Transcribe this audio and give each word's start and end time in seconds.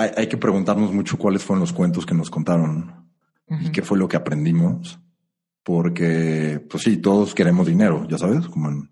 hay, 0.00 0.26
que 0.28 0.36
preguntarnos 0.36 0.92
mucho 0.92 1.18
cuáles 1.18 1.42
fueron 1.44 1.60
los 1.60 1.72
cuentos 1.72 2.06
que 2.06 2.14
nos 2.14 2.30
contaron 2.30 3.08
y 3.48 3.70
qué 3.70 3.82
fue 3.82 3.98
lo 3.98 4.08
que 4.08 4.16
aprendimos. 4.16 4.98
Porque, 5.62 6.64
pues 6.70 6.84
sí, 6.84 6.96
todos 6.96 7.34
queremos 7.34 7.66
dinero, 7.66 8.06
ya 8.08 8.16
sabes, 8.16 8.46
como 8.46 8.70
en, 8.70 8.90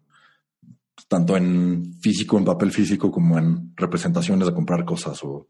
tanto 1.09 1.37
en 1.37 1.95
físico, 2.01 2.37
en 2.37 2.45
papel 2.45 2.73
físico, 2.73 3.11
como 3.11 3.39
en 3.39 3.73
representaciones 3.75 4.47
de 4.47 4.55
comprar 4.55 4.85
cosas 4.85 5.19
o 5.23 5.49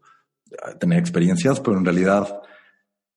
tener 0.79 0.99
experiencias, 0.99 1.59
pero 1.59 1.77
en 1.77 1.85
realidad 1.85 2.41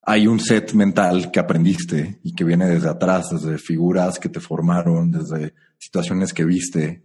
hay 0.03 0.27
un 0.27 0.41
set 0.41 0.73
mental 0.73 1.31
que 1.31 1.39
aprendiste 1.39 2.19
y 2.25 2.35
que 2.35 2.45
viene 2.45 2.67
desde 2.67 2.89
atrás, 2.89 3.31
desde 3.31 3.57
figuras 3.59 4.19
que 4.19 4.29
te 4.29 4.41
formaron, 4.41 5.13
desde 5.13 5.55
situaciones 5.79 6.33
que 6.33 6.45
viste. 6.45 7.05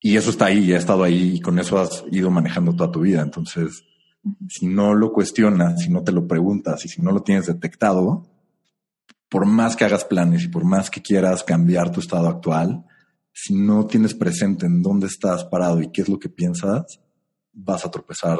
Y 0.00 0.16
eso 0.16 0.30
está 0.30 0.46
ahí, 0.46 0.72
ha 0.72 0.78
estado 0.78 1.04
ahí 1.04 1.36
y 1.36 1.40
con 1.40 1.58
eso 1.60 1.78
has 1.78 2.04
ido 2.10 2.30
manejando 2.30 2.74
toda 2.74 2.90
tu 2.90 3.00
vida. 3.00 3.22
Entonces, 3.22 3.84
si 4.48 4.66
no 4.66 4.94
lo 4.94 5.12
cuestionas, 5.12 5.82
si 5.82 5.90
no 5.90 6.02
te 6.02 6.12
lo 6.12 6.26
preguntas 6.26 6.84
y 6.84 6.88
si 6.88 7.02
no 7.02 7.12
lo 7.12 7.22
tienes 7.22 7.46
detectado, 7.46 8.26
por 9.28 9.46
más 9.46 9.76
que 9.76 9.84
hagas 9.84 10.04
planes 10.04 10.44
y 10.44 10.48
por 10.48 10.64
más 10.64 10.90
que 10.90 11.02
quieras 11.02 11.42
cambiar 11.42 11.90
tu 11.90 12.00
estado 12.00 12.28
actual, 12.28 12.84
si 13.32 13.54
no 13.54 13.86
tienes 13.86 14.14
presente 14.14 14.66
en 14.66 14.82
dónde 14.82 15.06
estás 15.06 15.44
parado 15.44 15.80
y 15.80 15.90
qué 15.90 16.02
es 16.02 16.08
lo 16.08 16.18
que 16.18 16.28
piensas, 16.28 17.00
vas 17.52 17.84
a 17.84 17.90
tropezar 17.90 18.38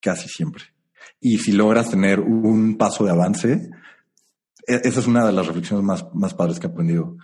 casi 0.00 0.28
siempre. 0.28 0.64
Y 1.20 1.38
si 1.38 1.52
logras 1.52 1.90
tener 1.90 2.20
un 2.20 2.76
paso 2.76 3.04
de 3.04 3.10
avance, 3.10 3.70
e-, 4.66 4.80
esa 4.84 5.00
es 5.00 5.06
una 5.06 5.26
de 5.26 5.32
las 5.32 5.46
reflexiones 5.46 5.84
más, 5.84 6.06
más 6.14 6.34
padres 6.34 6.60
que 6.60 6.66
he 6.66 6.70
aprendido. 6.70 7.16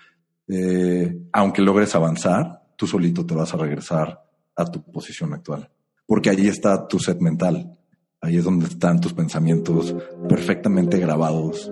Eh, 0.49 1.29
aunque 1.33 1.63
logres 1.63 1.95
avanzar, 1.95 2.63
tú 2.77 2.87
solito 2.87 3.25
te 3.25 3.35
vas 3.35 3.53
a 3.55 3.59
regresar 3.59 4.25
a 4.57 4.65
tu 4.65 4.83
posición 4.83 5.35
actual 5.35 5.71
porque 6.07 6.31
ahí 6.31 6.47
está 6.47 6.87
tu 6.87 6.99
set 6.99 7.21
mental. 7.21 7.79
Ahí 8.21 8.37
es 8.37 8.45
donde 8.45 8.67
están 8.67 9.01
tus 9.01 9.13
pensamientos 9.13 9.95
perfectamente 10.29 10.99
grabados. 10.99 11.71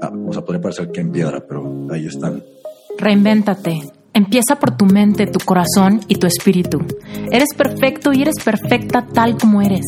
Ah, 0.00 0.12
o 0.26 0.32
sea, 0.32 0.44
podría 0.44 0.60
parecer 0.60 0.90
que 0.90 1.00
en 1.00 1.12
piedra, 1.12 1.44
pero 1.46 1.86
ahí 1.90 2.06
están. 2.06 2.42
Reinvéntate. 2.98 3.92
Empieza 4.14 4.56
por 4.56 4.76
tu 4.76 4.84
mente, 4.84 5.26
tu 5.26 5.38
corazón 5.38 6.00
y 6.06 6.16
tu 6.16 6.26
espíritu. 6.26 6.84
Eres 7.30 7.54
perfecto 7.56 8.12
y 8.12 8.22
eres 8.22 8.34
perfecta 8.44 9.06
tal 9.06 9.38
como 9.38 9.62
eres. 9.62 9.86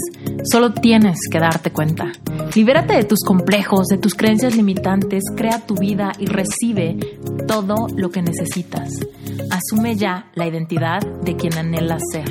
Solo 0.50 0.72
tienes 0.72 1.18
que 1.30 1.40
darte 1.40 1.72
cuenta. 1.72 2.10
Libérate 2.54 2.94
de 2.94 3.04
tus 3.04 3.20
complejos, 3.20 3.88
de 3.88 3.98
tus 3.98 4.14
creencias 4.14 4.56
limitantes, 4.56 5.24
crea 5.36 5.58
tu 5.66 5.74
vida 5.74 6.12
y 6.18 6.26
recibe 6.26 6.96
todo 7.46 7.88
lo 7.94 8.10
que 8.10 8.22
necesitas. 8.22 8.90
Asume 9.50 9.96
ya 9.96 10.30
la 10.34 10.46
identidad 10.46 11.00
de 11.22 11.36
quien 11.36 11.58
anhelas 11.58 12.02
ser. 12.10 12.30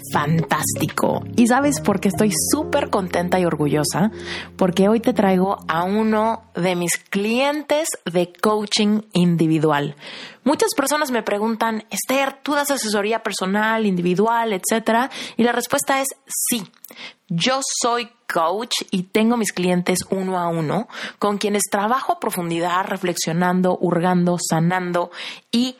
fantástico. 0.11 1.23
¿Y 1.35 1.47
sabes 1.47 1.79
por 1.81 1.99
qué 1.99 2.09
estoy 2.09 2.31
súper 2.51 2.89
contenta 2.89 3.39
y 3.39 3.45
orgullosa? 3.45 4.11
Porque 4.57 4.89
hoy 4.89 4.99
te 4.99 5.13
traigo 5.13 5.57
a 5.67 5.83
uno 5.83 6.43
de 6.55 6.75
mis 6.75 6.97
clientes 6.97 7.87
de 8.05 8.31
coaching 8.33 9.01
individual. 9.13 9.95
Muchas 10.43 10.71
personas 10.75 11.11
me 11.11 11.23
preguntan, 11.23 11.85
Esther, 11.89 12.39
¿tú 12.41 12.53
das 12.53 12.71
asesoría 12.71 13.21
personal, 13.21 13.85
individual, 13.85 14.53
etcétera? 14.53 15.09
Y 15.37 15.43
la 15.43 15.51
respuesta 15.51 16.01
es 16.01 16.07
sí. 16.25 16.63
Yo 17.27 17.61
soy 17.81 18.09
coach 18.31 18.73
y 18.91 19.03
tengo 19.03 19.37
mis 19.37 19.53
clientes 19.53 19.99
uno 20.09 20.39
a 20.39 20.47
uno 20.47 20.87
con 21.19 21.37
quienes 21.37 21.63
trabajo 21.69 22.13
a 22.13 22.19
profundidad, 22.19 22.85
reflexionando, 22.85 23.77
hurgando, 23.79 24.37
sanando 24.39 25.11
y 25.51 25.77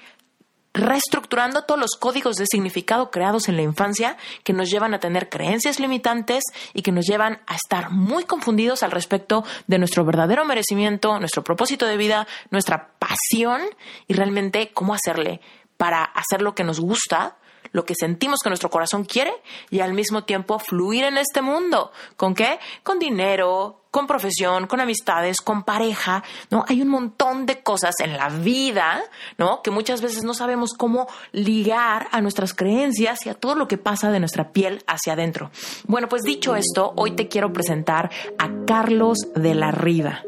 reestructurando 0.74 1.64
todos 1.64 1.80
los 1.80 1.96
códigos 2.00 2.36
de 2.36 2.46
significado 2.46 3.12
creados 3.12 3.50
en 3.50 3.58
la 3.58 3.62
infancia 3.62 4.18
que 4.44 4.54
nos 4.54 4.70
llevan 4.70 4.94
a 4.94 5.00
tener 5.00 5.30
creencias 5.30 5.80
limitantes 5.80 6.44
y 6.74 6.82
que 6.82 6.92
nos 6.92 7.06
llevan 7.06 7.42
a 7.48 7.56
estar 7.56 7.92
muy 7.92 8.24
confundidos 8.24 8.84
al 8.84 8.92
respecto 8.92 9.44
de 9.68 9.80
nuestro 9.80 10.06
verdadero 10.06 10.46
merecimiento, 10.46 11.20
nuestro 11.20 11.44
propósito 11.44 11.86
de 11.86 11.98
vida, 11.98 12.28
nuestra 12.52 12.92
pasión 13.00 13.62
y 14.08 14.14
realmente 14.14 14.72
cómo 14.74 14.94
hacerle 14.94 15.42
para 15.78 16.04
hacer 16.04 16.42
lo 16.42 16.56
que 16.56 16.64
nos 16.64 16.80
gusta 16.80 17.38
lo 17.72 17.86
que 17.86 17.96
sentimos 17.96 18.40
que 18.44 18.50
nuestro 18.50 18.70
corazón 18.70 19.06
quiere 19.06 19.34
y 19.70 19.80
al 19.80 19.94
mismo 19.94 20.24
tiempo 20.24 20.60
fluir 20.60 21.04
en 21.04 21.18
este 21.18 21.42
mundo. 21.42 21.92
¿Con 22.16 22.34
qué? 22.34 22.60
Con 22.84 23.00
dinero, 23.00 23.82
con 23.92 24.08
profesión, 24.08 24.68
con 24.68 24.80
amistades, 24.80 25.42
con 25.42 25.64
pareja, 25.64 26.24
¿no? 26.50 26.64
Hay 26.68 26.82
un 26.82 26.88
montón 26.88 27.46
de 27.46 27.62
cosas 27.62 27.96
en 28.00 28.18
la 28.18 28.30
vida, 28.30 29.04
¿no? 29.38 29.62
Que 29.62 29.70
muchas 29.70 30.02
veces 30.02 30.24
no 30.24 30.34
sabemos 30.34 30.74
cómo 30.74 31.08
ligar 31.34 32.08
a 32.12 32.22
nuestras 32.22 32.54
creencias 32.54 33.26
y 33.26 33.30
a 33.30 33.34
todo 33.34 33.56
lo 33.56 33.68
que 33.68 33.78
pasa 33.78 34.10
de 34.10 34.20
nuestra 34.20 34.52
piel 34.52 34.84
hacia 34.88 35.14
adentro. 35.14 35.52
Bueno, 35.88 36.08
pues 36.08 36.24
dicho 36.24 36.56
esto, 36.56 36.94
hoy 36.96 37.12
te 37.12 37.28
quiero 37.28 37.52
presentar 37.52 38.10
a 38.40 38.50
Carlos 38.66 39.18
de 39.36 39.56
la 39.56 39.72
Riva. 39.72 40.24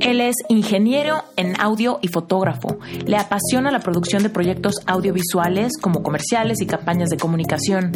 Él 0.00 0.20
es 0.20 0.36
ingeniero 0.48 1.24
en 1.36 1.60
audio 1.60 1.98
y 2.02 2.08
fotógrafo. 2.08 2.78
Le 3.06 3.16
apasiona 3.16 3.70
la 3.70 3.80
producción 3.80 4.22
de 4.22 4.30
proyectos 4.30 4.76
audiovisuales 4.86 5.72
como 5.80 6.02
comerciales 6.02 6.60
y 6.60 6.66
campañas 6.66 7.08
de 7.08 7.16
comunicación. 7.16 7.92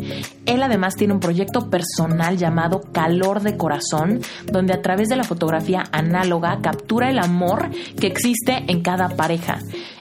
Él 0.47 0.63
además 0.63 0.95
tiene 0.97 1.15
un 1.15 1.21
proyecto 1.21 1.71
personal 1.71 2.37
llamado 2.37 2.81
Calor 2.93 3.41
de 3.43 3.57
Corazón, 3.57 4.21
donde 4.51 4.73
a 4.73 4.83
través 4.83 5.09
de 5.09 5.17
la 5.17 5.25
fotografía 5.25 5.85
análoga 5.93 6.59
captura 6.63 7.11
el 7.11 7.19
amor 7.19 7.71
que 7.99 8.07
existe 8.07 8.65
en 8.67 8.83
cada 8.83 9.11
pareja. 9.11 9.59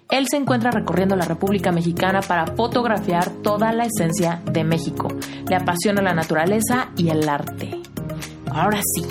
Él 0.09 0.27
se 0.27 0.37
encuentra 0.37 0.71
recorriendo 0.71 1.15
la 1.15 1.25
República 1.25 1.71
Mexicana 1.71 2.21
para 2.21 2.47
fotografiar 2.47 3.29
toda 3.43 3.71
la 3.73 3.85
esencia 3.85 4.41
de 4.51 4.63
México. 4.63 5.07
Le 5.47 5.55
apasiona 5.55 6.01
la 6.01 6.15
naturaleza 6.15 6.89
y 6.97 7.09
el 7.09 7.29
arte. 7.29 7.79
Ahora 8.51 8.81
sí, 8.95 9.05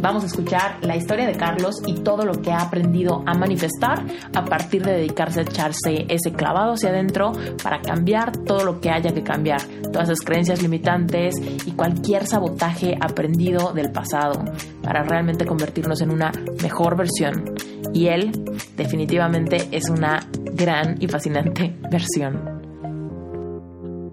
Vamos 0.00 0.24
a 0.24 0.26
escuchar 0.26 0.78
la 0.82 0.96
historia 0.96 1.26
de 1.26 1.32
Carlos 1.32 1.76
y 1.86 1.94
todo 1.94 2.24
lo 2.24 2.40
que 2.42 2.52
ha 2.52 2.60
aprendido 2.60 3.22
a 3.26 3.34
manifestar 3.34 4.04
a 4.34 4.44
partir 4.44 4.84
de 4.84 4.92
dedicarse 4.92 5.40
a 5.40 5.42
echarse 5.42 6.06
ese 6.08 6.32
clavado 6.32 6.74
hacia 6.74 6.90
adentro 6.90 7.32
para 7.62 7.80
cambiar 7.80 8.32
todo 8.44 8.64
lo 8.64 8.80
que 8.80 8.90
haya 8.90 9.12
que 9.12 9.22
cambiar, 9.22 9.62
todas 9.92 10.08
las 10.08 10.20
creencias 10.20 10.62
limitantes 10.62 11.34
y 11.66 11.72
cualquier 11.72 12.26
sabotaje 12.26 12.96
aprendido 13.00 13.72
del 13.72 13.90
pasado 13.90 14.44
para 14.82 15.02
realmente 15.02 15.46
convertirnos 15.46 16.00
en 16.02 16.10
una 16.10 16.30
mejor 16.62 16.96
versión. 16.96 17.54
Y 17.94 18.08
él 18.08 18.30
definitivamente 18.76 19.68
es 19.72 19.88
una 19.88 20.28
gran 20.34 20.96
y 21.00 21.08
fascinante 21.08 21.74
versión. 21.90 22.54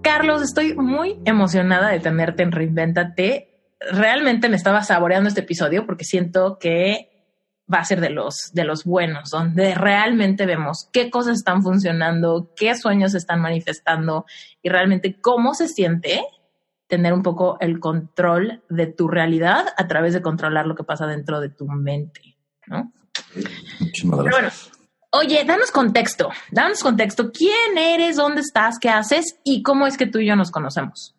Carlos, 0.01 0.41
estoy 0.41 0.75
muy 0.75 1.19
emocionada 1.25 1.89
de 1.89 1.99
tenerte 1.99 2.43
en 2.43 2.51
Reinventate 2.51 3.52
realmente 3.79 4.49
me 4.49 4.55
estaba 4.55 4.83
saboreando 4.83 5.27
este 5.27 5.41
episodio 5.41 5.85
porque 5.85 6.05
siento 6.05 6.57
que 6.59 7.09
va 7.71 7.79
a 7.79 7.85
ser 7.85 8.01
de 8.01 8.09
los, 8.09 8.51
de 8.53 8.65
los 8.65 8.83
buenos, 8.83 9.29
donde 9.29 9.73
realmente 9.73 10.45
vemos 10.45 10.89
qué 10.91 11.09
cosas 11.09 11.37
están 11.37 11.63
funcionando, 11.63 12.51
qué 12.55 12.75
sueños 12.75 13.15
están 13.15 13.41
manifestando 13.41 14.25
y 14.61 14.69
realmente 14.69 15.19
cómo 15.21 15.53
se 15.53 15.67
siente 15.67 16.23
tener 16.87 17.13
un 17.13 17.23
poco 17.23 17.57
el 17.59 17.79
control 17.79 18.61
de 18.69 18.87
tu 18.87 19.07
realidad 19.07 19.67
a 19.77 19.87
través 19.87 20.13
de 20.13 20.21
controlar 20.21 20.67
lo 20.67 20.75
que 20.75 20.83
pasa 20.83 21.07
dentro 21.07 21.39
de 21.39 21.49
tu 21.49 21.67
mente, 21.67 22.37
¿no? 22.67 22.91
Muchísimas 23.79 24.23
gracias. 24.23 24.71
oye, 25.11 25.43
danos 25.45 25.71
contexto, 25.71 26.29
danos 26.51 26.83
contexto. 26.83 27.31
¿Quién 27.31 27.77
eres? 27.77 28.17
¿Dónde 28.17 28.41
estás? 28.41 28.77
¿Qué 28.79 28.89
haces? 28.89 29.39
¿Y 29.43 29.63
cómo 29.63 29.87
es 29.87 29.97
que 29.97 30.05
tú 30.05 30.19
y 30.19 30.27
yo 30.27 30.35
nos 30.35 30.51
conocemos? 30.51 31.15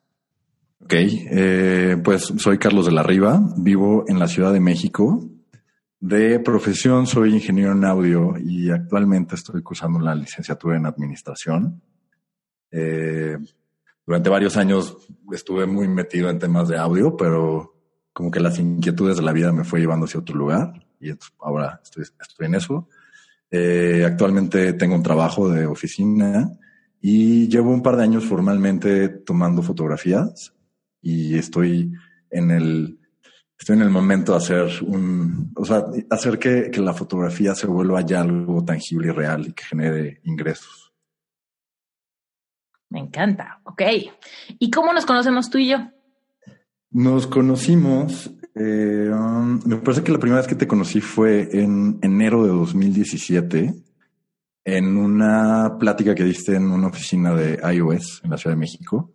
Ok, 0.84 0.92
eh, 0.96 1.96
pues 2.04 2.30
soy 2.36 2.58
Carlos 2.58 2.84
de 2.84 2.92
la 2.92 3.02
Riva, 3.02 3.40
vivo 3.56 4.04
en 4.06 4.18
la 4.18 4.28
Ciudad 4.28 4.52
de 4.52 4.60
México. 4.60 5.24
De 5.98 6.40
profesión 6.40 7.06
soy 7.06 7.32
ingeniero 7.32 7.72
en 7.72 7.86
audio 7.86 8.34
y 8.38 8.70
actualmente 8.70 9.34
estoy 9.34 9.62
cursando 9.62 9.98
la 9.98 10.14
licenciatura 10.14 10.76
en 10.76 10.84
administración. 10.84 11.80
Eh, 12.70 13.38
durante 14.06 14.28
varios 14.28 14.58
años 14.58 14.98
estuve 15.32 15.64
muy 15.64 15.88
metido 15.88 16.28
en 16.28 16.38
temas 16.38 16.68
de 16.68 16.76
audio, 16.76 17.16
pero 17.16 17.74
como 18.12 18.30
que 18.30 18.40
las 18.40 18.58
inquietudes 18.58 19.16
de 19.16 19.22
la 19.22 19.32
vida 19.32 19.52
me 19.52 19.64
fue 19.64 19.80
llevando 19.80 20.04
hacia 20.04 20.20
otro 20.20 20.36
lugar 20.36 20.86
y 21.00 21.08
ahora 21.40 21.80
estoy, 21.82 22.04
en 22.40 22.56
eso. 22.56 22.90
Eh, 23.50 24.04
actualmente 24.06 24.74
tengo 24.74 24.96
un 24.96 25.02
trabajo 25.02 25.48
de 25.48 25.64
oficina 25.64 26.52
y 27.00 27.48
llevo 27.48 27.70
un 27.70 27.82
par 27.82 27.96
de 27.96 28.02
años 28.02 28.26
formalmente 28.26 29.08
tomando 29.08 29.62
fotografías 29.62 30.53
y 31.04 31.36
estoy 31.38 31.92
en 32.30 32.50
el 32.50 32.98
estoy 33.58 33.76
en 33.76 33.82
el 33.82 33.90
momento 33.90 34.32
de 34.32 34.38
hacer 34.38 34.82
un, 34.82 35.52
o 35.54 35.64
sea, 35.64 35.84
hacer 36.10 36.38
que, 36.38 36.70
que 36.70 36.80
la 36.80 36.92
fotografía 36.92 37.54
se 37.54 37.66
vuelva 37.66 38.00
ya 38.00 38.22
algo 38.22 38.64
tangible 38.64 39.08
y 39.08 39.10
real 39.12 39.46
y 39.46 39.52
que 39.52 39.64
genere 39.64 40.20
ingresos. 40.24 40.92
Me 42.90 43.00
encanta. 43.00 43.60
Ok. 43.64 43.82
¿Y 44.58 44.70
cómo 44.70 44.92
nos 44.92 45.06
conocemos 45.06 45.50
tú 45.50 45.58
y 45.58 45.70
yo? 45.70 45.78
Nos 46.90 47.26
conocimos, 47.26 48.30
eh, 48.54 49.10
um, 49.12 49.60
me 49.64 49.76
parece 49.78 50.04
que 50.04 50.12
la 50.12 50.18
primera 50.18 50.40
vez 50.40 50.48
que 50.48 50.54
te 50.54 50.68
conocí 50.68 51.00
fue 51.00 51.48
en 51.52 51.98
enero 52.02 52.44
de 52.44 52.50
2017 52.50 53.74
en 54.64 54.96
una 54.96 55.76
plática 55.78 56.14
que 56.14 56.24
diste 56.24 56.54
en 56.54 56.70
una 56.70 56.86
oficina 56.88 57.34
de 57.34 57.60
iOS 57.74 58.22
en 58.24 58.30
la 58.30 58.38
Ciudad 58.38 58.54
de 58.54 58.60
México. 58.60 59.12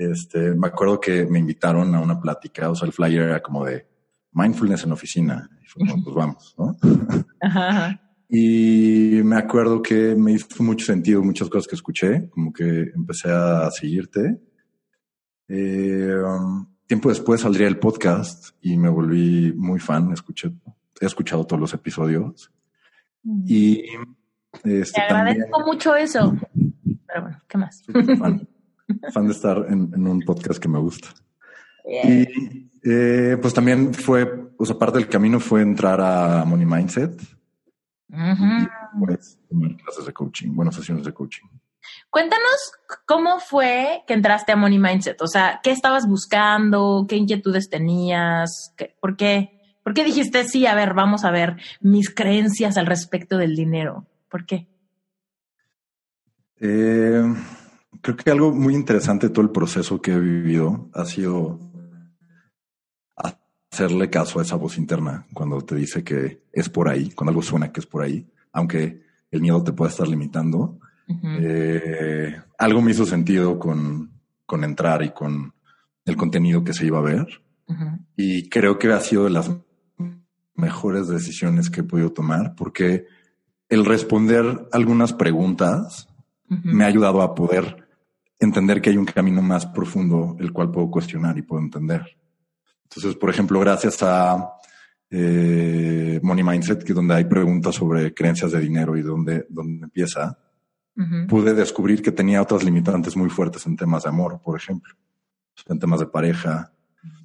Este, 0.00 0.54
me 0.54 0.68
acuerdo 0.68 1.00
que 1.00 1.26
me 1.26 1.38
invitaron 1.38 1.94
a 1.94 2.00
una 2.00 2.20
plática, 2.20 2.70
o 2.70 2.74
sea, 2.74 2.86
el 2.86 2.92
flyer 2.92 3.22
era 3.22 3.42
como 3.42 3.64
de 3.64 3.86
mindfulness 4.32 4.84
en 4.84 4.92
oficina. 4.92 5.50
Y 5.62 5.66
fue 5.66 5.86
como, 5.86 6.04
pues 6.04 6.16
vamos, 6.16 6.54
¿no? 6.58 6.76
Y 8.32 9.22
me 9.24 9.34
acuerdo 9.38 9.82
que 9.82 10.14
me 10.14 10.30
hizo 10.30 10.62
mucho 10.62 10.86
sentido 10.86 11.20
muchas 11.20 11.48
cosas 11.48 11.66
que 11.66 11.74
escuché, 11.74 12.30
como 12.30 12.52
que 12.52 12.92
empecé 12.94 13.28
a 13.28 13.68
seguirte 13.72 14.40
eh, 15.52 16.14
um, 16.24 16.64
tiempo 16.86 17.08
después 17.08 17.40
saldría 17.40 17.66
el 17.66 17.78
podcast 17.78 18.50
y 18.60 18.76
me 18.76 18.88
volví 18.88 19.52
muy 19.52 19.80
fan. 19.80 20.12
Escuché, 20.12 20.52
he 21.00 21.06
escuchado 21.06 21.44
todos 21.44 21.60
los 21.60 21.74
episodios. 21.74 22.52
Mm. 23.24 23.44
Y 23.48 23.84
este, 24.62 24.92
Te 24.92 25.02
agradezco 25.02 25.60
mucho 25.66 25.96
eso. 25.96 26.36
Pero 27.06 27.22
bueno, 27.22 27.38
¿qué 27.48 27.58
más? 27.58 27.84
Fan, 28.16 28.48
de 28.98 29.32
estar 29.32 29.66
en, 29.68 30.06
un 30.06 30.20
podcast 30.22 30.60
que 30.60 30.68
me 30.68 30.78
gusta. 30.78 31.08
Y 31.84 32.70
eh, 32.84 33.36
pues 33.40 33.54
también 33.54 33.92
fue, 33.94 34.52
o 34.56 34.64
sea, 34.64 34.78
parte 34.78 34.98
del 34.98 35.08
camino 35.08 35.40
fue 35.40 35.62
entrar 35.62 36.00
a 36.00 36.44
Money 36.44 36.66
Mindset. 36.66 37.20
pues 38.98 39.38
tomar 39.48 39.76
clases 39.76 40.06
de 40.06 40.12
coaching, 40.12 40.54
buenas 40.54 40.74
sesiones 40.74 41.04
de 41.04 41.12
coaching. 41.12 41.46
Cuéntanos 42.10 42.72
cómo 43.06 43.38
fue 43.40 44.02
que 44.06 44.14
entraste 44.14 44.52
a 44.52 44.56
Money 44.56 44.78
Mindset. 44.78 45.20
O 45.22 45.26
sea, 45.26 45.60
¿qué 45.62 45.70
estabas 45.70 46.06
buscando? 46.06 47.06
¿Qué 47.08 47.16
inquietudes 47.16 47.70
tenías? 47.70 48.74
¿Por 49.00 49.16
qué? 49.16 49.60
¿Por 49.82 49.94
qué 49.94 50.04
dijiste, 50.04 50.44
sí, 50.44 50.66
a 50.66 50.74
ver, 50.74 50.94
vamos 50.94 51.24
a 51.24 51.30
ver 51.30 51.56
mis 51.80 52.14
creencias 52.14 52.76
al 52.76 52.86
respecto 52.86 53.38
del 53.38 53.56
dinero? 53.56 54.06
¿Por 54.28 54.44
qué? 54.44 54.68
Eh, 56.60 57.22
creo 58.00 58.16
que 58.16 58.30
algo 58.30 58.52
muy 58.52 58.74
interesante 58.74 59.28
de 59.28 59.32
todo 59.32 59.44
el 59.44 59.50
proceso 59.50 60.00
que 60.00 60.12
he 60.12 60.20
vivido 60.20 60.88
ha 60.94 61.04
sido 61.04 61.58
hacerle 63.72 64.10
caso 64.10 64.38
a 64.38 64.42
esa 64.42 64.56
voz 64.56 64.78
interna 64.78 65.26
cuando 65.32 65.60
te 65.62 65.76
dice 65.76 66.02
que 66.02 66.42
es 66.52 66.68
por 66.68 66.88
ahí, 66.88 67.10
cuando 67.10 67.30
algo 67.30 67.42
suena 67.42 67.72
que 67.72 67.80
es 67.80 67.86
por 67.86 68.02
ahí, 68.02 68.28
aunque 68.52 69.02
el 69.30 69.40
miedo 69.40 69.62
te 69.62 69.72
pueda 69.72 69.90
estar 69.90 70.08
limitando. 70.08 70.78
Eh, 71.22 72.40
algo 72.58 72.82
me 72.82 72.92
hizo 72.92 73.04
sentido 73.04 73.58
con, 73.58 74.12
con, 74.46 74.62
entrar 74.62 75.02
y 75.02 75.10
con 75.10 75.52
el 76.04 76.16
contenido 76.16 76.62
que 76.62 76.72
se 76.72 76.86
iba 76.86 76.98
a 76.98 77.02
ver. 77.02 77.42
Y 78.16 78.48
creo 78.48 78.78
que 78.78 78.92
ha 78.92 79.00
sido 79.00 79.24
de 79.24 79.30
las 79.30 79.50
mejores 80.54 81.08
decisiones 81.08 81.70
que 81.70 81.80
he 81.80 81.84
podido 81.84 82.12
tomar 82.12 82.54
porque 82.56 83.06
el 83.68 83.84
responder 83.84 84.66
algunas 84.72 85.12
preguntas 85.12 86.08
me 86.48 86.84
ha 86.84 86.88
ayudado 86.88 87.22
a 87.22 87.34
poder 87.34 87.89
entender 88.40 88.80
que 88.80 88.90
hay 88.90 88.96
un 88.96 89.04
camino 89.04 89.42
más 89.42 89.66
profundo 89.66 90.36
el 90.40 90.52
cual 90.52 90.70
puedo 90.70 90.90
cuestionar 90.90 91.36
y 91.38 91.42
puedo 91.42 91.62
entender. 91.62 92.04
Entonces, 92.84 93.14
por 93.14 93.30
ejemplo, 93.30 93.60
gracias 93.60 94.02
a 94.02 94.54
eh, 95.10 96.18
Money 96.22 96.42
Mindset, 96.42 96.82
que 96.82 96.94
donde 96.94 97.14
hay 97.14 97.24
preguntas 97.24 97.74
sobre 97.74 98.12
creencias 98.14 98.52
de 98.52 98.60
dinero 98.60 98.96
y 98.96 99.02
donde, 99.02 99.46
donde 99.48 99.84
empieza, 99.84 100.38
pude 101.28 101.54
descubrir 101.54 102.02
que 102.02 102.12
tenía 102.12 102.42
otras 102.42 102.62
limitantes 102.62 103.16
muy 103.16 103.30
fuertes 103.30 103.64
en 103.66 103.76
temas 103.76 104.02
de 104.02 104.10
amor, 104.10 104.40
por 104.42 104.58
ejemplo, 104.58 104.94
en 105.66 105.78
temas 105.78 106.00
de 106.00 106.06
pareja. 106.06 106.72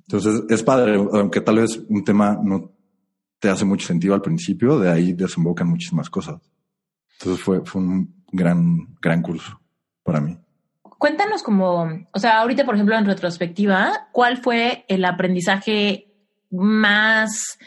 Entonces, 0.07 0.43
es 0.49 0.63
padre, 0.63 0.95
aunque 0.95 1.41
tal 1.41 1.57
vez 1.57 1.81
un 1.89 2.03
tema 2.03 2.39
no 2.41 2.71
te 3.39 3.49
hace 3.49 3.65
mucho 3.65 3.87
sentido 3.87 4.13
al 4.13 4.21
principio, 4.21 4.79
de 4.79 4.89
ahí 4.89 5.13
desembocan 5.13 5.67
muchísimas 5.67 6.09
cosas. 6.09 6.41
Entonces 7.19 7.43
fue, 7.43 7.65
fue 7.65 7.81
un 7.81 8.23
gran, 8.31 8.95
gran 9.01 9.21
curso 9.21 9.59
para 10.03 10.21
mí. 10.21 10.37
Cuéntanos 10.97 11.43
como, 11.43 12.07
o 12.11 12.19
sea, 12.19 12.39
ahorita, 12.39 12.65
por 12.65 12.75
ejemplo, 12.75 12.97
en 12.97 13.05
retrospectiva, 13.05 14.07
¿cuál 14.11 14.37
fue 14.37 14.85
el 14.87 15.05
aprendizaje 15.05 16.13
más 16.49 17.57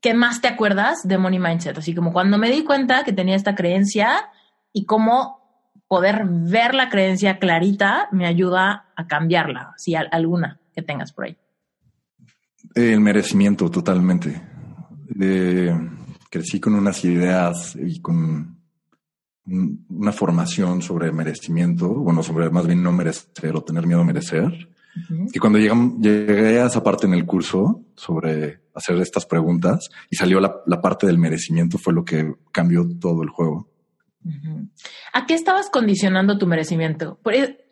que 0.00 0.14
más 0.14 0.40
te 0.40 0.48
acuerdas 0.48 1.00
de 1.02 1.18
Money 1.18 1.40
Mindset? 1.40 1.78
Así 1.78 1.94
como 1.94 2.12
cuando 2.12 2.38
me 2.38 2.50
di 2.50 2.64
cuenta 2.64 3.04
que 3.04 3.12
tenía 3.12 3.34
esta 3.36 3.54
creencia, 3.54 4.30
y 4.72 4.84
cómo 4.84 5.72
poder 5.88 6.24
ver 6.26 6.74
la 6.74 6.88
creencia 6.88 7.38
clarita 7.38 8.08
me 8.12 8.26
ayuda 8.26 8.86
a 8.94 9.06
cambiarla, 9.06 9.74
si 9.76 9.94
alguna 9.94 10.60
que 10.74 10.82
tengas 10.82 11.12
por 11.12 11.24
ahí. 11.24 11.36
El 12.74 13.00
merecimiento, 13.00 13.70
totalmente. 13.70 14.40
crecí 16.30 16.60
con 16.60 16.74
unas 16.74 17.04
ideas 17.04 17.76
y 17.76 18.00
con 18.00 18.57
una 19.48 20.12
formación 20.12 20.82
sobre 20.82 21.10
merecimiento, 21.12 21.88
bueno, 21.88 22.22
sobre 22.22 22.50
más 22.50 22.66
bien 22.66 22.82
no 22.82 22.92
merecer 22.92 23.56
o 23.56 23.62
tener 23.62 23.86
miedo 23.86 24.00
a 24.00 24.04
merecer. 24.04 24.68
Y 25.32 25.38
cuando 25.38 25.58
llegué 25.58 26.60
a 26.60 26.66
esa 26.66 26.82
parte 26.82 27.06
en 27.06 27.14
el 27.14 27.24
curso 27.24 27.82
sobre 27.94 28.62
hacer 28.74 28.96
estas 28.96 29.26
preguntas 29.26 29.88
y 30.10 30.16
salió 30.16 30.40
la, 30.40 30.56
la 30.66 30.80
parte 30.80 31.06
del 31.06 31.18
merecimiento 31.18 31.78
fue 31.78 31.92
lo 31.92 32.04
que 32.04 32.34
cambió 32.52 32.84
todo 33.00 33.22
el 33.22 33.28
juego. 33.28 33.68
¿A 35.12 35.26
qué 35.26 35.34
estabas 35.34 35.70
condicionando 35.70 36.38
tu 36.38 36.46
merecimiento? 36.46 37.20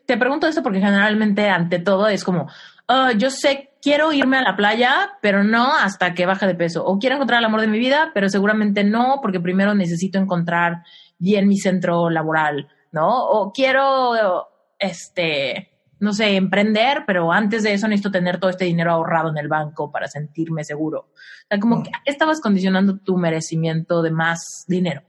Te 0.05 0.17
pregunto 0.17 0.47
esto 0.47 0.63
porque 0.63 0.79
generalmente 0.79 1.49
ante 1.49 1.79
todo 1.79 2.07
es 2.07 2.23
como, 2.23 2.49
oh, 2.87 3.11
yo 3.11 3.29
sé, 3.29 3.71
quiero 3.81 4.13
irme 4.13 4.37
a 4.37 4.41
la 4.41 4.55
playa, 4.55 5.11
pero 5.21 5.43
no 5.43 5.73
hasta 5.75 6.13
que 6.13 6.25
baje 6.25 6.47
de 6.47 6.55
peso. 6.55 6.85
O 6.85 6.97
quiero 6.97 7.15
encontrar 7.15 7.39
el 7.39 7.45
amor 7.45 7.61
de 7.61 7.67
mi 7.67 7.77
vida, 7.77 8.11
pero 8.13 8.29
seguramente 8.29 8.83
no, 8.83 9.19
porque 9.21 9.39
primero 9.39 9.75
necesito 9.75 10.17
encontrar 10.17 10.83
bien 11.17 11.47
mi 11.47 11.57
centro 11.57 12.09
laboral, 12.09 12.67
¿no? 12.91 13.25
O 13.25 13.51
quiero, 13.51 14.47
este, 14.79 15.71
no 15.99 16.13
sé, 16.13 16.35
emprender, 16.35 17.03
pero 17.05 17.31
antes 17.31 17.63
de 17.63 17.73
eso 17.73 17.87
necesito 17.87 18.11
tener 18.11 18.39
todo 18.39 18.49
este 18.49 18.65
dinero 18.65 18.91
ahorrado 18.91 19.29
en 19.29 19.37
el 19.37 19.47
banco 19.47 19.91
para 19.91 20.07
sentirme 20.07 20.63
seguro. 20.63 20.99
O 21.09 21.47
sea, 21.49 21.59
como 21.59 21.83
que 21.83 21.91
estabas 22.05 22.41
condicionando 22.41 22.97
tu 22.97 23.17
merecimiento 23.17 24.01
de 24.01 24.11
más 24.11 24.65
dinero 24.67 25.01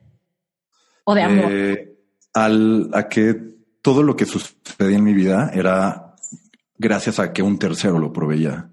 o 1.05 1.15
de 1.15 1.23
amor? 1.23 1.47
Eh, 1.51 1.99
al, 2.35 2.91
a 2.93 3.09
que 3.09 3.35
todo 3.83 4.03
lo 4.03 4.17
que 4.17 4.27
sucedía 4.27 4.97
en 4.97 5.05
mi 5.05 5.15
vida 5.15 5.51
era 5.55 6.15
gracias 6.77 7.19
a 7.19 7.33
que 7.33 7.43
un 7.43 7.59
tercero 7.59 7.99
lo 7.99 8.13
proveía. 8.13 8.71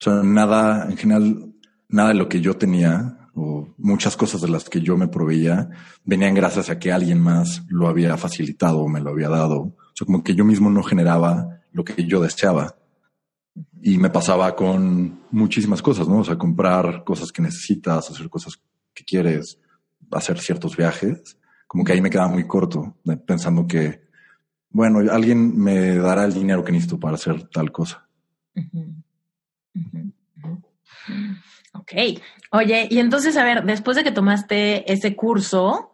O 0.00 0.04
sea, 0.04 0.22
nada, 0.22 0.86
en 0.90 0.96
general, 0.96 1.52
nada 1.88 2.08
de 2.08 2.14
lo 2.14 2.28
que 2.28 2.40
yo 2.40 2.56
tenía 2.56 3.21
o 3.34 3.68
muchas 3.78 4.16
cosas 4.16 4.40
de 4.40 4.48
las 4.48 4.68
que 4.68 4.80
yo 4.80 4.96
me 4.96 5.08
proveía 5.08 5.70
venían 6.04 6.34
gracias 6.34 6.70
a 6.70 6.78
que 6.78 6.92
alguien 6.92 7.20
más 7.20 7.62
lo 7.68 7.88
había 7.88 8.16
facilitado 8.16 8.80
o 8.80 8.88
me 8.88 9.00
lo 9.00 9.10
había 9.10 9.28
dado. 9.28 9.60
O 9.60 9.76
sea, 9.94 10.06
como 10.06 10.22
que 10.22 10.34
yo 10.34 10.44
mismo 10.44 10.70
no 10.70 10.82
generaba 10.82 11.60
lo 11.72 11.84
que 11.84 12.06
yo 12.06 12.20
deseaba. 12.20 12.76
Y 13.80 13.98
me 13.98 14.10
pasaba 14.10 14.54
con 14.54 15.20
muchísimas 15.30 15.82
cosas, 15.82 16.08
¿no? 16.08 16.18
O 16.18 16.24
sea, 16.24 16.38
comprar 16.38 17.04
cosas 17.04 17.32
que 17.32 17.42
necesitas, 17.42 18.10
hacer 18.10 18.28
cosas 18.28 18.60
que 18.94 19.04
quieres, 19.04 19.58
hacer 20.10 20.38
ciertos 20.38 20.76
viajes 20.76 21.36
como 21.72 21.84
que 21.84 21.92
ahí 21.92 22.02
me 22.02 22.10
quedaba 22.10 22.28
muy 22.28 22.46
corto, 22.46 22.98
pensando 23.26 23.66
que, 23.66 24.02
bueno, 24.68 24.98
alguien 25.10 25.56
me 25.56 25.96
dará 25.96 26.26
el 26.26 26.34
dinero 26.34 26.62
que 26.62 26.70
necesito 26.70 27.00
para 27.00 27.14
hacer 27.14 27.48
tal 27.48 27.72
cosa. 27.72 28.06
Ok. 31.82 32.20
Oye, 32.52 32.86
y 32.90 32.98
entonces, 33.00 33.36
a 33.36 33.44
ver, 33.44 33.64
después 33.64 33.96
de 33.96 34.04
que 34.04 34.12
tomaste 34.12 34.90
ese 34.92 35.16
curso, 35.16 35.92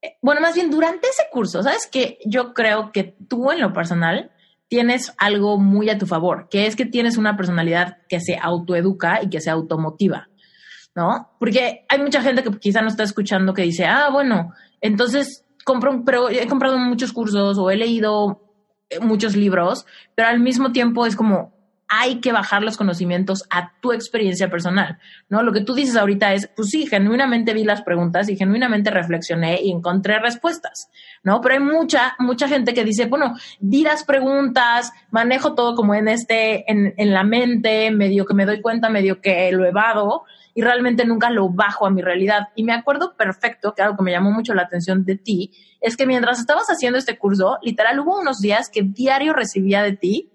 eh, 0.00 0.16
bueno, 0.22 0.40
más 0.40 0.54
bien 0.54 0.70
durante 0.70 1.08
ese 1.08 1.24
curso, 1.32 1.62
¿sabes 1.62 1.88
qué? 1.90 2.18
Yo 2.24 2.54
creo 2.54 2.92
que 2.92 3.16
tú 3.28 3.50
en 3.50 3.60
lo 3.60 3.72
personal 3.72 4.30
tienes 4.68 5.12
algo 5.18 5.58
muy 5.58 5.90
a 5.90 5.98
tu 5.98 6.06
favor, 6.06 6.48
que 6.48 6.66
es 6.66 6.76
que 6.76 6.86
tienes 6.86 7.16
una 7.16 7.36
personalidad 7.36 7.98
que 8.08 8.20
se 8.20 8.38
autoeduca 8.40 9.22
y 9.22 9.28
que 9.28 9.40
se 9.40 9.50
automotiva, 9.50 10.28
¿no? 10.94 11.30
Porque 11.40 11.84
hay 11.88 11.98
mucha 11.98 12.22
gente 12.22 12.44
que 12.44 12.58
quizá 12.58 12.80
no 12.80 12.88
está 12.88 13.02
escuchando 13.02 13.54
que 13.54 13.62
dice, 13.62 13.86
ah, 13.86 14.10
bueno, 14.10 14.52
entonces, 14.80 15.44
compro, 15.64 16.04
pero 16.04 16.28
he 16.30 16.46
comprado 16.46 16.78
muchos 16.78 17.12
cursos 17.12 17.58
o 17.58 17.70
he 17.70 17.76
leído 17.76 18.40
eh, 18.88 19.00
muchos 19.00 19.34
libros, 19.34 19.84
pero 20.14 20.28
al 20.28 20.38
mismo 20.38 20.70
tiempo 20.70 21.06
es 21.06 21.16
como, 21.16 21.52
hay 21.88 22.20
que 22.20 22.32
bajar 22.32 22.62
los 22.62 22.76
conocimientos 22.76 23.44
a 23.50 23.72
tu 23.80 23.92
experiencia 23.92 24.50
personal, 24.50 24.98
¿no? 25.28 25.42
Lo 25.42 25.52
que 25.52 25.60
tú 25.60 25.74
dices 25.74 25.96
ahorita 25.96 26.32
es, 26.32 26.48
pues 26.56 26.70
sí, 26.70 26.86
genuinamente 26.86 27.54
vi 27.54 27.64
las 27.64 27.82
preguntas 27.82 28.28
y 28.28 28.36
genuinamente 28.36 28.90
reflexioné 28.90 29.60
y 29.62 29.70
encontré 29.70 30.18
respuestas, 30.18 30.90
¿no? 31.22 31.40
Pero 31.40 31.54
hay 31.54 31.60
mucha, 31.60 32.14
mucha 32.18 32.48
gente 32.48 32.74
que 32.74 32.84
dice, 32.84 33.06
bueno, 33.06 33.34
di 33.60 33.82
las 33.82 34.04
preguntas, 34.04 34.92
manejo 35.10 35.54
todo 35.54 35.74
como 35.74 35.94
en 35.94 36.08
este, 36.08 36.70
en, 36.70 36.94
en 36.96 37.12
la 37.12 37.24
mente, 37.24 37.90
medio 37.90 38.24
que 38.24 38.34
me 38.34 38.46
doy 38.46 38.60
cuenta, 38.60 38.88
medio 38.88 39.20
que 39.20 39.52
lo 39.52 39.64
evado 39.64 40.24
y 40.54 40.62
realmente 40.62 41.04
nunca 41.04 41.30
lo 41.30 41.48
bajo 41.48 41.86
a 41.86 41.90
mi 41.90 42.00
realidad. 42.00 42.48
Y 42.54 42.64
me 42.64 42.72
acuerdo 42.72 43.14
perfecto 43.16 43.74
que 43.74 43.82
algo 43.82 43.96
que 43.96 44.04
me 44.04 44.12
llamó 44.12 44.30
mucho 44.30 44.54
la 44.54 44.62
atención 44.62 45.04
de 45.04 45.16
ti 45.16 45.50
es 45.80 45.96
que 45.96 46.06
mientras 46.06 46.38
estabas 46.38 46.68
haciendo 46.68 46.98
este 46.98 47.18
curso, 47.18 47.58
literal 47.62 47.98
hubo 48.00 48.18
unos 48.18 48.40
días 48.40 48.70
que 48.70 48.82
diario 48.82 49.32
recibía 49.32 49.82
de 49.82 49.96
ti 49.96 50.30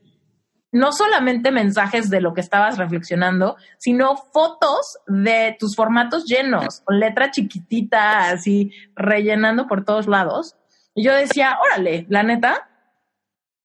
no 0.71 0.91
solamente 0.91 1.51
mensajes 1.51 2.09
de 2.09 2.21
lo 2.21 2.33
que 2.33 2.41
estabas 2.41 2.77
reflexionando, 2.77 3.57
sino 3.77 4.15
fotos 4.17 4.99
de 5.07 5.55
tus 5.59 5.75
formatos 5.75 6.25
llenos, 6.25 6.81
con 6.81 6.99
letra 6.99 7.31
chiquitita, 7.31 8.29
así 8.29 8.71
rellenando 8.95 9.67
por 9.67 9.83
todos 9.83 10.07
lados. 10.07 10.55
Y 10.93 11.03
yo 11.03 11.13
decía, 11.13 11.57
órale, 11.61 12.05
la 12.09 12.23
neta, 12.23 12.69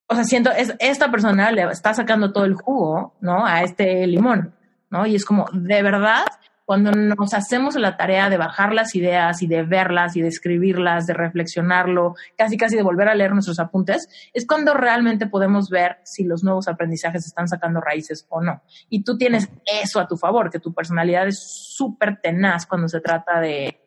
o 0.06 0.14
sea, 0.14 0.24
siento, 0.24 0.50
es, 0.50 0.74
esta 0.78 1.10
persona 1.10 1.50
le 1.50 1.64
está 1.64 1.94
sacando 1.94 2.32
todo 2.32 2.44
el 2.44 2.54
jugo, 2.54 3.14
¿no? 3.20 3.44
A 3.44 3.62
este 3.62 4.06
limón, 4.06 4.54
¿no? 4.90 5.06
Y 5.06 5.14
es 5.14 5.24
como, 5.24 5.46
de 5.52 5.82
verdad, 5.82 6.24
cuando 6.64 6.92
nos 6.92 7.34
hacemos 7.34 7.76
la 7.76 7.96
tarea 7.96 8.30
de 8.30 8.38
bajar 8.38 8.72
las 8.72 8.94
ideas 8.94 9.42
y 9.42 9.46
de 9.46 9.62
verlas 9.64 10.16
y 10.16 10.22
de 10.22 10.28
escribirlas, 10.28 11.06
de 11.06 11.12
reflexionarlo, 11.12 12.14
casi 12.36 12.56
casi 12.56 12.76
de 12.76 12.82
volver 12.82 13.08
a 13.08 13.14
leer 13.14 13.32
nuestros 13.32 13.58
apuntes, 13.58 14.08
es 14.32 14.46
cuando 14.46 14.72
realmente 14.72 15.26
podemos 15.26 15.68
ver 15.68 15.98
si 16.04 16.24
los 16.24 16.42
nuevos 16.42 16.66
aprendizajes 16.66 17.26
están 17.26 17.48
sacando 17.48 17.80
raíces 17.80 18.26
o 18.30 18.40
no. 18.40 18.62
Y 18.88 19.04
tú 19.04 19.18
tienes 19.18 19.50
eso 19.82 20.00
a 20.00 20.08
tu 20.08 20.16
favor, 20.16 20.50
que 20.50 20.58
tu 20.58 20.72
personalidad 20.72 21.28
es 21.28 21.44
súper 21.76 22.20
tenaz 22.20 22.66
cuando 22.66 22.88
se 22.88 23.00
trata 23.00 23.40
de, 23.40 23.80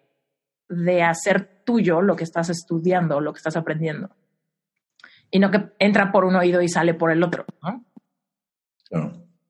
de 0.69 1.01
hacer 1.01 1.63
tuyo 1.63 2.01
lo 2.01 2.15
que 2.15 2.23
estás 2.23 2.49
estudiando, 2.49 3.19
lo 3.21 3.33
que 3.33 3.37
estás 3.37 3.57
aprendiendo. 3.57 4.15
Y 5.31 5.39
no 5.39 5.49
que 5.49 5.71
entra 5.79 6.11
por 6.11 6.25
un 6.25 6.35
oído 6.35 6.61
y 6.61 6.69
sale 6.69 6.93
por 6.93 7.11
el 7.11 7.23
otro, 7.23 7.45
¿no? 7.61 7.83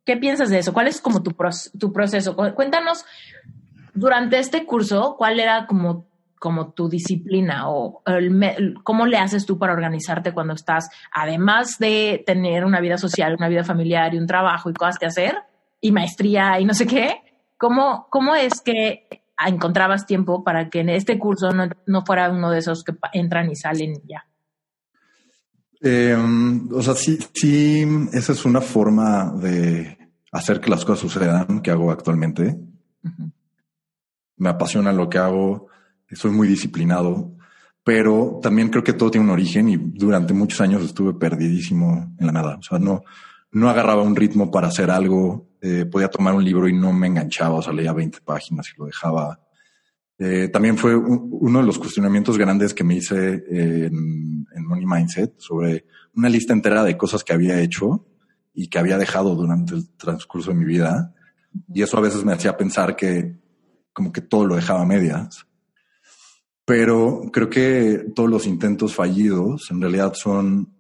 ¿Qué 0.08 0.16
piensas 0.16 0.50
de 0.50 0.60
eso? 0.60 0.72
¿Cuál 0.72 0.88
es 0.88 1.02
como 1.02 1.22
tu, 1.22 1.36
tu 1.78 1.92
proceso? 1.92 2.34
Cuéntanos 2.56 3.04
durante 3.94 4.40
este 4.40 4.66
curso, 4.66 5.16
¿cuál 5.18 5.38
era 5.38 5.68
como, 5.68 6.08
como 6.40 6.72
tu 6.72 6.88
disciplina 6.88 7.70
o 7.70 8.02
cómo 8.84 9.06
le 9.06 9.18
haces 9.18 9.46
tú 9.46 9.60
para 9.60 9.74
organizarte 9.74 10.34
cuando 10.34 10.54
estás, 10.54 10.90
además 11.12 11.78
de 11.78 12.24
tener 12.26 12.64
una 12.64 12.80
vida 12.80 12.98
social, 12.98 13.36
una 13.38 13.50
vida 13.50 13.66
familiar 13.66 14.16
y 14.16 14.18
un 14.18 14.28
trabajo 14.28 14.70
y 14.70 14.74
cosas 14.74 14.98
que 14.98 15.08
hacer 15.08 15.36
y 15.82 15.92
maestría 15.92 16.58
y 16.62 16.64
no 16.64 16.74
sé 16.74 16.88
qué? 16.88 17.18
¿Cómo, 17.58 18.08
cómo 18.10 18.34
es 18.34 18.62
que 18.62 19.10
encontrabas 19.46 20.06
tiempo 20.06 20.42
para 20.42 20.70
que 20.70 20.80
en 20.80 20.90
este 20.90 21.20
curso 21.20 21.52
no, 21.52 21.68
no 21.86 22.06
fuera 22.06 22.30
uno 22.30 22.50
de 22.50 22.60
esos 22.60 22.86
que 22.86 22.94
entran 23.12 23.52
y 23.52 23.58
salen 23.58 23.96
ya? 24.08 24.26
Eh, 25.82 26.16
o 26.72 26.82
sea, 26.82 26.96
sí, 26.96 27.20
sí, 27.34 27.86
esa 28.14 28.32
es 28.32 28.46
una 28.46 28.62
forma 28.62 29.34
de 29.34 29.97
hacer 30.32 30.60
que 30.60 30.70
las 30.70 30.86
cosas 30.86 31.12
sucedan 31.12 31.62
que 31.62 31.72
hago 31.72 31.92
actualmente. 31.92 32.58
Me 34.38 34.50
apasiona 34.50 34.92
lo 34.92 35.10
que 35.10 35.18
hago, 35.18 35.68
soy 36.12 36.32
muy 36.32 36.48
disciplinado, 36.48 37.36
pero 37.84 38.40
también 38.42 38.70
creo 38.70 38.84
que 38.84 38.94
todo 38.94 39.12
tiene 39.12 39.26
un 39.26 39.32
origen 39.32 39.70
y 39.70 39.78
durante 39.78 40.34
muchos 40.34 40.62
años 40.62 40.84
estuve 40.84 41.14
perdidísimo 41.14 42.16
en 42.20 42.26
la 42.26 42.32
nada. 42.32 42.58
O 42.58 42.62
sea, 42.62 42.80
no, 42.80 43.04
no 43.52 43.70
agarraba 43.70 44.04
un 44.04 44.16
ritmo 44.16 44.52
para 44.52 44.68
hacer 44.68 44.92
algo, 44.92 45.50
eh, 45.62 45.86
podía 45.86 46.10
tomar 46.10 46.34
un 46.34 46.44
libro 46.44 46.68
y 46.68 46.74
no 46.74 46.92
me 46.94 47.08
enganchaba, 47.08 47.56
o 47.56 47.62
sea, 47.62 47.74
leía 47.74 47.94
20 47.94 48.20
páginas 48.22 48.68
y 48.74 48.80
lo 48.80 48.86
dejaba. 48.86 49.40
Eh, 50.20 50.50
también 50.52 50.78
fue 50.78 50.96
uno 50.96 51.60
de 51.60 51.66
los 51.66 51.80
cuestionamientos 51.80 52.38
grandes 52.38 52.74
que 52.74 52.84
me 52.84 52.96
hice 52.96 53.44
en, 53.50 54.48
en 54.54 54.66
Money 54.66 54.86
Mindset 54.86 55.40
sobre 55.40 55.86
una 56.16 56.28
lista 56.28 56.54
entera 56.54 56.84
de 56.84 56.98
cosas 56.98 57.24
que 57.24 57.34
había 57.34 57.60
hecho 57.62 58.06
y 58.60 58.70
que 58.70 58.80
había 58.80 58.98
dejado 58.98 59.36
durante 59.36 59.76
el 59.76 59.88
transcurso 59.90 60.50
de 60.50 60.58
mi 60.58 60.66
vida. 60.66 61.14
Y 61.72 61.84
eso 61.84 61.96
a 61.96 62.02
veces 62.02 62.26
me 62.26 62.34
hacía 62.34 62.58
pensar 62.58 62.96
que 62.96 63.38
como 63.94 64.12
que 64.12 64.22
todo 64.22 64.48
lo 64.48 64.56
dejaba 64.56 64.82
a 64.82 64.86
medias. 64.86 65.46
Pero 66.66 67.30
creo 67.32 67.52
que 67.52 68.12
todos 68.16 68.28
los 68.28 68.48
intentos 68.48 68.96
fallidos 68.96 69.70
en 69.70 69.80
realidad 69.80 70.14
son, 70.16 70.74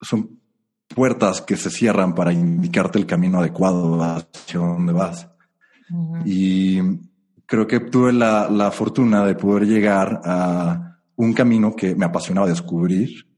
son 0.00 0.40
puertas 0.88 1.42
que 1.42 1.56
se 1.56 1.70
cierran 1.70 2.12
para 2.12 2.32
indicarte 2.32 2.98
el 2.98 3.06
camino 3.06 3.38
adecuado 3.38 4.02
hacia 4.02 4.58
donde 4.58 4.92
vas. 4.92 5.28
Y 6.24 6.80
creo 7.46 7.68
que 7.68 7.78
tuve 7.78 8.12
la, 8.12 8.50
la, 8.50 8.72
fortuna 8.72 9.24
de 9.24 9.36
poder 9.36 9.68
llegar 9.68 10.20
a 10.24 10.98
un 11.14 11.34
camino 11.34 11.76
que 11.76 11.94
me 11.94 12.04
apasionaba 12.04 12.48
descubrir 12.48 13.28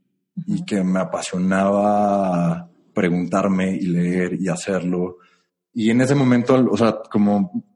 y 0.47 0.65
que 0.65 0.83
me 0.83 1.01
apasionaba 1.01 2.71
preguntarme 2.95 3.75
y 3.75 3.87
leer 3.87 4.41
y 4.41 4.49
hacerlo. 4.49 5.19
Y 5.73 5.91
en 5.91 6.01
ese 6.01 6.15
momento, 6.15 6.55
o 6.71 6.77
sea, 6.77 6.99
como 7.11 7.67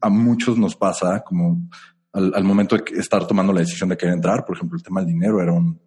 a 0.00 0.08
muchos 0.08 0.58
nos 0.58 0.76
pasa, 0.76 1.20
como 1.24 1.68
al, 2.12 2.44
momento 2.44 2.76
de 2.76 2.84
estar 2.98 3.26
tomando 3.26 3.52
la 3.52 3.60
decisión 3.60 3.88
de 3.88 3.96
querer 3.96 4.14
entrar, 4.14 4.44
por 4.44 4.56
ejemplo, 4.56 4.76
el 4.76 4.82
tema 4.82 5.00
del 5.00 5.12
dinero 5.12 5.42
era 5.42 5.52
un, 5.52 5.80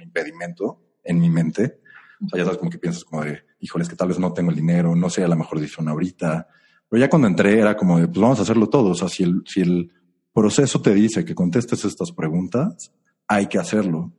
impedimento 0.00 0.80
en 1.04 1.20
mi 1.20 1.28
mente. 1.28 1.80
O 2.24 2.28
sea, 2.28 2.38
ya 2.38 2.44
sabes, 2.44 2.58
como 2.58 2.70
que 2.70 2.78
piensas 2.78 3.04
como 3.04 3.22
de, 3.22 3.42
híjoles, 3.60 3.88
que 3.88 3.96
tal 3.96 4.08
vez 4.08 4.18
no 4.18 4.32
tengo 4.32 4.50
el 4.50 4.56
dinero, 4.56 4.96
no 4.96 5.10
sea 5.10 5.28
la 5.28 5.36
mejor 5.36 5.60
decisión 5.60 5.88
ahorita. 5.88 6.48
Pero 6.88 7.00
ya 7.00 7.10
cuando 7.10 7.28
entré 7.28 7.60
era 7.60 7.76
como 7.76 7.98
de, 7.98 8.08
pues 8.08 8.20
vamos 8.20 8.38
a 8.38 8.42
hacerlo 8.42 8.68
todo. 8.68 8.90
O 8.90 8.94
sea, 8.94 9.08
si 9.08 9.24
el, 9.24 9.42
si 9.44 9.60
el 9.60 9.92
proceso 10.32 10.80
te 10.80 10.94
dice 10.94 11.24
que 11.24 11.34
contestes 11.34 11.84
estas 11.84 12.12
preguntas, 12.12 12.92
hay 13.28 13.46
que 13.46 13.58
hacerlo. 13.58 14.12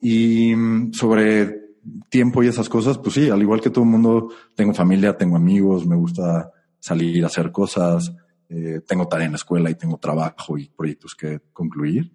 Y 0.00 0.54
sobre 0.92 1.69
tiempo 2.08 2.42
y 2.42 2.48
esas 2.48 2.68
cosas, 2.68 2.98
pues 2.98 3.14
sí, 3.14 3.30
al 3.30 3.40
igual 3.40 3.60
que 3.60 3.70
todo 3.70 3.84
el 3.84 3.90
mundo, 3.90 4.32
tengo 4.54 4.74
familia, 4.74 5.16
tengo 5.16 5.36
amigos, 5.36 5.86
me 5.86 5.96
gusta 5.96 6.50
salir 6.78 7.22
a 7.24 7.28
hacer 7.28 7.52
cosas, 7.52 8.12
eh, 8.48 8.80
tengo 8.86 9.06
tarea 9.06 9.26
en 9.26 9.32
la 9.32 9.36
escuela 9.36 9.70
y 9.70 9.74
tengo 9.74 9.98
trabajo 9.98 10.58
y 10.58 10.68
proyectos 10.68 11.14
que 11.14 11.40
concluir. 11.52 12.12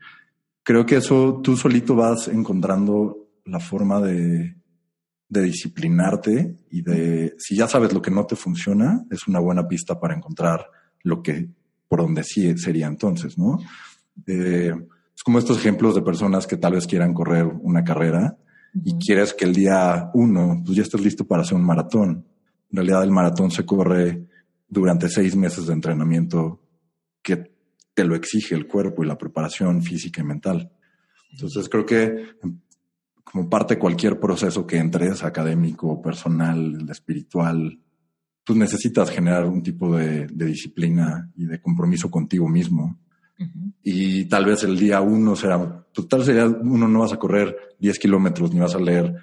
Creo 0.64 0.86
que 0.86 0.98
eso 0.98 1.40
tú 1.44 1.56
solito 1.56 1.96
vas 1.96 2.28
encontrando 2.28 3.30
la 3.46 3.60
forma 3.60 4.02
de, 4.02 4.56
disciplinarte 5.28 6.60
y 6.72 6.82
de, 6.82 7.36
si 7.38 7.58
ya 7.58 7.68
sabes 7.68 7.92
lo 7.94 8.02
que 8.02 8.12
no 8.12 8.26
te 8.26 8.38
funciona, 8.38 9.06
es 9.12 9.28
una 9.28 9.40
buena 9.40 9.68
pista 9.68 10.00
para 10.00 10.16
encontrar 10.16 10.66
lo 11.04 11.22
que, 11.22 11.50
por 11.90 12.00
donde 12.00 12.24
sí 12.24 12.58
sería 12.58 12.88
entonces, 12.88 13.38
¿no? 13.38 13.60
Eh, 14.28 14.74
es 15.14 15.24
como 15.24 15.38
estos 15.38 15.58
ejemplos 15.58 15.94
de 15.94 16.04
personas 16.04 16.48
que 16.48 16.56
tal 16.56 16.74
vez 16.74 16.88
quieran 16.88 17.14
correr 17.14 17.46
una 17.46 17.84
carrera 17.84 18.38
y 18.84 18.98
quieres 18.98 19.34
que 19.34 19.46
el 19.46 19.54
día 19.54 20.10
uno, 20.14 20.62
pues 20.66 20.78
ya 20.78 20.84
estés 20.84 21.02
listo 21.02 21.26
para 21.26 21.44
hacer 21.44 21.56
un 21.56 21.66
maratón. 21.66 22.26
En 22.70 22.78
realidad 22.78 23.04
el 23.04 23.12
maratón 23.12 23.52
se 23.52 23.66
corre 23.66 24.28
durante 24.68 25.08
seis 25.08 25.36
meses 25.36 25.68
de 25.68 25.74
entrenamiento 25.74 26.62
que 27.22 27.52
te 27.94 28.04
lo 28.04 28.16
exige 28.16 28.56
el 28.56 28.68
cuerpo 28.68 29.04
y 29.04 29.08
la 29.08 29.18
preparación 29.18 29.82
física 29.82 30.22
y 30.22 30.26
mental. 30.26 30.72
Entonces 31.32 31.70
creo 31.70 31.86
que 31.86 32.36
como 33.24 33.50
parte 33.50 33.76
de 33.76 33.80
cualquier 33.80 34.20
proceso 34.20 34.68
que 34.68 34.78
entres, 34.78 35.24
académico, 35.24 36.02
personal, 36.02 36.86
espiritual, 36.90 37.80
pues 38.46 38.60
necesitas 38.60 39.10
generar 39.10 39.46
un 39.46 39.64
tipo 39.64 39.96
de, 39.96 40.28
de 40.28 40.46
disciplina 40.46 41.32
y 41.36 41.46
de 41.46 41.62
compromiso 41.62 42.12
contigo 42.12 42.48
mismo 42.48 43.00
y 43.84 44.26
tal 44.26 44.46
vez 44.46 44.64
el 44.64 44.78
día 44.78 45.02
uno 45.02 45.36
será, 45.36 45.86
total 45.92 46.24
sería, 46.24 46.46
uno 46.46 46.88
no 46.88 47.00
vas 47.00 47.14
a 47.14 47.18
correr 47.18 47.76
10 47.80 48.00
kilómetros 48.00 48.54
ni 48.54 48.60
vas 48.60 48.76
a 48.76 48.80
leer 48.80 49.14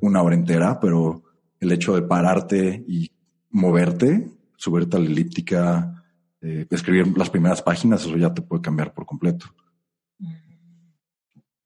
una 0.00 0.22
hora 0.22 0.34
entera, 0.34 0.80
pero 0.80 1.22
el 1.60 1.72
hecho 1.72 1.94
de 1.94 2.02
pararte 2.02 2.84
y 2.88 3.10
moverte, 3.50 4.28
subirte 4.56 4.96
a 4.96 5.00
la 5.00 5.06
elíptica, 5.06 6.04
eh, 6.40 6.66
escribir 6.70 7.16
las 7.16 7.30
primeras 7.30 7.62
páginas, 7.62 8.04
eso 8.04 8.16
ya 8.16 8.34
te 8.34 8.42
puede 8.42 8.62
cambiar 8.62 8.92
por 8.92 9.06
completo. 9.06 9.46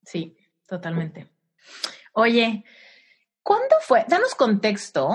Sí, 0.02 0.36
totalmente. 0.66 1.28
Oye, 2.12 2.64
¿cuándo 3.42 3.76
fue? 3.80 4.04
Danos 4.08 4.34
contexto 4.34 5.10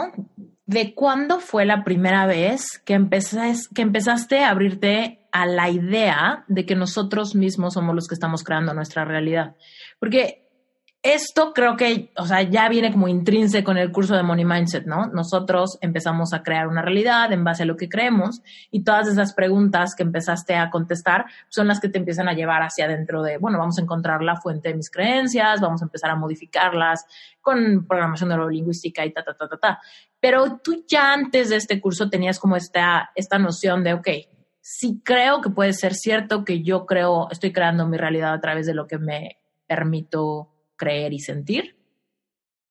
de 0.72 0.96
cuándo 0.96 1.42
fue 1.42 1.66
la 1.66 1.84
primera 1.84 2.26
vez 2.26 2.82
que, 2.86 2.94
empezaste 2.94 4.40
a 4.40 4.50
abrirte 4.50 5.20
a 5.34 5.46
la 5.46 5.70
idea 5.70 6.46
de 6.48 6.66
que 6.66 6.76
nosotros 6.76 7.36
mismos 7.36 7.74
somos 7.74 7.94
los 7.94 8.08
que 8.08 8.16
estamos 8.16 8.42
creando 8.42 8.74
nuestra 8.74 9.04
realidad. 9.04 9.58
Porque 10.00 10.48
esto 11.04 11.52
creo 11.54 11.76
que, 11.76 12.14
o 12.16 12.26
sea, 12.26 12.44
ya 12.44 12.70
viene 12.70 12.94
como 12.94 13.10
intrínseco 13.10 13.72
en 13.72 13.80
el 13.80 13.92
curso 13.92 14.16
de 14.16 14.24
Money 14.24 14.46
Mindset, 14.46 14.86
¿no? 14.86 15.08
Nosotros 15.08 15.78
empezamos 15.82 16.32
a 16.32 16.42
crear 16.42 16.70
una 16.70 16.82
realidad 16.82 17.34
en 17.34 17.44
base 17.44 17.64
a 17.64 17.66
lo 17.66 17.76
que 17.76 17.90
creemos 17.90 18.42
y 18.70 18.86
todas 18.86 19.10
esas 19.10 19.34
preguntas 19.34 19.94
que 19.94 20.04
empezaste 20.04 20.56
a 20.56 20.70
contestar 20.70 21.26
son 21.50 21.68
las 21.68 21.82
que 21.82 21.90
te 21.90 21.98
empiezan 21.98 22.30
a 22.30 22.34
llevar 22.34 22.62
hacia 22.62 22.86
adentro 22.86 23.24
de, 23.24 23.40
bueno, 23.40 23.58
vamos 23.58 23.78
a 23.78 23.82
encontrar 23.82 24.22
la 24.22 24.38
fuente 24.38 24.70
de 24.70 24.76
mis 24.76 24.90
creencias, 24.90 25.60
vamos 25.60 25.82
a 25.82 25.86
empezar 25.86 26.12
a 26.12 26.16
modificarlas 26.16 27.06
con 27.42 27.86
programación 27.88 28.30
neurolingüística 28.30 29.06
y 29.06 29.12
ta, 29.12 29.24
ta, 29.24 29.34
ta, 29.34 29.50
ta, 29.50 29.58
ta. 29.58 29.80
Pero 30.22 30.60
tú 30.64 30.86
ya 30.88 31.12
antes 31.12 31.50
de 31.50 31.58
este 31.58 31.82
curso 31.82 32.10
tenías 32.10 32.40
como 32.40 32.56
esta, 32.56 33.12
esta 33.16 33.38
noción 33.38 33.84
de, 33.84 33.94
ok, 33.94 34.08
si 34.62 35.02
creo 35.02 35.42
que 35.42 35.50
puede 35.50 35.74
ser 35.74 35.96
cierto 35.96 36.46
que 36.46 36.62
yo 36.62 36.86
creo, 36.86 37.28
estoy 37.32 37.52
creando 37.52 37.88
mi 37.88 37.98
realidad 37.98 38.34
a 38.34 38.40
través 38.40 38.66
de 38.68 38.76
lo 38.76 38.88
que 38.88 39.00
me 39.00 39.40
permito 39.68 40.54
creer 40.78 41.12
y 41.12 41.20
sentir. 41.20 41.76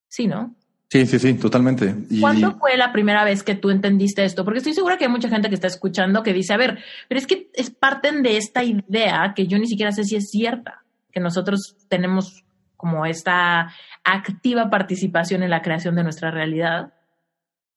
Sí, 0.09 0.26
¿no? 0.26 0.54
Sí, 0.88 1.07
sí, 1.07 1.21
sí, 1.21 1.35
totalmente. 1.35 1.95
¿Cuándo 2.21 2.59
fue 2.59 2.76
la 2.76 2.92
primera 2.92 3.23
vez 3.23 3.45
que 3.45 3.54
tú 3.54 3.71
entendiste 3.71 4.25
esto? 4.25 4.45
Porque 4.45 4.59
estoy 4.59 4.75
segura 4.75 4.97
que 4.97 5.04
hay 5.04 5.11
mucha 5.11 5.28
gente 5.28 5.49
que 5.49 5.54
está 5.54 5.69
escuchando 5.69 6.25
que 6.25 6.33
dice, 6.33 6.52
a 6.52 6.57
ver, 6.57 6.78
pero 7.09 7.21
es 7.21 7.28
que 7.28 7.49
es 7.54 7.71
parten 7.71 8.25
de 8.25 8.37
esta 8.37 8.64
idea 8.64 9.33
que 9.37 9.47
yo 9.47 9.57
ni 9.59 9.69
siquiera 9.69 9.92
sé 9.92 10.02
si 10.02 10.16
es 10.16 10.30
cierta, 10.30 10.85
que 11.12 11.21
nosotros 11.21 11.76
tenemos 11.88 12.45
como 12.76 13.07
esta 13.07 13.73
activa 14.02 14.69
participación 14.69 15.45
en 15.45 15.50
la 15.50 15.62
creación 15.62 15.95
de 15.95 16.02
nuestra 16.02 16.33
realidad. 16.33 16.92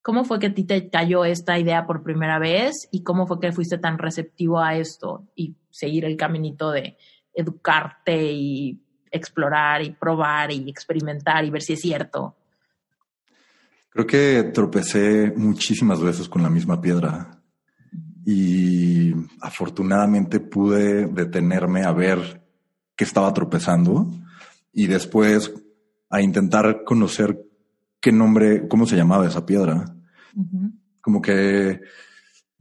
¿Cómo 0.03 0.25
fue 0.25 0.37
que 0.37 0.47
a 0.47 0.53
ti 0.53 0.65
te 0.65 0.89
cayó 0.89 1.23
esta 1.23 1.57
idea 1.57 1.87
por 1.87 2.03
primera 2.03 2.37
vez 2.37 2.89
y 2.91 3.03
cómo 3.03 3.25
fue 3.25 3.39
que 3.39 3.53
fuiste 3.53 3.77
tan 3.77 3.97
receptivo 3.97 4.59
a 4.59 4.75
esto 4.75 5.29
y 5.33 5.55
seguir 5.69 6.03
el 6.03 6.17
caminito 6.17 6.71
de 6.71 6.97
educarte 7.33 8.33
y 8.33 8.83
explorar 9.09 9.81
y 9.81 9.91
probar 9.91 10.51
y 10.51 10.69
experimentar 10.69 11.45
y 11.45 11.51
ver 11.51 11.61
si 11.61 11.73
es 11.73 11.79
cierto? 11.79 12.35
Creo 13.91 14.05
que 14.05 14.43
tropecé 14.53 15.31
muchísimas 15.37 16.01
veces 16.01 16.27
con 16.27 16.43
la 16.43 16.49
misma 16.49 16.81
piedra 16.81 17.39
y 18.25 19.13
afortunadamente 19.39 20.41
pude 20.41 21.05
detenerme 21.05 21.83
a 21.83 21.93
ver 21.93 22.43
qué 22.97 23.05
estaba 23.05 23.33
tropezando 23.33 24.07
y 24.73 24.87
después 24.87 25.53
a 26.09 26.21
intentar 26.21 26.83
conocer 26.83 27.39
qué 28.01 28.11
nombre, 28.11 28.67
cómo 28.67 28.85
se 28.85 28.97
llamaba 28.97 29.27
esa 29.27 29.45
piedra. 29.45 29.92
Como 31.01 31.21
que, 31.21 31.81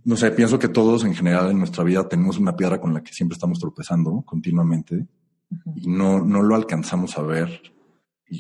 no 0.04 0.16
sé, 0.16 0.30
pienso 0.32 0.58
que 0.58 0.68
todos 0.68 1.04
en 1.04 1.14
general 1.14 1.50
en 1.50 1.58
nuestra 1.58 1.84
vida 1.84 2.08
tenemos 2.08 2.38
una 2.38 2.56
piedra 2.56 2.80
con 2.80 2.92
la 2.92 3.02
que 3.02 3.12
siempre 3.12 3.34
estamos 3.34 3.58
tropezando 3.58 4.22
continuamente 4.22 5.06
y 5.76 5.88
no, 5.88 6.24
no 6.24 6.42
lo 6.42 6.54
alcanzamos 6.54 7.16
a 7.18 7.22
ver, 7.22 7.60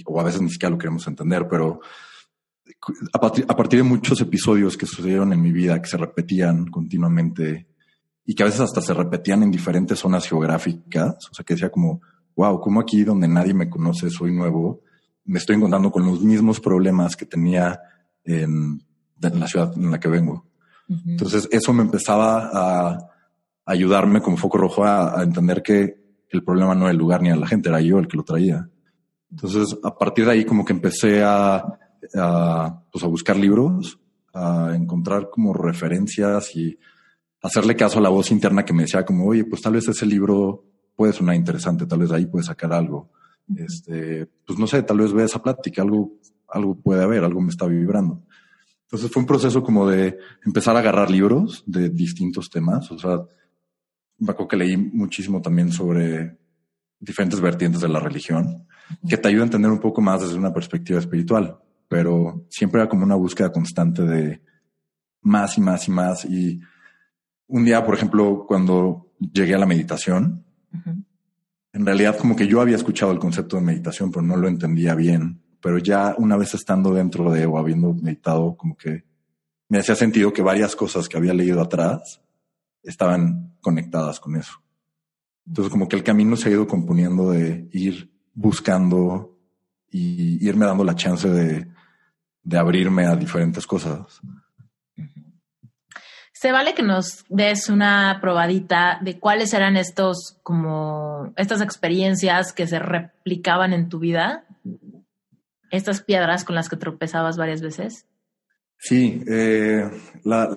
o 0.06 0.20
a 0.20 0.24
veces 0.24 0.40
ni 0.40 0.50
siquiera 0.50 0.70
lo 0.70 0.78
queremos 0.78 1.06
entender, 1.06 1.46
pero 1.48 1.80
a 3.12 3.18
partir, 3.18 3.44
a 3.48 3.56
partir 3.56 3.80
de 3.80 3.88
muchos 3.88 4.20
episodios 4.20 4.76
que 4.76 4.86
sucedieron 4.86 5.32
en 5.32 5.42
mi 5.42 5.52
vida, 5.52 5.80
que 5.80 5.88
se 5.88 5.98
repetían 5.98 6.66
continuamente 6.66 7.68
y 8.24 8.34
que 8.34 8.42
a 8.42 8.46
veces 8.46 8.60
hasta 8.60 8.80
se 8.80 8.94
repetían 8.94 9.42
en 9.42 9.50
diferentes 9.50 9.98
zonas 9.98 10.26
geográficas, 10.26 11.16
o 11.30 11.34
sea, 11.34 11.44
que 11.44 11.54
decía 11.54 11.70
como, 11.70 12.00
wow, 12.36 12.60
como 12.60 12.80
aquí 12.80 13.04
donde 13.04 13.28
nadie 13.28 13.54
me 13.54 13.68
conoce, 13.68 14.10
soy 14.10 14.32
nuevo, 14.32 14.82
me 15.24 15.38
estoy 15.38 15.56
encontrando 15.56 15.90
con 15.90 16.04
los 16.06 16.22
mismos 16.22 16.60
problemas 16.60 17.16
que 17.16 17.26
tenía 17.26 17.80
en, 18.24 18.80
en 19.28 19.40
la 19.40 19.46
ciudad 19.46 19.72
en 19.76 19.90
la 19.90 20.00
que 20.00 20.08
vengo. 20.08 20.46
Entonces, 21.06 21.48
eso 21.50 21.72
me 21.72 21.82
empezaba 21.82 22.50
a 22.52 22.98
ayudarme 23.64 24.20
como 24.20 24.36
foco 24.36 24.58
rojo 24.58 24.84
a 24.84 25.22
entender 25.22 25.62
que 25.62 26.02
el 26.30 26.42
problema 26.42 26.74
no 26.74 26.82
era 26.82 26.90
el 26.90 26.98
lugar 26.98 27.22
ni 27.22 27.30
a 27.30 27.36
la 27.36 27.46
gente, 27.46 27.68
era 27.68 27.80
yo 27.80 27.98
el 27.98 28.08
que 28.08 28.16
lo 28.16 28.24
traía. 28.24 28.68
Entonces, 29.30 29.78
a 29.82 29.96
partir 29.96 30.24
de 30.24 30.32
ahí 30.32 30.44
como 30.44 30.64
que 30.64 30.72
empecé 30.72 31.22
a, 31.22 31.64
a, 32.14 32.82
pues 32.90 33.04
a 33.04 33.06
buscar 33.06 33.36
libros, 33.36 33.98
a 34.34 34.72
encontrar 34.74 35.30
como 35.30 35.52
referencias 35.52 36.54
y 36.56 36.78
hacerle 37.42 37.76
caso 37.76 37.98
a 37.98 38.02
la 38.02 38.08
voz 38.08 38.30
interna 38.30 38.64
que 38.64 38.72
me 38.72 38.82
decía 38.82 39.04
como, 39.04 39.26
oye, 39.26 39.44
pues 39.44 39.62
tal 39.62 39.74
vez 39.74 39.88
ese 39.88 40.06
libro 40.06 40.64
puede 40.94 41.12
sonar 41.12 41.34
interesante, 41.34 41.86
tal 41.86 42.00
vez 42.00 42.10
de 42.10 42.16
ahí 42.16 42.26
puedes 42.26 42.46
sacar 42.46 42.72
algo. 42.72 43.10
Este, 43.56 44.26
pues 44.46 44.58
no 44.58 44.66
sé, 44.66 44.82
tal 44.82 44.98
vez 44.98 45.12
vea 45.12 45.26
esa 45.26 45.42
plática, 45.42 45.82
algo, 45.82 46.12
algo 46.48 46.74
puede 46.76 47.02
haber, 47.02 47.24
algo 47.24 47.40
me 47.40 47.50
está 47.50 47.66
vibrando. 47.66 48.22
Entonces 48.92 49.10
fue 49.10 49.22
un 49.22 49.26
proceso 49.26 49.62
como 49.62 49.88
de 49.88 50.18
empezar 50.44 50.76
a 50.76 50.80
agarrar 50.80 51.10
libros 51.10 51.64
de 51.66 51.88
distintos 51.88 52.50
temas, 52.50 52.90
o 52.90 52.98
sea, 52.98 53.22
me 54.18 54.32
acuerdo 54.32 54.48
que 54.48 54.56
leí 54.58 54.76
muchísimo 54.76 55.40
también 55.40 55.72
sobre 55.72 56.36
diferentes 57.00 57.40
vertientes 57.40 57.80
de 57.80 57.88
la 57.88 58.00
religión, 58.00 58.66
que 59.08 59.16
te 59.16 59.28
ayuda 59.28 59.44
a 59.44 59.46
entender 59.46 59.70
un 59.70 59.80
poco 59.80 60.02
más 60.02 60.20
desde 60.20 60.36
una 60.36 60.52
perspectiva 60.52 60.98
espiritual, 60.98 61.58
pero 61.88 62.44
siempre 62.50 62.82
era 62.82 62.88
como 62.90 63.04
una 63.04 63.14
búsqueda 63.14 63.50
constante 63.50 64.02
de 64.02 64.42
más 65.22 65.56
y 65.56 65.62
más 65.62 65.88
y 65.88 65.90
más. 65.90 66.24
Y 66.26 66.60
un 67.46 67.64
día, 67.64 67.86
por 67.86 67.94
ejemplo, 67.94 68.44
cuando 68.46 69.10
llegué 69.18 69.54
a 69.54 69.58
la 69.58 69.64
meditación, 69.64 70.44
en 71.72 71.86
realidad 71.86 72.18
como 72.18 72.36
que 72.36 72.46
yo 72.46 72.60
había 72.60 72.76
escuchado 72.76 73.10
el 73.10 73.18
concepto 73.18 73.56
de 73.56 73.62
meditación, 73.62 74.10
pero 74.10 74.20
no 74.20 74.36
lo 74.36 74.48
entendía 74.48 74.94
bien. 74.94 75.40
Pero 75.62 75.78
ya 75.78 76.14
una 76.18 76.36
vez 76.36 76.54
estando 76.54 76.92
dentro 76.92 77.30
de 77.30 77.46
o 77.46 77.56
habiendo 77.56 77.94
meditado, 77.94 78.56
como 78.56 78.76
que 78.76 79.04
me 79.68 79.78
hacía 79.78 79.94
sentido 79.94 80.32
que 80.32 80.42
varias 80.42 80.76
cosas 80.76 81.08
que 81.08 81.16
había 81.16 81.32
leído 81.32 81.62
atrás 81.62 82.20
estaban 82.82 83.56
conectadas 83.60 84.20
con 84.20 84.36
eso. 84.36 84.60
Entonces 85.46 85.70
como 85.70 85.88
que 85.88 85.96
el 85.96 86.02
camino 86.02 86.36
se 86.36 86.48
ha 86.48 86.52
ido 86.52 86.66
componiendo 86.66 87.30
de 87.30 87.68
ir 87.72 88.12
buscando 88.34 89.38
y 89.90 90.46
irme 90.46 90.66
dando 90.66 90.84
la 90.84 90.94
chance 90.94 91.28
de, 91.28 91.68
de 92.42 92.58
abrirme 92.58 93.06
a 93.06 93.16
diferentes 93.16 93.66
cosas. 93.66 94.20
Se 96.32 96.50
vale 96.50 96.74
que 96.74 96.82
nos 96.82 97.24
des 97.28 97.68
una 97.68 98.18
probadita 98.20 98.98
de 99.00 99.20
cuáles 99.20 99.54
eran 99.54 99.76
estos 99.76 100.40
como 100.42 101.32
estas 101.36 101.60
experiencias 101.60 102.52
que 102.52 102.66
se 102.66 102.80
replicaban 102.80 103.72
en 103.72 103.88
tu 103.88 104.00
vida, 104.00 104.44
estas 105.72 106.02
piedras 106.02 106.44
con 106.44 106.54
las 106.54 106.68
que 106.68 106.76
tropezabas 106.76 107.36
varias 107.36 107.62
veces. 107.62 108.06
Sí, 108.78 109.22
eh, 109.26 109.90
la, 110.24 110.54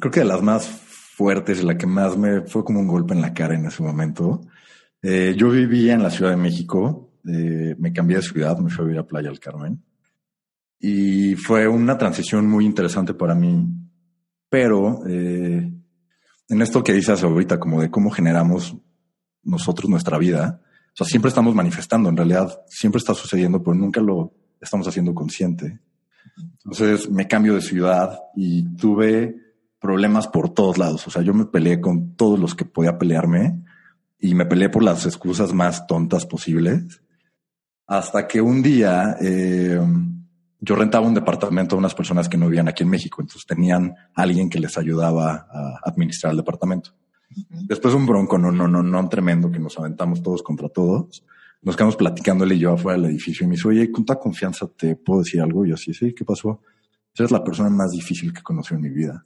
creo 0.00 0.10
que 0.10 0.20
de 0.20 0.26
las 0.26 0.42
más 0.42 0.66
fuertes 0.66 1.60
y 1.60 1.64
la 1.64 1.78
que 1.78 1.86
más 1.86 2.16
me 2.18 2.42
fue 2.42 2.64
como 2.64 2.80
un 2.80 2.88
golpe 2.88 3.14
en 3.14 3.20
la 3.20 3.32
cara 3.32 3.54
en 3.54 3.66
ese 3.66 3.82
momento. 3.82 4.42
Eh, 5.00 5.34
yo 5.36 5.50
vivía 5.50 5.94
en 5.94 6.02
la 6.02 6.10
Ciudad 6.10 6.32
de 6.32 6.36
México, 6.36 7.12
eh, 7.26 7.76
me 7.78 7.92
cambié 7.92 8.16
de 8.16 8.22
ciudad, 8.22 8.58
me 8.58 8.68
fui 8.68 8.82
a 8.82 8.86
vivir 8.86 9.00
a 9.00 9.06
Playa 9.06 9.28
del 9.28 9.38
Carmen 9.38 9.82
y 10.80 11.34
fue 11.36 11.68
una 11.68 11.96
transición 11.98 12.48
muy 12.48 12.64
interesante 12.64 13.14
para 13.14 13.34
mí, 13.34 13.66
pero 14.48 15.04
en 15.04 15.82
esto 16.62 16.84
que 16.84 16.92
dices 16.92 17.22
ahorita, 17.22 17.58
como 17.58 17.80
de 17.82 17.90
cómo 17.90 18.10
generamos 18.10 18.76
nosotros 19.42 19.90
nuestra 19.90 20.18
vida, 20.18 20.62
o 20.62 20.96
sea, 20.96 21.06
siempre 21.06 21.28
estamos 21.28 21.54
manifestando, 21.54 22.08
en 22.08 22.16
realidad 22.16 22.62
siempre 22.68 22.98
está 22.98 23.12
sucediendo, 23.12 23.62
pero 23.62 23.74
nunca 23.74 24.00
lo 24.00 24.37
estamos 24.60 24.86
haciendo 24.88 25.14
consciente. 25.14 25.80
Entonces 26.64 27.10
me 27.10 27.26
cambio 27.26 27.54
de 27.54 27.62
ciudad 27.62 28.18
y 28.34 28.64
tuve 28.76 29.36
problemas 29.80 30.28
por 30.28 30.50
todos 30.50 30.78
lados. 30.78 31.06
O 31.06 31.10
sea, 31.10 31.22
yo 31.22 31.34
me 31.34 31.46
peleé 31.46 31.80
con 31.80 32.14
todos 32.16 32.38
los 32.38 32.54
que 32.54 32.64
podía 32.64 32.98
pelearme 32.98 33.62
y 34.18 34.34
me 34.34 34.46
peleé 34.46 34.68
por 34.68 34.82
las 34.82 35.06
excusas 35.06 35.52
más 35.52 35.86
tontas 35.86 36.26
posibles. 36.26 37.02
Hasta 37.86 38.26
que 38.26 38.40
un 38.40 38.62
día 38.62 39.16
eh, 39.20 39.80
yo 40.60 40.74
rentaba 40.74 41.06
un 41.06 41.14
departamento 41.14 41.76
a 41.76 41.78
unas 41.78 41.94
personas 41.94 42.28
que 42.28 42.36
no 42.36 42.46
vivían 42.46 42.68
aquí 42.68 42.82
en 42.82 42.90
México, 42.90 43.22
entonces 43.22 43.46
tenían 43.46 43.94
alguien 44.14 44.50
que 44.50 44.58
les 44.58 44.76
ayudaba 44.76 45.46
a 45.50 45.80
administrar 45.84 46.32
el 46.32 46.38
departamento. 46.38 46.90
Después 47.48 47.94
un 47.94 48.06
bronco, 48.06 48.38
no, 48.38 48.50
no, 48.50 48.66
no, 48.66 48.82
no, 48.82 49.08
tremendo, 49.08 49.50
que 49.50 49.58
nos 49.58 49.78
aventamos 49.78 50.22
todos 50.22 50.42
contra 50.42 50.68
todos. 50.68 51.24
Nos 51.62 51.76
quedamos 51.76 51.96
platicando 51.96 52.44
él 52.44 52.52
y 52.52 52.58
yo 52.58 52.72
afuera 52.72 53.00
del 53.00 53.10
edificio 53.10 53.44
y 53.44 53.48
me 53.48 53.56
dice, 53.56 53.68
oye, 53.68 53.90
con 53.90 54.04
toda 54.04 54.18
confianza 54.18 54.68
te 54.68 54.96
puedo 54.96 55.20
decir 55.20 55.40
algo. 55.40 55.64
Y 55.64 55.70
yo 55.70 55.74
así, 55.74 55.92
sí, 55.92 56.14
¿qué 56.14 56.24
pasó? 56.24 56.62
Eres 57.14 57.30
la 57.30 57.42
persona 57.42 57.68
más 57.68 57.90
difícil 57.90 58.32
que 58.32 58.42
conocí 58.42 58.74
en 58.74 58.80
mi 58.80 58.90
vida. 58.90 59.24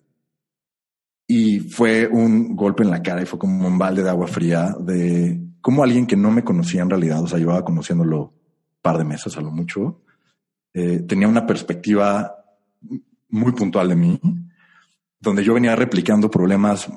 Y 1.27 1.61
fue 1.61 2.07
un 2.07 2.57
golpe 2.57 2.83
en 2.83 2.91
la 2.91 3.03
cara 3.03 3.23
y 3.23 3.27
fue 3.27 3.39
como 3.39 3.67
un 3.67 3.79
balde 3.79 4.03
de 4.03 4.11
agua 4.11 4.27
fría 4.27 4.75
de 4.81 5.41
cómo 5.61 5.83
alguien 5.83 6.07
que 6.07 6.17
no 6.17 6.31
me 6.31 6.45
conocía 6.45 6.83
en 6.83 6.91
realidad, 6.91 7.23
o 7.23 7.27
sea, 7.27 7.39
llevaba 7.39 7.65
conociéndolo 7.65 8.23
un 8.23 8.33
par 8.83 8.99
de 8.99 9.05
meses 9.05 9.37
a 9.37 9.41
lo 9.41 9.51
mucho, 9.51 10.03
eh, 10.75 11.01
tenía 11.07 11.29
una 11.29 11.47
perspectiva 11.47 12.35
muy 13.29 13.53
puntual 13.53 13.89
de 13.89 13.97
mí, 13.97 14.21
donde 15.21 15.45
yo 15.45 15.55
venía 15.55 15.77
replicando 15.77 16.31
problemas 16.31 16.91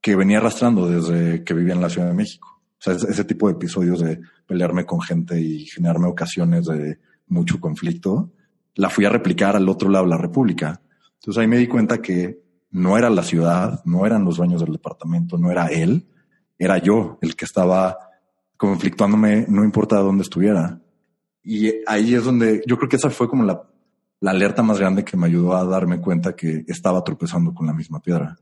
que 0.00 0.16
venía 0.16 0.38
arrastrando 0.38 0.88
desde 0.88 1.44
que 1.44 1.54
vivía 1.54 1.74
en 1.74 1.80
la 1.80 1.90
Ciudad 1.90 2.08
de 2.08 2.14
México. 2.14 2.57
O 2.78 2.82
sea, 2.82 2.94
ese 2.94 3.24
tipo 3.24 3.48
de 3.48 3.54
episodios 3.54 4.00
de 4.00 4.20
pelearme 4.46 4.86
con 4.86 5.00
gente 5.00 5.40
y 5.40 5.66
generarme 5.66 6.06
ocasiones 6.06 6.66
de 6.66 6.98
mucho 7.26 7.60
conflicto, 7.60 8.32
la 8.74 8.88
fui 8.88 9.04
a 9.04 9.10
replicar 9.10 9.56
al 9.56 9.68
otro 9.68 9.88
lado 9.88 10.04
de 10.04 10.10
la 10.10 10.18
República. 10.18 10.80
Entonces 11.14 11.40
ahí 11.40 11.48
me 11.48 11.58
di 11.58 11.66
cuenta 11.66 12.00
que 12.00 12.40
no 12.70 12.96
era 12.96 13.10
la 13.10 13.22
ciudad, 13.22 13.82
no 13.84 14.06
eran 14.06 14.24
los 14.24 14.36
dueños 14.36 14.60
del 14.60 14.72
departamento, 14.72 15.36
no 15.38 15.50
era 15.50 15.66
él, 15.66 16.06
era 16.58 16.78
yo 16.78 17.18
el 17.20 17.34
que 17.34 17.44
estaba 17.44 17.98
conflictuándome, 18.56 19.46
no 19.48 19.64
importa 19.64 19.96
dónde 19.98 20.22
estuviera. 20.22 20.80
y 21.42 21.72
ahí 21.86 22.14
es 22.14 22.24
donde 22.24 22.62
yo 22.66 22.76
creo 22.76 22.88
que 22.88 22.96
esa 22.96 23.10
fue 23.10 23.28
como 23.28 23.42
la, 23.44 23.62
la 24.20 24.32
alerta 24.32 24.62
más 24.62 24.78
grande 24.78 25.04
que 25.04 25.16
me 25.16 25.26
ayudó 25.26 25.56
a 25.56 25.64
darme 25.64 26.00
cuenta 26.00 26.34
que 26.34 26.64
estaba 26.66 27.02
tropezando 27.04 27.54
con 27.54 27.66
la 27.66 27.72
misma 27.72 28.00
piedra. 28.00 28.36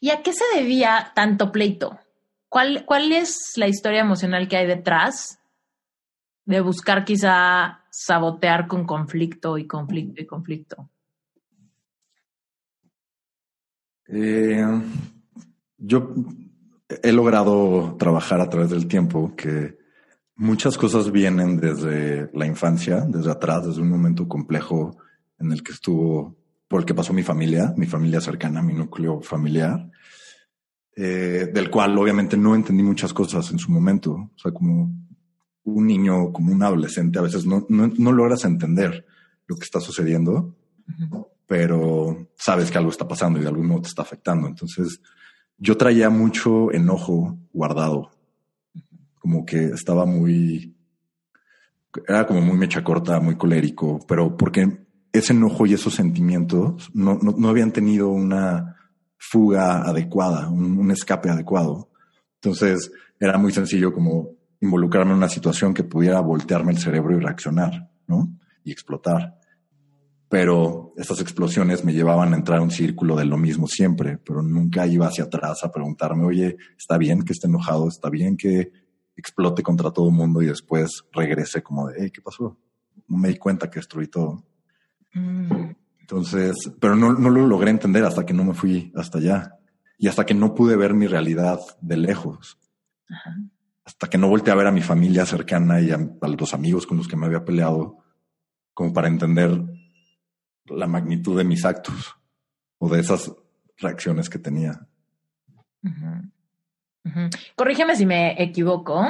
¿Y 0.00 0.10
a 0.10 0.22
qué 0.22 0.32
se 0.32 0.44
debía 0.54 1.12
tanto 1.14 1.52
pleito? 1.52 1.98
¿Cuál, 2.48 2.84
¿Cuál 2.86 3.12
es 3.12 3.52
la 3.56 3.68
historia 3.68 4.00
emocional 4.00 4.48
que 4.48 4.56
hay 4.56 4.66
detrás 4.66 5.38
de 6.44 6.60
buscar 6.60 7.04
quizá 7.04 7.84
sabotear 7.90 8.66
con 8.66 8.86
conflicto 8.86 9.58
y 9.58 9.66
conflicto 9.66 10.22
y 10.22 10.26
conflicto? 10.26 10.90
Eh, 14.08 14.64
yo 15.78 16.14
he 17.02 17.12
logrado 17.12 17.96
trabajar 17.96 18.40
a 18.40 18.48
través 18.48 18.70
del 18.70 18.88
tiempo 18.88 19.34
que 19.36 19.78
muchas 20.34 20.76
cosas 20.76 21.12
vienen 21.12 21.58
desde 21.58 22.30
la 22.32 22.46
infancia, 22.46 23.02
desde 23.06 23.30
atrás, 23.30 23.66
desde 23.66 23.82
un 23.82 23.90
momento 23.90 24.26
complejo 24.26 24.96
en 25.38 25.52
el 25.52 25.62
que 25.62 25.72
estuvo, 25.72 26.36
por 26.70 26.78
el 26.78 26.86
que 26.86 26.94
pasó 26.94 27.12
mi 27.12 27.24
familia, 27.24 27.74
mi 27.76 27.86
familia 27.86 28.20
cercana, 28.20 28.62
mi 28.62 28.72
núcleo 28.72 29.20
familiar, 29.20 29.90
eh, 30.94 31.50
del 31.52 31.68
cual 31.68 31.98
obviamente 31.98 32.36
no 32.36 32.54
entendí 32.54 32.84
muchas 32.84 33.12
cosas 33.12 33.50
en 33.50 33.58
su 33.58 33.72
momento. 33.72 34.12
O 34.12 34.38
sea, 34.38 34.52
como 34.52 34.88
un 35.64 35.86
niño, 35.86 36.32
como 36.32 36.52
un 36.52 36.62
adolescente, 36.62 37.18
a 37.18 37.22
veces 37.22 37.44
no, 37.44 37.66
no, 37.68 38.12
logras 38.12 38.44
entender 38.44 39.04
lo 39.48 39.56
que 39.56 39.64
está 39.64 39.80
sucediendo, 39.80 40.54
pero 41.44 42.28
sabes 42.36 42.70
que 42.70 42.78
algo 42.78 42.92
está 42.92 43.08
pasando 43.08 43.40
y 43.40 43.42
de 43.42 43.48
algún 43.48 43.66
modo 43.66 43.82
te 43.82 43.88
está 43.88 44.02
afectando. 44.02 44.46
Entonces, 44.46 45.02
yo 45.58 45.76
traía 45.76 46.08
mucho 46.08 46.70
enojo 46.70 47.36
guardado, 47.52 48.12
como 49.18 49.44
que 49.44 49.64
estaba 49.64 50.06
muy, 50.06 50.76
era 52.06 52.28
como 52.28 52.40
muy 52.42 52.56
mecha 52.56 52.84
corta, 52.84 53.18
muy 53.18 53.34
colérico, 53.34 53.98
pero 54.06 54.36
porque 54.36 54.86
ese 55.12 55.32
enojo 55.32 55.66
y 55.66 55.74
esos 55.74 55.94
sentimientos 55.94 56.90
no, 56.94 57.18
no, 57.20 57.48
habían 57.48 57.72
tenido 57.72 58.08
una 58.08 58.76
fuga 59.16 59.82
adecuada, 59.82 60.48
un, 60.48 60.90
escape 60.90 61.30
adecuado. 61.30 61.90
Entonces 62.36 62.92
era 63.18 63.38
muy 63.38 63.52
sencillo 63.52 63.92
como 63.92 64.30
involucrarme 64.60 65.12
en 65.12 65.18
una 65.18 65.28
situación 65.28 65.74
que 65.74 65.84
pudiera 65.84 66.20
voltearme 66.20 66.72
el 66.72 66.78
cerebro 66.78 67.16
y 67.16 67.20
reaccionar, 67.20 67.90
¿no? 68.06 68.36
Y 68.64 68.72
explotar 68.72 69.40
pero 70.30 70.92
estas 70.96 71.20
explosiones 71.20 71.84
me 71.84 71.92
llevaban 71.92 72.32
a 72.32 72.36
entrar 72.36 72.60
a 72.60 72.62
un 72.62 72.70
círculo 72.70 73.16
de 73.16 73.24
lo 73.24 73.36
mismo 73.36 73.66
siempre, 73.66 74.16
pero 74.16 74.42
nunca 74.42 74.86
iba 74.86 75.08
hacia 75.08 75.24
atrás 75.24 75.64
a 75.64 75.72
preguntarme, 75.72 76.24
oye, 76.24 76.56
está 76.78 76.98
bien 76.98 77.24
que 77.24 77.32
esté 77.32 77.48
enojado, 77.48 77.88
está 77.88 78.08
bien 78.10 78.36
que 78.36 78.70
explote 79.16 79.64
contra 79.64 79.90
todo 79.90 80.08
el 80.08 80.14
mundo 80.14 80.40
y 80.40 80.46
después 80.46 81.02
regrese 81.10 81.64
como 81.64 81.88
de, 81.88 81.96
hey, 81.98 82.10
¿qué 82.14 82.22
pasó? 82.22 82.56
No 83.08 83.18
me 83.18 83.30
di 83.30 83.38
cuenta 83.38 83.68
que 83.68 83.80
destruí 83.80 84.06
todo. 84.06 84.44
Mm. 85.12 85.70
Entonces, 86.00 86.72
pero 86.80 86.96
no, 86.96 87.12
no 87.12 87.30
lo 87.30 87.46
logré 87.46 87.70
entender 87.70 88.04
hasta 88.04 88.26
que 88.26 88.34
no 88.34 88.44
me 88.44 88.54
fui 88.54 88.92
hasta 88.96 89.18
allá 89.18 89.58
y 89.96 90.08
hasta 90.08 90.26
que 90.26 90.34
no 90.34 90.54
pude 90.54 90.76
ver 90.76 90.94
mi 90.94 91.06
realidad 91.06 91.60
de 91.80 91.96
lejos. 91.96 92.58
Hasta 93.84 94.08
que 94.08 94.18
no 94.18 94.28
volteé 94.28 94.52
a 94.52 94.56
ver 94.56 94.66
a 94.66 94.72
mi 94.72 94.82
familia 94.82 95.26
cercana 95.26 95.80
y 95.80 95.90
a, 95.90 95.98
a 96.20 96.28
los 96.28 96.54
amigos 96.54 96.86
con 96.86 96.96
los 96.96 97.06
que 97.06 97.16
me 97.16 97.26
había 97.26 97.44
peleado, 97.44 97.98
como 98.74 98.92
para 98.92 99.08
entender 99.08 99.62
la 100.66 100.86
magnitud 100.86 101.36
de 101.36 101.44
mis 101.44 101.64
actos 101.64 102.16
o 102.78 102.88
de 102.88 103.00
esas 103.00 103.32
reacciones 103.78 104.28
que 104.28 104.38
tenía. 104.38 104.86
Corrígeme 107.56 107.96
si 107.96 108.06
me 108.06 108.40
equivoco 108.42 109.06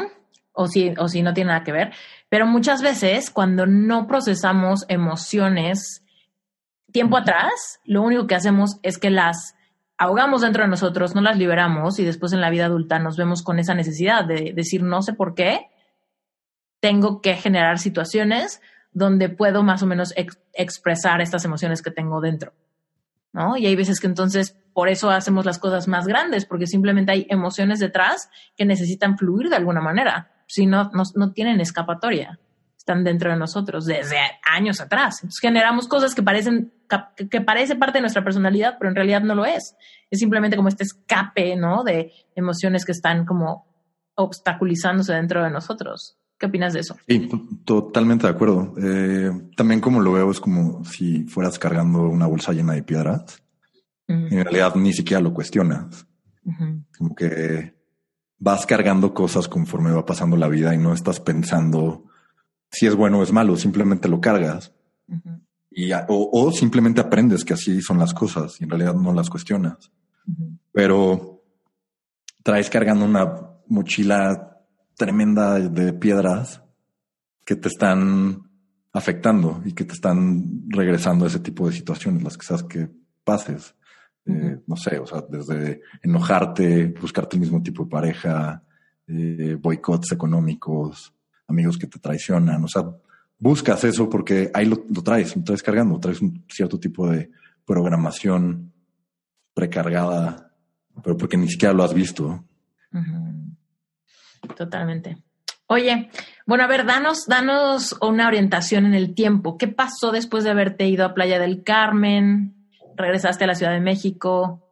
o 0.52 0.66
si, 0.66 0.94
o 0.98 1.08
si 1.08 1.22
no 1.22 1.34
tiene 1.34 1.48
nada 1.48 1.64
que 1.64 1.72
ver, 1.72 1.92
pero 2.28 2.46
muchas 2.46 2.82
veces 2.82 3.30
cuando 3.30 3.66
no 3.66 4.06
procesamos 4.06 4.84
emociones 4.88 6.04
tiempo 6.92 7.16
atrás, 7.16 7.80
lo 7.84 8.02
único 8.02 8.26
que 8.26 8.34
hacemos 8.34 8.78
es 8.82 8.98
que 8.98 9.10
las 9.10 9.54
ahogamos 9.96 10.40
dentro 10.40 10.62
de 10.62 10.68
nosotros, 10.70 11.14
no 11.14 11.20
las 11.20 11.36
liberamos 11.36 11.98
y 11.98 12.04
después 12.04 12.32
en 12.32 12.40
la 12.40 12.50
vida 12.50 12.64
adulta 12.64 12.98
nos 12.98 13.16
vemos 13.16 13.42
con 13.42 13.58
esa 13.58 13.74
necesidad 13.74 14.24
de 14.24 14.52
decir 14.54 14.82
no 14.82 15.02
sé 15.02 15.12
por 15.12 15.34
qué, 15.34 15.68
tengo 16.80 17.20
que 17.20 17.34
generar 17.34 17.78
situaciones 17.78 18.62
donde 18.92 19.28
puedo 19.28 19.62
más 19.62 19.82
o 19.82 19.86
menos 19.86 20.14
expresar 20.54 21.20
estas 21.20 21.44
emociones 21.44 21.82
que 21.82 21.90
tengo 21.90 22.20
dentro. 22.20 22.54
¿No? 23.32 23.56
Y 23.56 23.66
hay 23.66 23.76
veces 23.76 24.00
que 24.00 24.08
entonces 24.08 24.56
por 24.72 24.88
eso 24.88 25.10
hacemos 25.10 25.44
las 25.44 25.60
cosas 25.60 25.86
más 25.86 26.06
grandes, 26.06 26.46
porque 26.46 26.66
simplemente 26.66 27.12
hay 27.12 27.26
emociones 27.28 27.78
detrás 27.78 28.28
que 28.56 28.64
necesitan 28.64 29.16
fluir 29.16 29.48
de 29.50 29.56
alguna 29.56 29.80
manera. 29.80 30.32
Si 30.50 30.66
no, 30.66 30.90
no, 31.14 31.32
tienen 31.32 31.60
escapatoria, 31.60 32.40
están 32.76 33.04
dentro 33.04 33.30
de 33.30 33.36
nosotros 33.36 33.86
desde 33.86 34.16
años 34.42 34.80
atrás. 34.80 35.18
Entonces 35.22 35.40
generamos 35.40 35.86
cosas 35.86 36.12
que 36.12 36.24
parecen, 36.24 36.72
que, 36.88 37.28
que 37.28 37.40
parece 37.40 37.76
parte 37.76 37.98
de 37.98 38.02
nuestra 38.02 38.24
personalidad, 38.24 38.74
pero 38.76 38.88
en 38.88 38.96
realidad 38.96 39.22
no 39.22 39.36
lo 39.36 39.44
es. 39.44 39.76
Es 40.10 40.18
simplemente 40.18 40.56
como 40.56 40.68
este 40.68 40.82
escape, 40.82 41.54
¿no? 41.54 41.84
De 41.84 42.12
emociones 42.34 42.84
que 42.84 42.90
están 42.90 43.24
como 43.26 43.64
obstaculizándose 44.16 45.12
dentro 45.12 45.44
de 45.44 45.50
nosotros. 45.50 46.18
¿Qué 46.36 46.46
opinas 46.46 46.72
de 46.72 46.80
eso? 46.80 46.96
Sí, 47.06 47.28
totalmente 47.64 48.26
de 48.26 48.32
acuerdo. 48.32 48.74
Eh, 48.82 49.30
también 49.56 49.80
como 49.80 50.00
lo 50.00 50.12
veo 50.12 50.32
es 50.32 50.40
como 50.40 50.84
si 50.84 51.24
fueras 51.28 51.60
cargando 51.60 52.08
una 52.08 52.26
bolsa 52.26 52.52
llena 52.52 52.72
de 52.72 52.82
piedras. 52.82 53.40
En 54.08 54.42
realidad 54.42 54.74
ni 54.74 54.92
siquiera 54.92 55.22
lo 55.22 55.32
cuestionas. 55.32 56.08
Como 56.98 57.14
que 57.14 57.80
vas 58.40 58.66
cargando 58.66 59.14
cosas 59.14 59.46
conforme 59.46 59.92
va 59.92 60.05
pasando 60.05 60.37
la 60.37 60.48
vida 60.48 60.74
y 60.74 60.79
no 60.79 60.92
estás 60.92 61.20
pensando 61.20 62.07
si 62.72 62.87
es 62.87 62.96
bueno 62.96 63.18
o 63.18 63.22
es 63.22 63.33
malo, 63.33 63.57
simplemente 63.57 64.09
lo 64.09 64.20
cargas. 64.20 64.72
y, 65.70 65.92
o, 65.92 66.05
o, 66.09 66.53
simplemente 66.53 67.00
aprendes 67.00 67.44
que 67.44 67.55
así 67.55 67.81
son 67.81 67.98
las 67.98 68.14
cosas 68.14 68.61
y 68.61 68.64
en 68.64 68.70
realidad 68.70 68.94
no 68.94 69.12
las 69.12 69.29
cuestionas. 69.29 69.92
Pero 70.72 71.42
traes 72.42 72.70
cargando 72.70 73.05
una 73.05 73.50
mochila 73.68 74.59
tremenda 74.96 75.59
de 75.59 75.92
piedras 75.92 76.62
que 77.44 77.57
te 77.57 77.68
están 77.68 78.50
afectando 78.92 79.62
y 79.64 79.72
que 79.72 79.85
te 79.85 79.94
están 79.94 80.64
regresando 80.68 81.24
a 81.24 81.29
ese 81.29 81.40
tipo 81.40 81.66
de 81.66 81.74
situaciones, 81.74 82.22
las 82.22 82.37
que 82.37 82.46
sabes 82.46 82.62
que 82.64 82.90
pases. 83.24 83.74
Eh, 84.26 84.59
no 84.66 84.76
sé, 84.76 84.98
o 84.98 85.06
sea, 85.06 85.24
desde 85.28 85.83
enojarte, 86.02 86.94
buscarte 87.00 87.37
el 87.37 87.40
mismo 87.40 87.62
tipo 87.62 87.85
de 87.85 87.90
pareja, 87.90 88.62
eh, 89.06 89.56
boicots 89.59 90.12
económicos, 90.12 91.12
amigos 91.48 91.78
que 91.78 91.87
te 91.87 91.98
traicionan, 91.98 92.62
o 92.62 92.68
sea, 92.68 92.85
buscas 93.38 93.83
eso 93.85 94.09
porque 94.09 94.50
ahí 94.54 94.66
lo, 94.66 94.76
traes, 95.02 95.35
lo 95.35 95.42
traes 95.42 95.62
cargando, 95.62 95.98
traes 95.98 96.20
un 96.20 96.44
cierto 96.48 96.78
tipo 96.78 97.09
de 97.09 97.30
programación 97.64 98.72
precargada, 99.54 100.52
pero 101.02 101.16
porque 101.16 101.37
ni 101.37 101.48
siquiera 101.48 101.74
lo 101.74 101.83
has 101.83 101.94
visto. 101.94 102.44
Totalmente. 104.56 105.16
Oye, 105.66 106.11
bueno, 106.46 106.64
a 106.64 106.66
ver, 106.66 106.85
danos, 106.85 107.26
danos 107.26 107.96
una 108.00 108.26
orientación 108.26 108.87
en 108.87 108.94
el 108.94 109.14
tiempo. 109.14 109.56
¿Qué 109.56 109.68
pasó 109.68 110.11
después 110.11 110.42
de 110.44 110.50
haberte 110.50 110.88
ido 110.88 111.04
a 111.04 111.14
Playa 111.14 111.38
del 111.38 111.62
Carmen? 111.62 112.60
¿Regresaste 113.00 113.44
a 113.44 113.46
la 113.46 113.54
Ciudad 113.54 113.72
de 113.72 113.80
México? 113.80 114.66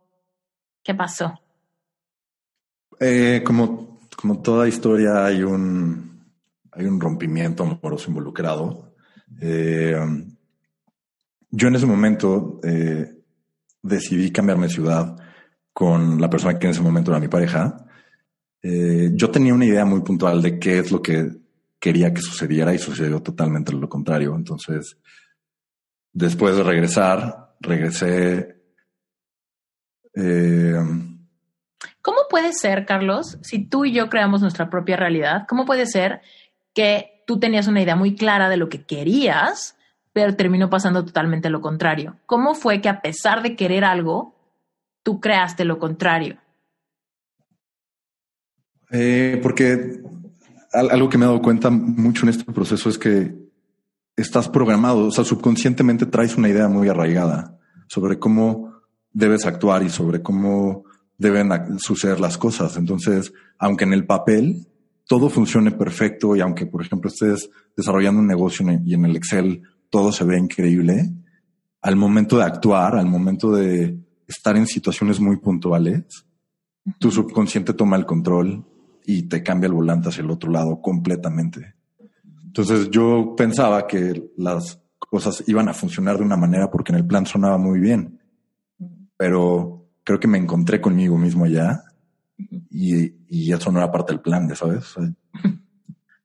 ¿Qué 0.82 0.94
pasó? 0.94 1.40
Eh, 3.00 3.42
como, 3.44 4.00
como 4.16 4.40
toda 4.40 4.68
historia, 4.68 5.24
hay 5.24 5.42
un, 5.42 6.24
hay 6.72 6.86
un 6.86 7.00
rompimiento 7.00 7.62
amoroso 7.62 8.10
involucrado. 8.10 8.94
Eh, 9.40 9.96
yo 11.50 11.68
en 11.68 11.74
ese 11.76 11.86
momento 11.86 12.60
eh, 12.62 13.22
decidí 13.82 14.30
cambiarme 14.30 14.66
de 14.66 14.72
ciudad 14.72 15.16
con 15.72 16.20
la 16.20 16.28
persona 16.28 16.58
que 16.58 16.66
en 16.66 16.72
ese 16.72 16.82
momento 16.82 17.10
era 17.10 17.20
mi 17.20 17.28
pareja. 17.28 17.84
Yo 18.60 19.30
tenía 19.30 19.54
una 19.54 19.64
idea 19.64 19.84
muy 19.84 20.00
puntual 20.00 20.42
de 20.42 20.58
qué 20.58 20.80
es 20.80 20.90
lo 20.90 21.00
que 21.00 21.30
quería 21.78 22.12
que 22.12 22.20
sucediera 22.20 22.74
y 22.74 22.78
sucedió 22.78 23.22
totalmente 23.22 23.72
lo 23.72 23.88
contrario. 23.88 24.34
Entonces, 24.34 24.98
después 26.12 26.56
de 26.56 26.64
regresar, 26.64 27.47
regresé. 27.61 28.57
Eh, 30.14 30.77
¿Cómo 32.03 32.18
puede 32.31 32.53
ser, 32.53 32.87
Carlos, 32.87 33.38
si 33.42 33.64
tú 33.64 33.85
y 33.85 33.92
yo 33.92 34.09
creamos 34.09 34.40
nuestra 34.40 34.71
propia 34.71 34.97
realidad? 34.97 35.47
¿Cómo 35.49 35.64
puede 35.64 35.87
ser 35.87 36.23
que 36.75 37.23
tú 37.27 37.38
tenías 37.38 37.68
una 37.68 37.83
idea 37.83 37.97
muy 37.97 38.14
clara 38.14 38.49
de 38.49 38.57
lo 38.57 38.68
que 38.68 38.85
querías, 38.85 39.77
pero 40.12 40.35
terminó 40.35 40.71
pasando 40.71 41.05
totalmente 41.05 41.51
lo 41.51 41.61
contrario? 41.61 42.16
¿Cómo 42.27 42.55
fue 42.55 42.81
que 42.81 42.88
a 42.88 43.03
pesar 43.03 43.42
de 43.42 43.57
querer 43.57 43.85
algo, 43.85 44.35
tú 45.03 45.21
creaste 45.21 45.64
lo 45.64 45.79
contrario? 45.79 46.38
Eh, 48.90 49.38
porque 49.42 50.01
algo 50.73 51.09
que 51.09 51.18
me 51.18 51.25
he 51.25 51.29
dado 51.29 51.42
cuenta 51.42 51.71
mucho 51.71 52.25
en 52.25 52.31
este 52.31 52.51
proceso 52.53 52.88
es 52.88 52.99
que 52.99 53.47
estás 54.18 54.48
programado, 54.48 55.07
o 55.07 55.11
sea, 55.11 55.24
subconscientemente 55.24 56.07
traes 56.07 56.37
una 56.37 56.48
idea 56.48 56.68
muy 56.68 56.88
arraigada 56.88 57.59
sobre 57.87 58.18
cómo 58.18 58.72
debes 59.12 59.46
actuar 59.46 59.83
y 59.83 59.90
sobre 59.90 60.22
cómo 60.22 60.85
deben 61.16 61.50
suceder 61.78 62.20
las 62.20 62.37
cosas. 62.37 62.76
Entonces, 62.76 63.33
aunque 63.59 63.85
en 63.85 63.92
el 63.92 64.07
papel 64.07 64.66
todo 65.07 65.31
funcione 65.31 65.70
perfecto 65.70 66.37
y 66.37 66.40
aunque, 66.40 66.66
por 66.66 66.83
ejemplo, 66.83 67.09
estés 67.09 67.48
desarrollando 67.76 68.20
un 68.20 68.26
negocio 68.26 68.66
y 68.85 68.94
en 68.94 69.04
el 69.04 69.16
Excel 69.16 69.62
todo 69.88 70.12
se 70.12 70.24
ve 70.24 70.38
increíble, 70.38 71.11
al 71.81 71.96
momento 71.96 72.37
de 72.37 72.44
actuar, 72.44 72.96
al 72.96 73.07
momento 73.07 73.52
de 73.52 73.98
estar 74.26 74.57
en 74.57 74.66
situaciones 74.66 75.20
muy 75.20 75.38
puntuales, 75.38 76.26
tu 76.98 77.11
subconsciente 77.11 77.72
toma 77.72 77.96
el 77.96 78.04
control 78.04 78.66
y 79.07 79.22
te 79.22 79.42
cambia 79.42 79.68
el 79.68 79.72
volante 79.72 80.09
hacia 80.11 80.22
el 80.22 80.31
otro 80.31 80.50
lado 80.50 80.83
completamente. 80.83 81.77
Entonces 82.48 82.88
yo 82.90 83.34
pensaba 83.37 83.87
que 83.87 84.30
las 84.38 84.80
cosas 84.98 85.44
iban 85.46 85.68
a 85.68 85.74
funcionar 85.74 86.16
de 86.16 86.24
una 86.24 86.37
manera 86.37 86.70
porque 86.70 86.92
en 86.92 86.98
el 86.98 87.06
plan 87.06 87.26
sonaba 87.26 87.58
muy 87.58 87.78
bien, 87.78 88.18
pero 89.16 89.87
creo 90.02 90.18
que 90.18 90.28
me 90.28 90.38
encontré 90.38 90.80
conmigo 90.80 91.18
mismo 91.18 91.44
allá 91.44 91.84
y, 92.70 93.12
y 93.28 93.52
eso 93.52 93.70
no 93.70 93.78
era 93.78 93.92
parte 93.92 94.14
del 94.14 94.22
plan, 94.22 94.48
¿sabes? 94.56 94.94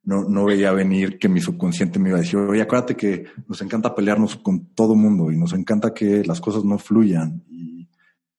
no, 0.03 0.23
no 0.23 0.45
veía 0.45 0.71
venir 0.71 1.19
que 1.19 1.27
mi 1.27 1.41
subconsciente 1.41 1.99
me 1.99 2.09
iba 2.09 2.17
a 2.17 2.21
decir, 2.21 2.39
oye, 2.39 2.61
acuérdate 2.61 2.95
que 2.95 3.25
nos 3.45 3.61
encanta 3.61 3.93
pelearnos 3.93 4.37
con 4.37 4.67
todo 4.67 4.95
mundo 4.95 5.29
y 5.29 5.37
nos 5.37 5.51
encanta 5.51 5.93
que 5.93 6.23
las 6.23 6.39
cosas 6.39 6.63
no 6.63 6.77
fluyan. 6.77 7.43
Y 7.49 7.89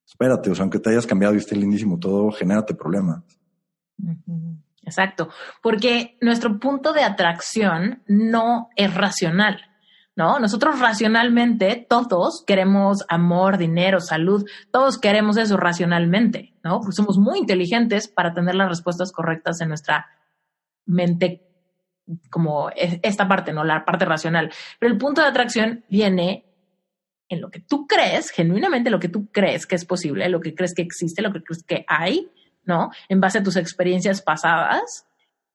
espérate, 0.06 0.50
o 0.50 0.54
sea, 0.54 0.62
aunque 0.62 0.78
te 0.78 0.88
hayas 0.88 1.06
cambiado 1.06 1.34
y 1.34 1.38
esté 1.38 1.54
lindísimo 1.54 1.98
todo, 1.98 2.30
genérate 2.32 2.74
problemas. 2.74 3.22
Exacto, 4.86 5.30
porque 5.62 6.18
nuestro 6.20 6.58
punto 6.58 6.92
de 6.92 7.02
atracción 7.02 8.02
no 8.06 8.68
es 8.76 8.92
racional. 8.94 9.62
¿no? 10.16 10.38
Nosotros 10.38 10.78
racionalmente, 10.78 11.86
todos 11.88 12.44
queremos 12.46 13.04
amor, 13.08 13.58
dinero, 13.58 14.00
salud, 14.00 14.48
todos 14.70 14.98
queremos 14.98 15.36
eso 15.36 15.56
racionalmente, 15.56 16.54
¿no? 16.62 16.80
Porque 16.80 16.94
somos 16.94 17.18
muy 17.18 17.40
inteligentes 17.40 18.06
para 18.06 18.32
tener 18.32 18.54
las 18.54 18.68
respuestas 18.68 19.10
correctas 19.10 19.60
en 19.60 19.68
nuestra 19.68 20.06
mente, 20.86 21.42
como 22.30 22.70
esta 22.76 23.26
parte, 23.26 23.52
¿no? 23.52 23.64
La 23.64 23.84
parte 23.84 24.04
racional. 24.04 24.52
Pero 24.78 24.92
el 24.92 24.98
punto 24.98 25.20
de 25.20 25.28
atracción 25.28 25.84
viene 25.88 26.44
en 27.28 27.40
lo 27.40 27.50
que 27.50 27.60
tú 27.60 27.86
crees, 27.86 28.30
genuinamente 28.30 28.90
lo 28.90 29.00
que 29.00 29.08
tú 29.08 29.28
crees 29.32 29.66
que 29.66 29.74
es 29.74 29.84
posible, 29.84 30.28
lo 30.28 30.40
que 30.40 30.54
crees 30.54 30.74
que 30.74 30.82
existe, 30.82 31.22
lo 31.22 31.32
que 31.32 31.42
crees 31.42 31.64
que 31.64 31.84
hay, 31.88 32.30
¿no? 32.64 32.90
En 33.08 33.20
base 33.20 33.38
a 33.38 33.42
tus 33.42 33.56
experiencias 33.56 34.22
pasadas 34.22 35.06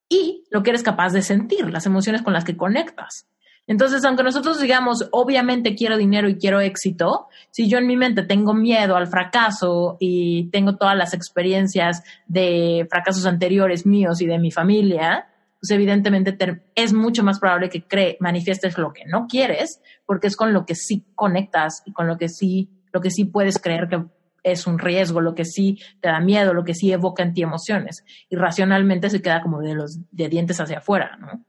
y 0.09 0.43
lo 0.49 0.63
que 0.63 0.71
eres 0.71 0.83
capaz 0.83 1.13
de 1.13 1.21
sentir, 1.21 1.69
las 1.69 1.85
emociones 1.85 2.21
con 2.21 2.33
las 2.33 2.43
que 2.43 2.57
conectas. 2.57 3.27
Entonces, 3.67 4.03
aunque 4.03 4.23
nosotros 4.23 4.59
digamos, 4.59 5.07
obviamente 5.11 5.75
quiero 5.75 5.95
dinero 5.95 6.27
y 6.27 6.37
quiero 6.37 6.59
éxito, 6.59 7.27
si 7.51 7.69
yo 7.69 7.77
en 7.77 7.85
mi 7.85 7.95
mente 7.95 8.23
tengo 8.23 8.55
miedo 8.55 8.95
al 8.95 9.05
fracaso 9.05 9.95
y 9.99 10.49
tengo 10.49 10.75
todas 10.75 10.97
las 10.97 11.13
experiencias 11.13 12.01
de 12.25 12.87
fracasos 12.89 13.27
anteriores 13.27 13.85
míos 13.85 14.21
y 14.21 14.25
de 14.25 14.39
mi 14.39 14.49
familia, 14.49 15.27
pues 15.61 15.69
evidentemente 15.69 16.35
es 16.73 16.93
mucho 16.93 17.23
más 17.23 17.39
probable 17.39 17.69
que 17.69 17.83
cree, 17.83 18.17
manifiestes 18.19 18.75
lo 18.79 18.91
que 18.91 19.05
no 19.05 19.27
quieres, 19.27 19.81
porque 20.07 20.25
es 20.25 20.35
con 20.35 20.51
lo 20.51 20.65
que 20.65 20.73
sí 20.73 21.05
conectas 21.13 21.83
y 21.85 21.93
con 21.93 22.07
lo 22.07 22.17
que 22.17 22.27
sí, 22.27 22.71
lo 22.91 23.01
que 23.01 23.11
sí 23.11 23.25
puedes 23.25 23.59
creer 23.59 23.87
que 23.87 24.03
es 24.43 24.67
un 24.67 24.80
riesgo, 24.80 25.21
lo 25.21 25.36
que 25.36 25.45
sí 25.45 25.80
te 26.02 26.10
da 26.10 26.19
miedo, 26.19 26.54
lo 26.54 26.63
que 26.63 26.75
sí 26.75 26.91
evoca 26.91 27.23
en 27.23 27.34
ti 27.34 27.41
emociones. 27.41 28.04
Y 28.30 28.36
racionalmente 28.36 29.10
se 29.10 29.21
queda 29.21 29.41
como 29.41 29.62
de 29.62 29.75
los 29.75 29.99
de 30.12 30.30
dientes 30.30 30.60
hacia 30.60 30.80
afuera, 30.80 31.17
¿no? 31.17 31.45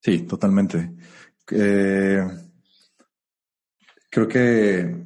Sí, 0.00 0.20
totalmente. 0.20 0.92
Eh, 1.50 2.22
creo 4.10 4.28
que 4.28 5.04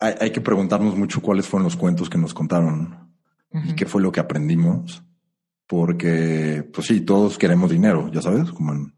hay, 0.00 0.30
que 0.30 0.40
preguntarnos 0.40 0.96
mucho 0.96 1.20
cuáles 1.20 1.46
fueron 1.46 1.64
los 1.64 1.76
cuentos 1.76 2.08
que 2.08 2.18
nos 2.18 2.32
contaron 2.32 3.12
y 3.52 3.74
qué 3.74 3.86
fue 3.86 4.02
lo 4.02 4.12
que 4.12 4.20
aprendimos, 4.20 5.02
porque, 5.66 6.68
pues 6.72 6.86
sí, 6.86 7.00
todos 7.00 7.38
queremos 7.38 7.70
dinero, 7.70 8.10
ya 8.12 8.22
sabes, 8.22 8.52
como 8.52 8.72
en, 8.72 8.94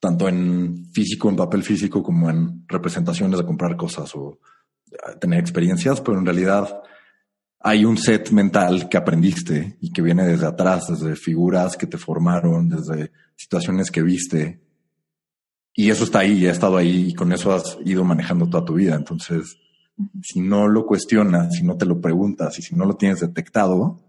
tanto 0.00 0.28
en 0.28 0.86
físico, 0.92 1.28
en 1.28 1.36
papel 1.36 1.62
físico, 1.62 2.02
como 2.02 2.28
en 2.28 2.64
representaciones 2.66 3.38
de 3.38 3.46
comprar 3.46 3.76
cosas 3.76 4.10
o 4.16 4.40
tener 5.20 5.40
experiencias, 5.40 6.00
pero 6.00 6.18
en 6.18 6.24
realidad 6.24 6.82
hay 7.60 7.84
un 7.84 7.96
set 7.96 8.30
mental 8.30 8.88
que 8.88 8.96
aprendiste 8.96 9.78
y 9.80 9.92
que 9.92 10.02
viene 10.02 10.24
desde 10.24 10.46
atrás, 10.46 10.88
desde 10.88 11.16
figuras 11.16 11.76
que 11.76 11.86
te 11.86 11.98
formaron, 11.98 12.68
desde 12.68 13.12
situaciones 13.36 13.90
que 13.90 14.02
viste 14.02 14.64
y 15.76 15.90
eso 15.90 16.04
está 16.04 16.20
ahí, 16.20 16.46
ha 16.46 16.52
estado 16.52 16.76
ahí 16.76 17.08
y 17.08 17.14
con 17.14 17.32
eso 17.32 17.52
has 17.52 17.76
ido 17.84 18.04
manejando 18.04 18.48
toda 18.48 18.64
tu 18.64 18.74
vida. 18.74 18.94
Entonces, 18.94 19.58
si 20.22 20.40
no 20.40 20.68
lo 20.68 20.86
cuestionas, 20.86 21.54
si 21.54 21.64
no 21.64 21.76
te 21.76 21.84
lo 21.84 22.00
preguntas 22.00 22.58
y 22.58 22.62
si 22.62 22.76
no 22.76 22.84
lo 22.84 22.94
tienes 22.96 23.20
detectado, 23.20 24.00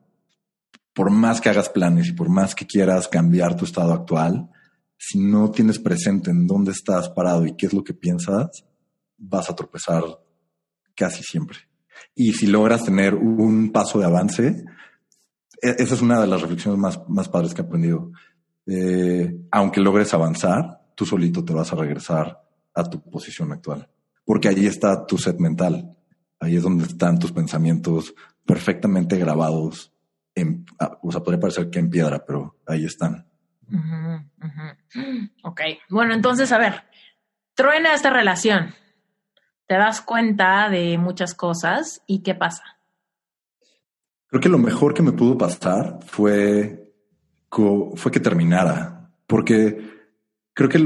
por 0.94 1.10
más 1.10 1.42
que 1.42 1.50
hagas 1.50 1.70
planes 1.70 2.08
y 2.08 2.14
por 2.14 2.30
más 2.30 2.54
que 2.54 2.68
quieras 2.68 3.08
cambiar 3.08 3.56
tu 3.56 3.66
estado 3.66 3.94
actual, 3.94 4.50
si 4.98 5.20
no 5.20 5.50
tienes 5.50 5.80
presente 5.80 6.30
en 6.30 6.46
dónde 6.46 6.72
estás 6.72 7.10
parado 7.10 7.46
y 7.46 7.56
qué 7.56 7.66
es 7.66 7.74
lo 7.74 7.84
que 7.84 7.96
piensas, 7.96 8.64
vas 9.18 9.50
a 9.50 9.56
tropezar 9.56 10.04
casi 10.96 11.24
siempre. 11.24 11.60
Y 12.14 12.34
si 12.34 12.48
logras 12.48 12.84
tener 12.86 13.16
un 13.16 13.72
paso 13.72 14.00
de 14.00 14.06
avance, 14.06 14.66
e-, 15.62 15.76
esa 15.78 15.96
es 15.96 16.02
una 16.02 16.22
de 16.22 16.28
las 16.28 16.42
reflexiones 16.42 16.80
más, 16.80 17.00
más 17.08 17.30
padres 17.30 17.54
que 17.54 17.62
he 17.62 17.66
aprendido. 17.66 18.12
Eh, 18.68 19.36
aunque 19.52 19.82
logres 19.82 20.14
avanzar, 20.14 20.82
tú 20.96 21.06
solito 21.06 21.44
te 21.44 21.54
vas 21.54 21.72
a 21.72 21.76
regresar 21.76 22.42
a 22.74 22.84
tu 22.84 23.02
posición 23.10 23.52
actual. 23.52 23.90
Porque 24.24 24.48
ahí 24.48 24.66
está 24.66 25.06
tu 25.06 25.18
set 25.18 25.40
mental. 25.40 25.96
Ahí 26.40 26.56
es 26.56 26.64
donde 26.64 26.86
están 26.86 27.20
tus 27.20 27.32
pensamientos 27.32 28.14
perfectamente 28.46 29.18
grabados. 29.18 29.94
En, 30.34 30.66
ah, 30.80 30.98
o 31.02 31.12
sea, 31.12 31.22
podría 31.22 31.40
parecer 31.40 31.70
que 31.70 31.80
en 31.80 31.90
piedra, 31.90 32.24
pero 32.26 32.58
ahí 32.66 32.86
están. 32.86 33.26
Ok. 35.44 35.62
Bueno, 35.90 36.14
entonces, 36.14 36.52
a 36.52 36.58
ver, 36.58 36.84
truena 37.54 37.94
esta 37.94 38.10
relación. 38.10 38.74
Te 39.68 39.76
das 39.76 40.02
cuenta 40.02 40.70
de 40.70 40.98
muchas 40.98 41.34
cosas 41.34 42.02
y 42.06 42.20
qué 42.20 42.36
pasa. 42.36 42.64
Creo 44.28 44.42
que 44.42 44.50
lo 44.50 44.58
mejor 44.58 44.94
que 44.94 45.04
me 45.04 45.12
pudo 45.12 45.38
pasar 45.38 46.00
fue, 46.06 46.94
fue 47.50 48.12
que 48.12 48.20
terminara, 48.20 49.12
porque 49.28 49.96
Creo 50.56 50.70
que 50.70 50.82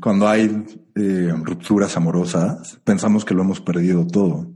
cuando 0.00 0.28
hay 0.28 0.66
eh, 0.94 1.32
rupturas 1.42 1.96
amorosas, 1.96 2.78
pensamos 2.84 3.24
que 3.24 3.32
lo 3.32 3.40
hemos 3.40 3.58
perdido 3.58 4.06
todo. 4.06 4.52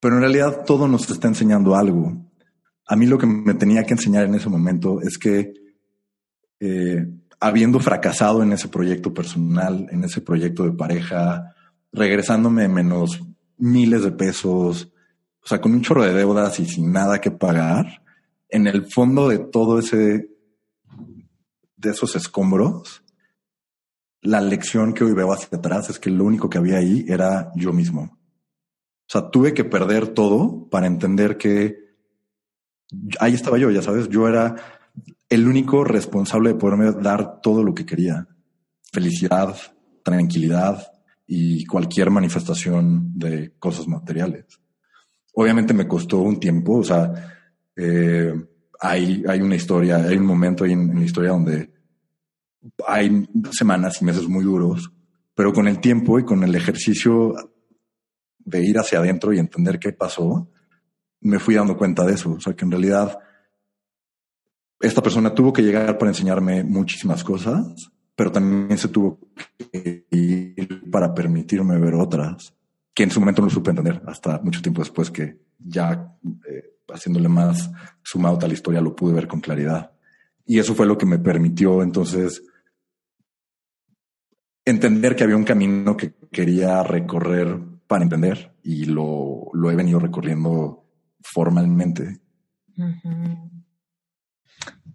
Pero 0.00 0.16
en 0.16 0.20
realidad 0.20 0.64
todo 0.66 0.86
nos 0.86 1.08
está 1.10 1.28
enseñando 1.28 1.74
algo. 1.74 2.30
A 2.86 2.94
mí 2.94 3.06
lo 3.06 3.16
que 3.16 3.26
me 3.26 3.54
tenía 3.54 3.84
que 3.84 3.94
enseñar 3.94 4.26
en 4.26 4.34
ese 4.34 4.50
momento 4.50 5.00
es 5.00 5.16
que 5.16 5.54
eh, 6.60 7.06
habiendo 7.40 7.80
fracasado 7.80 8.42
en 8.42 8.52
ese 8.52 8.68
proyecto 8.68 9.14
personal, 9.14 9.88
en 9.90 10.04
ese 10.04 10.20
proyecto 10.20 10.64
de 10.64 10.72
pareja, 10.72 11.54
regresándome 11.92 12.68
menos 12.68 13.20
miles 13.56 14.02
de 14.02 14.12
pesos, 14.12 14.92
o 15.42 15.46
sea, 15.46 15.60
con 15.60 15.72
un 15.72 15.82
chorro 15.82 16.04
de 16.04 16.14
deudas 16.14 16.60
y 16.60 16.66
sin 16.66 16.92
nada 16.92 17.20
que 17.20 17.30
pagar, 17.30 18.02
en 18.48 18.66
el 18.66 18.90
fondo 18.90 19.28
de 19.28 19.38
todo 19.38 19.78
ese, 19.78 20.30
de 21.76 21.90
esos 21.90 22.16
escombros, 22.16 23.02
la 24.20 24.40
lección 24.40 24.94
que 24.94 25.04
hoy 25.04 25.12
veo 25.12 25.32
hacia 25.32 25.58
atrás 25.58 25.90
es 25.90 25.98
que 25.98 26.10
lo 26.10 26.24
único 26.24 26.50
que 26.50 26.58
había 26.58 26.78
ahí 26.78 27.04
era 27.08 27.50
yo 27.54 27.72
mismo. 27.72 28.02
O 28.02 29.10
sea, 29.10 29.30
tuve 29.30 29.54
que 29.54 29.64
perder 29.64 30.08
todo 30.08 30.68
para 30.68 30.86
entender 30.86 31.38
que 31.38 31.78
ahí 33.20 33.34
estaba 33.34 33.58
yo, 33.58 33.70
ya 33.70 33.82
sabes, 33.82 34.08
yo 34.08 34.28
era 34.28 34.56
el 35.28 35.46
único 35.46 35.84
responsable 35.84 36.50
de 36.50 36.58
poderme 36.58 36.92
dar 36.92 37.40
todo 37.40 37.62
lo 37.62 37.74
que 37.74 37.86
quería. 37.86 38.26
Felicidad, 38.92 39.56
tranquilidad 40.02 40.97
y 41.30 41.66
cualquier 41.66 42.10
manifestación 42.10 43.12
de 43.14 43.52
cosas 43.58 43.86
materiales. 43.86 44.46
Obviamente 45.34 45.74
me 45.74 45.86
costó 45.86 46.20
un 46.20 46.40
tiempo, 46.40 46.78
o 46.78 46.84
sea, 46.84 47.12
eh, 47.76 48.32
hay, 48.80 49.22
hay 49.28 49.40
una 49.42 49.54
historia, 49.54 49.96
hay 49.96 50.16
un 50.16 50.24
momento 50.24 50.64
ahí 50.64 50.72
en 50.72 50.98
la 50.98 51.04
historia 51.04 51.30
donde 51.30 51.70
hay 52.86 53.28
semanas 53.52 54.00
y 54.00 54.06
meses 54.06 54.26
muy 54.26 54.42
duros, 54.42 54.90
pero 55.34 55.52
con 55.52 55.68
el 55.68 55.80
tiempo 55.80 56.18
y 56.18 56.24
con 56.24 56.42
el 56.42 56.54
ejercicio 56.54 57.34
de 58.38 58.64
ir 58.64 58.78
hacia 58.78 58.98
adentro 58.98 59.32
y 59.34 59.38
entender 59.38 59.78
qué 59.78 59.92
pasó, 59.92 60.50
me 61.20 61.38
fui 61.38 61.54
dando 61.54 61.76
cuenta 61.76 62.06
de 62.06 62.14
eso. 62.14 62.32
O 62.32 62.40
sea, 62.40 62.54
que 62.54 62.64
en 62.64 62.70
realidad 62.70 63.18
esta 64.80 65.02
persona 65.02 65.34
tuvo 65.34 65.52
que 65.52 65.62
llegar 65.62 65.98
para 65.98 66.10
enseñarme 66.10 66.64
muchísimas 66.64 67.22
cosas, 67.22 67.90
pero 68.18 68.32
también 68.32 68.76
se 68.76 68.88
tuvo 68.88 69.20
que 69.70 70.04
ir 70.10 70.90
para 70.90 71.14
permitirme 71.14 71.78
ver 71.78 71.94
otras 71.94 72.52
que 72.92 73.04
en 73.04 73.12
su 73.12 73.20
momento 73.20 73.42
no 73.42 73.48
supe 73.48 73.70
entender 73.70 74.02
hasta 74.06 74.40
mucho 74.40 74.60
tiempo 74.60 74.80
después 74.80 75.08
que 75.08 75.38
ya 75.56 76.16
eh, 76.48 76.78
haciéndole 76.88 77.28
más 77.28 77.70
sumado 78.02 78.36
a 78.42 78.48
la 78.48 78.54
historia 78.54 78.80
lo 78.80 78.96
pude 78.96 79.14
ver 79.14 79.28
con 79.28 79.40
claridad. 79.40 79.92
Y 80.44 80.58
eso 80.58 80.74
fue 80.74 80.84
lo 80.84 80.98
que 80.98 81.06
me 81.06 81.20
permitió 81.20 81.80
entonces 81.80 82.42
entender 84.64 85.14
que 85.14 85.22
había 85.22 85.36
un 85.36 85.44
camino 85.44 85.96
que 85.96 86.14
quería 86.32 86.82
recorrer 86.82 87.56
para 87.86 88.02
emprender 88.02 88.52
y 88.64 88.86
lo, 88.86 89.52
he 89.70 89.76
venido 89.76 90.00
recorriendo 90.00 90.84
formalmente. 91.20 92.18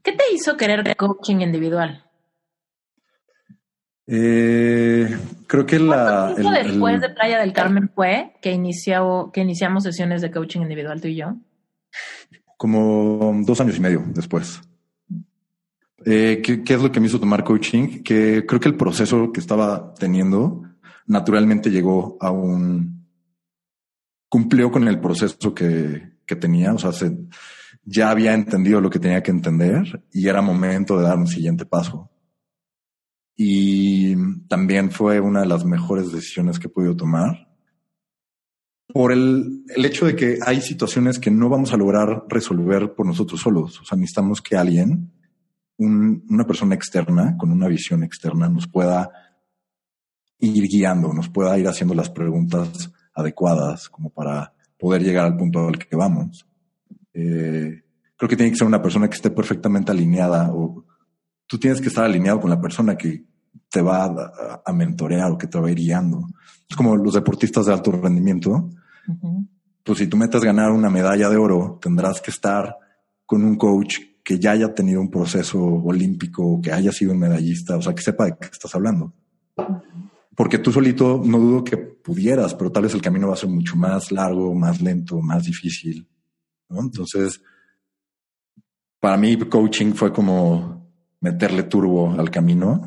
¿Qué 0.01 0.11
te 0.11 0.23
hizo 0.33 0.57
querer 0.57 0.93
coaching 0.97 1.37
individual? 1.37 2.03
Eh, 4.07 5.17
creo 5.47 5.65
que 5.65 5.79
la. 5.79 6.33
El, 6.37 6.67
después 6.67 6.99
de 7.01 7.09
Playa 7.09 7.39
del 7.39 7.53
Carmen 7.53 7.89
fue 7.93 8.33
que, 8.41 8.51
inició, 8.51 9.31
que 9.33 9.41
iniciamos 9.41 9.83
sesiones 9.83 10.21
de 10.21 10.31
coaching 10.31 10.61
individual 10.61 10.99
tú 10.99 11.07
y 11.07 11.15
yo? 11.15 11.35
Como 12.57 13.41
dos 13.45 13.61
años 13.61 13.77
y 13.77 13.79
medio 13.79 14.03
después. 14.07 14.61
Eh, 16.05 16.41
¿qué, 16.43 16.63
¿qué, 16.63 16.73
es 16.73 16.81
lo 16.81 16.91
que 16.91 16.99
me 16.99 17.07
hizo 17.07 17.19
tomar 17.19 17.43
coaching? 17.43 18.03
Que 18.03 18.45
creo 18.45 18.59
que 18.59 18.67
el 18.67 18.75
proceso 18.75 19.31
que 19.31 19.39
estaba 19.39 19.93
teniendo 19.93 20.63
naturalmente 21.07 21.69
llegó 21.69 22.17
a 22.19 22.31
un... 22.31 23.07
cumplió 24.27 24.69
con 24.71 24.87
el 24.87 24.99
proceso 24.99 25.53
que, 25.53 26.13
que 26.25 26.35
tenía, 26.35 26.73
o 26.73 26.77
sea, 26.77 26.91
se, 26.91 27.17
ya 27.85 28.09
había 28.09 28.33
entendido 28.33 28.81
lo 28.81 28.89
que 28.89 28.99
tenía 28.99 29.23
que 29.23 29.31
entender 29.31 30.03
y 30.11 30.27
era 30.27 30.41
momento 30.41 30.97
de 30.97 31.03
dar 31.03 31.17
un 31.17 31.27
siguiente 31.27 31.65
paso. 31.65 32.09
Y 33.35 34.15
también 34.47 34.91
fue 34.91 35.19
una 35.19 35.41
de 35.41 35.47
las 35.47 35.65
mejores 35.65 36.11
decisiones 36.11 36.59
que 36.59 36.67
he 36.67 36.71
podido 36.71 36.95
tomar 36.95 37.49
por 38.87 39.11
el, 39.11 39.63
el 39.75 39.85
hecho 39.85 40.05
de 40.05 40.15
que 40.15 40.37
hay 40.45 40.61
situaciones 40.61 41.17
que 41.17 41.31
no 41.31 41.49
vamos 41.49 41.73
a 41.73 41.77
lograr 41.77 42.25
resolver 42.29 42.93
por 42.93 43.07
nosotros 43.07 43.41
solos. 43.41 43.81
O 43.81 43.85
sea, 43.85 43.97
necesitamos 43.97 44.41
que 44.41 44.55
alguien 44.55 45.11
una 45.77 46.45
persona 46.45 46.75
externa, 46.75 47.35
con 47.37 47.51
una 47.51 47.67
visión 47.67 48.03
externa, 48.03 48.49
nos 48.49 48.67
pueda 48.67 49.09
ir 50.39 50.63
guiando, 50.67 51.13
nos 51.13 51.29
pueda 51.29 51.57
ir 51.57 51.67
haciendo 51.67 51.95
las 51.95 52.09
preguntas 52.09 52.91
adecuadas 53.13 53.89
como 53.89 54.09
para 54.09 54.53
poder 54.77 55.03
llegar 55.03 55.25
al 55.25 55.37
punto 55.37 55.67
al 55.67 55.77
que 55.77 55.95
vamos. 55.95 56.47
Eh, 57.13 57.83
creo 58.15 58.29
que 58.29 58.35
tiene 58.35 58.51
que 58.51 58.57
ser 58.57 58.67
una 58.67 58.81
persona 58.81 59.09
que 59.09 59.15
esté 59.15 59.29
perfectamente 59.29 59.91
alineada 59.91 60.51
o 60.51 60.85
tú 61.53 61.59
tienes 61.59 61.79
que 61.79 61.89
estar 61.89 62.05
alineado 62.05 62.39
con 62.39 62.49
la 62.49 62.59
persona 62.59 62.97
que 62.97 63.25
te 63.69 63.79
va 63.79 64.05
a, 64.65 64.73
mentorear 64.73 65.29
o 65.29 65.37
que 65.37 65.45
te 65.45 65.59
va 65.59 65.67
a 65.67 65.71
ir 65.71 65.77
guiando. 65.77 66.25
Es 66.67 66.75
como 66.75 66.97
los 66.97 67.13
deportistas 67.13 67.67
de 67.67 67.73
alto 67.73 67.91
rendimiento. 67.91 68.71
Pues 69.83 69.99
si 69.99 70.07
tú 70.07 70.17
metes 70.17 70.43
ganar 70.43 70.71
una 70.71 70.89
medalla 70.89 71.29
de 71.29 71.37
oro, 71.37 71.77
tendrás 71.79 72.21
que 72.21 72.31
estar 72.31 72.75
con 73.23 73.43
un 73.43 73.55
coach 73.55 73.99
que 74.23 74.39
ya 74.39 74.53
haya 74.53 74.73
tenido 74.73 74.99
un 74.99 75.11
proceso 75.11 75.63
olímpico, 75.63 76.59
que 76.59 76.71
haya 76.71 76.91
sido 76.91 77.11
un 77.11 77.19
medallista, 77.19 77.77
o 77.77 77.83
sea, 77.83 77.93
que 77.93 78.01
sepa 78.01 78.25
de 78.25 78.35
qué 78.41 78.47
estás 78.51 78.73
hablando. 78.73 79.13
Porque 80.35 80.57
tú 80.57 80.71
solito 80.71 81.21
no 81.23 81.37
dudo 81.37 81.63
que 81.63 81.77
pudieras, 81.77 82.55
pero 82.55 82.71
tal 82.71 82.81
vez 82.81 82.95
el 82.95 83.01
camino 83.03 83.27
va 83.27 83.35
a 83.35 83.37
ser 83.37 83.49
mucho 83.49 83.75
más 83.75 84.11
largo, 84.11 84.55
más 84.55 84.81
lento, 84.81 85.21
más 85.21 85.43
difícil. 85.43 86.09
Entonces, 86.71 87.39
para 88.99 89.17
mí 89.17 89.37
coaching 89.37 89.93
fue 89.93 90.11
como 90.11 90.82
meterle 91.23 91.63
turbo 91.63 92.11
al 92.11 92.29
camino 92.29 92.85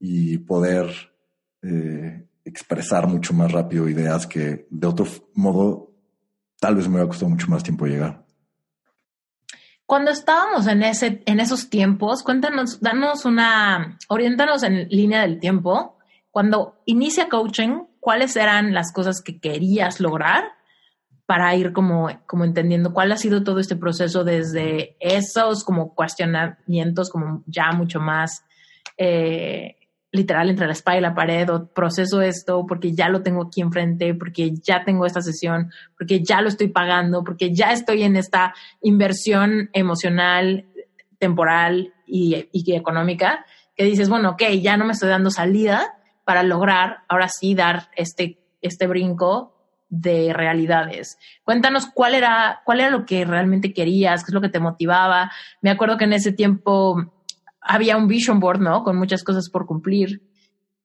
y 0.00 0.36
poder 0.38 0.86
eh, 1.62 2.26
expresar 2.44 3.06
mucho 3.06 3.32
más 3.32 3.52
rápido 3.52 3.88
ideas 3.88 4.26
que 4.26 4.66
de 4.68 4.86
otro 4.86 5.06
modo 5.34 5.92
tal 6.58 6.74
vez 6.74 6.88
me 6.88 6.94
hubiera 6.94 7.08
costado 7.08 7.30
mucho 7.30 7.46
más 7.48 7.62
tiempo 7.62 7.86
llegar. 7.86 8.24
Cuando 9.86 10.10
estábamos 10.10 10.66
en 10.66 10.82
ese, 10.82 11.22
en 11.26 11.38
esos 11.38 11.70
tiempos, 11.70 12.24
cuéntanos, 12.24 12.80
danos 12.80 13.24
una, 13.24 13.96
oriéntanos 14.08 14.64
en 14.64 14.88
línea 14.88 15.22
del 15.22 15.38
tiempo. 15.38 15.98
Cuando 16.32 16.82
inicia 16.84 17.28
coaching, 17.28 17.84
¿cuáles 18.00 18.34
eran 18.34 18.74
las 18.74 18.92
cosas 18.92 19.22
que 19.22 19.38
querías 19.38 20.00
lograr 20.00 20.42
para 21.26 21.54
ir 21.54 21.72
como, 21.72 22.08
como 22.26 22.44
entendiendo 22.44 22.92
cuál 22.92 23.12
ha 23.12 23.16
sido 23.16 23.44
todo 23.44 23.58
este 23.58 23.76
proceso 23.76 24.24
desde 24.24 24.96
esos 25.00 25.64
como 25.64 25.94
cuestionamientos 25.94 27.10
como 27.10 27.42
ya 27.46 27.72
mucho 27.72 27.98
más 28.00 28.44
eh, 28.98 29.76
literal 30.12 30.48
entre 30.48 30.66
la 30.66 30.74
espalda 30.74 30.98
y 30.98 31.02
la 31.02 31.14
pared 31.14 31.50
o 31.50 31.66
proceso 31.66 32.22
esto 32.22 32.64
porque 32.66 32.92
ya 32.92 33.08
lo 33.08 33.22
tengo 33.22 33.46
aquí 33.46 33.62
enfrente, 33.62 34.14
porque 34.14 34.52
ya 34.62 34.84
tengo 34.84 35.06
esta 35.06 35.20
sesión, 35.20 35.72
porque 35.98 36.22
ya 36.22 36.40
lo 36.40 36.48
estoy 36.48 36.68
pagando, 36.68 37.24
porque 37.24 37.52
ya 37.52 37.72
estoy 37.72 38.04
en 38.04 38.16
esta 38.16 38.54
inversión 38.80 39.70
emocional, 39.72 40.66
temporal 41.18 41.94
y, 42.06 42.48
y 42.52 42.74
económica, 42.74 43.44
que 43.74 43.84
dices, 43.84 44.08
bueno, 44.08 44.30
ok, 44.30 44.42
ya 44.62 44.76
no 44.76 44.84
me 44.84 44.92
estoy 44.92 45.08
dando 45.08 45.30
salida 45.30 45.96
para 46.24 46.42
lograr 46.42 46.98
ahora 47.08 47.28
sí 47.28 47.54
dar 47.54 47.90
este, 47.96 48.38
este 48.62 48.86
brinco 48.86 49.53
de 49.88 50.32
realidades. 50.32 51.18
Cuéntanos 51.44 51.86
cuál 51.86 52.14
era, 52.14 52.62
cuál 52.64 52.80
era 52.80 52.90
lo 52.90 53.04
que 53.04 53.24
realmente 53.24 53.72
querías, 53.72 54.24
qué 54.24 54.30
es 54.30 54.34
lo 54.34 54.40
que 54.40 54.48
te 54.48 54.60
motivaba. 54.60 55.30
Me 55.62 55.70
acuerdo 55.70 55.96
que 55.98 56.04
en 56.04 56.12
ese 56.12 56.32
tiempo 56.32 57.12
había 57.60 57.96
un 57.96 58.08
vision 58.08 58.40
board, 58.40 58.60
¿no? 58.60 58.82
Con 58.82 58.96
muchas 58.96 59.24
cosas 59.24 59.48
por 59.48 59.66
cumplir. 59.66 60.22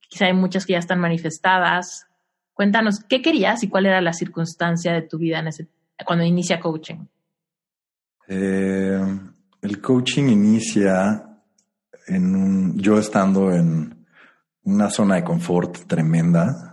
Quizá 0.07 0.25
hay 0.25 0.33
muchas 0.33 0.65
que 0.65 0.73
ya 0.73 0.79
están 0.79 0.99
manifestadas. 0.99 2.07
Cuéntanos, 2.53 2.99
¿qué 3.07 3.21
querías 3.21 3.63
y 3.63 3.69
cuál 3.69 3.85
era 3.85 4.01
la 4.01 4.13
circunstancia 4.13 4.93
de 4.93 5.01
tu 5.01 5.17
vida 5.17 5.39
en 5.39 5.47
ese, 5.47 5.67
cuando 6.05 6.25
inicia 6.25 6.59
coaching? 6.59 7.05
Eh, 8.27 8.99
el 9.61 9.81
coaching 9.81 10.29
inicia 10.29 11.25
en 12.07 12.77
yo 12.77 12.99
estando 12.99 13.51
en 13.51 14.05
una 14.63 14.89
zona 14.89 15.15
de 15.15 15.23
confort 15.23 15.87
tremenda, 15.87 16.68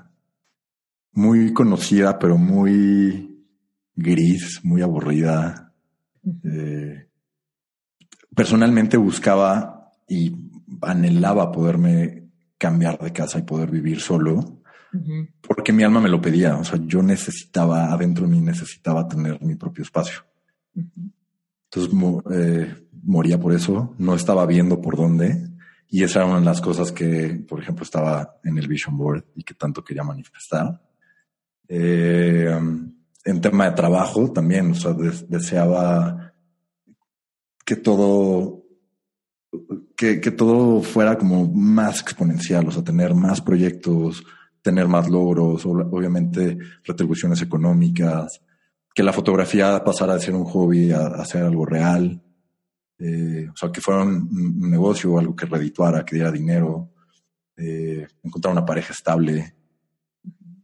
muy 1.16 1.52
conocida, 1.52 2.18
pero 2.18 2.36
muy 2.36 3.44
gris, 3.94 4.60
muy 4.62 4.82
aburrida. 4.82 5.72
Eh, 6.44 7.08
personalmente 8.34 8.96
buscaba 8.98 9.92
y 10.06 10.36
anhelaba 10.82 11.50
poderme 11.50 12.28
cambiar 12.58 12.98
de 12.98 13.12
casa 13.12 13.38
y 13.38 13.42
poder 13.42 13.70
vivir 13.70 14.00
solo, 14.00 14.60
porque 15.40 15.72
mi 15.72 15.82
alma 15.82 16.00
me 16.00 16.08
lo 16.08 16.20
pedía. 16.20 16.56
O 16.56 16.64
sea, 16.64 16.78
yo 16.84 17.02
necesitaba, 17.02 17.92
adentro 17.92 18.26
de 18.26 18.32
mí 18.32 18.40
necesitaba 18.40 19.08
tener 19.08 19.40
mi 19.42 19.56
propio 19.56 19.82
espacio. 19.82 20.20
Entonces 20.74 21.92
eh, 22.30 22.74
moría 23.02 23.40
por 23.40 23.54
eso, 23.54 23.94
no 23.98 24.14
estaba 24.14 24.44
viendo 24.44 24.80
por 24.82 24.96
dónde. 24.96 25.48
Y 25.88 26.02
esa 26.02 26.20
era 26.20 26.28
una 26.28 26.40
de 26.40 26.44
las 26.44 26.60
cosas 26.60 26.92
que, 26.92 27.42
por 27.48 27.60
ejemplo, 27.60 27.84
estaba 27.84 28.38
en 28.44 28.58
el 28.58 28.68
Vision 28.68 28.98
Board 28.98 29.24
y 29.34 29.44
que 29.44 29.54
tanto 29.54 29.84
quería 29.84 30.02
manifestar. 30.02 30.80
Eh, 31.68 32.58
en 33.24 33.40
tema 33.40 33.68
de 33.68 33.76
trabajo 33.76 34.32
también, 34.32 34.70
o 34.70 34.74
sea, 34.74 34.92
deseaba 35.28 36.32
que 37.64 37.76
todo 37.76 38.64
que, 39.96 40.20
que, 40.20 40.30
todo 40.30 40.82
fuera 40.82 41.16
como 41.16 41.46
más 41.48 42.02
exponencial, 42.02 42.68
o 42.68 42.70
sea, 42.70 42.84
tener 42.84 43.14
más 43.14 43.40
proyectos, 43.40 44.22
tener 44.62 44.86
más 44.86 45.08
logros, 45.08 45.64
obviamente 45.64 46.58
retribuciones 46.84 47.40
económicas, 47.42 48.40
que 48.94 49.02
la 49.02 49.12
fotografía 49.12 49.82
pasara 49.82 50.14
de 50.14 50.20
ser 50.20 50.34
un 50.34 50.44
hobby 50.44 50.92
a, 50.92 51.06
a 51.06 51.24
ser 51.24 51.42
algo 51.42 51.64
real, 51.64 52.22
eh, 52.98 53.48
o 53.52 53.56
sea, 53.56 53.70
que 53.70 53.80
fuera 53.80 54.02
un, 54.02 54.58
negocio, 54.70 55.18
algo 55.18 55.36
que 55.36 55.46
redituara, 55.46 56.04
que 56.04 56.16
diera 56.16 56.30
dinero, 56.32 56.92
eh, 57.56 58.06
encontrar 58.22 58.52
una 58.52 58.64
pareja 58.64 58.92
estable, 58.92 59.55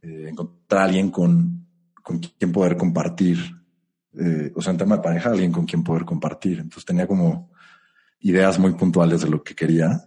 eh, 0.03 0.27
encontrar 0.29 0.81
a 0.81 0.85
alguien 0.85 1.09
con, 1.09 1.65
con 2.01 2.19
quien 2.19 2.51
poder 2.51 2.75
compartir, 2.75 3.37
eh, 4.19 4.51
o 4.53 4.61
sea, 4.61 4.71
en 4.71 4.77
tema 4.77 4.97
de 4.97 5.01
pareja, 5.01 5.29
alguien 5.29 5.51
con 5.53 5.65
quien 5.65 5.81
poder 5.81 6.03
compartir. 6.03 6.59
Entonces 6.59 6.83
tenía 6.83 7.07
como 7.07 7.49
ideas 8.19 8.59
muy 8.59 8.73
puntuales 8.73 9.21
de 9.21 9.29
lo 9.29 9.41
que 9.41 9.55
quería. 9.55 10.03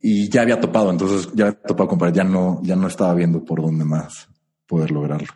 Y 0.00 0.30
ya 0.30 0.42
había 0.42 0.60
topado, 0.60 0.90
entonces 0.90 1.32
ya 1.34 1.46
había 1.46 1.60
topado 1.60 1.88
comprar, 1.88 2.12
ya 2.12 2.22
no, 2.22 2.60
ya 2.62 2.76
no 2.76 2.86
estaba 2.86 3.12
viendo 3.14 3.44
por 3.44 3.60
dónde 3.60 3.84
más 3.84 4.28
poder 4.66 4.92
lograrlo. 4.92 5.28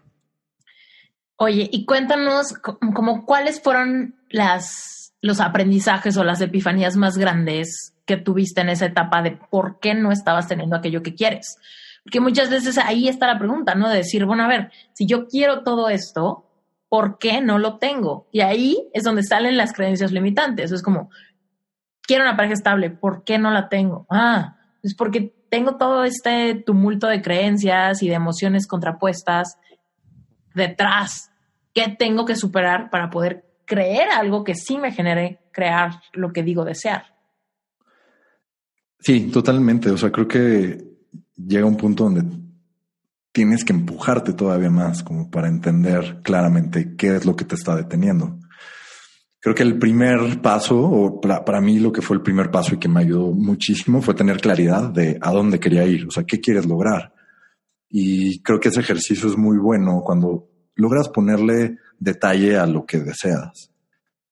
Oye, 1.37 1.69
y 1.71 1.85
cuéntanos 1.85 2.55
como 2.55 3.27
cuáles 3.27 3.61
fueron 3.61 4.15
las, 4.31 5.13
los 5.21 5.41
aprendizajes 5.41 6.17
o 6.17 6.25
las 6.25 6.41
epifanías 6.41 6.97
más 6.97 7.19
grandes 7.19 7.95
que 8.07 8.17
tuviste 8.17 8.61
en 8.61 8.71
esa 8.71 8.87
etapa 8.87 9.23
de 9.23 9.33
por 9.51 9.81
qué 9.81 9.95
no 9.95 10.13
estabas 10.13 10.49
teniendo 10.49 10.77
aquello 10.77 11.03
que 11.03 11.15
quieres. 11.15 11.59
Porque 12.07 12.21
muchas 12.21 12.51
veces 12.51 12.79
ahí 12.79 13.09
está 13.09 13.27
la 13.27 13.37
pregunta, 13.37 13.75
¿no? 13.75 13.89
De 13.89 13.97
decir, 13.97 14.27
bueno, 14.27 14.45
a 14.45 14.49
ver, 14.49 14.71
si 14.93 15.07
yo 15.07 15.27
quiero 15.27 15.65
todo 15.65 15.89
esto, 15.89 16.49
¿por 16.89 17.19
qué 17.19 17.41
no 17.41 17.59
lo 17.59 17.79
tengo? 17.79 18.29
Y 18.31 18.43
ahí 18.43 18.89
es 18.95 19.03
donde 19.03 19.25
salen 19.25 19.57
las 19.57 19.73
creencias 19.73 20.13
limitantes. 20.13 20.71
Es 20.71 20.85
como, 20.85 21.11
quiero 22.03 22.23
una 22.23 22.37
pareja 22.37 22.55
estable, 22.55 22.91
¿por 22.91 23.25
qué 23.25 23.39
no 23.39 23.51
la 23.51 23.69
tengo? 23.69 24.07
Ah, 24.09 24.57
es 24.85 24.95
porque 24.95 25.35
tengo 25.51 25.79
todo 25.79 26.05
este 26.05 26.55
tumulto 26.55 27.09
de 27.09 27.23
creencias 27.23 28.01
y 28.05 28.09
de 28.09 28.15
emociones 28.15 28.69
contrapuestas 28.69 29.59
detrás 30.55 31.33
que 31.75 31.89
tengo 31.89 32.25
que 32.25 32.37
superar 32.37 32.89
para 32.89 33.11
poder 33.11 33.51
creer 33.65 34.11
algo 34.11 34.45
que 34.45 34.55
sí 34.55 34.79
me 34.79 34.93
genere 34.93 35.41
crear 35.51 36.03
lo 36.13 36.33
que 36.33 36.45
digo 36.45 36.65
desear. 36.65 37.17
Sí, 39.01 39.29
totalmente. 39.33 39.91
O 39.91 39.99
sea, 39.99 40.13
creo 40.13 40.29
que 40.29 40.86
llega 41.37 41.67
un 41.67 41.77
punto 41.77 42.05
donde 42.05 42.25
tienes 43.33 43.65
que 43.65 43.73
empujarte 43.73 44.33
todavía 44.33 44.71
más 44.71 45.03
como 45.03 45.31
para 45.31 45.49
entender 45.49 46.21
claramente 46.23 46.97
qué 46.97 47.17
es 47.17 47.27
lo 47.27 47.37
que 47.37 47.45
te 47.45 47.55
está 47.55 47.77
deteniendo 47.77 48.39
creo 49.47 49.55
que 49.55 49.63
el 49.63 49.79
primer 49.79 50.43
paso, 50.43 50.77
o 50.77 51.21
para, 51.21 51.45
para, 51.45 51.61
mí 51.61 51.79
lo 51.79 51.93
que 51.93 52.03
fue 52.03 52.17
el 52.17 52.23
primer 52.23 52.51
paso 52.51 52.75
y 52.75 52.79
que 52.79 52.89
me 52.89 52.99
ayudó 52.99 53.31
muchísimo 53.31 54.03
fue 54.03 54.13
tener 54.13 54.41
claridad 54.41 54.91
de 54.91 55.19
a 55.21 55.31
dónde 55.31 55.61
quería 55.61 55.85
ir, 55.85 56.05
o 56.09 56.11
sea, 56.11 56.25
qué 56.25 56.41
quieres 56.41 56.67
lograr. 56.67 57.15
Y 57.89 58.43
creo 58.43 58.59
que 58.59 58.71
ese 58.71 58.81
ejercicio 58.81 59.29
es 59.29 59.37
muy 59.37 59.57
bueno 59.59 60.03
cuando 60.05 60.49
logras 60.75 61.09
ponerle 61.11 61.79
detalle 61.97 62.57
a 62.57 62.67
lo 62.67 62.85
que 62.85 62.99
deseas 62.99 63.71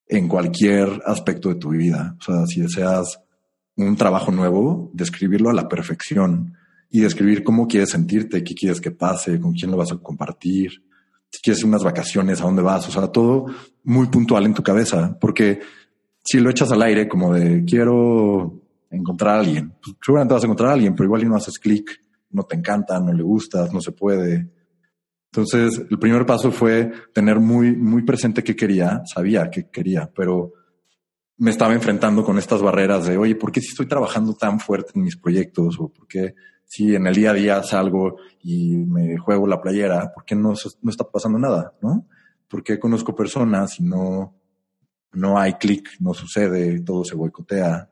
en 0.09 0.27
cualquier 0.27 1.01
aspecto 1.07 1.49
de 1.49 1.61
tu 1.61 1.71
vida. 1.71 2.17
O 2.19 2.23
sea, 2.23 2.45
si 2.47 2.63
deseas 2.63 3.21
un 3.77 3.95
trabajo 3.95 4.33
nuevo, 4.33 4.91
describirlo 4.95 5.49
a 5.49 5.55
la 5.55 5.69
perfección 5.69 6.55
y 6.95 7.01
describir 7.01 7.43
cómo 7.43 7.67
quieres 7.67 7.91
sentirte, 7.91 8.45
qué 8.45 8.55
quieres 8.55 8.81
que 8.81 8.93
pase, 8.93 9.41
con 9.41 9.53
quién 9.53 9.69
lo 9.69 9.77
vas 9.77 9.91
a 9.91 9.97
compartir, 9.97 10.81
si 11.29 11.43
quieres 11.43 11.65
unas 11.65 11.83
vacaciones, 11.83 12.41
a 12.41 12.45
dónde 12.45 12.63
vas, 12.63 12.87
o 12.87 12.93
sea, 12.93 13.09
todo 13.09 13.47
muy 13.83 14.07
puntual 14.07 14.47
en 14.47 14.55
tu 14.55 14.63
cabeza, 14.63 15.19
porque 15.21 15.59
si 16.23 16.39
lo 16.39 16.51
echas 16.51 16.71
al 16.71 16.83
aire 16.83 17.09
como 17.09 17.35
de 17.35 17.65
quiero 17.65 18.63
encontrar 18.93 19.35
a 19.35 19.41
alguien, 19.41 19.73
pues 19.83 19.97
seguramente 20.07 20.35
vas 20.35 20.45
a 20.45 20.47
encontrar 20.47 20.71
a 20.71 20.75
alguien, 20.75 20.95
pero 20.95 21.07
igual 21.07 21.29
no 21.29 21.35
haces 21.35 21.59
clic, 21.59 22.01
no 22.31 22.45
te 22.45 22.55
encanta, 22.55 23.01
no 23.01 23.13
le 23.13 23.25
gustas, 23.25 23.73
no 23.73 23.81
se 23.81 23.91
puede. 23.91 24.49
Entonces, 25.33 25.83
el 25.91 25.99
primer 25.99 26.25
paso 26.25 26.53
fue 26.53 26.93
tener 27.13 27.41
muy, 27.41 27.75
muy 27.75 28.05
presente 28.05 28.45
qué 28.45 28.55
quería, 28.55 29.03
sabía 29.05 29.51
qué 29.51 29.69
quería, 29.69 30.09
pero 30.15 30.53
me 31.39 31.51
estaba 31.51 31.75
enfrentando 31.75 32.23
con 32.23 32.39
estas 32.39 32.63
barreras 32.63 33.07
de, 33.07 33.17
oye, 33.19 33.35
¿por 33.35 33.51
qué 33.51 33.61
si 33.61 33.71
estoy 33.71 33.87
trabajando 33.87 34.35
tan 34.35 34.61
fuerte 34.61 34.93
en 34.95 35.03
mis 35.03 35.17
proyectos? 35.17 35.81
¿O 35.81 35.89
por 35.89 36.07
qué 36.07 36.37
si 36.65 36.95
en 36.95 37.07
el 37.07 37.15
día 37.15 37.31
a 37.31 37.35
día 37.35 37.63
salgo 37.63 38.17
y 38.43 38.77
me 38.77 39.17
juego 39.19 39.47
la 39.47 39.61
playera, 39.61 40.13
¿por 40.13 40.25
qué 40.25 40.35
no, 40.35 40.55
no 40.83 40.91
está 40.91 41.05
pasando 41.05 41.39
nada? 41.39 41.73
¿No? 41.81 42.07
¿Por 42.49 42.63
qué 42.63 42.79
conozco 42.79 43.15
personas 43.15 43.79
y 43.81 43.85
no, 43.85 44.35
no 45.13 45.39
hay 45.39 45.55
clic, 45.55 45.91
no 46.01 46.15
sucede, 46.15 46.81
todo 46.81 47.05
se 47.05 47.15
boicotea? 47.15 47.91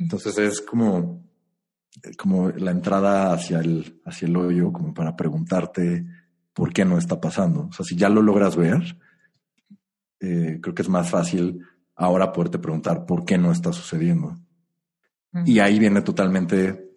Entonces 0.00 0.36
es 0.38 0.60
como, 0.60 1.24
como 2.16 2.50
la 2.50 2.70
entrada 2.70 3.32
hacia 3.32 3.60
el, 3.60 4.00
hacia 4.04 4.26
el 4.26 4.36
hoyo, 4.36 4.72
como 4.72 4.92
para 4.92 5.16
preguntarte 5.16 6.06
por 6.52 6.72
qué 6.72 6.84
no 6.84 6.98
está 6.98 7.20
pasando. 7.20 7.68
O 7.68 7.72
sea, 7.72 7.84
si 7.84 7.96
ya 7.96 8.08
lo 8.08 8.20
logras 8.22 8.56
ver, 8.56 8.98
eh, 10.20 10.58
creo 10.60 10.74
que 10.74 10.82
es 10.82 10.88
más 10.88 11.08
fácil 11.08 11.60
ahora 11.94 12.32
poderte 12.32 12.58
preguntar 12.58 13.06
por 13.06 13.24
qué 13.24 13.38
no 13.38 13.52
está 13.52 13.72
sucediendo. 13.72 14.36
Y 15.44 15.58
ahí 15.58 15.78
viene 15.78 16.00
totalmente 16.00 16.87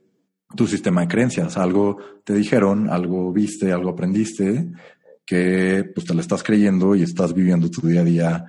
tu 0.56 0.68
sistema 0.68 1.02
de 1.02 1.08
creencias. 1.08 1.58
Algo 1.58 1.98
te 2.24 2.34
dijeron, 2.34 2.90
algo 2.90 3.32
viste, 3.32 3.72
algo 3.72 3.90
aprendiste, 3.90 4.72
que 5.26 5.90
pues 5.94 6.06
te 6.06 6.14
lo 6.14 6.22
estás 6.22 6.44
creyendo 6.44 6.96
y 6.96 7.04
estás 7.04 7.34
viviendo 7.34 7.70
tu 7.70 7.88
día 7.88 8.02
a 8.02 8.06
día 8.06 8.46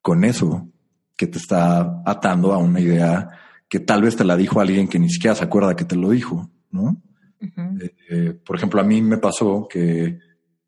con 0.00 0.24
eso, 0.24 0.70
que 1.16 1.26
te 1.26 1.38
está 1.38 2.02
atando 2.04 2.52
a 2.52 2.58
una 2.58 2.80
idea 2.80 3.30
que 3.68 3.80
tal 3.80 4.02
vez 4.02 4.16
te 4.16 4.24
la 4.24 4.36
dijo 4.36 4.60
alguien 4.60 4.88
que 4.88 4.98
ni 4.98 5.10
siquiera 5.10 5.34
se 5.34 5.44
acuerda 5.44 5.74
que 5.74 5.84
te 5.84 5.96
lo 5.96 6.10
dijo, 6.10 6.50
¿no? 6.70 7.02
Eh, 7.40 7.94
eh, 8.08 8.40
por 8.44 8.56
ejemplo, 8.56 8.80
a 8.80 8.84
mí 8.84 9.02
me 9.02 9.18
pasó 9.18 9.66
que 9.68 10.18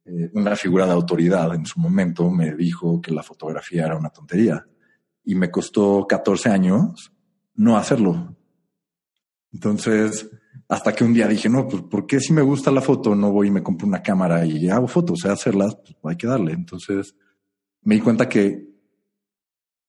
eh, 0.05 0.31
una 0.33 0.57
figura 0.57 0.87
de 0.87 0.93
autoridad 0.93 1.55
en 1.55 1.65
su 1.67 1.81
momento 1.81 2.31
me 2.31 2.55
dijo 2.55 3.01
que 3.01 3.13
la 3.13 3.23
fotografía 3.23 3.87
era 3.87 3.97
una 3.97 4.11
tontería 4.11 4.67
y 5.25 5.35
me 5.35 5.51
costó 5.51 6.07
14 6.09 6.51
años 6.51 7.13
no 7.55 7.77
hacerlo. 7.77 8.37
Entonces, 9.53 10.31
hasta 10.69 10.93
que 10.93 11.03
un 11.03 11.15
día 11.15 11.27
dije, 11.27 11.49
no, 11.49 11.67
pues, 11.67 11.83
¿por 11.83 12.07
qué 12.07 12.21
si 12.21 12.33
me 12.33 12.43
gusta 12.43 12.71
la 12.71 12.83
foto 12.83 13.15
no 13.15 13.33
voy 13.33 13.49
y 13.49 13.51
me 13.51 13.63
compro 13.63 13.87
una 13.87 14.03
cámara 14.03 14.45
y 14.45 14.69
hago 14.69 14.87
fotos? 14.87 15.19
O 15.19 15.23
sea, 15.23 15.33
hacerlas, 15.33 15.77
pues 15.77 15.97
hay 16.05 16.17
que 16.17 16.27
darle. 16.27 16.53
Entonces, 16.53 17.15
me 17.83 17.95
di 17.95 18.01
cuenta 18.03 18.29
que 18.29 18.69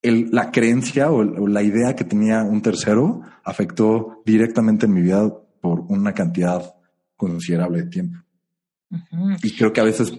el, 0.01 0.29
la 0.31 0.51
creencia 0.51 1.11
o, 1.11 1.47
la 1.47 1.61
idea 1.61 1.95
que 1.95 2.05
tenía 2.05 2.43
un 2.43 2.61
tercero 2.61 3.21
afectó 3.43 4.21
directamente 4.25 4.85
en 4.85 4.93
mi 4.93 5.01
vida 5.01 5.29
por 5.59 5.81
una 5.81 6.13
cantidad 6.13 6.73
considerable 7.17 7.83
de 7.83 7.89
tiempo. 7.89 8.17
Y 9.43 9.55
creo 9.57 9.73
que 9.73 9.81
a 9.81 9.85
veces... 9.85 10.13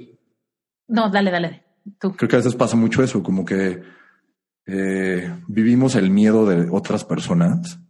No, 0.86 1.10
dale, 1.10 1.30
dale. 1.30 1.64
Tú. 1.98 2.12
Creo 2.12 2.28
que 2.28 2.36
a 2.36 2.40
veces 2.40 2.54
pasa 2.54 2.76
mucho 2.76 3.02
eso, 3.02 3.22
como 3.22 3.46
que 3.46 3.82
eh, 4.66 5.34
vivimos 5.48 5.94
el 5.94 6.10
miedo 6.10 6.44
de 6.44 6.68
otras 6.70 7.04
personas 7.04 7.80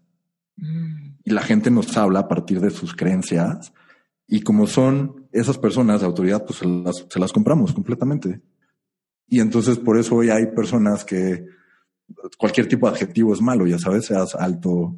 y 1.30 1.32
la 1.32 1.42
gente 1.42 1.70
nos 1.70 1.96
habla 1.96 2.20
a 2.20 2.28
partir 2.28 2.60
de 2.60 2.70
sus 2.70 2.94
creencias 2.94 3.72
y 4.26 4.40
como 4.42 4.66
son 4.66 5.28
esas 5.32 5.58
personas 5.58 6.00
de 6.00 6.06
autoridad, 6.06 6.44
pues 6.44 6.58
se 6.58 7.18
las, 7.20 7.32
compramos 7.32 7.72
completamente. 7.72 8.40
Y 9.28 9.38
entonces 9.38 9.78
por 9.78 9.96
eso 9.96 10.16
hoy 10.16 10.30
hay 10.30 10.46
personas 10.46 11.04
que 11.04 11.46
cualquier 12.36 12.66
tipo 12.66 12.88
de 12.88 12.94
adjetivo 12.94 13.32
es 13.32 13.40
malo, 13.40 13.64
ya 13.66 13.78
sabes, 13.78 14.06
seas 14.06 14.34
alto, 14.34 14.96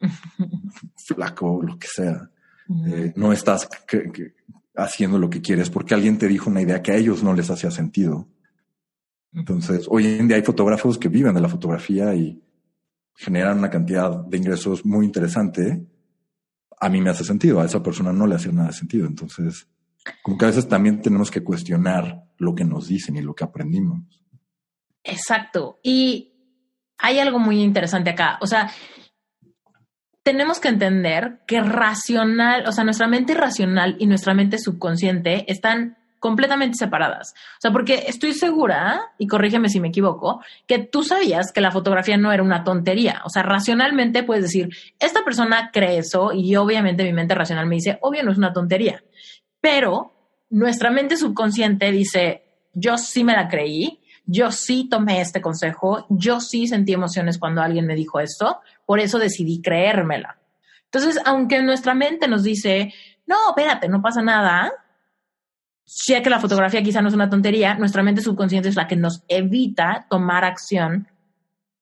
flaco, 0.96 1.62
lo 1.62 1.78
que 1.78 1.88
sea. 1.88 2.30
Eh, 2.86 3.12
no 3.14 3.32
estás 3.32 3.68
haciendo 4.74 5.18
lo 5.18 5.28
que 5.28 5.42
quieres 5.42 5.68
porque 5.68 5.94
alguien 5.94 6.16
te 6.16 6.28
dijo 6.28 6.48
una 6.48 6.62
idea 6.62 6.80
que 6.80 6.92
a 6.92 6.96
ellos 6.96 7.22
no 7.22 7.34
les 7.34 7.50
hacía 7.50 7.70
sentido. 7.70 8.26
Entonces, 9.34 9.86
hoy 9.88 10.06
en 10.06 10.28
día 10.28 10.38
hay 10.38 10.42
fotógrafos 10.42 10.96
que 10.96 11.08
viven 11.08 11.34
de 11.34 11.40
la 11.42 11.48
fotografía 11.48 12.14
y 12.14 12.42
generan 13.22 13.58
una 13.58 13.70
cantidad 13.70 14.10
de 14.26 14.36
ingresos 14.36 14.84
muy 14.84 15.06
interesante, 15.06 15.86
a 16.80 16.88
mí 16.88 17.00
me 17.00 17.10
hace 17.10 17.24
sentido, 17.24 17.60
a 17.60 17.64
esa 17.64 17.82
persona 17.82 18.12
no 18.12 18.26
le 18.26 18.34
hace 18.34 18.52
nada 18.52 18.72
sentido. 18.72 19.06
Entonces, 19.06 19.68
como 20.22 20.36
que 20.36 20.44
a 20.44 20.48
veces 20.48 20.68
también 20.68 21.00
tenemos 21.00 21.30
que 21.30 21.44
cuestionar 21.44 22.24
lo 22.38 22.54
que 22.54 22.64
nos 22.64 22.88
dicen 22.88 23.16
y 23.16 23.22
lo 23.22 23.34
que 23.34 23.44
aprendimos. 23.44 24.00
Exacto. 25.04 25.78
Y 25.82 26.32
hay 26.98 27.20
algo 27.20 27.38
muy 27.38 27.62
interesante 27.62 28.10
acá. 28.10 28.38
O 28.40 28.48
sea, 28.48 28.70
tenemos 30.24 30.58
que 30.58 30.68
entender 30.68 31.42
que 31.46 31.60
racional, 31.60 32.66
o 32.66 32.72
sea, 32.72 32.82
nuestra 32.82 33.06
mente 33.06 33.34
racional 33.34 33.96
y 34.00 34.06
nuestra 34.06 34.34
mente 34.34 34.58
subconsciente 34.58 35.50
están 35.50 35.98
completamente 36.22 36.78
separadas. 36.78 37.34
O 37.58 37.60
sea, 37.60 37.72
porque 37.72 38.04
estoy 38.06 38.32
segura, 38.32 39.10
y 39.18 39.26
corrígeme 39.26 39.68
si 39.68 39.80
me 39.80 39.88
equivoco, 39.88 40.40
que 40.68 40.78
tú 40.78 41.02
sabías 41.02 41.50
que 41.50 41.60
la 41.60 41.72
fotografía 41.72 42.16
no 42.16 42.30
era 42.30 42.44
una 42.44 42.62
tontería. 42.62 43.22
O 43.24 43.28
sea, 43.28 43.42
racionalmente 43.42 44.22
puedes 44.22 44.44
decir, 44.44 44.68
esta 45.00 45.24
persona 45.24 45.70
cree 45.72 45.98
eso 45.98 46.32
y 46.32 46.54
obviamente 46.54 47.02
mi 47.02 47.12
mente 47.12 47.34
racional 47.34 47.66
me 47.66 47.74
dice, 47.74 47.98
obvio 48.02 48.22
no 48.22 48.30
es 48.30 48.38
una 48.38 48.52
tontería. 48.52 49.02
Pero 49.60 50.12
nuestra 50.48 50.92
mente 50.92 51.16
subconsciente 51.16 51.90
dice, 51.90 52.44
yo 52.72 52.98
sí 52.98 53.24
me 53.24 53.32
la 53.32 53.48
creí, 53.48 54.00
yo 54.24 54.52
sí 54.52 54.88
tomé 54.88 55.20
este 55.20 55.40
consejo, 55.40 56.06
yo 56.08 56.38
sí 56.38 56.68
sentí 56.68 56.92
emociones 56.92 57.36
cuando 57.36 57.62
alguien 57.62 57.84
me 57.84 57.96
dijo 57.96 58.20
esto, 58.20 58.60
por 58.86 59.00
eso 59.00 59.18
decidí 59.18 59.60
creérmela. 59.60 60.38
Entonces, 60.84 61.20
aunque 61.24 61.60
nuestra 61.62 61.94
mente 61.94 62.28
nos 62.28 62.44
dice, 62.44 62.94
no, 63.26 63.36
espérate, 63.48 63.88
no 63.88 64.00
pasa 64.00 64.22
nada, 64.22 64.72
sé 65.94 66.22
que 66.22 66.30
la 66.30 66.40
fotografía 66.40 66.82
quizá 66.82 67.02
no 67.02 67.08
es 67.08 67.14
una 67.14 67.28
tontería, 67.28 67.74
nuestra 67.74 68.02
mente 68.02 68.22
subconsciente 68.22 68.70
es 68.70 68.76
la 68.76 68.86
que 68.86 68.96
nos 68.96 69.22
evita 69.28 70.06
tomar 70.08 70.44
acción 70.44 71.08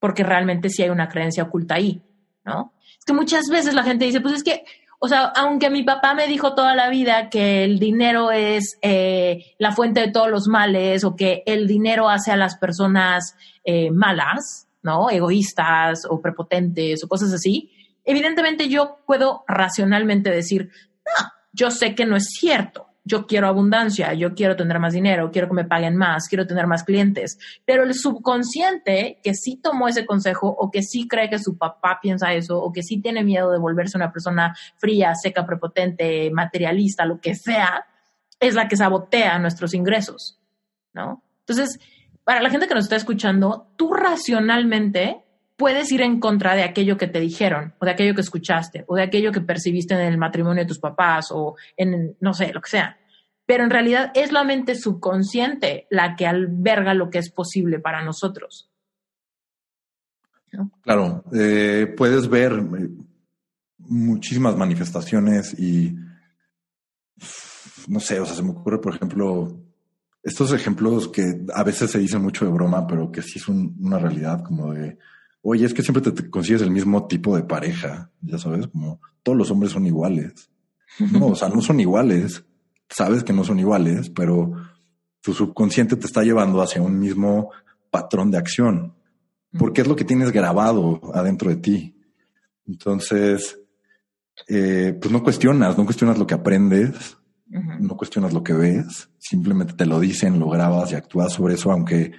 porque 0.00 0.24
realmente 0.24 0.68
sí 0.68 0.82
hay 0.82 0.88
una 0.88 1.08
creencia 1.08 1.44
oculta 1.44 1.76
ahí, 1.76 2.02
¿no? 2.44 2.72
Es 2.98 3.04
que 3.04 3.12
muchas 3.12 3.44
veces 3.48 3.74
la 3.74 3.84
gente 3.84 4.06
dice, 4.06 4.20
pues 4.20 4.34
es 4.34 4.42
que, 4.42 4.64
o 4.98 5.06
sea, 5.06 5.26
aunque 5.36 5.70
mi 5.70 5.84
papá 5.84 6.14
me 6.14 6.26
dijo 6.26 6.54
toda 6.54 6.74
la 6.74 6.90
vida 6.90 7.30
que 7.30 7.62
el 7.62 7.78
dinero 7.78 8.32
es 8.32 8.78
eh, 8.82 9.54
la 9.58 9.72
fuente 9.72 10.00
de 10.00 10.10
todos 10.10 10.28
los 10.28 10.48
males 10.48 11.04
o 11.04 11.14
que 11.14 11.44
el 11.46 11.68
dinero 11.68 12.08
hace 12.08 12.32
a 12.32 12.36
las 12.36 12.56
personas 12.56 13.36
eh, 13.62 13.90
malas, 13.92 14.66
¿no? 14.82 15.08
Egoístas 15.08 16.02
o 16.08 16.20
prepotentes 16.20 17.04
o 17.04 17.08
cosas 17.08 17.32
así, 17.32 17.70
evidentemente 18.04 18.68
yo 18.68 18.98
puedo 19.06 19.44
racionalmente 19.46 20.30
decir, 20.30 20.70
no, 21.04 21.28
yo 21.52 21.70
sé 21.70 21.94
que 21.94 22.06
no 22.06 22.16
es 22.16 22.26
cierto, 22.30 22.89
yo 23.04 23.26
quiero 23.26 23.48
abundancia, 23.48 24.12
yo 24.14 24.34
quiero 24.34 24.56
tener 24.56 24.78
más 24.78 24.92
dinero, 24.92 25.30
quiero 25.30 25.48
que 25.48 25.54
me 25.54 25.64
paguen 25.64 25.96
más, 25.96 26.28
quiero 26.28 26.46
tener 26.46 26.66
más 26.66 26.84
clientes. 26.84 27.38
Pero 27.64 27.84
el 27.84 27.94
subconsciente 27.94 29.20
que 29.22 29.34
sí 29.34 29.56
tomó 29.56 29.88
ese 29.88 30.06
consejo 30.06 30.48
o 30.48 30.70
que 30.70 30.82
sí 30.82 31.08
cree 31.08 31.30
que 31.30 31.38
su 31.38 31.56
papá 31.56 31.98
piensa 32.00 32.32
eso 32.34 32.60
o 32.62 32.72
que 32.72 32.82
sí 32.82 33.00
tiene 33.00 33.24
miedo 33.24 33.50
de 33.50 33.58
volverse 33.58 33.96
una 33.96 34.12
persona 34.12 34.54
fría, 34.76 35.14
seca, 35.14 35.46
prepotente, 35.46 36.30
materialista, 36.30 37.04
lo 37.04 37.20
que 37.20 37.34
sea, 37.34 37.86
es 38.38 38.54
la 38.54 38.68
que 38.68 38.76
sabotea 38.76 39.38
nuestros 39.38 39.74
ingresos, 39.74 40.38
¿no? 40.92 41.22
Entonces, 41.40 41.80
para 42.24 42.42
la 42.42 42.50
gente 42.50 42.68
que 42.68 42.74
nos 42.74 42.84
está 42.84 42.96
escuchando, 42.96 43.72
tú 43.76 43.92
racionalmente 43.92 45.24
puedes 45.60 45.92
ir 45.92 46.00
en 46.00 46.20
contra 46.20 46.54
de 46.54 46.62
aquello 46.62 46.96
que 46.96 47.06
te 47.06 47.20
dijeron, 47.20 47.74
o 47.78 47.84
de 47.84 47.90
aquello 47.90 48.14
que 48.14 48.22
escuchaste, 48.22 48.86
o 48.88 48.96
de 48.96 49.02
aquello 49.02 49.30
que 49.30 49.42
percibiste 49.42 49.92
en 49.92 50.00
el 50.00 50.16
matrimonio 50.16 50.62
de 50.62 50.66
tus 50.66 50.78
papás, 50.78 51.28
o 51.32 51.54
en, 51.76 52.16
no 52.18 52.32
sé, 52.32 52.50
lo 52.54 52.62
que 52.62 52.70
sea. 52.70 52.98
Pero 53.44 53.64
en 53.64 53.68
realidad 53.68 54.10
es 54.14 54.32
la 54.32 54.42
mente 54.42 54.74
subconsciente 54.74 55.86
la 55.90 56.16
que 56.16 56.26
alberga 56.26 56.94
lo 56.94 57.10
que 57.10 57.18
es 57.18 57.30
posible 57.30 57.78
para 57.78 58.02
nosotros. 58.02 58.70
Claro, 60.80 61.24
eh, 61.30 61.92
puedes 61.94 62.26
ver 62.26 62.52
eh, 62.52 62.88
muchísimas 63.76 64.56
manifestaciones 64.56 65.52
y 65.60 65.94
no 67.86 68.00
sé, 68.00 68.18
o 68.18 68.24
sea, 68.24 68.34
se 68.34 68.42
me 68.42 68.52
ocurre, 68.52 68.78
por 68.78 68.94
ejemplo, 68.94 69.60
estos 70.22 70.54
ejemplos 70.54 71.08
que 71.08 71.44
a 71.54 71.62
veces 71.64 71.90
se 71.90 71.98
dicen 71.98 72.22
mucho 72.22 72.46
de 72.46 72.50
broma, 72.50 72.86
pero 72.86 73.12
que 73.12 73.20
sí 73.20 73.38
es 73.38 73.46
una 73.46 73.98
realidad 73.98 74.42
como 74.42 74.72
de, 74.72 74.96
oye, 75.42 75.66
es 75.66 75.74
que 75.74 75.82
siempre 75.82 76.02
te, 76.02 76.30
consigues 76.30 76.62
el 76.62 76.70
mismo 76.70 77.06
tipo 77.06 77.36
de 77.36 77.42
pareja, 77.42 78.10
ya 78.20 78.38
sabes, 78.38 78.68
como 78.68 79.00
todos 79.22 79.36
los 79.36 79.50
hombres 79.50 79.72
son 79.72 79.86
iguales. 79.86 80.50
No, 81.12 81.28
o 81.28 81.34
sea, 81.36 81.48
no 81.48 81.60
son 81.62 81.80
iguales. 81.80 82.44
Sabes 82.88 83.22
que 83.22 83.32
no 83.32 83.44
son 83.44 83.60
iguales, 83.60 84.10
pero 84.10 84.52
tu 85.20 85.32
subconsciente 85.32 85.96
te 85.96 86.06
está 86.06 86.22
llevando 86.22 86.60
hacia 86.60 86.82
un 86.82 86.98
mismo 86.98 87.50
patrón 87.90 88.30
de 88.30 88.38
acción, 88.38 88.94
porque 89.58 89.82
es 89.82 89.86
lo 89.86 89.96
que 89.96 90.04
tienes 90.04 90.32
grabado 90.32 91.00
adentro 91.14 91.50
de 91.50 91.56
ti. 91.56 91.96
Entonces, 92.66 93.60
eh, 94.48 94.96
pues 95.00 95.12
no 95.12 95.22
cuestionas, 95.22 95.76
no 95.76 95.84
cuestionas 95.84 96.18
lo 96.18 96.26
que 96.26 96.34
aprendes, 96.34 97.16
no 97.50 97.96
cuestionas 97.96 98.32
lo 98.32 98.44
que 98.44 98.52
ves, 98.52 99.10
simplemente 99.18 99.74
te 99.74 99.86
lo 99.86 99.98
dicen, 99.98 100.38
lo 100.38 100.48
grabas 100.48 100.92
y 100.92 100.94
actúas 100.94 101.32
sobre 101.32 101.54
eso, 101.54 101.72
aunque 101.72 102.12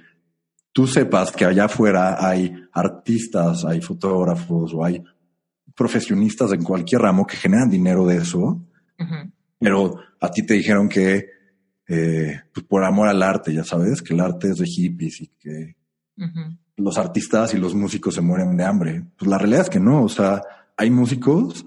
tú 0.72 0.86
sepas 0.86 1.30
que 1.32 1.44
allá 1.44 1.66
afuera 1.66 2.16
hay 2.26 2.52
artistas, 2.72 3.64
hay 3.64 3.80
fotógrafos 3.80 4.72
o 4.74 4.84
hay 4.84 5.02
profesionistas 5.74 6.52
en 6.52 6.62
cualquier 6.62 7.02
ramo 7.02 7.26
que 7.26 7.36
generan 7.36 7.70
dinero 7.70 8.06
de 8.06 8.16
eso, 8.16 8.64
pero 9.58 9.96
a 10.20 10.30
ti 10.30 10.44
te 10.44 10.54
dijeron 10.54 10.88
que 10.88 11.26
eh, 11.88 12.40
pues 12.52 12.64
por 12.66 12.84
amor 12.84 13.08
al 13.08 13.22
arte, 13.22 13.52
ya 13.52 13.64
sabes, 13.64 14.02
que 14.02 14.14
el 14.14 14.20
arte 14.20 14.50
es 14.50 14.58
de 14.58 14.66
hippies 14.66 15.20
y 15.20 15.26
que 15.38 15.76
los 16.76 16.98
artistas 16.98 17.54
y 17.54 17.58
los 17.58 17.74
músicos 17.74 18.14
se 18.14 18.20
mueren 18.20 18.56
de 18.56 18.64
hambre. 18.64 19.04
Pues 19.16 19.30
la 19.30 19.38
realidad 19.38 19.62
es 19.62 19.70
que 19.70 19.80
no, 19.80 20.04
o 20.04 20.08
sea, 20.08 20.42
hay 20.76 20.90
músicos 20.90 21.66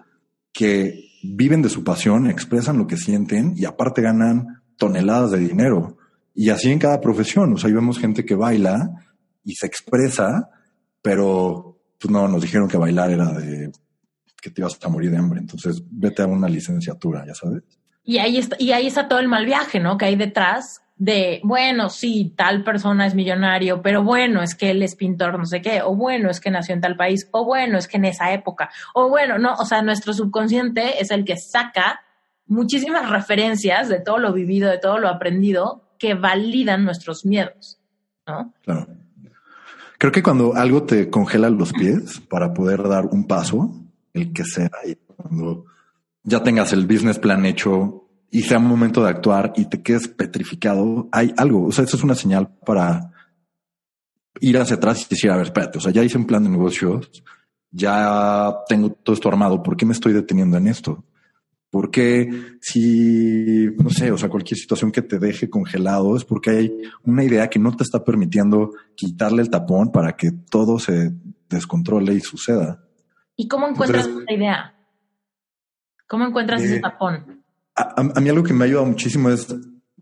que 0.52 1.10
viven 1.22 1.62
de 1.62 1.70
su 1.70 1.84
pasión, 1.84 2.30
expresan 2.30 2.78
lo 2.78 2.88
que 2.88 2.98
sienten 2.98 3.54
y 3.56 3.66
aparte 3.66 4.02
ganan 4.02 4.64
toneladas 4.78 5.32
de 5.32 5.40
dinero. 5.40 5.98
Y 6.36 6.50
así 6.50 6.72
en 6.72 6.80
cada 6.80 7.00
profesión. 7.00 7.54
O 7.54 7.58
sea, 7.58 7.70
ahí 7.70 7.74
vemos 7.74 7.98
gente 7.98 8.26
que 8.26 8.36
baila 8.36 8.90
y 9.44 9.56
se 9.56 9.66
expresa, 9.66 10.50
pero 11.02 11.80
pues 11.98 12.12
no, 12.12 12.28
nos 12.28 12.42
dijeron 12.42 12.68
que 12.68 12.78
bailar 12.78 13.12
era 13.12 13.32
de 13.32 13.72
que 14.42 14.52
te 14.52 14.62
ibas 14.62 14.78
a 14.84 14.90
morir 14.90 15.10
de 15.10 15.18
hambre. 15.18 15.40
Entonces, 15.40 15.82
vete 15.90 16.22
a 16.22 16.28
una 16.28 16.48
licenciatura, 16.48 17.26
ya 17.26 17.34
sabes. 17.34 17.64
Y 18.04 18.20
ahí 18.20 18.38
está, 18.38 18.56
y 18.60 18.72
ahí 18.74 18.86
está 18.86 19.08
todo 19.08 19.20
el 19.20 19.28
mal 19.28 19.46
viaje, 19.46 19.80
¿no? 19.80 19.98
Que 19.98 20.06
hay 20.06 20.16
detrás 20.16 20.82
de, 20.98 21.42
bueno, 21.44 21.90
sí, 21.90 22.34
tal 22.38 22.64
persona 22.64 23.08
es 23.08 23.16
millonario, 23.16 23.82
pero 23.82 24.04
bueno, 24.04 24.44
es 24.44 24.56
que 24.56 24.72
él 24.72 24.84
es 24.84 24.96
pintor, 24.96 25.38
no 25.38 25.46
sé 25.46 25.62
qué, 25.62 25.82
o 25.82 25.96
bueno, 25.96 26.30
es 26.30 26.40
que 26.40 26.52
nació 26.52 26.76
en 26.76 26.82
tal 26.82 26.96
país, 26.96 27.28
o 27.32 27.44
bueno, 27.44 27.78
es 27.78 27.88
que 27.88 27.98
en 27.98 28.06
esa 28.06 28.32
época, 28.32 28.70
o 28.94 29.10
bueno, 29.10 29.38
no, 29.38 29.56
o 29.56 29.66
sea, 29.66 29.82
nuestro 29.82 30.14
subconsciente 30.14 31.02
es 31.02 31.12
el 31.12 31.26
que 31.26 31.38
saca 31.38 32.02
muchísimas 32.46 33.10
referencias 33.10 33.90
de 33.90 34.00
todo 34.00 34.20
lo 34.20 34.32
vivido, 34.32 34.70
de 34.70 34.78
todo 34.78 35.00
lo 35.00 35.10
aprendido, 35.10 35.85
que 35.98 36.14
validan 36.14 36.84
nuestros 36.86 37.26
miedos, 37.26 37.80
¿no? 38.28 38.54
Claro. 38.64 38.88
Creo 39.98 40.12
que 40.12 40.24
cuando 40.24 40.56
algo 40.56 40.84
te 40.84 41.10
congela 41.10 41.50
los 41.50 41.72
pies 41.72 42.20
para 42.30 42.54
poder 42.54 42.88
dar 42.88 43.06
un 43.06 43.28
paso, 43.28 43.72
el 44.14 44.34
que 44.34 44.44
sea, 44.44 44.72
y 44.86 44.96
cuando 44.96 45.66
ya 46.24 46.44
tengas 46.44 46.74
el 46.74 46.86
business 46.86 47.20
plan 47.20 47.46
hecho, 47.46 48.06
y 48.30 48.42
sea 48.42 48.58
un 48.58 48.68
momento 48.68 49.02
de 49.04 49.10
actuar 49.10 49.54
y 49.56 49.66
te 49.66 49.82
quedes 49.82 50.10
petrificado, 50.10 51.08
hay 51.12 51.34
algo. 51.38 51.68
O 51.68 51.72
sea, 51.72 51.86
eso 51.86 51.96
es 51.96 52.04
una 52.04 52.16
señal 52.16 52.50
para 52.66 53.14
ir 54.42 54.58
hacia 54.58 54.76
atrás 54.76 55.04
y 55.04 55.10
decir, 55.10 55.32
a 55.32 55.38
ver, 55.38 55.46
espérate, 55.46 55.78
o 55.78 55.82
sea, 55.82 55.94
ya 55.94 56.04
hice 56.04 56.18
un 56.18 56.26
plan 56.26 56.44
de 56.44 56.50
negocios, 56.50 57.24
ya 57.72 58.54
tengo 58.68 58.92
todo 58.92 59.14
esto 59.14 59.30
armado, 59.30 59.64
¿por 59.64 59.78
qué 59.78 59.86
me 59.86 59.94
estoy 59.94 60.12
deteniendo 60.12 60.58
en 60.58 60.68
esto? 60.68 61.06
Porque 61.76 62.30
si, 62.62 63.66
no 63.78 63.90
sé, 63.90 64.10
o 64.10 64.18
sea, 64.18 64.30
cualquier 64.30 64.58
situación 64.58 64.94
que 64.94 65.02
te 65.02 65.20
deje 65.20 65.50
congelado 65.50 66.16
es 66.16 66.24
porque 66.24 66.52
hay 66.52 66.82
una 67.04 67.22
idea 67.22 67.50
que 67.50 67.60
no 67.60 67.76
te 67.76 67.84
está 67.84 68.02
permitiendo 68.02 68.72
quitarle 68.96 69.42
el 69.42 69.50
tapón 69.50 69.92
para 69.92 70.16
que 70.16 70.32
todo 70.50 70.80
se 70.80 71.12
descontrole 71.50 72.14
y 72.14 72.22
suceda. 72.22 72.82
¿Y 73.36 73.50
cómo 73.50 73.68
encuentras 73.68 74.08
esa 74.08 74.34
idea? 74.34 74.74
¿Cómo 76.08 76.24
encuentras 76.24 76.62
ese 76.62 76.78
eh, 76.78 76.80
tapón? 76.80 77.44
A, 77.76 78.22
mí 78.22 78.30
algo 78.30 78.44
que 78.44 78.54
me 78.54 78.64
ha 78.64 78.68
ayudado 78.68 78.86
muchísimo 78.86 79.30
es 79.30 79.54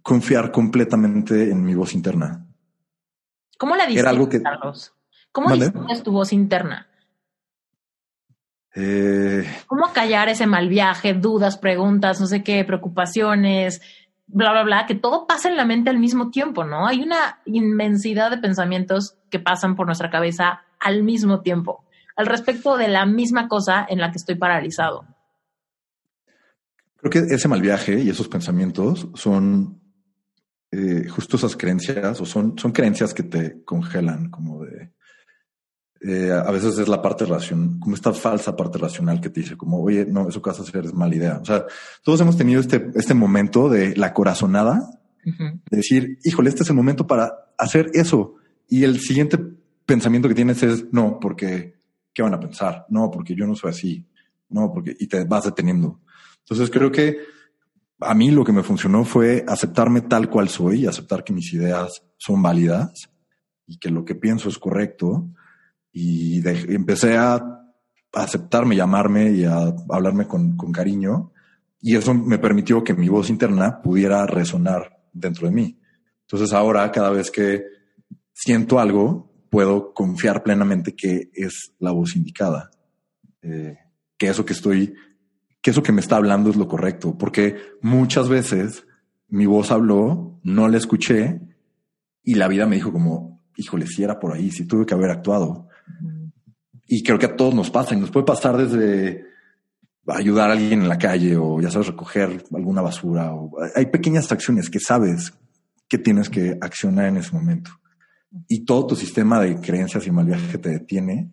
confiar 0.04 0.52
completamente 0.52 1.50
en 1.50 1.64
mi 1.64 1.74
voz 1.74 1.96
interna. 1.96 2.46
¿Cómo 3.58 3.76
la 3.76 3.88
dices, 3.88 4.06
algo 4.06 4.30
que, 4.30 4.44
Carlos? 4.44 4.94
¿Cómo 5.32 5.50
tu 6.04 6.12
voz 6.12 6.34
interna? 6.34 6.88
Eh, 8.76 9.46
¿Cómo 9.68 9.94
callar 9.94 10.30
ese 10.30 10.48
mal 10.48 10.68
viaje, 10.68 11.14
dudas, 11.14 11.58
preguntas, 11.58 12.20
no 12.20 12.28
sé 12.28 12.44
qué, 12.44 12.64
preocupaciones, 12.66 13.82
bla, 14.28 14.52
bla, 14.52 14.64
bla, 14.64 14.86
que 14.88 14.96
todo 14.96 15.28
pasa 15.28 15.50
en 15.50 15.58
la 15.58 15.66
mente 15.66 15.90
al 15.90 16.00
mismo 16.00 16.32
tiempo, 16.32 16.64
¿no? 16.64 16.88
Hay 16.88 17.02
una 17.02 17.40
inmensidad 17.46 18.32
de 18.32 18.38
pensamientos 18.38 19.18
que 19.30 19.40
pasan 19.40 19.76
por 19.76 19.86
nuestra 19.86 20.10
cabeza 20.10 20.64
al 20.80 21.04
mismo 21.04 21.42
tiempo, 21.42 21.86
al 22.16 22.26
respecto 22.26 22.78
de 22.78 22.88
la 22.88 23.06
misma 23.06 23.48
cosa 23.48 23.86
en 23.88 24.00
la 24.00 24.12
que 24.12 24.18
estoy 24.18 24.36
paralizado. 24.36 25.06
Creo 26.98 27.12
que 27.12 27.36
ese 27.36 27.48
mal 27.48 27.62
viaje 27.62 28.00
y 28.00 28.10
esos 28.10 28.28
pensamientos 28.28 29.08
son 29.14 29.82
eh, 30.72 31.08
justo 31.08 31.38
esas 31.38 31.56
creencias 31.56 32.20
o 32.20 32.26
son, 32.26 32.58
son 32.58 32.72
creencias 32.72 33.14
que 33.14 33.24
te 33.24 33.64
congelan 33.64 34.30
como 34.30 34.64
de... 34.64 34.92
Eh, 36.06 36.32
a 36.32 36.52
veces 36.52 36.78
es 36.78 36.88
la 36.90 37.02
parte 37.02 37.26
racional, 37.26 37.80
como 37.80 37.96
esta 37.96 38.14
falsa 38.14 38.58
parte 38.58 38.78
racional 38.78 39.22
que 39.22 39.30
te 39.30 39.40
dice 39.40 39.56
como, 39.56 39.82
oye, 39.82 40.06
no, 40.06 40.28
eso 40.28 40.42
que 40.42 40.50
vas 40.50 40.60
a 40.60 40.64
hacer 40.64 40.86
es 40.86 40.94
mala 40.94 41.16
idea. 41.16 41.40
O 41.42 41.46
sea, 41.46 41.66
todos 42.04 42.20
hemos 42.20 42.36
tenido 42.36 42.60
este, 42.60 42.92
este 42.96 43.14
momento 43.14 43.70
de 43.70 43.96
la 43.96 44.14
corazonada, 44.14 44.82
de 45.24 45.78
decir, 45.78 46.20
híjole, 46.26 46.50
este 46.50 46.64
es 46.64 46.70
el 46.70 46.76
momento 46.76 47.08
para 47.08 47.32
hacer 47.58 47.90
eso. 47.94 48.36
Y 48.68 48.84
el 48.84 49.00
siguiente 49.00 49.40
pensamiento 49.86 50.28
que 50.28 50.36
tienes 50.36 50.62
es, 50.64 50.92
no, 50.92 51.20
porque, 51.22 51.76
¿qué 52.14 52.22
van 52.22 52.34
a 52.34 52.40
pensar? 52.40 52.86
No, 52.90 53.10
porque 53.10 53.34
yo 53.34 53.48
no 53.48 53.56
soy 53.56 53.70
así. 53.70 54.06
No, 54.50 54.74
porque, 54.74 54.96
y 55.00 55.08
te 55.08 55.24
vas 55.24 55.46
deteniendo. 55.46 56.02
Entonces 56.40 56.70
creo 56.70 56.92
que 56.92 57.18
a 58.02 58.14
mí 58.14 58.32
lo 58.32 58.44
que 58.44 58.52
me 58.52 58.64
funcionó 58.64 59.06
fue 59.06 59.46
aceptarme 59.48 60.02
tal 60.02 60.30
cual 60.30 60.50
soy 60.50 60.82
y 60.82 60.88
aceptar 60.88 61.24
que 61.24 61.32
mis 61.32 61.54
ideas 61.54 62.04
son 62.18 62.42
válidas 62.42 63.10
y 63.66 63.78
que 63.78 63.90
lo 63.90 64.04
que 64.04 64.16
pienso 64.16 64.50
es 64.50 64.58
correcto. 64.58 65.30
Y, 65.94 66.46
empecé 66.74 67.16
a 67.16 67.42
aceptarme, 68.12 68.76
llamarme 68.76 69.32
y 69.32 69.46
a 69.46 69.74
hablarme 69.90 70.28
con, 70.28 70.58
cariño. 70.72 71.32
Y 71.82 71.96
eso 71.96 72.14
me 72.14 72.40
permitió 72.40 72.84
que 72.84 72.94
mi 72.94 73.08
voz 73.08 73.30
interna 73.30 73.82
pudiera 73.82 74.26
resonar 74.26 75.02
dentro 75.14 75.48
de 75.48 75.54
mí. 75.54 75.80
Entonces 76.22 76.54
ahora 76.54 76.92
cada 76.92 77.12
vez 77.12 77.30
que 77.30 77.64
siento 78.34 78.80
algo, 78.80 79.32
puedo 79.50 79.94
confiar 79.94 80.44
plenamente 80.44 80.96
que 80.96 81.30
es 81.34 81.74
la 81.80 81.92
voz 81.92 82.16
indicada. 82.16 82.72
Eh, 83.42 83.78
que 84.18 84.28
eso 84.28 84.46
que 84.46 84.54
estoy 84.54 84.94
que 85.62 85.72
eso 85.72 85.82
que 85.82 85.94
me 85.94 86.02
está 86.02 86.18
hablando 86.18 86.50
es 86.50 86.58
lo 86.58 86.68
correcto, 86.68 87.18
porque 87.18 87.56
muchas 87.82 88.28
veces 88.28 88.86
mi 89.30 89.46
voz 89.46 89.72
habló, 89.72 90.42
no 90.44 90.68
la 90.68 90.78
escuché 90.78 91.40
y 92.22 92.36
la 92.36 92.50
vida 92.50 92.68
me 92.68 92.76
dijo 92.76 92.92
como, 92.92 93.42
híjole, 93.56 93.88
si 93.88 94.04
era 94.04 94.20
por 94.20 94.34
ahí, 94.34 94.52
si 94.52 94.68
tuve 94.68 94.86
que 94.86 94.94
haber 94.94 95.10
actuado. 95.10 95.70
Y 96.86 97.04
creo 97.04 97.18
que 97.18 97.28
a 97.28 97.36
todos 97.36 97.54
nos 97.54 97.70
pasa 97.70 97.94
y 97.94 97.98
nos 97.98 98.12
puede 98.12 98.26
pasar 98.26 98.58
desde 98.58 99.26
ayudar 100.08 100.50
a 100.50 100.54
alguien 100.54 100.82
en 100.82 100.90
la 100.90 100.98
calle 100.98 101.38
o 101.38 101.62
ya 101.62 101.72
sabes, 101.72 101.88
recoger 101.88 102.44
alguna 102.54 102.82
basura 102.82 103.32
hay 103.74 103.86
pequeñas 103.86 104.30
acciones 104.32 104.70
que 104.70 104.80
sabes 104.80 105.34
que 105.88 105.98
tienes 105.98 106.30
que 106.30 106.58
accionar 106.60 107.08
en 107.08 107.18
ese 107.18 107.32
momento. 107.32 107.72
Y 108.48 108.66
todo 108.66 108.88
tu 108.88 108.96
sistema 108.96 109.40
de 109.40 109.60
creencias 109.62 110.06
y 110.08 110.12
mal 110.12 110.26
viaje 110.26 110.58
te 110.58 110.70
detiene 110.70 111.32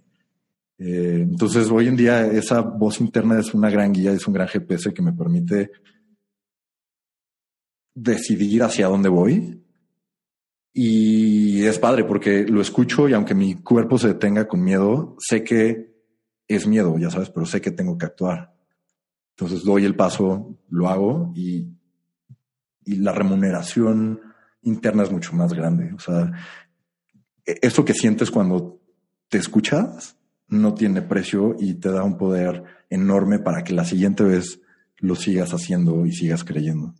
eh, 0.83 1.19
entonces, 1.21 1.71
hoy 1.71 1.89
en 1.89 1.97
día 1.97 2.27
esa 2.27 2.63
voz 2.63 3.03
interna 3.03 3.39
es 3.39 3.53
una 3.53 3.69
gran 3.69 3.93
guía, 3.93 4.13
es 4.13 4.27
un 4.27 4.33
gran 4.33 4.49
GPS 4.49 4.95
que 4.95 5.03
me 5.03 5.13
permite 5.13 5.73
decidir 7.95 8.63
hacia 8.63 8.87
dónde 8.87 9.11
voy. 9.11 9.63
Y 10.73 11.65
es 11.65 11.79
padre 11.79 12.05
porque 12.05 12.45
lo 12.45 12.61
escucho 12.61 13.09
y 13.09 13.13
aunque 13.13 13.35
mi 13.35 13.57
cuerpo 13.57 13.99
se 13.99 14.09
detenga 14.09 14.47
con 14.47 14.63
miedo, 14.63 15.17
sé 15.19 15.43
que 15.43 15.91
es 16.47 16.67
miedo, 16.67 16.97
ya 16.99 17.11
sabes, 17.11 17.31
pero 17.31 17.47
sé 17.47 17.61
que 17.61 17.71
tengo 17.71 17.99
que 17.99 18.07
actuar. 18.07 18.55
Entonces 19.37 19.65
doy 19.65 19.85
el 19.85 19.97
paso, 19.97 20.57
lo 20.69 20.89
hago 20.89 21.33
y, 21.35 21.67
y 22.85 22.97
la 22.97 23.13
remuneración 23.13 24.21
interna 24.63 25.03
es 25.03 25.11
mucho 25.11 25.33
más 25.35 25.53
grande. 25.53 25.93
O 25.95 25.99
sea, 25.99 26.33
e-, 27.47 27.59
eso 27.63 27.85
que 27.85 27.95
sientes 27.95 28.31
cuando 28.31 28.81
te 29.29 29.39
escuchas 29.39 30.17
no 30.49 30.75
tiene 30.75 31.03
precio 31.03 31.57
y 31.59 31.75
te 31.75 31.91
da 31.91 32.03
un 32.03 32.19
poder 32.19 32.65
enorme 32.91 33.39
para 33.39 33.63
que 33.63 33.73
la 33.73 33.85
siguiente 33.85 34.25
vez 34.25 34.61
lo 34.99 35.15
sigas 35.15 35.53
haciendo 35.53 36.05
y 36.05 36.13
sigas 36.13 36.45
creyendo. 36.45 36.95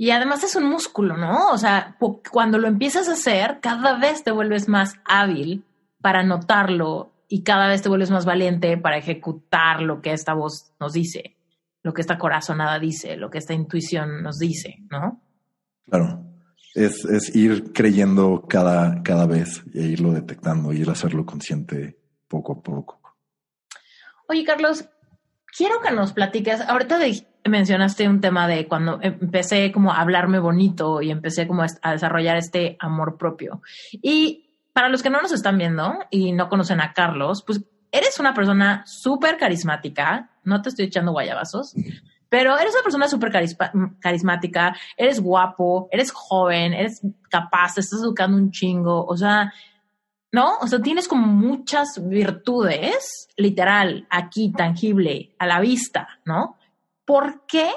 Y 0.00 0.12
además 0.12 0.44
es 0.44 0.54
un 0.54 0.64
músculo, 0.64 1.16
¿no? 1.16 1.48
O 1.48 1.58
sea, 1.58 1.96
cuando 2.30 2.56
lo 2.56 2.68
empiezas 2.68 3.08
a 3.08 3.14
hacer, 3.14 3.58
cada 3.60 3.98
vez 3.98 4.22
te 4.22 4.30
vuelves 4.30 4.68
más 4.68 4.94
hábil 5.04 5.64
para 6.00 6.22
notarlo 6.22 7.10
y 7.26 7.42
cada 7.42 7.66
vez 7.66 7.82
te 7.82 7.88
vuelves 7.88 8.12
más 8.12 8.24
valiente 8.24 8.78
para 8.78 8.96
ejecutar 8.96 9.82
lo 9.82 10.00
que 10.00 10.12
esta 10.12 10.34
voz 10.34 10.72
nos 10.78 10.92
dice, 10.92 11.36
lo 11.82 11.92
que 11.92 12.00
esta 12.00 12.16
corazonada 12.16 12.78
dice, 12.78 13.16
lo 13.16 13.28
que 13.28 13.38
esta 13.38 13.54
intuición 13.54 14.22
nos 14.22 14.38
dice, 14.38 14.76
¿no? 14.88 15.20
Claro. 15.84 16.24
Es, 16.76 17.04
es 17.04 17.34
ir 17.34 17.72
creyendo 17.72 18.44
cada, 18.48 19.02
cada 19.02 19.26
vez 19.26 19.64
e 19.74 19.82
irlo 19.82 20.12
detectando, 20.12 20.72
ir 20.72 20.88
a 20.90 20.92
hacerlo 20.92 21.26
consciente 21.26 21.98
poco 22.28 22.52
a 22.52 22.62
poco. 22.62 23.00
Oye, 24.28 24.44
Carlos, 24.44 24.84
quiero 25.56 25.80
que 25.80 25.90
nos 25.90 26.12
platiques. 26.12 26.60
Ahorita 26.60 26.98
mencionaste 27.48 28.08
un 28.08 28.20
tema 28.20 28.46
de 28.48 28.66
cuando 28.66 28.98
empecé 29.02 29.72
como 29.72 29.92
a 29.92 30.00
hablarme 30.00 30.38
bonito 30.38 31.02
y 31.02 31.10
empecé 31.10 31.46
como 31.46 31.62
a 31.62 31.92
desarrollar 31.92 32.36
este 32.36 32.76
amor 32.80 33.16
propio. 33.16 33.62
Y 33.92 34.50
para 34.72 34.88
los 34.88 35.02
que 35.02 35.10
no 35.10 35.20
nos 35.20 35.32
están 35.32 35.58
viendo 35.58 35.98
y 36.10 36.32
no 36.32 36.48
conocen 36.48 36.80
a 36.80 36.92
Carlos, 36.92 37.42
pues 37.44 37.64
eres 37.90 38.20
una 38.20 38.34
persona 38.34 38.84
súper 38.86 39.36
carismática. 39.36 40.30
No 40.44 40.62
te 40.62 40.68
estoy 40.68 40.86
echando 40.86 41.12
guayabazos, 41.12 41.74
pero 42.28 42.58
eres 42.58 42.74
una 42.74 42.82
persona 42.82 43.08
súper 43.08 43.32
carismática, 44.00 44.76
eres 44.96 45.20
guapo, 45.20 45.88
eres 45.90 46.10
joven, 46.12 46.74
eres 46.74 47.00
capaz, 47.30 47.78
estás 47.78 48.00
educando 48.02 48.36
un 48.36 48.50
chingo. 48.50 49.04
O 49.06 49.16
sea, 49.16 49.52
¿no? 50.32 50.58
O 50.60 50.66
sea, 50.66 50.80
tienes 50.80 51.08
como 51.08 51.26
muchas 51.26 52.06
virtudes, 52.06 53.28
literal, 53.36 54.06
aquí, 54.10 54.52
tangible, 54.52 55.34
a 55.38 55.46
la 55.46 55.60
vista, 55.60 56.08
¿no? 56.24 56.57
¿Por 57.08 57.46
qué 57.46 57.70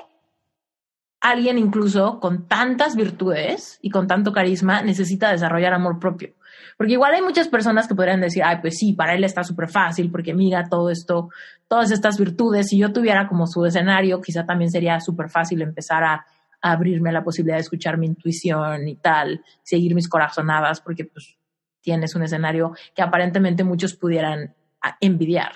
alguien 1.21 1.57
incluso 1.57 2.19
con 2.19 2.49
tantas 2.49 2.97
virtudes 2.97 3.79
y 3.81 3.89
con 3.89 4.05
tanto 4.05 4.33
carisma 4.33 4.81
necesita 4.81 5.31
desarrollar 5.31 5.73
amor 5.73 5.99
propio? 5.99 6.33
Porque 6.77 6.91
igual 6.91 7.13
hay 7.13 7.21
muchas 7.21 7.47
personas 7.47 7.87
que 7.87 7.95
podrían 7.95 8.19
decir, 8.19 8.43
ay, 8.43 8.57
pues 8.59 8.77
sí, 8.77 8.91
para 8.91 9.13
él 9.13 9.23
está 9.23 9.45
súper 9.45 9.69
fácil 9.69 10.11
porque 10.11 10.33
mira 10.33 10.67
todo 10.67 10.89
esto, 10.89 11.29
todas 11.69 11.91
estas 11.91 12.17
virtudes. 12.17 12.67
Si 12.67 12.77
yo 12.77 12.91
tuviera 12.91 13.29
como 13.29 13.47
su 13.47 13.65
escenario, 13.65 14.19
quizá 14.19 14.45
también 14.45 14.69
sería 14.69 14.99
súper 14.99 15.29
fácil 15.29 15.61
empezar 15.61 16.03
a, 16.03 16.25
a 16.61 16.71
abrirme 16.73 17.13
la 17.13 17.23
posibilidad 17.23 17.55
de 17.55 17.61
escuchar 17.61 17.97
mi 17.97 18.07
intuición 18.07 18.85
y 18.89 18.97
tal, 18.97 19.45
seguir 19.63 19.95
mis 19.95 20.09
corazonadas, 20.09 20.81
porque 20.81 21.05
pues 21.05 21.37
tienes 21.79 22.15
un 22.15 22.23
escenario 22.23 22.73
que 22.93 23.01
aparentemente 23.01 23.63
muchos 23.63 23.95
pudieran 23.95 24.53
ah, 24.81 24.97
envidiar. 24.99 25.53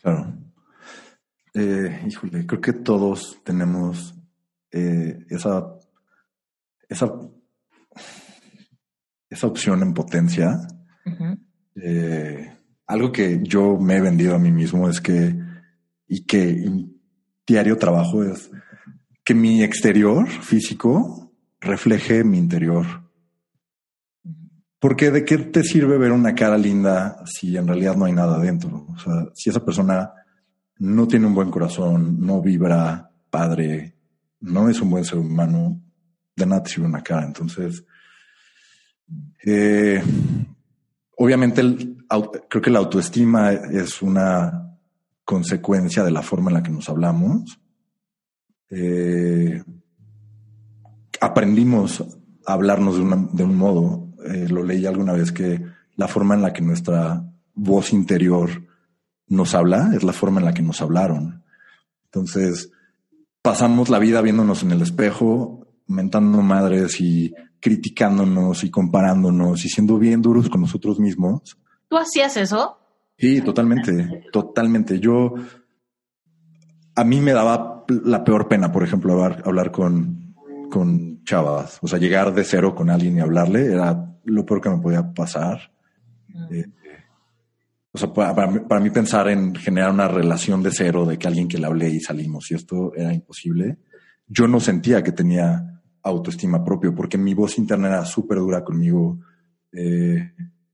Claro. 0.00 0.43
Eh, 1.54 2.02
híjole, 2.08 2.46
creo 2.46 2.60
que 2.60 2.72
todos 2.72 3.38
tenemos 3.44 4.12
eh, 4.72 5.24
esa, 5.30 5.64
esa, 6.88 7.12
esa 9.30 9.46
opción 9.46 9.82
en 9.82 9.94
potencia. 9.94 10.58
Eh, 11.76 12.52
algo 12.86 13.12
que 13.12 13.40
yo 13.44 13.78
me 13.78 13.96
he 13.96 14.00
vendido 14.00 14.34
a 14.34 14.38
mí 14.40 14.50
mismo 14.50 14.88
es 14.88 15.00
que, 15.00 15.32
y 16.08 16.24
que 16.24 16.86
diario 17.46 17.78
trabajo 17.78 18.24
es 18.24 18.50
que 19.24 19.34
mi 19.34 19.62
exterior 19.62 20.28
físico 20.28 21.32
refleje 21.60 22.24
mi 22.24 22.38
interior. 22.38 22.84
Porque 24.80 25.10
de 25.10 25.24
qué 25.24 25.38
te 25.38 25.62
sirve 25.62 25.96
ver 25.98 26.12
una 26.12 26.34
cara 26.34 26.58
linda 26.58 27.24
si 27.24 27.56
en 27.56 27.66
realidad 27.66 27.96
no 27.96 28.04
hay 28.04 28.12
nada 28.12 28.36
adentro? 28.36 28.86
O 28.88 28.98
sea, 28.98 29.28
si 29.34 29.50
esa 29.50 29.64
persona 29.64 30.12
no 30.78 31.06
tiene 31.06 31.26
un 31.26 31.34
buen 31.34 31.50
corazón, 31.50 32.18
no 32.20 32.40
vibra 32.40 33.10
padre, 33.30 33.94
no 34.40 34.68
es 34.68 34.80
un 34.80 34.90
buen 34.90 35.04
ser 35.04 35.18
humano, 35.18 35.80
de 36.36 36.46
nada 36.46 36.64
sirve 36.66 36.86
una 36.86 37.02
cara. 37.02 37.24
Entonces, 37.24 37.84
eh, 39.44 40.02
obviamente 41.16 41.62
creo 42.48 42.62
que 42.62 42.70
la 42.70 42.80
autoestima 42.80 43.52
es 43.52 44.02
una 44.02 44.78
consecuencia 45.24 46.02
de 46.04 46.10
la 46.10 46.22
forma 46.22 46.50
en 46.50 46.54
la 46.54 46.62
que 46.62 46.70
nos 46.70 46.88
hablamos. 46.88 47.58
Eh, 48.70 49.62
aprendimos 51.20 52.04
a 52.46 52.52
hablarnos 52.52 52.96
de, 52.98 53.28
de 53.32 53.44
un 53.44 53.56
modo 53.56 54.04
eh, 54.24 54.48
lo 54.48 54.62
leí 54.64 54.86
alguna 54.86 55.12
vez 55.12 55.32
que 55.32 55.60
la 55.96 56.08
forma 56.08 56.34
en 56.34 56.42
la 56.42 56.52
que 56.52 56.62
nuestra 56.62 57.22
voz 57.54 57.92
interior 57.92 58.48
nos 59.34 59.54
habla 59.54 59.90
es 59.94 60.02
la 60.02 60.12
forma 60.12 60.40
en 60.40 60.46
la 60.46 60.54
que 60.54 60.62
nos 60.62 60.80
hablaron. 60.80 61.44
Entonces, 62.06 62.70
pasamos 63.42 63.88
la 63.90 63.98
vida 63.98 64.22
viéndonos 64.22 64.62
en 64.62 64.72
el 64.72 64.82
espejo, 64.82 65.66
mentando 65.86 66.40
madres 66.42 67.00
y 67.00 67.34
criticándonos 67.60 68.64
y 68.64 68.70
comparándonos 68.70 69.64
y 69.64 69.68
siendo 69.68 69.98
bien 69.98 70.22
duros 70.22 70.48
con 70.48 70.60
nosotros 70.60 70.98
mismos. 71.00 71.58
¿Tú 71.88 71.96
hacías 71.96 72.36
eso? 72.36 72.78
Sí, 73.18 73.40
totalmente, 73.40 74.24
totalmente. 74.32 74.98
Yo, 74.98 75.34
a 76.94 77.04
mí 77.04 77.20
me 77.20 77.32
daba 77.32 77.84
la 77.88 78.24
peor 78.24 78.48
pena, 78.48 78.72
por 78.72 78.82
ejemplo, 78.82 79.12
hablar, 79.12 79.42
hablar 79.44 79.70
con, 79.70 80.34
con 80.70 81.22
chavas. 81.24 81.78
O 81.82 81.88
sea, 81.88 81.98
llegar 81.98 82.34
de 82.34 82.44
cero 82.44 82.74
con 82.74 82.90
alguien 82.90 83.18
y 83.18 83.20
hablarle 83.20 83.72
era 83.72 84.18
lo 84.24 84.44
peor 84.44 84.60
que 84.60 84.70
me 84.70 84.78
podía 84.78 85.12
pasar. 85.12 85.72
Eh, 86.50 86.66
o 87.94 87.98
sea, 87.98 88.12
para, 88.12 88.80
mí 88.80 88.90
pensar 88.90 89.28
en 89.28 89.54
generar 89.54 89.92
una 89.92 90.08
relación 90.08 90.64
de 90.64 90.72
cero, 90.72 91.06
de 91.06 91.16
que 91.16 91.28
alguien 91.28 91.46
que 91.46 91.58
le 91.58 91.66
hablé 91.66 91.90
y 91.90 92.00
salimos, 92.00 92.50
y 92.50 92.54
esto 92.54 92.92
era 92.92 93.14
imposible, 93.14 93.78
yo 94.26 94.48
no 94.48 94.58
sentía 94.58 95.04
que 95.04 95.12
tenía 95.12 95.80
autoestima 96.02 96.64
propio, 96.64 96.92
porque 96.92 97.16
mi 97.16 97.34
voz 97.34 97.56
interna 97.56 97.86
era 97.86 98.04
súper 98.04 98.38
dura 98.38 98.64
conmigo. 98.64 99.20
Eh, 99.70 100.32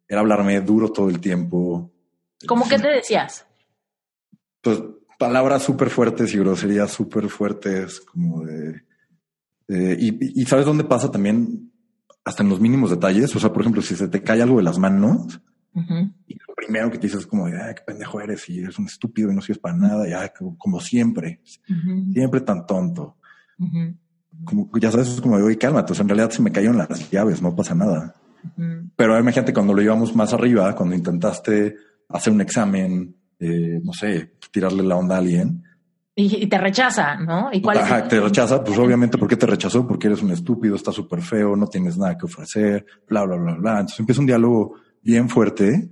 era 0.08 0.20
hablarme 0.20 0.62
duro 0.62 0.90
todo 0.90 1.10
el 1.10 1.20
tiempo. 1.20 1.92
¿Cómo 2.46 2.66
que 2.66 2.78
te 2.78 2.88
decías? 2.88 3.46
Pues 4.62 4.82
palabras 5.18 5.62
súper 5.62 5.90
fuertes 5.90 6.32
y 6.32 6.38
groserías 6.38 6.90
súper 6.90 7.28
fuertes, 7.28 8.00
como 8.00 8.46
de... 8.46 8.82
y, 9.68 10.40
y, 10.40 10.44
sabes 10.46 10.64
dónde 10.64 10.84
pasa 10.84 11.10
también 11.10 11.70
hasta 12.24 12.42
en 12.42 12.48
los 12.48 12.60
mínimos 12.60 12.88
detalles. 12.88 13.36
O 13.36 13.38
sea, 13.38 13.52
por 13.52 13.60
ejemplo, 13.60 13.82
si 13.82 13.94
se 13.94 14.08
te 14.08 14.22
cae 14.22 14.40
algo 14.40 14.56
de 14.56 14.62
las 14.62 14.78
manos 14.78 15.38
y 16.26 16.34
lo 16.34 16.39
primero 16.60 16.90
que 16.90 16.98
te 16.98 17.06
dices 17.06 17.20
es 17.20 17.26
como, 17.26 17.46
ay, 17.46 17.74
qué 17.74 17.82
pendejo 17.86 18.20
eres 18.20 18.48
y 18.48 18.60
eres 18.60 18.78
un 18.78 18.86
estúpido 18.86 19.30
y 19.30 19.34
no 19.34 19.40
sirves 19.40 19.58
para 19.58 19.76
nada, 19.76 20.08
ya 20.08 20.32
como, 20.58 20.80
siempre, 20.80 21.40
siempre 22.12 22.40
tan 22.40 22.66
tonto. 22.66 23.16
Como 24.44 24.70
ya 24.78 24.90
sabes, 24.90 25.08
es 25.08 25.20
como, 25.20 25.36
oye, 25.36 25.58
cálmate. 25.58 25.92
O 25.92 25.94
sea, 25.94 26.02
en 26.02 26.08
realidad 26.08 26.30
se 26.30 26.42
me 26.42 26.52
cayeron 26.52 26.78
las 26.78 27.10
llaves, 27.10 27.42
no 27.42 27.54
pasa 27.54 27.74
nada. 27.74 28.14
Pero 28.96 29.18
imagínate 29.18 29.52
cuando 29.52 29.74
lo 29.74 29.82
llevamos 29.82 30.14
más 30.14 30.32
arriba, 30.32 30.74
cuando 30.74 30.94
intentaste 30.94 31.76
hacer 32.08 32.32
un 32.32 32.40
examen, 32.40 33.14
eh, 33.38 33.80
no 33.82 33.92
sé, 33.92 34.36
tirarle 34.50 34.82
la 34.82 34.96
onda 34.96 35.16
a 35.16 35.18
alguien 35.18 35.62
y, 36.20 36.46
te 36.46 36.58
rechaza, 36.58 37.16
¿no? 37.16 37.48
¿Y 37.52 37.60
cuál 37.60 37.78
Ajá, 37.78 38.06
te 38.06 38.20
rechaza, 38.20 38.62
pues 38.62 38.78
obviamente, 38.78 39.16
¿por 39.16 39.28
qué 39.28 39.36
te 39.36 39.46
rechazó? 39.46 39.86
Porque 39.86 40.08
eres 40.08 40.22
un 40.22 40.30
estúpido, 40.30 40.76
estás 40.76 40.94
súper 40.94 41.22
feo, 41.22 41.56
no 41.56 41.66
tienes 41.66 41.96
nada 41.96 42.18
que 42.18 42.26
ofrecer, 42.26 42.84
bla, 43.08 43.24
bla, 43.24 43.36
bla, 43.36 43.54
bla. 43.54 43.70
Entonces 43.72 44.00
empieza 44.00 44.20
un 44.20 44.26
diálogo 44.26 44.74
bien 45.02 45.28
fuerte 45.28 45.90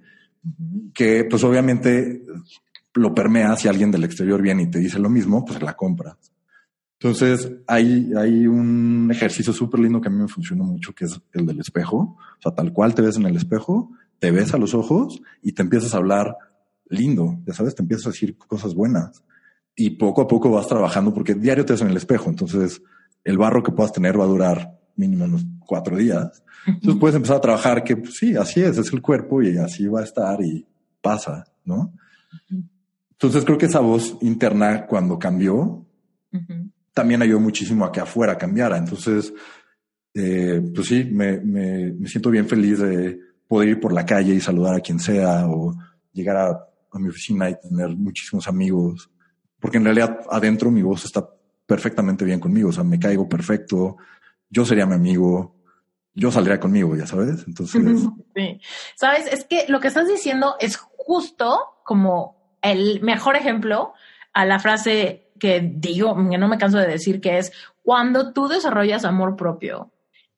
que, 0.95 1.25
pues 1.25 1.45
obviamente, 1.45 2.23
lo 2.95 3.15
permea 3.15 3.57
si 3.57 3.69
alguien 3.69 3.91
del 3.91 4.05
exterior 4.05 4.43
viene 4.43 4.65
y 4.65 4.71
te 4.71 4.79
dice 4.79 4.99
lo 4.99 5.09
mismo, 5.09 5.45
pues 5.45 5.63
la 5.63 5.75
compras. 5.75 6.17
Entonces, 7.01 7.53
hay, 7.67 8.13
hay 8.17 8.47
un 8.47 9.09
ejercicio 9.13 9.53
súper 9.53 9.81
lindo 9.81 10.01
que 10.01 10.09
a 10.09 10.11
mí 10.11 10.19
me 10.19 10.29
funcionó 10.29 10.65
mucho, 10.65 10.93
que 10.93 11.05
es 11.05 11.21
el 11.33 11.47
del 11.47 11.61
espejo. 11.61 12.17
O 12.19 12.43
sea, 12.43 12.53
tal 12.53 12.73
cual 12.73 12.95
te 12.95 13.03
ves 13.03 13.17
en 13.17 13.27
el 13.27 13.37
espejo, 13.37 13.93
te 14.19 14.33
ves 14.33 14.53
a 14.53 14.59
los 14.59 14.75
ojos 14.75 15.23
y 15.43 15.53
te 15.53 15.63
empiezas 15.63 15.95
a 15.95 15.99
hablar 15.99 16.37
lindo, 16.89 17.39
ya 17.47 17.55
sabes, 17.55 17.75
te 17.75 17.83
empiezas 17.83 18.07
a 18.07 18.11
decir 18.11 18.37
cosas 18.37 18.75
buenas 18.75 19.23
y 19.77 19.91
poco 19.91 20.23
a 20.23 20.27
poco 20.27 20.51
vas 20.51 20.67
trabajando 20.67 21.15
porque 21.15 21.35
diario 21.35 21.65
te 21.65 21.75
ves 21.75 21.83
en 21.83 21.91
el 21.91 21.97
espejo. 21.97 22.31
Entonces, 22.31 22.83
el 23.25 23.39
barro 23.39 23.63
que 23.63 23.73
puedas 23.73 23.93
tener 23.93 24.19
va 24.19 24.25
a 24.25 24.29
durar 24.29 24.78
mínimo 24.99 25.25
unos 25.25 25.45
cuatro 25.61 25.97
días. 25.97 26.43
Entonces 26.67 27.01
puedes 27.01 27.17
empezar 27.17 27.37
a 27.37 27.41
trabajar 27.41 27.83
que 27.83 27.97
pues, 27.97 28.17
sí, 28.17 28.37
así 28.37 28.63
es, 28.63 28.77
es 28.77 28.93
el 28.93 29.01
cuerpo 29.01 29.43
y 29.43 29.57
así 29.57 29.87
va 29.87 30.01
a 30.01 30.05
estar 30.05 30.43
y 30.43 30.67
pasa, 31.01 31.45
¿no? 31.65 31.95
Entonces 33.13 33.45
creo 33.45 33.57
que 33.57 33.67
esa 33.67 33.81
voz 33.81 34.19
interna 34.21 34.87
cuando 34.87 35.19
cambió 35.19 35.87
también 36.93 37.23
ayudó 37.23 37.41
muchísimo 37.41 37.85
a 37.85 37.93
que 37.93 38.01
afuera 38.01 38.37
cambiara. 38.37 38.77
Entonces, 38.77 39.33
eh, 40.13 40.61
pues 40.75 40.89
sí, 40.89 41.05
me, 41.05 41.41
me, 41.41 41.93
me, 41.93 42.09
siento 42.09 42.31
bien 42.31 42.47
feliz 42.47 42.81
de 42.81 43.19
poder 43.47 43.71
ir 43.71 43.81
por 43.81 43.93
la 43.93 44.05
calle 44.05 44.35
y 44.35 44.41
saludar 44.41 44.75
a 44.75 44.81
quien 44.81 44.99
sea 44.99 45.47
o 45.47 45.75
llegar 46.13 46.37
a, 46.37 46.49
a 46.93 46.99
mi 46.99 47.09
oficina 47.09 47.49
y 47.49 47.59
tener 47.59 47.89
muchísimos 47.97 48.47
amigos 48.47 49.11
porque 49.61 49.79
en 49.79 49.85
realidad 49.85 50.21
adentro 50.31 50.71
mi 50.71 50.83
voz 50.83 51.05
está 51.05 51.29
perfectamente 51.67 52.25
bien 52.25 52.41
conmigo, 52.41 52.71
o 52.71 52.73
sea, 52.73 52.85
me 52.85 52.99
caigo 52.99 53.29
perfecto, 53.29 53.97
yo 54.51 54.65
sería 54.65 54.87
mi 54.87 54.95
amigo, 54.95 55.55
yo 56.15 56.31
saldría 56.31 56.59
conmigo, 56.59 56.97
ya 56.97 57.07
sabes, 57.07 57.45
entonces... 57.47 57.83
Sí. 58.35 58.61
Sabes, 58.97 59.33
es 59.33 59.45
que 59.45 59.67
lo 59.69 59.81
que 59.81 59.89
estás 59.89 60.09
diciendo 60.09 60.57
es 60.61 60.77
justo 60.77 61.59
como 61.85 62.57
el 62.63 63.01
mejor 63.03 63.37
ejemplo 63.37 63.93
a 64.33 64.45
la 64.45 64.59
frase 64.59 65.31
que 65.39 65.61
digo, 65.61 66.17
que 66.29 66.39
no 66.39 66.49
me 66.49 66.59
canso 66.59 66.79
de 66.79 66.87
decir, 66.87 67.21
que 67.21 67.39
es 67.39 67.53
cuando 67.83 68.33
tú 68.33 68.49
desarrollas 68.49 69.05
amor 69.05 69.37
propio, 69.37 69.93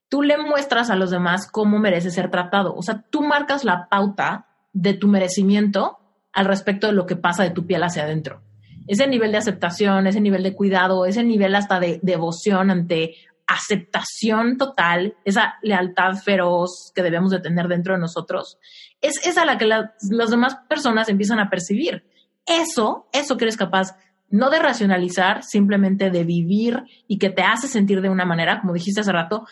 tú 0.08 0.22
le 0.22 0.36
muestras 0.36 0.90
a 0.90 0.96
los 0.96 1.10
demás 1.10 1.50
cómo 1.50 1.78
merece 1.78 2.10
ser 2.10 2.30
tratado. 2.30 2.74
O 2.74 2.82
sea, 2.82 3.02
tú 3.08 3.22
marcas 3.22 3.64
la 3.64 3.88
pauta 3.88 4.48
de 4.72 4.94
tu 4.94 5.08
merecimiento 5.08 5.98
al 6.32 6.46
respecto 6.46 6.86
de 6.86 6.92
lo 6.92 7.06
que 7.06 7.16
pasa 7.16 7.42
de 7.42 7.50
tu 7.50 7.66
piel 7.66 7.82
hacia 7.82 8.02
adentro 8.02 8.42
ese 8.90 9.06
nivel 9.06 9.30
de 9.30 9.38
aceptación, 9.38 10.08
ese 10.08 10.20
nivel 10.20 10.42
de 10.42 10.54
cuidado, 10.54 11.06
ese 11.06 11.22
nivel 11.22 11.54
hasta 11.54 11.78
de 11.78 12.00
devoción 12.02 12.72
ante 12.72 13.14
aceptación 13.50 14.56
total, 14.56 15.16
esa 15.24 15.56
lealtad 15.62 16.14
feroz 16.14 16.92
que 16.94 17.02
debemos 17.02 17.32
de 17.32 17.40
tener 17.40 17.66
dentro 17.66 17.94
de 17.94 18.00
nosotros, 18.00 18.58
es 19.00 19.26
esa 19.26 19.44
la 19.44 19.58
que 19.58 19.66
las 19.66 20.30
demás 20.30 20.56
personas 20.68 21.08
empiezan 21.08 21.40
a 21.40 21.50
percibir. 21.50 22.04
Eso, 22.46 23.08
eso 23.12 23.36
que 23.36 23.44
eres 23.44 23.56
capaz 23.56 23.96
no 24.30 24.48
de 24.50 24.60
racionalizar, 24.60 25.42
simplemente 25.42 26.10
de 26.10 26.22
vivir 26.22 26.84
y 27.08 27.18
que 27.18 27.30
te 27.30 27.42
hace 27.42 27.66
sentir 27.66 28.00
de 28.00 28.08
una 28.08 28.24
manera, 28.24 28.60
como 28.60 28.72
dijiste 28.72 29.00
hace 29.00 29.12
rato, 29.12 29.46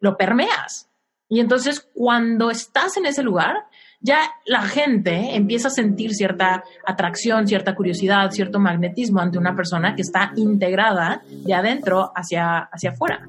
lo 0.00 0.16
permeas. 0.16 0.90
Y 1.28 1.38
entonces 1.38 1.88
cuando 1.94 2.50
estás 2.50 2.96
en 2.96 3.06
ese 3.06 3.22
lugar, 3.22 3.56
ya 4.04 4.18
la 4.44 4.60
gente 4.62 5.34
empieza 5.34 5.68
a 5.68 5.70
sentir 5.70 6.14
cierta 6.14 6.62
atracción, 6.86 7.48
cierta 7.48 7.74
curiosidad, 7.74 8.30
cierto 8.30 8.60
magnetismo 8.60 9.20
ante 9.20 9.38
una 9.38 9.56
persona 9.56 9.96
que 9.96 10.02
está 10.02 10.32
integrada 10.36 11.22
de 11.26 11.54
adentro 11.54 12.12
hacia, 12.14 12.68
hacia 12.70 12.90
afuera. 12.90 13.26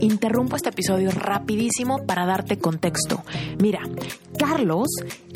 Interrumpo 0.00 0.56
este 0.56 0.70
episodio 0.70 1.10
rapidísimo 1.10 2.06
para 2.06 2.24
darte 2.24 2.58
contexto. 2.58 3.22
Mira, 3.60 3.80
Carlos 4.38 4.88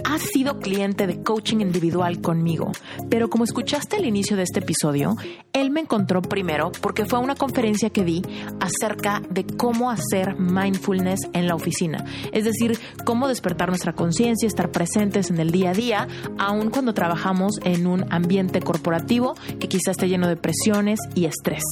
ha 0.05 0.19
sido 0.19 0.59
cliente 0.59 1.07
de 1.07 1.23
coaching 1.23 1.61
individual 1.61 2.21
conmigo, 2.21 2.73
pero 3.09 3.31
como 3.31 3.45
escuchaste 3.45 3.97
al 3.97 4.05
inicio 4.05 4.37
de 4.37 4.43
este 4.43 4.61
episodio, 4.61 5.17
él 5.53 5.71
me 5.71 5.81
encontró 5.81 6.23
primero 6.23 6.71
porque 6.81 7.05
fue 7.05 7.19
una 7.19 7.35
conferencia 7.35 7.91
que 7.91 8.05
di 8.05 8.23
acerca 8.61 9.23
de 9.31 9.45
cómo 9.45 9.91
hacer 9.91 10.39
mindfulness 10.39 11.21
en 11.33 11.47
la 11.47 11.55
oficina, 11.55 12.05
es 12.33 12.45
decir, 12.45 12.79
cómo 13.05 13.29
despertar 13.29 13.69
nuestra 13.69 13.93
conciencia, 13.93 14.47
estar 14.47 14.71
presentes 14.71 15.31
en 15.31 15.39
el 15.39 15.51
día 15.51 15.71
a 15.71 15.75
día, 15.75 16.09
aun 16.39 16.71
cuando 16.71 16.95
trabajamos 16.95 17.59
en 17.65 17.87
un 17.87 18.07
ambiente 18.13 18.61
corporativo 18.61 19.35
que 19.59 19.69
quizás 19.69 19.93
esté 19.93 20.09
lleno 20.09 20.29
de 20.29 20.37
presiones 20.37 21.01
y 21.15 21.25
estrés. 21.25 21.63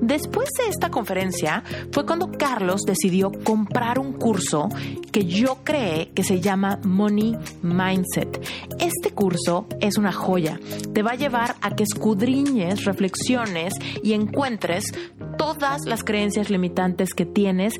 Después 0.00 0.48
de 0.58 0.70
esta 0.70 0.90
conferencia 0.90 1.62
fue 1.90 2.06
cuando 2.06 2.30
Carlos 2.30 2.82
decidió 2.82 3.30
comprar 3.44 3.98
un 3.98 4.12
curso 4.12 4.68
que 5.10 5.26
yo 5.26 5.58
creé 5.64 6.10
que 6.14 6.24
se 6.24 6.40
llama 6.40 6.61
Money 6.84 7.36
Mindset. 7.62 8.40
Este 8.78 9.10
curso 9.10 9.66
es 9.80 9.98
una 9.98 10.12
joya. 10.12 10.58
Te 10.94 11.02
va 11.02 11.12
a 11.12 11.16
llevar 11.16 11.56
a 11.60 11.74
que 11.74 11.82
escudriñes, 11.82 12.84
reflexiones 12.84 13.74
y 14.02 14.12
encuentres 14.12 14.84
todas 15.36 15.82
las 15.86 16.04
creencias 16.04 16.50
limitantes 16.50 17.14
que 17.14 17.26
tienes 17.26 17.74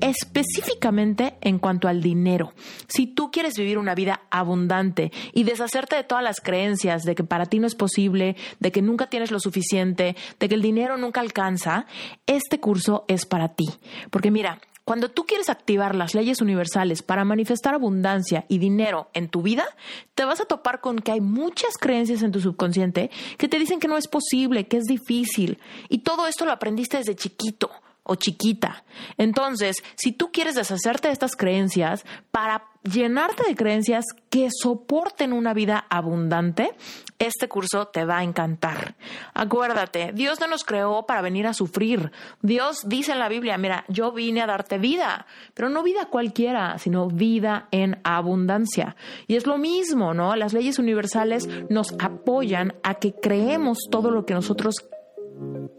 específicamente 0.00 1.36
en 1.40 1.58
cuanto 1.58 1.88
al 1.88 2.00
dinero. 2.00 2.52
Si 2.86 3.06
tú 3.06 3.30
quieres 3.30 3.54
vivir 3.56 3.78
una 3.78 3.94
vida 3.94 4.22
abundante 4.30 5.10
y 5.32 5.44
deshacerte 5.44 5.96
de 5.96 6.04
todas 6.04 6.24
las 6.24 6.40
creencias 6.40 7.02
de 7.02 7.14
que 7.14 7.24
para 7.24 7.46
ti 7.46 7.58
no 7.58 7.66
es 7.66 7.74
posible, 7.74 8.36
de 8.60 8.72
que 8.72 8.82
nunca 8.82 9.08
tienes 9.08 9.30
lo 9.30 9.40
suficiente, 9.40 10.16
de 10.38 10.48
que 10.48 10.54
el 10.54 10.62
dinero 10.62 10.96
nunca 10.96 11.20
alcanza, 11.20 11.86
este 12.26 12.60
curso 12.60 13.04
es 13.08 13.26
para 13.26 13.48
ti. 13.48 13.68
Porque 14.10 14.30
mira, 14.30 14.60
cuando 14.88 15.10
tú 15.10 15.26
quieres 15.26 15.50
activar 15.50 15.94
las 15.94 16.14
leyes 16.14 16.40
universales 16.40 17.02
para 17.02 17.22
manifestar 17.22 17.74
abundancia 17.74 18.46
y 18.48 18.56
dinero 18.56 19.10
en 19.12 19.28
tu 19.28 19.42
vida, 19.42 19.66
te 20.14 20.24
vas 20.24 20.40
a 20.40 20.46
topar 20.46 20.80
con 20.80 21.00
que 21.00 21.12
hay 21.12 21.20
muchas 21.20 21.76
creencias 21.78 22.22
en 22.22 22.32
tu 22.32 22.40
subconsciente 22.40 23.10
que 23.36 23.48
te 23.48 23.58
dicen 23.58 23.80
que 23.80 23.86
no 23.86 23.98
es 23.98 24.08
posible, 24.08 24.66
que 24.66 24.78
es 24.78 24.84
difícil. 24.84 25.58
Y 25.90 25.98
todo 25.98 26.26
esto 26.26 26.46
lo 26.46 26.52
aprendiste 26.52 26.96
desde 26.96 27.16
chiquito 27.16 27.70
o 28.02 28.14
chiquita. 28.14 28.82
Entonces, 29.18 29.76
si 29.96 30.12
tú 30.12 30.32
quieres 30.32 30.54
deshacerte 30.54 31.08
de 31.08 31.12
estas 31.12 31.36
creencias 31.36 32.06
para 32.30 32.64
llenarte 32.90 33.44
de 33.46 33.56
creencias 33.56 34.04
que 34.30 34.48
soporten 34.50 35.32
una 35.32 35.54
vida 35.54 35.86
abundante, 35.88 36.74
este 37.18 37.48
curso 37.48 37.86
te 37.88 38.04
va 38.04 38.18
a 38.18 38.24
encantar. 38.24 38.94
Acuérdate, 39.34 40.12
Dios 40.12 40.40
no 40.40 40.46
nos 40.46 40.64
creó 40.64 41.04
para 41.06 41.22
venir 41.22 41.46
a 41.46 41.54
sufrir. 41.54 42.12
Dios 42.42 42.82
dice 42.86 43.12
en 43.12 43.18
la 43.18 43.28
Biblia, 43.28 43.58
mira, 43.58 43.84
yo 43.88 44.12
vine 44.12 44.42
a 44.42 44.46
darte 44.46 44.78
vida, 44.78 45.26
pero 45.54 45.68
no 45.68 45.82
vida 45.82 46.06
cualquiera, 46.06 46.78
sino 46.78 47.08
vida 47.08 47.68
en 47.70 48.00
abundancia. 48.04 48.96
Y 49.26 49.36
es 49.36 49.46
lo 49.46 49.58
mismo, 49.58 50.14
¿no? 50.14 50.36
Las 50.36 50.52
leyes 50.52 50.78
universales 50.78 51.48
nos 51.68 51.94
apoyan 51.98 52.74
a 52.82 52.94
que 52.94 53.14
creemos 53.14 53.78
todo 53.90 54.10
lo 54.10 54.24
que 54.24 54.34
nosotros 54.34 54.88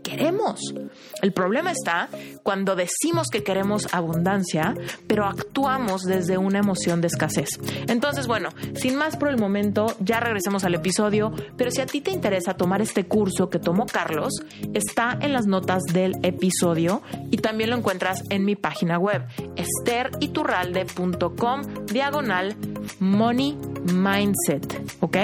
queremos. 0.03 0.59
El 1.21 1.33
problema 1.33 1.71
está 1.71 2.09
cuando 2.43 2.75
decimos 2.75 3.27
que 3.29 3.43
queremos 3.43 3.93
abundancia, 3.93 4.75
pero 5.07 5.25
actuamos 5.25 6.03
desde 6.03 6.37
una 6.37 6.59
emoción 6.59 7.01
de 7.01 7.07
escasez. 7.07 7.49
Entonces, 7.87 8.27
bueno, 8.27 8.49
sin 8.75 8.95
más 8.95 9.17
por 9.17 9.29
el 9.29 9.37
momento, 9.37 9.87
ya 9.99 10.19
regresemos 10.19 10.63
al 10.63 10.75
episodio, 10.75 11.31
pero 11.57 11.71
si 11.71 11.81
a 11.81 11.85
ti 11.85 12.01
te 12.01 12.11
interesa 12.11 12.55
tomar 12.55 12.81
este 12.81 13.05
curso 13.05 13.49
que 13.49 13.59
tomó 13.59 13.85
Carlos, 13.85 14.33
está 14.73 15.17
en 15.21 15.33
las 15.33 15.45
notas 15.45 15.83
del 15.93 16.13
episodio 16.23 17.01
y 17.31 17.37
también 17.37 17.69
lo 17.69 17.77
encuentras 17.77 18.23
en 18.29 18.45
mi 18.45 18.55
página 18.55 18.97
web, 18.97 19.25
esteriturralde.com 19.55 21.85
diagonal 21.85 22.55
money 22.99 23.57
mindset, 23.93 24.81
¿ok? 25.01 25.17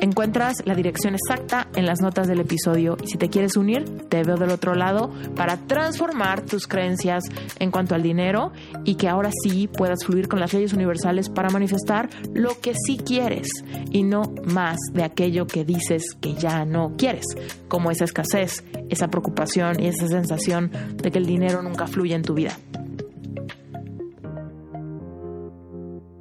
Encuentras 0.00 0.54
la 0.64 0.74
dirección 0.74 1.14
exacta 1.14 1.68
en 1.74 1.84
las 1.84 2.00
notas 2.00 2.26
del 2.26 2.40
episodio 2.40 2.96
y 3.04 3.08
si 3.08 3.18
te 3.18 3.28
quieres 3.28 3.58
unir, 3.58 3.84
te 4.08 4.22
veo 4.22 4.36
del 4.36 4.50
otro 4.50 4.74
lado 4.74 5.10
para 5.36 5.58
transformar 5.58 6.40
tus 6.40 6.66
creencias 6.66 7.24
en 7.58 7.70
cuanto 7.70 7.94
al 7.94 8.02
dinero 8.02 8.52
y 8.84 8.94
que 8.94 9.08
ahora 9.08 9.30
sí 9.42 9.68
puedas 9.68 10.06
fluir 10.06 10.26
con 10.26 10.40
las 10.40 10.54
leyes 10.54 10.72
universales 10.72 11.28
para 11.28 11.50
manifestar 11.50 12.08
lo 12.32 12.58
que 12.60 12.72
sí 12.74 12.96
quieres 12.96 13.48
y 13.90 14.02
no 14.02 14.22
más 14.44 14.78
de 14.94 15.04
aquello 15.04 15.46
que 15.46 15.66
dices 15.66 16.16
que 16.18 16.32
ya 16.32 16.64
no 16.64 16.94
quieres, 16.96 17.26
como 17.68 17.90
esa 17.90 18.04
escasez, 18.04 18.64
esa 18.88 19.08
preocupación 19.08 19.80
y 19.80 19.88
esa 19.88 20.08
sensación 20.08 20.70
de 20.94 21.10
que 21.10 21.18
el 21.18 21.26
dinero 21.26 21.60
nunca 21.60 21.86
fluye 21.86 22.14
en 22.14 22.22
tu 22.22 22.32
vida. 22.32 22.56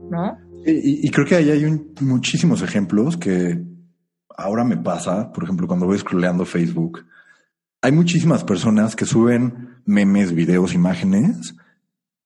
¿No? 0.10 0.49
Y, 0.66 1.10
creo 1.10 1.26
que 1.26 1.36
ahí 1.36 1.50
hay 1.50 1.66
muchísimos 2.02 2.62
ejemplos 2.62 3.18
que 3.18 3.64
ahora 4.36 4.64
me 4.64 4.78
pasa, 4.78 5.32
por 5.32 5.44
ejemplo, 5.44 5.68
cuando 5.68 5.86
voy 5.86 5.98
scrolleando 5.98 6.46
Facebook, 6.46 7.06
hay 7.82 7.92
muchísimas 7.92 8.44
personas 8.44 8.96
que 8.96 9.06
suben 9.06 9.82
memes, 9.86 10.34
videos, 10.34 10.74
imágenes, 10.74 11.56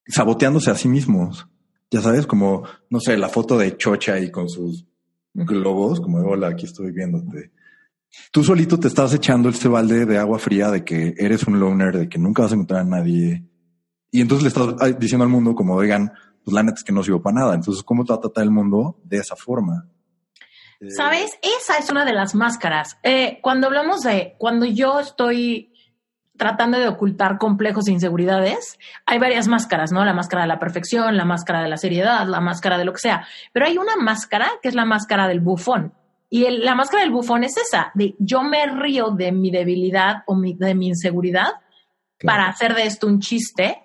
saboteándose 0.07 0.71
a 0.71 0.75
sí 0.75 0.87
mismos. 0.87 1.47
Ya 1.91 2.01
sabes, 2.01 2.25
como, 2.25 2.63
no 2.89 2.99
sé, 2.99 3.17
la 3.17 3.29
foto 3.29 3.57
de 3.57 3.77
Chocha 3.77 4.19
y 4.19 4.31
con 4.31 4.49
sus 4.49 4.85
globos, 5.33 6.01
como 6.01 6.19
de 6.19 6.25
hola, 6.25 6.47
aquí 6.47 6.65
estoy 6.65 6.91
viéndote. 6.91 7.51
Tú 8.31 8.43
solito 8.43 8.79
te 8.79 8.87
estás 8.87 9.13
echando 9.13 9.49
este 9.49 9.67
balde 9.67 10.05
de 10.05 10.17
agua 10.17 10.39
fría 10.39 10.69
de 10.71 10.83
que 10.83 11.13
eres 11.17 11.43
un 11.45 11.59
loner, 11.59 11.97
de 11.97 12.09
que 12.09 12.19
nunca 12.19 12.43
vas 12.43 12.51
a 12.51 12.55
encontrar 12.55 12.81
a 12.81 12.85
nadie. 12.85 13.43
Y 14.11 14.21
entonces 14.21 14.43
le 14.43 14.49
estás 14.49 14.99
diciendo 14.99 15.23
al 15.23 15.31
mundo 15.31 15.55
como, 15.55 15.75
oigan, 15.75 16.11
pues 16.43 16.53
la 16.53 16.63
neta 16.63 16.75
es 16.77 16.83
que 16.83 16.93
no 16.93 17.03
sirvo 17.03 17.21
para 17.21 17.39
nada. 17.39 17.55
Entonces, 17.55 17.83
¿cómo 17.83 18.03
te 18.03 18.13
va 18.13 18.17
a 18.17 18.21
tratar 18.21 18.43
el 18.43 18.51
mundo 18.51 18.97
de 19.03 19.17
esa 19.17 19.35
forma? 19.35 19.87
¿Sabes? 20.89 21.39
Esa 21.41 21.77
es 21.77 21.89
una 21.89 22.03
de 22.03 22.13
las 22.13 22.35
máscaras. 22.35 22.97
Eh, 23.03 23.39
cuando 23.41 23.67
hablamos 23.67 24.01
de, 24.01 24.35
cuando 24.37 24.65
yo 24.65 24.99
estoy 24.99 25.73
tratando 26.35 26.79
de 26.79 26.87
ocultar 26.87 27.37
complejos 27.37 27.87
e 27.87 27.91
inseguridades, 27.91 28.77
hay 29.05 29.19
varias 29.19 29.47
máscaras, 29.47 29.91
¿no? 29.91 30.03
La 30.03 30.13
máscara 30.13 30.41
de 30.41 30.49
la 30.49 30.59
perfección, 30.59 31.15
la 31.15 31.25
máscara 31.25 31.61
de 31.61 31.69
la 31.69 31.77
seriedad, 31.77 32.27
la 32.27 32.41
máscara 32.41 32.77
de 32.77 32.85
lo 32.85 32.91
que 32.91 32.99
sea. 32.99 33.25
Pero 33.53 33.65
hay 33.65 33.77
una 33.77 33.95
máscara 33.95 34.49
que 34.61 34.67
es 34.67 34.75
la 34.75 34.85
máscara 34.85 35.27
del 35.27 35.39
bufón. 35.39 35.93
Y 36.29 36.49
la 36.49 36.75
máscara 36.75 37.03
del 37.03 37.11
bufón 37.11 37.43
es 37.43 37.55
esa, 37.57 37.91
de 37.93 38.15
yo 38.17 38.41
me 38.41 38.65
río 38.65 39.11
de 39.11 39.31
mi 39.31 39.51
debilidad 39.51 40.23
o 40.25 40.35
de 40.35 40.73
mi 40.73 40.87
inseguridad 40.87 41.49
para 42.23 42.47
hacer 42.47 42.73
de 42.73 42.87
esto 42.87 43.05
un 43.05 43.19
chiste 43.19 43.83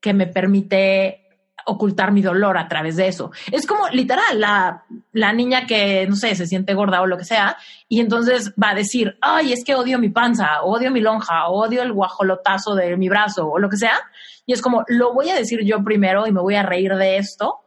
que 0.00 0.14
me 0.14 0.28
permite 0.28 1.27
ocultar 1.66 2.12
mi 2.12 2.22
dolor 2.22 2.56
a 2.58 2.68
través 2.68 2.96
de 2.96 3.08
eso. 3.08 3.30
Es 3.50 3.66
como 3.66 3.88
literal 3.88 4.40
la, 4.40 4.84
la 5.12 5.32
niña 5.32 5.66
que, 5.66 6.06
no 6.06 6.16
sé, 6.16 6.34
se 6.34 6.46
siente 6.46 6.74
gorda 6.74 7.00
o 7.00 7.06
lo 7.06 7.18
que 7.18 7.24
sea, 7.24 7.56
y 7.88 8.00
entonces 8.00 8.52
va 8.62 8.70
a 8.70 8.74
decir, 8.74 9.16
ay, 9.20 9.52
es 9.52 9.64
que 9.64 9.74
odio 9.74 9.98
mi 9.98 10.08
panza, 10.08 10.62
odio 10.62 10.90
mi 10.90 11.00
lonja, 11.00 11.48
odio 11.48 11.82
el 11.82 11.92
guajolotazo 11.92 12.74
de 12.74 12.96
mi 12.96 13.08
brazo 13.08 13.48
o 13.48 13.58
lo 13.58 13.68
que 13.68 13.76
sea. 13.76 13.98
Y 14.46 14.52
es 14.52 14.62
como, 14.62 14.84
lo 14.88 15.12
voy 15.12 15.30
a 15.30 15.34
decir 15.34 15.60
yo 15.64 15.82
primero 15.84 16.26
y 16.26 16.32
me 16.32 16.40
voy 16.40 16.54
a 16.54 16.62
reír 16.62 16.94
de 16.94 17.18
esto. 17.18 17.60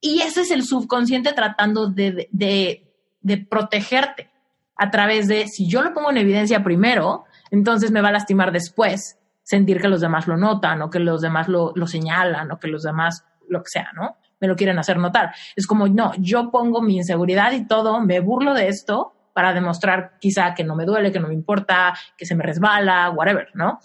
Y 0.00 0.20
ese 0.22 0.42
es 0.42 0.50
el 0.50 0.64
subconsciente 0.64 1.32
tratando 1.32 1.88
de, 1.88 2.28
de, 2.30 2.92
de 3.20 3.38
protegerte 3.38 4.30
a 4.76 4.90
través 4.90 5.26
de, 5.26 5.48
si 5.48 5.68
yo 5.68 5.82
lo 5.82 5.94
pongo 5.94 6.10
en 6.10 6.18
evidencia 6.18 6.62
primero, 6.62 7.24
entonces 7.50 7.90
me 7.90 8.02
va 8.02 8.08
a 8.08 8.12
lastimar 8.12 8.52
después 8.52 9.18
sentir 9.46 9.80
que 9.80 9.86
los 9.86 10.00
demás 10.00 10.26
lo 10.26 10.36
notan 10.36 10.82
o 10.82 10.90
que 10.90 10.98
los 10.98 11.20
demás 11.20 11.46
lo, 11.46 11.72
lo 11.76 11.86
señalan 11.86 12.50
o 12.50 12.58
que 12.58 12.66
los 12.66 12.82
demás 12.82 13.24
lo 13.48 13.62
que 13.62 13.70
sea, 13.70 13.92
¿no? 13.94 14.16
Me 14.40 14.48
lo 14.48 14.56
quieren 14.56 14.76
hacer 14.80 14.98
notar. 14.98 15.32
Es 15.54 15.68
como, 15.68 15.86
no, 15.86 16.12
yo 16.18 16.50
pongo 16.50 16.82
mi 16.82 16.96
inseguridad 16.96 17.52
y 17.52 17.64
todo, 17.64 18.00
me 18.00 18.18
burlo 18.18 18.54
de 18.54 18.66
esto 18.66 19.14
para 19.32 19.54
demostrar 19.54 20.18
quizá 20.18 20.52
que 20.52 20.64
no 20.64 20.74
me 20.74 20.84
duele, 20.84 21.12
que 21.12 21.20
no 21.20 21.28
me 21.28 21.34
importa, 21.34 21.96
que 22.18 22.26
se 22.26 22.34
me 22.34 22.42
resbala, 22.42 23.08
whatever, 23.10 23.50
¿no? 23.54 23.78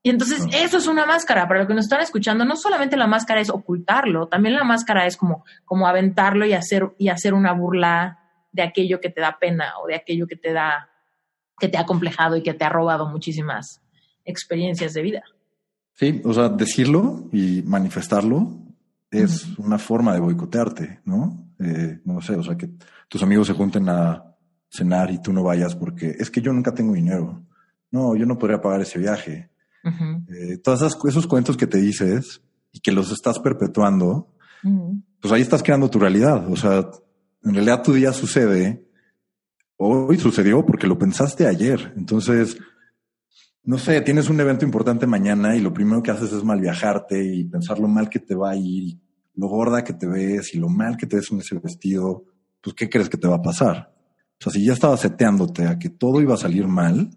Y 0.00 0.10
entonces 0.10 0.46
eso 0.52 0.78
es 0.78 0.86
una 0.86 1.06
máscara. 1.06 1.48
Para 1.48 1.62
lo 1.62 1.66
que 1.66 1.74
nos 1.74 1.86
están 1.86 2.02
escuchando, 2.02 2.44
no 2.44 2.54
solamente 2.54 2.96
la 2.96 3.08
máscara 3.08 3.40
es 3.40 3.50
ocultarlo, 3.50 4.28
también 4.28 4.54
la 4.54 4.64
máscara 4.64 5.06
es 5.06 5.16
como, 5.16 5.44
como 5.64 5.88
aventarlo 5.88 6.46
y 6.46 6.52
hacer, 6.52 6.94
y 6.98 7.08
hacer 7.08 7.34
una 7.34 7.52
burla 7.52 8.20
de 8.52 8.62
aquello 8.62 9.00
que 9.00 9.10
te 9.10 9.20
da 9.20 9.38
pena 9.40 9.72
o 9.82 9.88
de 9.88 9.96
aquello 9.96 10.28
que 10.28 10.36
te 10.36 10.52
da 10.52 10.88
que 11.58 11.68
te 11.68 11.78
ha 11.78 11.84
complejado 11.84 12.36
y 12.36 12.42
que 12.42 12.54
te 12.54 12.64
ha 12.64 12.70
robado 12.70 13.06
muchísimas 13.06 13.79
experiencias 14.30 14.94
de 14.94 15.02
vida. 15.02 15.22
Sí, 15.94 16.20
o 16.24 16.32
sea, 16.32 16.48
decirlo 16.48 17.28
y 17.32 17.62
manifestarlo 17.62 18.58
es 19.10 19.58
una 19.58 19.78
forma 19.78 20.14
de 20.14 20.20
boicotearte, 20.20 21.00
¿no? 21.04 21.52
Eh, 21.58 22.00
no 22.04 22.22
sé, 22.22 22.34
o 22.36 22.42
sea, 22.42 22.56
que 22.56 22.70
tus 23.08 23.22
amigos 23.22 23.48
se 23.48 23.54
junten 23.54 23.88
a 23.88 24.24
cenar 24.70 25.10
y 25.10 25.20
tú 25.20 25.32
no 25.32 25.42
vayas 25.42 25.74
porque 25.74 26.16
es 26.18 26.30
que 26.30 26.40
yo 26.40 26.52
nunca 26.52 26.72
tengo 26.72 26.94
dinero. 26.94 27.44
No, 27.90 28.14
yo 28.16 28.24
no 28.24 28.38
podría 28.38 28.60
pagar 28.60 28.80
ese 28.80 28.98
viaje. 28.98 29.50
Eh, 30.28 30.58
todos 30.58 30.82
esos, 30.82 31.26
cuentos 31.26 31.56
que 31.56 31.66
te 31.66 31.78
dices 31.78 32.40
y 32.72 32.80
que 32.80 32.92
los 32.92 33.10
estás 33.10 33.38
perpetuando, 33.38 34.32
pues 35.20 35.32
ahí 35.32 35.42
estás 35.42 35.62
creando 35.62 35.90
tu 35.90 35.98
realidad. 35.98 36.50
O 36.50 36.56
sea, 36.56 36.88
en 37.42 37.54
realidad 37.54 37.82
tu 37.82 37.92
día 37.92 38.12
sucede, 38.12 38.86
hoy 39.76 40.18
sucedió 40.18 40.64
porque 40.64 40.86
lo 40.86 40.98
pensaste 40.98 41.46
ayer. 41.46 41.92
Entonces, 41.96 42.58
no 43.62 43.78
sé, 43.78 44.00
tienes 44.00 44.28
un 44.28 44.40
evento 44.40 44.64
importante 44.64 45.06
mañana 45.06 45.56
y 45.56 45.60
lo 45.60 45.72
primero 45.72 46.02
que 46.02 46.10
haces 46.10 46.32
es 46.32 46.44
mal 46.44 46.60
viajarte 46.60 47.22
y 47.22 47.44
pensar 47.44 47.78
lo 47.78 47.88
mal 47.88 48.08
que 48.08 48.18
te 48.18 48.34
va 48.34 48.50
a 48.50 48.56
ir, 48.56 48.98
lo 49.34 49.48
gorda 49.48 49.84
que 49.84 49.92
te 49.92 50.06
ves 50.06 50.54
y 50.54 50.58
lo 50.58 50.68
mal 50.68 50.96
que 50.96 51.06
te 51.06 51.16
ves 51.16 51.30
en 51.30 51.40
ese 51.40 51.58
vestido, 51.58 52.24
pues 52.60 52.74
¿qué 52.74 52.88
crees 52.88 53.08
que 53.08 53.18
te 53.18 53.28
va 53.28 53.36
a 53.36 53.42
pasar? 53.42 53.92
O 54.40 54.42
sea, 54.42 54.52
si 54.52 54.64
ya 54.64 54.72
estabas 54.72 55.00
seteándote 55.00 55.66
a 55.66 55.78
que 55.78 55.90
todo 55.90 56.20
iba 56.20 56.34
a 56.34 56.38
salir 56.38 56.66
mal, 56.66 57.10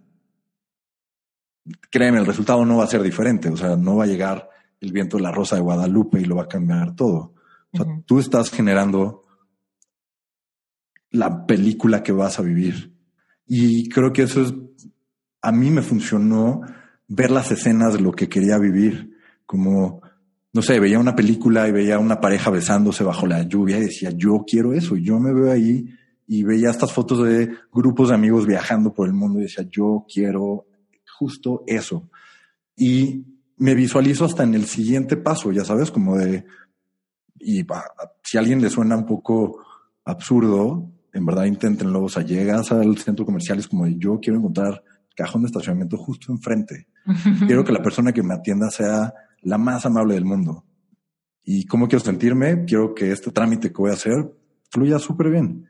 créeme, 1.90 2.20
el 2.20 2.26
resultado 2.26 2.66
no 2.66 2.78
va 2.78 2.84
a 2.84 2.88
ser 2.88 3.02
diferente. 3.02 3.50
O 3.50 3.58
sea, 3.58 3.76
no 3.76 3.98
va 3.98 4.04
a 4.04 4.08
llegar 4.08 4.50
el 4.80 4.92
viento 4.92 5.18
de 5.18 5.24
la 5.24 5.32
rosa 5.32 5.56
de 5.56 5.62
Guadalupe 5.62 6.20
y 6.20 6.26
lo 6.26 6.36
va 6.36 6.44
a 6.44 6.48
cambiar 6.48 6.96
todo. 6.96 7.34
O 7.72 7.78
sea, 7.78 7.86
tú 8.06 8.20
estás 8.20 8.52
generando 8.52 9.24
la 11.10 11.46
película 11.46 12.04
que 12.04 12.12
vas 12.12 12.40
a 12.40 12.44
vivir. 12.44 12.94
Y 13.48 13.90
creo 13.90 14.12
que 14.12 14.24
eso 14.24 14.42
es, 14.42 14.54
a 15.44 15.52
mí 15.52 15.70
me 15.70 15.82
funcionó 15.82 16.62
ver 17.10 17.30
las 17.30 17.52
escenas 17.52 17.94
de 17.94 18.00
lo 18.00 18.14
que 18.14 18.30
quería 18.30 18.58
vivir. 18.58 19.18
Como, 19.46 20.02
no 20.54 20.62
sé, 20.62 20.80
veía 20.80 20.98
una 20.98 21.16
película 21.16 21.68
y 21.68 21.74
veía 21.74 22.00
una 22.00 22.22
pareja 22.22 22.50
besándose 22.50 23.04
bajo 23.04 23.28
la 23.28 23.44
lluvia 23.44 23.78
y 23.78 23.82
decía, 23.82 24.12
yo 24.12 24.46
quiero 24.48 24.74
eso. 24.74 24.96
Y 24.96 25.04
yo 25.04 25.20
me 25.20 25.34
veo 25.34 25.52
ahí 25.52 25.86
y 26.28 26.44
veía 26.44 26.72
estas 26.72 26.94
fotos 26.94 27.28
de 27.28 27.52
grupos 27.74 28.10
de 28.10 28.16
amigos 28.16 28.48
viajando 28.48 28.94
por 28.94 29.06
el 29.06 29.14
mundo 29.14 29.40
y 29.40 29.44
decía, 29.44 29.68
yo 29.70 30.06
quiero 30.12 30.66
justo 31.20 31.64
eso. 31.68 32.10
Y 32.78 33.26
me 33.58 33.76
visualizo 33.76 34.24
hasta 34.24 34.44
en 34.44 34.54
el 34.54 34.66
siguiente 34.66 35.18
paso, 35.18 35.52
ya 35.52 35.66
sabes, 35.66 35.92
como 35.92 36.18
de, 36.18 36.46
y 37.38 37.66
si 38.24 38.38
a 38.38 38.40
alguien 38.40 38.62
le 38.62 38.70
suena 38.70 38.96
un 38.96 39.06
poco 39.06 39.60
absurdo, 40.06 40.90
en 41.12 41.26
verdad 41.26 41.46
inténtenlo, 41.46 42.04
o 42.04 42.10
sea, 42.10 42.24
llegas 42.24 42.72
al 42.72 42.98
centro 42.98 43.26
comercial, 43.26 43.60
es 43.60 43.68
como 43.68 43.86
de, 43.86 43.96
yo 43.98 44.20
quiero 44.22 44.40
encontrar 44.40 44.82
cajón 45.16 45.42
de 45.42 45.48
estacionamiento 45.48 45.98
justo 45.98 46.32
enfrente. 46.32 46.88
quiero 47.46 47.64
que 47.64 47.72
la 47.72 47.82
persona 47.84 48.12
que 48.12 48.24
me 48.24 48.34
atienda 48.34 48.70
sea 48.72 49.14
la 49.42 49.58
más 49.58 49.86
amable 49.86 50.16
del 50.16 50.26
mundo. 50.26 50.66
¿Y 51.44 51.66
cómo 51.66 51.88
quiero 51.88 52.04
sentirme? 52.04 52.64
Quiero 52.66 52.94
que 52.96 53.12
este 53.12 53.32
trámite 53.32 53.70
que 53.70 53.78
voy 53.78 53.92
a 53.92 53.96
hacer 53.96 54.34
fluya 54.72 54.98
súper 55.00 55.30
bien. 55.30 55.68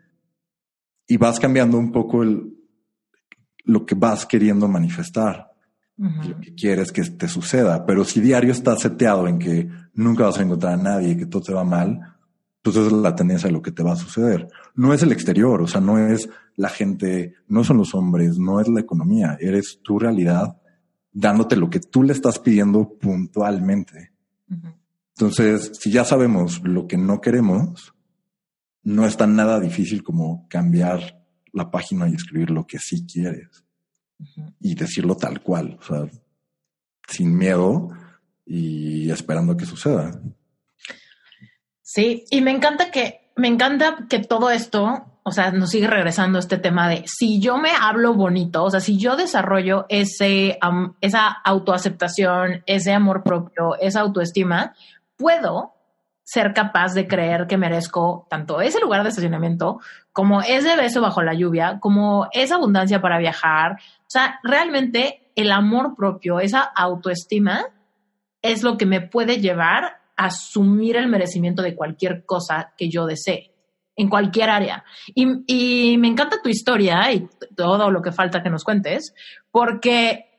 Y 1.08 1.18
vas 1.18 1.40
cambiando 1.40 1.78
un 1.78 1.92
poco 1.92 2.24
el, 2.24 2.54
lo 3.66 3.86
que 3.86 3.96
vas 3.96 4.26
queriendo 4.26 4.68
manifestar, 4.68 5.52
lo 5.98 6.40
que 6.40 6.54
quieres 6.54 6.92
que 6.92 7.04
te 7.04 7.28
suceda. 7.28 7.86
Pero 7.86 8.06
si 8.06 8.22
diario 8.22 8.52
estás 8.52 8.82
seteado 8.82 9.28
en 9.28 9.40
que 9.40 9.70
nunca 9.94 10.26
vas 10.26 10.40
a 10.40 10.44
encontrar 10.44 10.74
a 10.74 10.78
nadie, 10.78 11.18
que 11.18 11.26
todo 11.26 11.42
te 11.42 11.54
va 11.54 11.64
mal, 11.64 12.00
pues 12.62 12.78
esa 12.78 12.88
es 12.88 12.94
la 12.94 13.16
tendencia 13.16 13.48
de 13.48 13.54
lo 13.54 13.62
que 13.62 13.72
te 13.72 13.84
va 13.84 13.94
a 13.94 13.98
suceder. 13.98 14.48
No 14.76 14.94
es 14.94 15.04
el 15.04 15.12
exterior, 15.12 15.62
o 15.62 15.68
sea, 15.68 15.82
no 15.82 15.98
es 15.98 16.30
la 16.56 16.70
gente, 16.70 17.36
no 17.48 17.64
son 17.64 17.78
los 17.78 17.96
hombres, 17.96 18.38
no 18.38 18.60
es 18.60 18.68
la 18.68 18.82
economía, 18.82 19.38
eres 19.40 19.80
tu 19.82 20.00
realidad 20.00 20.58
dándote 21.12 21.56
lo 21.56 21.70
que 21.70 21.80
tú 21.80 22.04
le 22.04 22.14
estás 22.14 22.40
pidiendo 22.40 22.98
puntualmente. 22.98 24.12
Entonces, 25.16 25.72
si 25.80 25.92
ya 25.92 26.04
sabemos 26.06 26.62
lo 26.64 26.88
que 26.88 26.98
no 26.98 27.22
queremos, 27.22 27.94
no 28.84 29.06
es 29.06 29.16
tan 29.16 29.36
nada 29.36 29.60
difícil 29.60 30.04
como 30.04 30.48
cambiar 30.50 31.24
la 31.52 31.70
página 31.70 32.10
y 32.10 32.14
escribir 32.14 32.50
lo 32.50 32.66
que 32.66 32.80
sí 32.80 33.06
quieres 33.06 33.64
y 34.60 34.76
decirlo 34.76 35.16
tal 35.16 35.42
cual, 35.42 35.78
o 35.80 35.84
sea, 35.84 36.08
sin 37.08 37.38
miedo 37.38 37.90
y 38.46 39.10
esperando 39.12 39.56
que 39.56 39.66
suceda. 39.66 40.20
Sí, 41.82 42.26
y 42.32 42.42
me 42.42 42.52
encanta 42.52 42.92
que 42.92 43.24
me 43.36 43.48
encanta 43.48 44.06
que 44.10 44.20
todo 44.20 44.50
esto, 44.50 45.13
o 45.24 45.32
sea, 45.32 45.52
nos 45.52 45.70
sigue 45.70 45.88
regresando 45.88 46.38
este 46.38 46.58
tema 46.58 46.90
de 46.90 47.04
si 47.08 47.40
yo 47.40 47.58
me 47.58 47.72
hablo 47.72 48.14
bonito, 48.14 48.64
o 48.64 48.70
sea, 48.70 48.82
si 48.82 48.98
yo 48.98 49.16
desarrollo 49.16 49.86
ese 49.88 50.60
esa 51.00 51.28
autoaceptación, 51.28 52.64
ese 52.66 52.94
amor 52.94 53.24
propio, 53.24 53.78
esa 53.80 54.02
autoestima, 54.02 54.74
puedo 55.16 55.74
ser 56.24 56.54
capaz 56.54 56.94
de 56.94 57.08
creer 57.08 57.48
que 57.48 57.58
merezco 57.58 58.28
tanto 58.30 58.62
ese 58.62 58.82
lugar 58.82 59.04
de 59.04 59.10
estacionamiento 59.10 59.80
como 60.12 60.42
ese 60.42 60.76
beso 60.76 61.02
bajo 61.02 61.22
la 61.22 61.34
lluvia, 61.34 61.80
como 61.80 62.28
esa 62.32 62.56
abundancia 62.56 63.02
para 63.02 63.18
viajar. 63.18 63.74
O 64.02 64.10
sea, 64.10 64.40
realmente 64.44 65.32
el 65.36 65.52
amor 65.52 65.96
propio, 65.96 66.40
esa 66.40 66.62
autoestima 66.62 67.66
es 68.42 68.62
lo 68.64 68.78
que 68.78 68.86
me 68.86 69.02
puede 69.02 69.40
llevar 69.40 70.02
a 70.18 70.26
asumir 70.26 70.98
el 70.98 71.08
merecimiento 71.08 71.62
de 71.62 71.76
cualquier 71.76 72.26
cosa 72.26 72.74
que 72.78 72.90
yo 72.90 73.06
desee 73.06 73.53
en 73.96 74.10
cualquier 74.10 74.50
área. 74.50 74.84
Y, 75.14 75.98
me 75.98 76.08
encanta 76.08 76.42
tu 76.42 76.50
historia 76.50 77.12
y 77.12 77.28
todo 77.56 77.92
lo 77.92 78.02
que 78.02 78.12
falta 78.12 78.44
que 78.44 78.50
nos 78.50 78.64
cuentes, 78.64 79.14
porque 79.52 80.30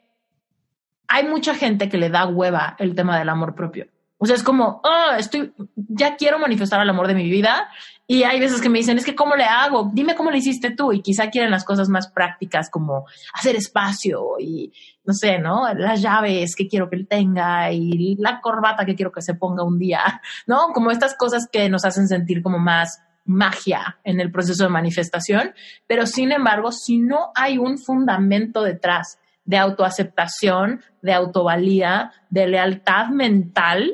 hay 1.08 1.26
mucha 1.26 1.54
gente 1.54 1.88
que 1.88 1.98
le 1.98 2.10
da 2.10 2.26
hueva 2.26 2.76
el 2.78 2.94
tema 2.94 3.18
del 3.18 3.28
amor 3.28 3.54
propio. 3.54 3.86
O 4.18 4.26
sea, 4.26 4.36
es 4.36 4.42
como, 4.42 4.80
oh, 4.82 5.14
estoy, 5.18 5.52
ya 5.76 6.16
quiero 6.16 6.38
manifestar 6.38 6.80
el 6.80 6.88
amor 6.88 7.06
de 7.08 7.14
mi 7.14 7.28
vida. 7.28 7.68
Y 8.06 8.22
hay 8.22 8.38
veces 8.38 8.60
que 8.60 8.68
me 8.68 8.78
dicen, 8.78 8.96
es 8.96 9.04
que 9.04 9.14
¿cómo 9.14 9.34
le 9.34 9.44
hago? 9.44 9.90
Dime 9.92 10.14
cómo 10.14 10.30
le 10.30 10.38
hiciste 10.38 10.70
tú. 10.70 10.92
Y 10.92 11.02
quizá 11.02 11.30
quieren 11.30 11.50
las 11.50 11.64
cosas 11.64 11.88
más 11.88 12.08
prácticas 12.08 12.70
como 12.70 13.06
hacer 13.34 13.56
espacio 13.56 14.36
y, 14.38 14.72
no 15.04 15.12
sé, 15.12 15.38
¿no? 15.38 15.72
Las 15.74 16.00
llaves 16.00 16.54
que 16.56 16.68
quiero 16.68 16.88
que 16.88 16.96
él 16.96 17.06
tenga 17.08 17.70
y 17.72 18.16
la 18.16 18.40
corbata 18.40 18.86
que 18.86 18.94
quiero 18.94 19.12
que 19.12 19.22
se 19.22 19.34
ponga 19.34 19.62
un 19.62 19.78
día, 19.78 20.22
¿no? 20.46 20.68
Como 20.72 20.90
estas 20.90 21.14
cosas 21.16 21.48
que 21.50 21.68
nos 21.68 21.84
hacen 21.84 22.08
sentir 22.08 22.42
como 22.42 22.58
más 22.58 23.00
magia 23.24 23.98
en 24.04 24.20
el 24.20 24.30
proceso 24.30 24.64
de 24.64 24.70
manifestación. 24.70 25.54
Pero 25.86 26.06
sin 26.06 26.32
embargo, 26.32 26.72
si 26.72 26.98
no 26.98 27.30
hay 27.34 27.58
un 27.58 27.78
fundamento 27.78 28.62
detrás 28.62 29.18
de 29.44 29.58
autoaceptación, 29.58 30.82
de 31.02 31.12
autovalía, 31.12 32.12
de 32.30 32.46
lealtad 32.46 33.08
mental, 33.08 33.92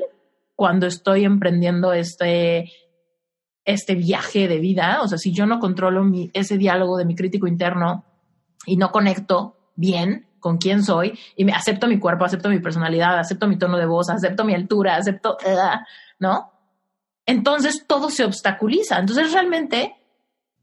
cuando 0.55 0.85
estoy 0.87 1.25
emprendiendo 1.25 1.91
este, 1.91 2.71
este 3.65 3.95
viaje 3.95 4.47
de 4.47 4.59
vida. 4.59 5.01
O 5.01 5.07
sea, 5.07 5.17
si 5.17 5.33
yo 5.33 5.45
no 5.45 5.59
controlo 5.59 6.03
ese 6.33 6.57
diálogo 6.57 6.97
de 6.97 7.05
mi 7.05 7.15
crítico 7.15 7.47
interno 7.47 8.05
y 8.65 8.77
no 8.77 8.91
conecto 8.91 9.57
bien 9.75 10.27
con 10.39 10.57
quién 10.57 10.83
soy 10.83 11.17
y 11.35 11.45
me 11.45 11.53
acepto 11.53 11.87
mi 11.87 11.99
cuerpo, 11.99 12.25
acepto 12.25 12.49
mi 12.49 12.59
personalidad, 12.59 13.17
acepto 13.17 13.47
mi 13.47 13.57
tono 13.57 13.77
de 13.77 13.85
voz, 13.85 14.09
acepto 14.09 14.45
mi 14.45 14.53
altura, 14.53 14.95
acepto, 14.95 15.37
¿no? 16.19 16.50
Entonces 17.25 17.85
todo 17.87 18.09
se 18.09 18.23
obstaculiza. 18.23 18.99
Entonces 18.99 19.31
realmente 19.31 19.95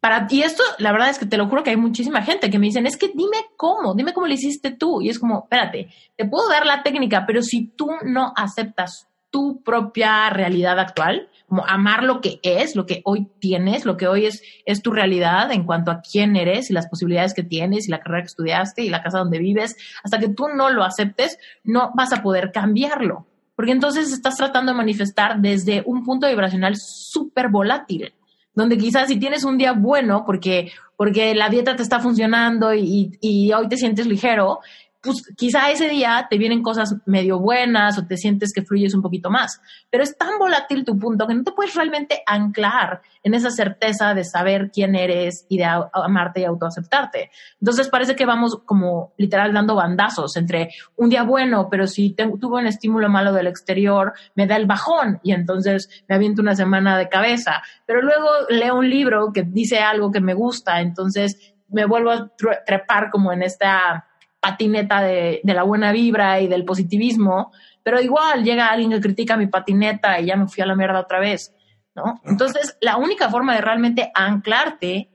para 0.00 0.28
y 0.30 0.42
esto 0.42 0.62
la 0.78 0.92
verdad 0.92 1.10
es 1.10 1.18
que 1.18 1.26
te 1.26 1.36
lo 1.36 1.48
juro 1.48 1.64
que 1.64 1.70
hay 1.70 1.76
muchísima 1.76 2.22
gente 2.22 2.50
que 2.50 2.58
me 2.58 2.66
dicen, 2.66 2.86
"Es 2.86 2.96
que 2.96 3.08
dime 3.08 3.38
cómo, 3.56 3.94
dime 3.94 4.12
cómo 4.12 4.26
lo 4.26 4.32
hiciste 4.32 4.70
tú." 4.70 5.00
Y 5.02 5.08
es 5.08 5.18
como, 5.18 5.40
"Espérate, 5.44 5.88
te 6.16 6.24
puedo 6.24 6.48
dar 6.48 6.66
la 6.66 6.82
técnica, 6.82 7.24
pero 7.26 7.42
si 7.42 7.66
tú 7.66 7.88
no 8.04 8.32
aceptas 8.36 9.08
tu 9.30 9.62
propia 9.62 10.30
realidad 10.30 10.78
actual, 10.78 11.28
como 11.48 11.66
amar 11.66 12.02
lo 12.02 12.20
que 12.20 12.40
es, 12.42 12.76
lo 12.76 12.86
que 12.86 13.02
hoy 13.04 13.28
tienes, 13.40 13.84
lo 13.84 13.96
que 13.96 14.06
hoy 14.06 14.26
es, 14.26 14.42
es 14.64 14.82
tu 14.82 14.90
realidad 14.90 15.50
en 15.52 15.64
cuanto 15.64 15.90
a 15.90 16.00
quién 16.00 16.36
eres 16.36 16.70
y 16.70 16.74
las 16.74 16.88
posibilidades 16.88 17.34
que 17.34 17.42
tienes 17.42 17.88
y 17.88 17.90
la 17.90 18.00
carrera 18.00 18.22
que 18.22 18.28
estudiaste 18.28 18.82
y 18.82 18.90
la 18.90 19.02
casa 19.02 19.18
donde 19.18 19.38
vives, 19.38 19.76
hasta 20.02 20.18
que 20.18 20.28
tú 20.28 20.48
no 20.54 20.70
lo 20.70 20.84
aceptes, 20.84 21.38
no 21.64 21.90
vas 21.94 22.12
a 22.12 22.22
poder 22.22 22.52
cambiarlo. 22.52 23.26
Porque 23.58 23.72
entonces 23.72 24.12
estás 24.12 24.36
tratando 24.36 24.70
de 24.70 24.78
manifestar 24.78 25.40
desde 25.40 25.82
un 25.84 26.04
punto 26.04 26.28
vibracional 26.28 26.76
súper 26.76 27.48
volátil, 27.48 28.14
donde 28.54 28.78
quizás 28.78 29.08
si 29.08 29.18
tienes 29.18 29.42
un 29.42 29.58
día 29.58 29.72
bueno 29.72 30.22
porque, 30.24 30.70
porque 30.96 31.34
la 31.34 31.48
dieta 31.48 31.74
te 31.74 31.82
está 31.82 31.98
funcionando 31.98 32.72
y, 32.72 33.18
y 33.20 33.52
hoy 33.52 33.68
te 33.68 33.76
sientes 33.76 34.06
ligero, 34.06 34.60
pues 35.00 35.22
quizá 35.36 35.70
ese 35.70 35.88
día 35.88 36.26
te 36.28 36.38
vienen 36.38 36.62
cosas 36.62 36.96
medio 37.06 37.38
buenas 37.38 37.98
o 37.98 38.06
te 38.06 38.16
sientes 38.16 38.52
que 38.52 38.62
fluyes 38.62 38.94
un 38.94 39.02
poquito 39.02 39.30
más, 39.30 39.60
pero 39.90 40.02
es 40.02 40.16
tan 40.16 40.38
volátil 40.38 40.84
tu 40.84 40.98
punto 40.98 41.26
que 41.26 41.34
no 41.34 41.44
te 41.44 41.52
puedes 41.52 41.74
realmente 41.74 42.22
anclar 42.26 43.00
en 43.22 43.34
esa 43.34 43.50
certeza 43.50 44.14
de 44.14 44.24
saber 44.24 44.70
quién 44.72 44.96
eres 44.96 45.46
y 45.48 45.58
de 45.58 45.66
amarte 45.92 46.40
y 46.40 46.44
autoaceptarte. 46.44 47.30
Entonces 47.60 47.88
parece 47.88 48.16
que 48.16 48.26
vamos 48.26 48.60
como 48.64 49.12
literal 49.16 49.52
dando 49.52 49.76
bandazos 49.76 50.36
entre 50.36 50.70
un 50.96 51.08
día 51.08 51.22
bueno, 51.22 51.68
pero 51.70 51.86
si 51.86 52.14
tuve 52.14 52.60
un 52.60 52.66
estímulo 52.66 53.08
malo 53.08 53.32
del 53.32 53.46
exterior, 53.46 54.14
me 54.34 54.46
da 54.46 54.56
el 54.56 54.66
bajón 54.66 55.20
y 55.22 55.32
entonces 55.32 55.88
me 56.08 56.16
aviento 56.16 56.42
una 56.42 56.56
semana 56.56 56.98
de 56.98 57.08
cabeza, 57.08 57.62
pero 57.86 58.02
luego 58.02 58.28
leo 58.48 58.76
un 58.76 58.90
libro 58.90 59.32
que 59.32 59.42
dice 59.42 59.78
algo 59.78 60.10
que 60.10 60.20
me 60.20 60.34
gusta, 60.34 60.80
entonces 60.80 61.54
me 61.68 61.84
vuelvo 61.84 62.10
a 62.10 62.30
trepar 62.64 63.10
como 63.10 63.32
en 63.32 63.42
esta 63.42 64.06
patineta 64.40 65.02
de, 65.02 65.40
de, 65.42 65.54
la 65.54 65.64
buena 65.64 65.92
vibra 65.92 66.40
y 66.40 66.48
del 66.48 66.64
positivismo, 66.64 67.52
pero 67.82 68.00
igual 68.00 68.44
llega 68.44 68.68
alguien 68.68 68.90
que 68.90 69.00
critica 69.00 69.36
mi 69.36 69.46
patineta 69.46 70.20
y 70.20 70.26
ya 70.26 70.36
me 70.36 70.48
fui 70.48 70.62
a 70.62 70.66
la 70.66 70.76
mierda 70.76 71.00
otra 71.00 71.20
vez, 71.20 71.54
¿no? 71.94 72.20
Entonces, 72.24 72.76
la 72.80 72.96
única 72.96 73.28
forma 73.30 73.54
de 73.54 73.60
realmente 73.60 74.10
anclarte 74.14 75.10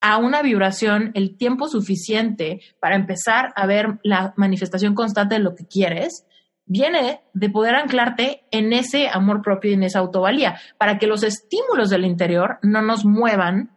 a 0.00 0.16
una 0.16 0.42
vibración 0.42 1.10
el 1.14 1.36
tiempo 1.36 1.68
suficiente 1.68 2.60
para 2.80 2.96
empezar 2.96 3.52
a 3.54 3.66
ver 3.66 3.98
la 4.02 4.32
manifestación 4.36 4.94
constante 4.94 5.34
de 5.34 5.42
lo 5.42 5.54
que 5.54 5.66
quieres, 5.66 6.26
viene 6.64 7.20
de 7.34 7.50
poder 7.50 7.74
anclarte 7.74 8.44
en 8.50 8.72
ese 8.72 9.08
amor 9.08 9.42
propio 9.42 9.70
y 9.70 9.74
en 9.74 9.82
esa 9.82 9.98
autovalía, 9.98 10.58
para 10.78 10.98
que 10.98 11.06
los 11.06 11.22
estímulos 11.22 11.90
del 11.90 12.04
interior 12.04 12.58
no 12.62 12.80
nos 12.80 13.04
muevan 13.04 13.76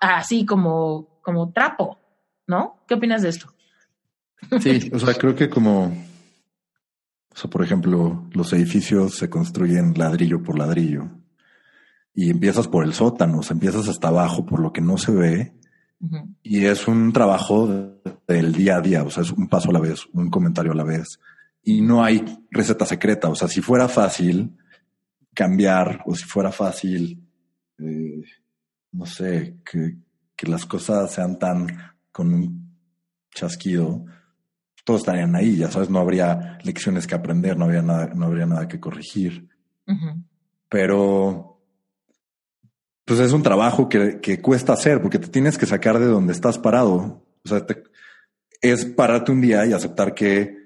así 0.00 0.46
como, 0.46 1.20
como 1.20 1.52
trapo, 1.52 1.98
¿no? 2.46 2.78
¿Qué 2.86 2.94
opinas 2.94 3.22
de 3.22 3.30
esto? 3.30 3.52
Sí, 4.60 4.90
o 4.92 4.98
sea, 4.98 5.14
creo 5.14 5.34
que 5.34 5.48
como, 5.48 5.86
o 5.86 7.36
sea, 7.36 7.50
por 7.50 7.62
ejemplo, 7.62 8.28
los 8.32 8.52
edificios 8.52 9.16
se 9.16 9.28
construyen 9.28 9.94
ladrillo 9.96 10.42
por 10.42 10.58
ladrillo 10.58 11.10
y 12.14 12.30
empiezas 12.30 12.68
por 12.68 12.84
el 12.84 12.94
sótano, 12.94 13.38
o 13.38 13.42
sea, 13.42 13.54
empiezas 13.54 13.88
hasta 13.88 14.08
abajo 14.08 14.44
por 14.44 14.60
lo 14.60 14.72
que 14.72 14.80
no 14.80 14.98
se 14.98 15.12
ve 15.12 15.54
y 16.42 16.64
es 16.64 16.86
un 16.86 17.12
trabajo 17.12 17.66
del 18.26 18.52
día 18.52 18.76
a 18.76 18.80
día, 18.80 19.02
o 19.02 19.10
sea, 19.10 19.24
es 19.24 19.32
un 19.32 19.48
paso 19.48 19.70
a 19.70 19.72
la 19.72 19.80
vez, 19.80 20.06
un 20.12 20.30
comentario 20.30 20.72
a 20.72 20.76
la 20.76 20.84
vez 20.84 21.18
y 21.62 21.80
no 21.80 22.02
hay 22.02 22.24
receta 22.50 22.86
secreta, 22.86 23.28
o 23.28 23.34
sea, 23.34 23.48
si 23.48 23.60
fuera 23.60 23.88
fácil 23.88 24.56
cambiar 25.34 26.02
o 26.06 26.14
si 26.14 26.24
fuera 26.24 26.50
fácil, 26.50 27.24
eh, 27.78 28.22
no 28.92 29.06
sé, 29.06 29.58
que, 29.70 29.98
que 30.34 30.46
las 30.46 30.66
cosas 30.66 31.12
sean 31.12 31.38
tan 31.38 31.66
con 32.10 32.32
un 32.32 32.76
chasquido, 33.34 34.04
todos 34.88 35.02
estarían 35.02 35.36
ahí, 35.36 35.54
ya 35.58 35.70
sabes, 35.70 35.90
no 35.90 35.98
habría 35.98 36.56
lecciones 36.64 37.06
que 37.06 37.14
aprender, 37.14 37.58
no 37.58 37.66
habría 37.66 37.82
nada, 37.82 38.10
no 38.14 38.24
habría 38.24 38.46
nada 38.46 38.66
que 38.68 38.80
corregir. 38.80 39.46
Pero, 40.70 41.60
pues 43.04 43.20
es 43.20 43.32
un 43.32 43.42
trabajo 43.42 43.86
que, 43.86 44.18
que, 44.22 44.40
cuesta 44.40 44.72
hacer 44.72 45.02
porque 45.02 45.18
te 45.18 45.28
tienes 45.28 45.58
que 45.58 45.66
sacar 45.66 45.98
de 45.98 46.06
donde 46.06 46.32
estás 46.32 46.58
parado. 46.58 47.22
O 47.44 47.48
sea, 47.50 47.66
es 48.62 48.86
pararte 48.86 49.30
un 49.30 49.42
día 49.42 49.66
y 49.66 49.74
aceptar 49.74 50.14
que 50.14 50.56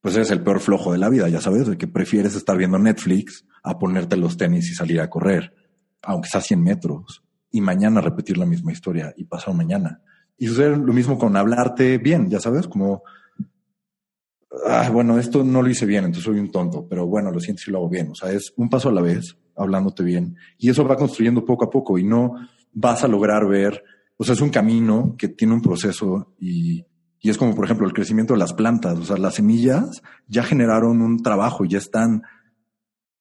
pues 0.00 0.16
eres 0.16 0.32
el 0.32 0.42
peor 0.42 0.58
flojo 0.58 0.90
de 0.90 0.98
la 0.98 1.08
vida, 1.08 1.28
ya 1.28 1.40
sabes, 1.40 1.68
de 1.68 1.78
que 1.78 1.86
prefieres 1.86 2.34
estar 2.34 2.56
viendo 2.56 2.76
Netflix 2.80 3.46
a 3.62 3.78
ponerte 3.78 4.16
los 4.16 4.36
tenis 4.36 4.68
y 4.68 4.74
salir 4.74 5.00
a 5.00 5.08
correr, 5.08 5.54
aunque 6.02 6.28
sea 6.28 6.40
100 6.40 6.60
metros, 6.60 7.22
y 7.52 7.60
mañana 7.60 8.00
repetir 8.00 8.36
la 8.36 8.46
misma 8.46 8.72
historia 8.72 9.14
y 9.16 9.26
pasar 9.26 9.54
mañana. 9.54 10.00
Y 10.36 10.48
sucede 10.48 10.76
lo 10.76 10.92
mismo 10.92 11.18
con 11.18 11.36
hablarte 11.36 11.98
bien, 11.98 12.28
ya 12.30 12.40
sabes, 12.40 12.66
como 12.66 13.04
ah, 14.66 14.88
bueno, 14.90 15.18
esto 15.18 15.44
no 15.44 15.62
lo 15.62 15.68
hice 15.68 15.86
bien, 15.86 16.04
entonces 16.04 16.24
soy 16.24 16.38
un 16.38 16.50
tonto, 16.50 16.86
pero 16.88 17.06
bueno, 17.06 17.30
lo 17.30 17.40
siento 17.40 17.62
si 17.62 17.70
lo 17.70 17.78
hago 17.78 17.88
bien. 17.88 18.10
O 18.10 18.14
sea, 18.14 18.32
es 18.32 18.52
un 18.56 18.68
paso 18.68 18.88
a 18.88 18.92
la 18.92 19.02
vez, 19.02 19.36
hablándote 19.56 20.02
bien, 20.02 20.36
y 20.58 20.70
eso 20.70 20.84
va 20.84 20.96
construyendo 20.96 21.44
poco 21.44 21.64
a 21.64 21.70
poco 21.70 21.98
y 21.98 22.04
no 22.04 22.34
vas 22.72 23.04
a 23.04 23.08
lograr 23.08 23.46
ver, 23.46 23.82
o 24.16 24.24
sea, 24.24 24.34
es 24.34 24.40
un 24.40 24.50
camino 24.50 25.14
que 25.18 25.28
tiene 25.28 25.54
un 25.54 25.62
proceso 25.62 26.34
y, 26.38 26.84
y 27.20 27.30
es 27.30 27.36
como, 27.36 27.54
por 27.54 27.64
ejemplo, 27.64 27.86
el 27.86 27.92
crecimiento 27.92 28.34
de 28.34 28.38
las 28.38 28.54
plantas, 28.54 28.98
o 28.98 29.04
sea, 29.04 29.16
las 29.16 29.34
semillas 29.34 30.02
ya 30.26 30.42
generaron 30.42 31.02
un 31.02 31.22
trabajo, 31.22 31.64
ya 31.64 31.78
están 31.78 32.22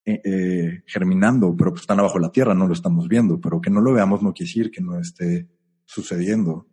eh, 0.06 0.22
eh, 0.24 0.84
germinando, 0.88 1.56
pero 1.56 1.72
pues 1.72 1.82
están 1.82 2.00
abajo 2.00 2.18
la 2.18 2.32
tierra, 2.32 2.56
no 2.56 2.66
lo 2.66 2.74
estamos 2.74 3.08
viendo, 3.08 3.40
pero 3.40 3.62
que 3.62 3.70
no 3.70 3.82
lo 3.82 3.94
veamos 3.94 4.24
no 4.24 4.34
quiere 4.34 4.48
decir 4.48 4.72
que 4.72 4.82
no 4.82 5.00
esté 5.00 5.48
sucediendo. 5.86 6.68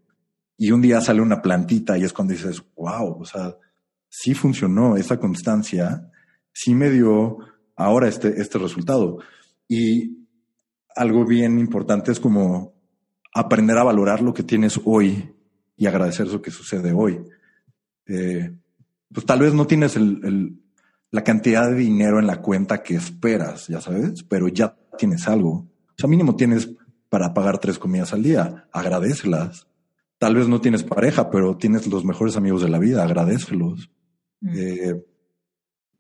Y 0.57 0.71
un 0.71 0.81
día 0.81 1.01
sale 1.01 1.21
una 1.21 1.43
plantita 1.43 1.99
y 1.99 2.05
es 2.05 2.13
cuando 2.13 2.33
dices, 2.33 2.63
wow, 2.77 3.21
o 3.21 3.25
sea, 3.25 3.55
sí 4.09 4.35
funcionó, 4.35 4.97
esa 4.97 5.19
constancia 5.19 6.11
sí 6.53 6.75
me 6.75 6.91
dio 6.91 7.39
ahora 7.77 8.09
este, 8.09 8.41
este 8.41 8.59
resultado. 8.59 9.19
Y 9.69 10.27
algo 10.95 11.27
bien 11.27 11.59
importante 11.59 12.13
es 12.13 12.21
como 12.21 12.75
aprender 13.35 13.77
a 13.77 13.85
valorar 13.85 14.23
lo 14.23 14.33
que 14.33 14.43
tienes 14.43 14.81
hoy 14.85 15.35
y 15.77 15.87
agradecer 15.87 16.27
eso 16.27 16.41
que 16.41 16.51
sucede 16.51 16.93
hoy. 16.93 17.21
Eh, 18.07 18.51
pues 19.13 19.27
tal 19.27 19.41
vez 19.41 19.53
no 19.53 19.67
tienes 19.67 19.97
la 21.11 21.25
cantidad 21.25 21.69
de 21.69 21.77
dinero 21.77 22.19
en 22.19 22.27
la 22.27 22.41
cuenta 22.41 22.83
que 22.83 22.97
esperas, 22.97 23.69
ya 23.69 23.81
sabes, 23.81 24.23
pero 24.23 24.49
ya 24.49 24.77
tienes 24.99 25.29
algo. 25.29 25.51
O 25.51 25.95
sea, 25.99 26.09
mínimo 26.09 26.37
tienes 26.37 26.71
para 27.09 27.35
pagar 27.35 27.59
tres 27.59 27.79
comidas 27.79 28.13
al 28.13 28.23
día, 28.23 28.69
agradecelas. 28.73 29.67
Tal 30.27 30.35
vez 30.35 30.49
no 30.49 30.61
tienes 30.61 30.83
pareja, 30.83 31.31
pero 31.31 31.57
tienes 31.57 31.87
los 31.87 32.05
mejores 32.05 32.37
amigos 32.37 32.61
de 32.61 32.69
la 32.69 32.81
vida, 32.81 33.05
agradecelos. 33.05 33.93
Mm. 34.41 34.55
Eh, 34.57 35.05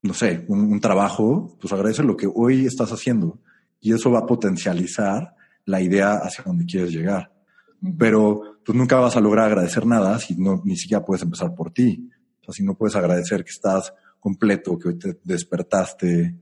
no 0.03 0.15
sé, 0.15 0.45
un, 0.49 0.81
trabajo, 0.81 1.57
pues 1.61 1.73
agradece 1.73 2.03
lo 2.03 2.17
que 2.17 2.29
hoy 2.35 2.67
estás 2.67 2.91
haciendo 2.91 3.39
y 3.79 3.93
eso 3.93 4.11
va 4.11 4.19
a 4.19 4.27
potencializar 4.27 5.37
la 5.65 5.81
idea 5.81 6.15
hacia 6.15 6.43
donde 6.43 6.67
quieres 6.67 6.91
llegar. 6.91 7.33
Pero 7.97 8.59
pues 8.65 8.77
nunca 8.77 8.99
vas 8.99 9.17
a 9.17 9.21
lograr 9.21 9.47
agradecer 9.47 9.87
nada 9.87 10.19
si 10.19 10.35
no, 10.35 10.61
ni 10.65 10.77
siquiera 10.77 11.05
puedes 11.05 11.23
empezar 11.23 11.55
por 11.55 11.71
ti. 11.71 12.11
O 12.41 12.47
sea, 12.47 12.53
si 12.53 12.65
no 12.65 12.75
puedes 12.75 12.97
agradecer 12.97 13.45
que 13.45 13.53
estás 13.53 13.95
completo, 14.19 14.77
que 14.77 14.89
hoy 14.89 14.99
te 14.99 15.21
despertaste, 15.23 16.35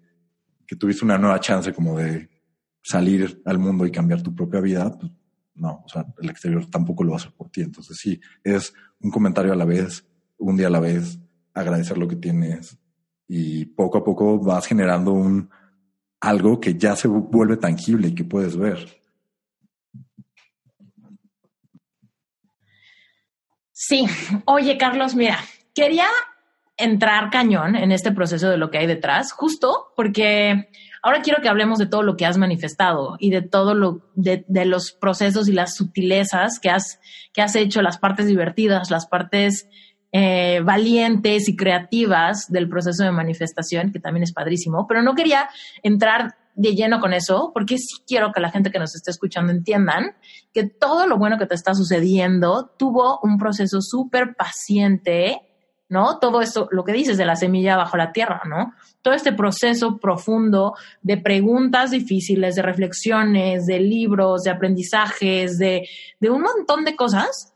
que 0.66 0.76
tuviste 0.76 1.04
una 1.04 1.18
nueva 1.18 1.38
chance 1.38 1.74
como 1.74 1.98
de 1.98 2.30
salir 2.80 3.42
al 3.44 3.58
mundo 3.58 3.84
y 3.84 3.90
cambiar 3.90 4.22
tu 4.22 4.34
propia 4.34 4.60
vida, 4.60 4.90
pues 4.98 5.12
no, 5.54 5.82
o 5.84 5.88
sea, 5.88 6.04
el 6.20 6.30
exterior 6.30 6.66
tampoco 6.66 7.04
lo 7.04 7.10
va 7.10 7.16
a 7.16 7.20
hacer 7.20 7.32
por 7.32 7.50
ti. 7.50 7.62
Entonces 7.62 7.96
sí, 7.96 8.20
es 8.42 8.74
un 9.00 9.10
comentario 9.10 9.52
a 9.52 9.56
la 9.56 9.64
vez, 9.64 10.06
un 10.38 10.56
día 10.56 10.66
a 10.66 10.70
la 10.70 10.80
vez, 10.80 11.18
agradecer 11.52 11.98
lo 11.98 12.08
que 12.08 12.16
tienes 12.16 12.78
y 13.28 13.64
poco 13.66 13.98
a 13.98 14.04
poco 14.04 14.38
vas 14.38 14.66
generando 14.66 15.12
un 15.12 15.50
algo 16.20 16.60
que 16.60 16.76
ya 16.76 16.96
se 16.96 17.08
vuelve 17.08 17.56
tangible 17.56 18.08
y 18.08 18.14
que 18.14 18.24
puedes 18.24 18.56
ver. 18.56 19.00
Sí, 23.72 24.06
oye 24.46 24.78
Carlos, 24.78 25.14
mira, 25.14 25.38
quería 25.74 26.06
entrar 26.76 27.30
cañón 27.30 27.76
en 27.76 27.92
este 27.92 28.12
proceso 28.12 28.48
de 28.48 28.56
lo 28.56 28.70
que 28.70 28.78
hay 28.78 28.86
detrás, 28.86 29.32
justo 29.32 29.92
porque 29.96 30.68
ahora 31.04 31.20
quiero 31.20 31.42
que 31.42 31.50
hablemos 31.50 31.78
de 31.78 31.86
todo 31.86 32.02
lo 32.02 32.16
que 32.16 32.24
has 32.24 32.38
manifestado 32.38 33.16
y 33.18 33.30
de 33.30 33.42
todo 33.42 33.74
lo 33.74 34.10
de, 34.14 34.42
los 34.64 34.92
procesos 34.92 35.48
y 35.48 35.52
las 35.52 35.76
sutilezas 35.76 36.58
que 36.58 36.70
has, 36.70 36.98
que 37.34 37.42
has 37.42 37.54
hecho, 37.56 37.82
las 37.82 37.98
partes 37.98 38.26
divertidas, 38.26 38.90
las 38.90 39.06
partes 39.06 39.68
eh, 40.12 40.60
valientes 40.64 41.46
y 41.48 41.56
creativas 41.56 42.50
del 42.50 42.70
proceso 42.70 43.04
de 43.04 43.12
manifestación, 43.12 43.92
que 43.92 44.00
también 44.00 44.22
es 44.22 44.32
padrísimo, 44.32 44.86
pero 44.88 45.02
no 45.02 45.14
quería 45.14 45.50
entrar 45.82 46.36
de 46.54 46.74
lleno 46.74 47.00
con 47.00 47.12
eso, 47.12 47.50
porque 47.52 47.76
sí 47.76 48.02
quiero 48.06 48.32
que 48.32 48.40
la 48.40 48.50
gente 48.50 48.70
que 48.70 48.78
nos 48.78 48.94
esté 48.94 49.10
escuchando 49.10 49.52
entiendan 49.52 50.16
que 50.54 50.64
todo 50.64 51.06
lo 51.06 51.18
bueno 51.18 51.36
que 51.36 51.46
te 51.46 51.54
está 51.54 51.74
sucediendo 51.74 52.72
tuvo 52.78 53.20
un 53.22 53.36
proceso 53.36 53.82
súper 53.82 54.36
paciente, 54.36 55.42
¿no? 55.90 56.18
Todo 56.18 56.40
esto, 56.40 56.66
lo 56.70 56.84
que 56.84 56.92
dices 56.92 57.18
de 57.18 57.26
la 57.26 57.36
semilla 57.36 57.76
bajo 57.76 57.98
la 57.98 58.12
tierra, 58.12 58.40
¿no? 58.48 58.72
Todo 59.04 59.14
este 59.14 59.32
proceso 59.32 59.98
profundo 59.98 60.74
de 61.02 61.18
preguntas 61.18 61.90
difíciles, 61.90 62.54
de 62.54 62.62
reflexiones, 62.62 63.66
de 63.66 63.78
libros, 63.78 64.42
de 64.42 64.50
aprendizajes, 64.50 65.58
de, 65.58 65.86
de 66.18 66.30
un 66.30 66.40
montón 66.40 66.84
de 66.84 66.96
cosas 66.96 67.54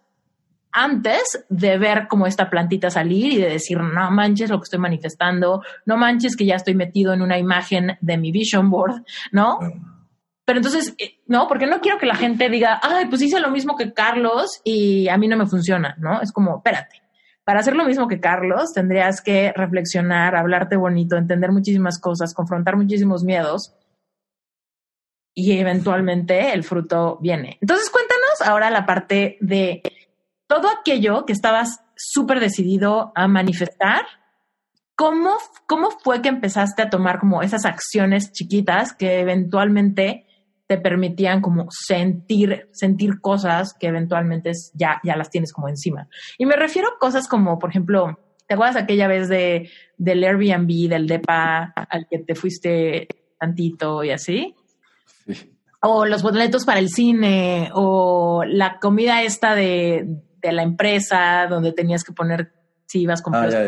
antes 0.72 1.46
de 1.48 1.78
ver 1.78 2.06
como 2.06 2.26
esta 2.26 2.50
plantita 2.50 2.90
salir 2.90 3.32
y 3.32 3.36
de 3.38 3.48
decir, 3.48 3.80
no 3.80 4.10
manches 4.10 4.50
lo 4.50 4.58
que 4.58 4.64
estoy 4.64 4.78
manifestando, 4.78 5.62
no 5.86 5.96
manches 5.96 6.36
que 6.36 6.44
ya 6.44 6.56
estoy 6.56 6.74
metido 6.74 7.12
en 7.14 7.22
una 7.22 7.38
imagen 7.38 7.96
de 8.00 8.18
mi 8.18 8.30
vision 8.30 8.68
board, 8.68 9.02
¿no? 9.32 9.58
Pero 10.44 10.58
entonces, 10.58 10.94
eh, 10.98 11.20
no, 11.26 11.48
porque 11.48 11.66
no 11.66 11.80
quiero 11.80 11.98
que 11.98 12.06
la 12.06 12.14
gente 12.14 12.48
diga, 12.48 12.80
ay, 12.82 13.06
pues 13.06 13.22
hice 13.22 13.40
lo 13.40 13.50
mismo 13.50 13.76
que 13.76 13.92
Carlos 13.92 14.60
y 14.64 15.08
a 15.08 15.16
mí 15.16 15.28
no 15.28 15.36
me 15.36 15.46
funciona, 15.46 15.96
¿no? 15.98 16.20
Es 16.20 16.32
como, 16.32 16.58
espérate, 16.58 17.02
para 17.48 17.60
hacer 17.60 17.74
lo 17.74 17.86
mismo 17.86 18.08
que 18.08 18.20
Carlos 18.20 18.74
tendrías 18.74 19.22
que 19.22 19.54
reflexionar, 19.56 20.36
hablarte 20.36 20.76
bonito, 20.76 21.16
entender 21.16 21.50
muchísimas 21.50 21.98
cosas, 21.98 22.34
confrontar 22.34 22.76
muchísimos 22.76 23.24
miedos 23.24 23.74
y 25.34 25.58
eventualmente 25.58 26.52
el 26.52 26.62
fruto 26.62 27.16
viene. 27.22 27.56
Entonces, 27.62 27.88
cuéntanos 27.88 28.42
ahora 28.44 28.68
la 28.68 28.84
parte 28.84 29.38
de 29.40 29.80
todo 30.46 30.68
aquello 30.68 31.24
que 31.24 31.32
estabas 31.32 31.80
súper 31.96 32.38
decidido 32.38 33.12
a 33.14 33.28
manifestar, 33.28 34.04
¿cómo, 34.94 35.38
¿cómo 35.66 35.90
fue 35.90 36.20
que 36.20 36.28
empezaste 36.28 36.82
a 36.82 36.90
tomar 36.90 37.18
como 37.18 37.40
esas 37.40 37.64
acciones 37.64 38.30
chiquitas 38.30 38.92
que 38.92 39.20
eventualmente 39.20 40.26
te 40.68 40.78
permitían 40.78 41.40
como 41.40 41.66
sentir, 41.70 42.68
sentir 42.70 43.20
cosas 43.20 43.74
que 43.74 43.88
eventualmente 43.88 44.52
ya, 44.74 45.00
ya 45.02 45.16
las 45.16 45.30
tienes 45.30 45.52
como 45.52 45.68
encima? 45.68 46.08
Y 46.38 46.46
me 46.46 46.54
refiero 46.54 46.88
a 46.88 46.98
cosas 47.00 47.26
como, 47.26 47.58
por 47.58 47.70
ejemplo, 47.70 48.20
¿te 48.46 48.54
acuerdas 48.54 48.76
aquella 48.76 49.08
vez 49.08 49.28
de, 49.28 49.68
del 49.96 50.22
Airbnb, 50.22 50.88
del 50.88 51.08
DEPA 51.08 51.72
al 51.74 52.06
que 52.08 52.20
te 52.20 52.36
fuiste 52.36 53.08
tantito 53.38 54.04
y 54.04 54.10
así? 54.10 54.54
Sí 55.26 55.54
o 55.80 56.04
los 56.06 56.24
boletos 56.24 56.64
para 56.64 56.80
el 56.80 56.88
cine, 56.88 57.70
o 57.72 58.42
la 58.44 58.80
comida 58.80 59.22
esta 59.22 59.54
de 59.54 60.24
de 60.40 60.52
la 60.52 60.62
empresa, 60.62 61.46
donde 61.48 61.72
tenías 61.72 62.04
que 62.04 62.12
poner 62.12 62.52
si 62.86 63.02
ibas 63.02 63.20
con 63.22 63.34
Ah, 63.34 63.48
ya. 63.48 63.60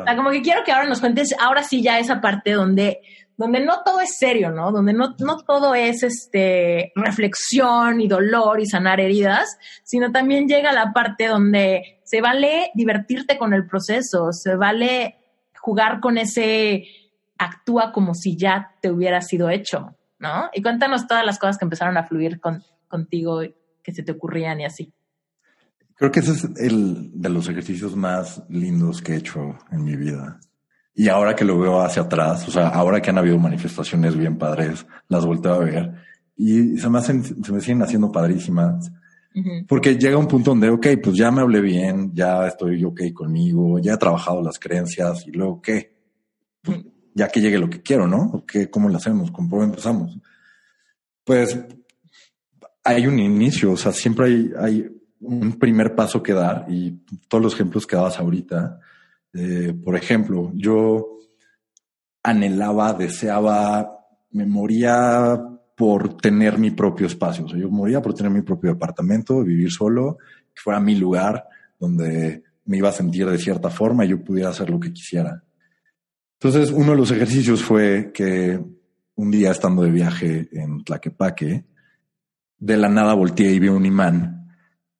O 0.00 0.04
sea, 0.04 0.16
como 0.16 0.30
que 0.30 0.42
quiero 0.42 0.62
que 0.64 0.72
ahora 0.72 0.86
nos 0.86 1.00
cuentes, 1.00 1.34
ahora 1.40 1.62
sí 1.62 1.82
ya 1.82 1.98
esa 1.98 2.20
parte 2.20 2.52
donde, 2.52 3.00
donde 3.36 3.64
no 3.64 3.82
todo 3.84 4.00
es 4.00 4.16
serio, 4.16 4.50
¿no? 4.50 4.72
Donde 4.72 4.92
no, 4.92 5.14
no 5.18 5.36
todo 5.38 5.74
es 5.74 6.02
este 6.02 6.92
reflexión 6.94 8.00
y 8.00 8.08
dolor 8.08 8.60
y 8.60 8.66
sanar 8.66 9.00
heridas, 9.00 9.58
sino 9.84 10.10
también 10.10 10.48
llega 10.48 10.72
la 10.72 10.92
parte 10.92 11.26
donde 11.26 12.00
se 12.04 12.20
vale 12.20 12.70
divertirte 12.74 13.36
con 13.36 13.52
el 13.52 13.66
proceso, 13.66 14.32
se 14.32 14.56
vale 14.56 15.16
jugar 15.60 16.00
con 16.00 16.16
ese 16.16 16.84
actúa 17.38 17.92
como 17.92 18.14
si 18.14 18.36
ya 18.36 18.74
te 18.80 18.90
hubiera 18.90 19.20
sido 19.20 19.50
hecho, 19.50 19.94
¿no? 20.18 20.48
Y 20.54 20.62
cuéntanos 20.62 21.06
todas 21.06 21.24
las 21.24 21.38
cosas 21.38 21.58
que 21.58 21.66
empezaron 21.66 21.98
a 21.98 22.04
fluir 22.04 22.40
con, 22.40 22.64
contigo, 22.88 23.42
que 23.82 23.92
se 23.92 24.02
te 24.02 24.12
ocurrían 24.12 24.60
y 24.60 24.64
así. 24.64 24.92
Creo 25.96 26.10
que 26.10 26.20
ese 26.20 26.32
es 26.32 26.44
el 26.56 27.10
de 27.12 27.28
los 27.28 27.48
ejercicios 27.48 27.96
más 27.96 28.42
lindos 28.48 29.02
que 29.02 29.12
he 29.12 29.16
hecho 29.16 29.58
en 29.70 29.84
mi 29.84 29.96
vida. 29.96 30.38
Y 30.96 31.08
ahora 31.08 31.36
que 31.36 31.44
lo 31.44 31.58
veo 31.58 31.80
hacia 31.80 32.02
atrás, 32.02 32.48
o 32.48 32.50
sea, 32.50 32.68
ahora 32.68 33.00
que 33.00 33.10
han 33.10 33.18
habido 33.18 33.38
manifestaciones 33.38 34.16
bien 34.16 34.38
padres, 34.38 34.86
las 35.08 35.24
volteo 35.24 35.54
a 35.54 35.58
ver 35.58 36.06
y 36.36 36.76
se 36.76 36.88
me 36.90 36.98
hacen, 36.98 37.22
se 37.22 37.52
me 37.52 37.60
siguen 37.60 37.82
haciendo 37.82 38.12
padrísimas. 38.12 38.92
Porque 39.68 39.98
llega 39.98 40.16
un 40.16 40.28
punto 40.28 40.52
donde, 40.52 40.70
ok, 40.70 40.86
pues 41.02 41.14
ya 41.14 41.30
me 41.30 41.42
hablé 41.42 41.60
bien, 41.60 42.12
ya 42.14 42.46
estoy 42.46 42.82
ok 42.84 43.02
conmigo, 43.12 43.78
ya 43.78 43.92
he 43.92 43.98
trabajado 43.98 44.40
las 44.42 44.58
creencias 44.58 45.26
y 45.26 45.32
luego 45.32 45.60
qué? 45.60 45.94
Pues, 46.62 46.78
ya 47.14 47.28
que 47.28 47.42
llegue 47.42 47.58
lo 47.58 47.68
que 47.68 47.82
quiero, 47.82 48.06
¿no? 48.06 48.30
¿O 48.32 48.46
qué, 48.46 48.70
¿Cómo 48.70 48.88
lo 48.88 48.96
hacemos? 48.96 49.30
¿Cómo 49.30 49.62
empezamos? 49.62 50.18
Pues 51.22 51.58
hay 52.82 53.06
un 53.06 53.18
inicio, 53.18 53.72
o 53.72 53.76
sea, 53.76 53.92
siempre 53.92 54.26
hay, 54.26 54.52
hay 54.58 54.88
un 55.20 55.58
primer 55.58 55.94
paso 55.94 56.22
que 56.22 56.32
dar 56.32 56.64
y 56.70 57.02
todos 57.28 57.44
los 57.44 57.54
ejemplos 57.54 57.86
que 57.86 57.96
dabas 57.96 58.18
ahorita. 58.18 58.80
Eh, 59.36 59.74
por 59.74 59.96
ejemplo, 59.96 60.50
yo 60.54 61.18
anhelaba, 62.22 62.94
deseaba, 62.94 64.06
me 64.30 64.46
moría 64.46 65.38
por 65.76 66.16
tener 66.16 66.58
mi 66.58 66.70
propio 66.70 67.06
espacio. 67.06 67.44
O 67.44 67.48
sea, 67.48 67.58
yo 67.58 67.70
moría 67.70 68.00
por 68.00 68.14
tener 68.14 68.32
mi 68.32 68.42
propio 68.42 68.72
departamento, 68.72 69.44
vivir 69.44 69.70
solo, 69.70 70.18
que 70.54 70.62
fuera 70.62 70.80
mi 70.80 70.94
lugar 70.94 71.44
donde 71.78 72.42
me 72.64 72.78
iba 72.78 72.88
a 72.88 72.92
sentir 72.92 73.26
de 73.26 73.38
cierta 73.38 73.70
forma 73.70 74.04
y 74.04 74.08
yo 74.08 74.24
pudiera 74.24 74.50
hacer 74.50 74.70
lo 74.70 74.80
que 74.80 74.92
quisiera. 74.92 75.42
Entonces, 76.40 76.70
uno 76.70 76.92
de 76.92 76.96
los 76.96 77.10
ejercicios 77.10 77.62
fue 77.62 78.10
que 78.12 78.58
un 79.14 79.30
día 79.30 79.50
estando 79.50 79.82
de 79.82 79.90
viaje 79.90 80.48
en 80.52 80.82
Tlaquepaque, 80.82 81.64
de 82.58 82.76
la 82.76 82.88
nada 82.88 83.14
volteé 83.14 83.52
y 83.52 83.58
vi 83.58 83.68
un 83.68 83.84
imán 83.84 84.35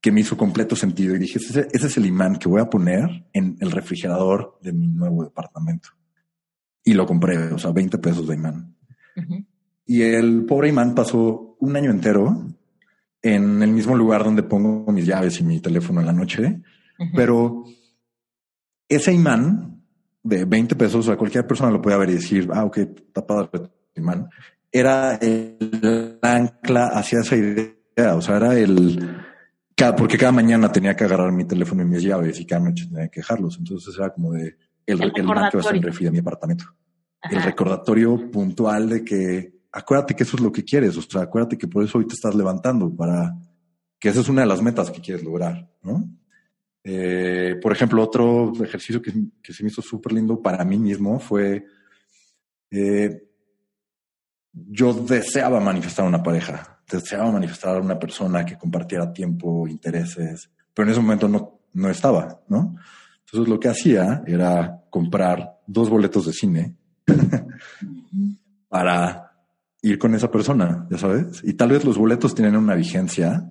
que 0.01 0.13
me 0.13 0.21
hizo 0.21 0.37
completo 0.37 0.77
sentido 0.77 1.15
y 1.15 1.19
dije, 1.19 1.39
ese, 1.39 1.69
ese 1.73 1.87
es 1.87 1.97
el 1.97 2.07
imán 2.07 2.37
que 2.37 2.49
voy 2.49 2.61
a 2.61 2.71
poner 2.71 3.27
en 3.33 3.57
el 3.61 3.71
refrigerador 3.71 4.59
de 4.63 4.73
mi 4.73 4.87
nuevo 4.87 5.25
departamento. 5.25 5.91
Y 6.85 6.95
lo 6.95 7.07
compré, 7.07 7.39
o 7.53 7.59
sea, 7.59 7.73
20 7.73 7.99
pesos 7.99 8.27
de 8.29 8.35
imán. 8.35 8.77
Ujú. 9.17 9.45
Y 9.87 10.03
el 10.03 10.45
pobre 10.45 10.69
imán 10.69 10.95
pasó 10.95 11.57
un 11.59 11.77
año 11.77 11.91
entero 11.91 12.47
en 13.23 13.63
el 13.63 13.73
mismo 13.73 13.97
lugar 13.97 14.23
donde 14.23 14.43
pongo 14.43 14.91
mis 14.93 15.07
llaves 15.07 15.41
y 15.41 15.45
mi 15.45 15.61
teléfono 15.61 16.01
en 16.01 16.07
la 16.07 16.13
noche. 16.13 16.63
Ujú. 16.99 17.11
Pero 17.15 17.65
ese 18.89 19.13
imán 19.13 19.83
de 20.23 20.45
20 20.45 20.75
pesos, 20.77 21.01
o 21.01 21.03
sea, 21.03 21.17
cualquier 21.17 21.47
persona 21.47 21.71
lo 21.71 21.81
puede 21.81 21.99
ver 21.99 22.11
y 22.11 22.15
decir, 22.15 22.49
ah, 22.53 22.65
ok, 22.65 22.79
está 22.79 23.27
padre 23.27 23.49
tu 23.53 23.71
imán. 23.97 24.29
Era 24.71 25.17
el 25.17 26.19
ancla 26.23 26.89
hacia 26.89 27.21
esa 27.21 27.37
idea. 27.37 28.15
O 28.15 28.21
sea, 28.21 28.37
era 28.37 28.59
el, 28.59 28.99
cada, 29.77 29.95
porque 29.95 30.19
cada 30.19 30.33
mañana 30.33 30.73
tenía 30.73 30.97
que 30.97 31.05
agarrar 31.05 31.31
mi 31.33 31.45
teléfono 31.45 31.83
y 31.83 31.87
mis 31.87 32.03
llaves 32.03 32.41
y 32.41 32.47
cada 32.47 32.65
noche 32.65 32.87
tenía 32.87 33.09
que 33.09 33.21
dejarlos. 33.21 33.59
Entonces 33.59 33.95
era 33.97 34.11
como 34.11 34.33
de 34.33 34.57
el, 34.87 35.03
El 35.03 35.13
el 35.15 35.77
en 35.77 35.83
refri 35.83 36.05
de 36.07 36.11
mi 36.11 36.19
apartamento 36.19 36.65
el 37.31 37.43
recordatorio 37.43 38.31
puntual 38.31 38.89
de 38.89 39.05
que 39.05 39.53
acuérdate 39.73 40.15
que 40.15 40.23
eso 40.23 40.37
es 40.37 40.43
lo 40.43 40.53
que 40.53 40.65
quieres, 40.65 40.97
o 40.97 41.03
sea, 41.03 41.23
acuérdate 41.23 41.59
que 41.59 41.69
por 41.69 41.85
eso 41.85 41.99
hoy 41.99 42.07
te 42.07 42.15
estás 42.15 42.35
levantando, 42.35 42.95
para 42.95 43.37
que 43.99 44.09
esa 44.09 44.21
es 44.21 44.29
una 44.29 44.43
de 44.43 44.47
las 44.47 44.63
metas 44.63 44.91
que 44.91 45.01
quieres 45.01 45.25
lograr, 45.25 45.69
¿no? 45.83 46.09
Eh, 46.85 47.57
por 47.61 47.73
ejemplo, 47.73 48.03
otro 48.03 48.53
ejercicio 48.63 49.03
que, 49.03 49.13
que 49.43 49.53
se 49.53 49.63
me 49.63 49.71
hizo 49.71 49.83
súper 49.83 50.13
lindo 50.13 50.41
para 50.41 50.65
mí 50.65 50.79
mismo 50.79 51.19
fue, 51.19 51.65
eh, 52.71 53.23
yo 54.53 54.95
deseaba 54.95 55.61
manifestar 55.61 56.07
una 56.07 56.23
pareja, 56.23 56.76
deseaba 56.91 57.33
manifestar 57.33 57.81
una 57.81 57.99
persona 57.99 58.45
que 58.45 58.57
compartiera 58.57 59.13
tiempo, 59.13 59.67
intereses, 59.67 60.51
pero 60.73 60.87
en 60.87 60.93
ese 60.93 61.01
momento 61.01 61.29
no, 61.29 61.61
no 61.73 61.91
estaba, 61.91 62.41
¿no? 62.49 62.77
Entonces 63.25 63.49
lo 63.49 63.59
que 63.59 63.69
hacía 63.69 64.23
era 64.27 64.83
comprar 64.91 65.59
dos 65.67 65.91
boletos 65.91 66.27
de 66.27 66.33
cine 66.33 66.77
para 68.69 69.33
ir 69.83 69.99
con 69.99 70.15
esa 70.15 70.31
persona, 70.31 70.87
ya 70.91 70.99
sabes. 70.99 71.43
Y 71.45 71.55
tal 71.55 71.71
vez 71.71 71.85
los 71.85 71.99
boletos 71.99 72.35
tienen 72.35 72.57
una 72.57 72.75
vigencia, 72.75 73.51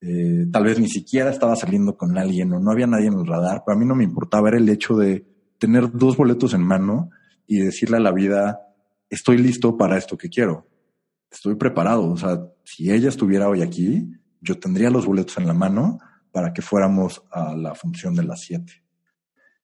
eh, 0.00 0.46
tal 0.52 0.64
vez 0.64 0.78
ni 0.78 0.88
siquiera 0.88 1.30
estaba 1.30 1.56
saliendo 1.56 1.96
con 1.96 2.16
alguien 2.18 2.52
o 2.52 2.60
no 2.60 2.70
había 2.70 2.86
nadie 2.86 3.06
en 3.06 3.18
el 3.18 3.26
radar, 3.26 3.62
pero 3.64 3.76
a 3.76 3.78
mí 3.78 3.86
no 3.86 3.94
me 3.94 4.04
importaba, 4.04 4.50
el 4.50 4.68
hecho 4.68 4.96
de 4.96 5.26
tener 5.58 5.90
dos 5.92 6.16
boletos 6.16 6.54
en 6.54 6.62
mano 6.62 7.10
y 7.46 7.58
decirle 7.58 7.96
a 7.96 8.00
la 8.00 8.12
vida, 8.12 8.60
estoy 9.08 9.38
listo 9.38 9.76
para 9.76 9.96
esto 9.96 10.16
que 10.16 10.28
quiero, 10.28 10.66
estoy 11.36 11.54
preparado. 11.54 12.10
O 12.10 12.16
sea, 12.16 12.40
si 12.64 12.90
ella 12.90 13.08
estuviera 13.08 13.48
hoy 13.48 13.62
aquí, 13.62 14.10
yo 14.40 14.58
tendría 14.58 14.90
los 14.90 15.06
boletos 15.06 15.38
en 15.38 15.46
la 15.46 15.54
mano 15.54 15.98
para 16.32 16.52
que 16.52 16.62
fuéramos 16.62 17.22
a 17.30 17.54
la 17.54 17.74
función 17.74 18.14
de 18.14 18.24
las 18.24 18.40
siete. 18.40 18.82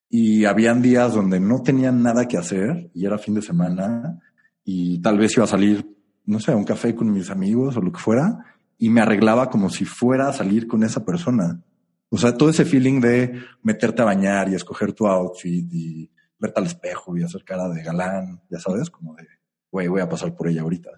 Y 0.09 0.45
habían 0.45 0.83
días 0.83 1.14
donde 1.14 1.41
no 1.41 1.62
tenían 1.62 2.03
nada 2.03 2.29
que 2.29 2.37
hacer 2.37 2.91
y 2.95 3.07
era 3.07 3.18
fin 3.18 3.35
de 3.35 3.43
semana 3.43 4.20
y 4.64 5.01
tal 5.01 5.18
vez 5.18 5.37
iba 5.37 5.45
a 5.45 5.49
salir, 5.49 5.87
no 6.27 6.39
sé, 6.39 6.53
a 6.53 6.57
un 6.57 6.64
café 6.64 6.95
con 6.95 7.11
mis 7.11 7.31
amigos 7.31 7.77
o 7.77 7.81
lo 7.81 7.91
que 7.91 7.99
fuera 8.01 8.45
y 8.79 8.91
me 8.91 9.01
arreglaba 9.01 9.49
como 9.49 9.70
si 9.70 9.85
fuera 9.85 10.29
a 10.29 10.33
salir 10.33 10.66
con 10.66 10.83
esa 10.83 11.05
persona. 11.05 11.62
O 12.11 12.18
sea, 12.18 12.37
todo 12.37 12.51
ese 12.51 12.66
feeling 12.66 13.01
de 13.01 13.41
meterte 13.62 14.03
a 14.03 14.07
bañar 14.07 14.51
y 14.51 14.55
escoger 14.55 14.93
tu 14.93 15.07
outfit 15.07 15.66
y 15.73 16.11
verte 16.39 16.61
al 16.61 16.66
espejo 16.66 17.16
y 17.16 17.23
hacer 17.23 17.43
cara 17.45 17.68
de 17.68 17.83
galán, 17.83 18.43
ya 18.51 18.59
sabes, 18.59 18.91
como 18.91 19.14
de, 19.14 19.27
güey, 19.70 19.89
voy 19.89 20.03
a 20.03 20.09
pasar 20.09 20.35
por 20.35 20.49
ella 20.49 20.61
ahorita. 20.61 20.91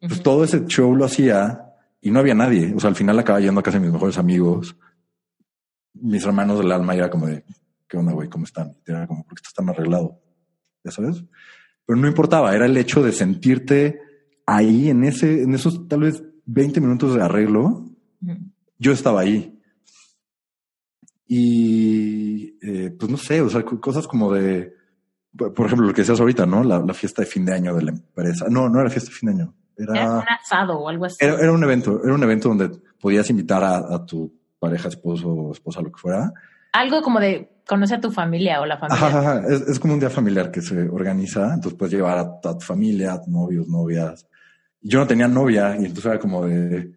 Pues 0.00 0.22
todo 0.22 0.44
ese 0.44 0.64
show 0.66 0.94
lo 0.94 1.04
hacía 1.04 1.60
y 2.00 2.10
no 2.10 2.18
había 2.20 2.34
nadie. 2.34 2.72
O 2.74 2.80
sea, 2.80 2.90
al 2.90 2.96
final 2.96 3.18
acaba 3.18 3.40
yendo 3.40 3.60
a 3.60 3.62
casa 3.62 3.78
de 3.78 3.84
mis 3.84 3.92
mejores 3.92 4.18
amigos, 4.18 4.76
mis 5.94 6.24
hermanos 6.24 6.58
del 6.58 6.72
alma, 6.72 6.94
y 6.94 6.98
era 6.98 7.10
como 7.10 7.26
de, 7.26 7.44
¿qué 7.88 7.96
onda, 7.96 8.12
güey? 8.12 8.28
¿Cómo 8.28 8.44
están? 8.44 8.76
Y 8.86 8.90
era 8.90 9.06
como, 9.06 9.24
¿por 9.24 9.34
qué 9.36 9.40
estás 9.40 9.54
tan 9.54 9.68
arreglado? 9.68 10.20
Ya 10.84 10.90
sabes. 10.90 11.22
Pero 11.86 11.98
no 11.98 12.08
importaba, 12.08 12.54
era 12.54 12.66
el 12.66 12.76
hecho 12.76 13.02
de 13.02 13.12
sentirte 13.12 14.00
ahí 14.46 14.88
en 14.88 15.04
ese, 15.04 15.42
en 15.42 15.54
esos 15.54 15.86
tal 15.88 16.00
vez 16.00 16.22
20 16.46 16.80
minutos 16.80 17.14
de 17.14 17.22
arreglo. 17.22 17.84
Yo 18.78 18.92
estaba 18.92 19.20
ahí. 19.20 19.58
Y 21.26 22.56
eh, 22.62 22.90
pues 22.98 23.10
no 23.10 23.16
sé, 23.16 23.40
o 23.40 23.48
sea, 23.48 23.64
co- 23.64 23.80
cosas 23.80 24.06
como 24.06 24.32
de, 24.32 24.74
por 25.36 25.66
ejemplo, 25.66 25.86
lo 25.86 25.94
que 25.94 26.02
decías 26.02 26.20
ahorita, 26.20 26.46
¿no? 26.46 26.62
La, 26.62 26.78
la 26.80 26.94
fiesta 26.94 27.22
de 27.22 27.26
fin 27.26 27.44
de 27.44 27.54
año 27.54 27.74
de 27.74 27.82
la 27.82 27.90
empresa. 27.92 28.46
No, 28.50 28.68
no 28.68 28.80
era 28.80 28.90
fiesta 28.90 29.10
de 29.10 29.16
fin 29.16 29.28
de 29.28 29.42
año. 29.42 29.54
Era 29.76 29.92
Era, 29.94 30.12
un 30.18 30.24
asado 30.28 30.78
o 30.78 30.88
algo 30.88 31.06
así. 31.06 31.16
era, 31.20 31.38
era 31.38 31.52
un 31.52 31.64
evento, 31.64 32.02
era 32.04 32.14
un 32.14 32.22
evento 32.22 32.48
donde 32.50 32.70
podías 33.00 33.28
invitar 33.30 33.64
a, 33.64 33.76
a 33.94 34.04
tu 34.04 34.32
pareja, 34.58 34.88
esposo 34.88 35.28
o 35.28 35.52
esposa, 35.52 35.80
lo 35.80 35.90
que 35.90 35.98
fuera. 35.98 36.32
Algo 36.72 37.02
como 37.02 37.18
de 37.20 37.50
conocer 37.66 37.98
a 37.98 38.00
tu 38.00 38.10
familia 38.10 38.60
o 38.60 38.66
la 38.66 38.78
familia. 38.78 39.06
Ajá, 39.06 39.18
ajá, 39.18 39.42
Es, 39.48 39.62
es 39.62 39.78
como 39.80 39.94
un 39.94 40.00
día 40.00 40.10
familiar 40.10 40.50
que 40.50 40.60
se 40.60 40.88
organiza, 40.88 41.54
entonces 41.54 41.74
puedes 41.78 41.94
llevar 41.94 42.18
a, 42.18 42.20
a 42.48 42.58
tu 42.58 42.64
familia, 42.64 43.14
a 43.14 43.22
novios, 43.26 43.66
novias. 43.68 44.26
Yo 44.80 44.98
no 44.98 45.06
tenía 45.06 45.28
novia 45.28 45.74
y 45.76 45.84
entonces 45.86 46.06
era 46.06 46.18
como 46.18 46.46
de, 46.46 46.92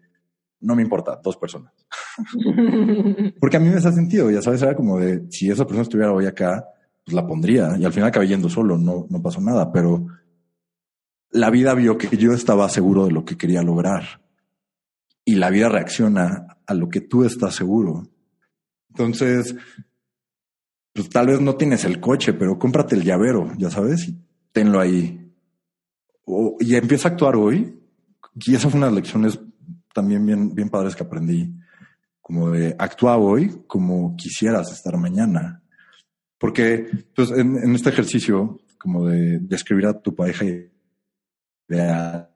no 0.60 0.74
me 0.76 0.82
importa, 0.82 1.18
dos 1.22 1.36
personas. 1.36 1.72
Porque 3.40 3.56
a 3.56 3.60
mí 3.60 3.68
me 3.68 3.76
hace 3.76 3.92
sentido, 3.92 4.30
ya 4.30 4.42
sabes, 4.42 4.62
era 4.62 4.74
como 4.74 4.98
de, 4.98 5.26
si 5.30 5.50
esa 5.50 5.64
persona 5.64 5.82
estuviera 5.82 6.12
hoy 6.12 6.26
acá, 6.26 6.64
pues 7.06 7.14
la 7.14 7.24
pondría 7.26 7.76
y 7.78 7.84
al 7.84 7.92
final 7.92 8.08
acabé 8.08 8.26
yendo 8.26 8.48
solo, 8.48 8.76
no, 8.76 9.06
no 9.08 9.22
pasó 9.22 9.40
nada, 9.40 9.72
pero 9.72 10.06
la 11.30 11.50
vida 11.50 11.72
vio 11.74 11.96
que 11.96 12.16
yo 12.16 12.32
estaba 12.32 12.68
seguro 12.68 13.04
de 13.06 13.12
lo 13.12 13.24
que 13.24 13.36
quería 13.38 13.62
lograr 13.62 14.20
y 15.24 15.36
la 15.36 15.50
vida 15.50 15.68
reacciona 15.68 16.58
a 16.66 16.74
lo 16.74 16.88
que 16.88 17.00
tú 17.00 17.24
estás 17.24 17.54
seguro. 17.54 18.08
Entonces, 18.90 19.54
pues 20.92 21.08
tal 21.10 21.28
vez 21.28 21.40
no 21.40 21.54
tienes 21.56 21.84
el 21.84 22.00
coche, 22.00 22.32
pero 22.32 22.58
cómprate 22.58 22.96
el 22.96 23.04
llavero, 23.04 23.52
ya 23.56 23.70
sabes, 23.70 24.08
y 24.08 24.16
tenlo 24.52 24.80
ahí. 24.80 25.32
O- 26.24 26.56
y 26.58 26.74
empieza 26.74 27.08
a 27.08 27.12
actuar 27.12 27.36
hoy. 27.36 27.78
Y 28.34 28.54
esa 28.54 28.68
fue 28.70 28.78
una 28.78 28.90
lecciones 28.90 29.38
también 29.94 30.24
bien, 30.26 30.54
bien 30.54 30.70
padres 30.70 30.96
que 30.96 31.04
aprendí. 31.04 31.54
Como 32.20 32.50
de 32.50 32.74
actúa 32.78 33.16
hoy 33.16 33.62
como 33.66 34.16
quisieras 34.16 34.72
estar 34.72 34.96
mañana. 34.96 35.62
Porque 36.38 36.88
pues, 37.14 37.30
en, 37.30 37.74
este 37.74 37.90
ejercicio, 37.90 38.60
como 38.78 39.06
de 39.06 39.38
describir 39.40 39.86
a 39.86 40.00
tu 40.00 40.14
pareja 40.14 40.44
ideal, 41.68 42.28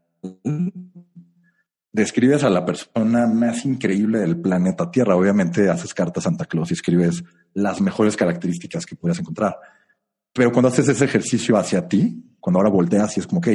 describes 1.92 2.44
a 2.44 2.50
la 2.50 2.64
persona 2.64 3.26
más 3.26 3.64
increíble 3.64 4.20
del 4.20 4.40
planeta 4.40 4.90
Tierra. 4.90 5.16
Obviamente 5.16 5.68
haces 5.68 5.92
cartas 5.92 6.24
Santa 6.24 6.46
Claus 6.46 6.70
y 6.70 6.74
escribes 6.74 7.24
las 7.52 7.80
mejores 7.80 8.16
características 8.16 8.86
que 8.86 8.96
puedas 8.96 9.18
encontrar. 9.18 9.56
Pero 10.32 10.52
cuando 10.52 10.68
haces 10.68 10.88
ese 10.88 11.04
ejercicio 11.04 11.56
hacia 11.56 11.88
ti, 11.88 12.36
cuando 12.38 12.58
ahora 12.58 12.70
volteas 12.70 13.16
y 13.16 13.20
es 13.20 13.26
como, 13.26 13.40
ok, 13.40 13.48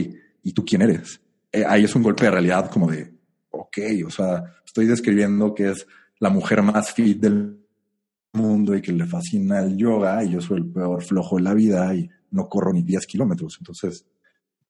¿y 0.44 0.54
tú 0.54 0.66
quién 0.66 0.82
eres? 0.82 1.22
Eh, 1.52 1.64
ahí 1.66 1.86
es 1.86 1.96
un 1.96 2.04
golpe 2.04 2.26
de 2.26 2.32
realidad 2.32 2.70
como 2.70 2.92
de, 2.92 3.14
ok, 3.50 3.78
o 4.06 4.10
sea, 4.10 4.44
estoy 4.66 4.86
describiendo 4.86 5.56
que 5.56 5.70
es 5.70 5.88
la 6.20 6.30
mujer 6.30 6.62
más 6.62 6.92
fit 6.92 7.20
del 7.20 7.65
mundo 8.36 8.76
y 8.76 8.82
que 8.82 8.92
le 8.92 9.06
fascina 9.06 9.60
el 9.60 9.78
yoga 9.78 10.24
y 10.24 10.32
yo 10.32 10.42
soy 10.42 10.58
el 10.58 10.66
peor 10.66 11.04
flojo 11.04 11.38
de 11.38 11.44
la 11.44 11.54
vida 11.54 11.94
y 11.96 12.10
no 12.32 12.48
corro 12.48 12.74
ni 12.74 12.82
10 12.82 13.06
kilómetros. 13.08 13.58
Entonces, 13.60 14.06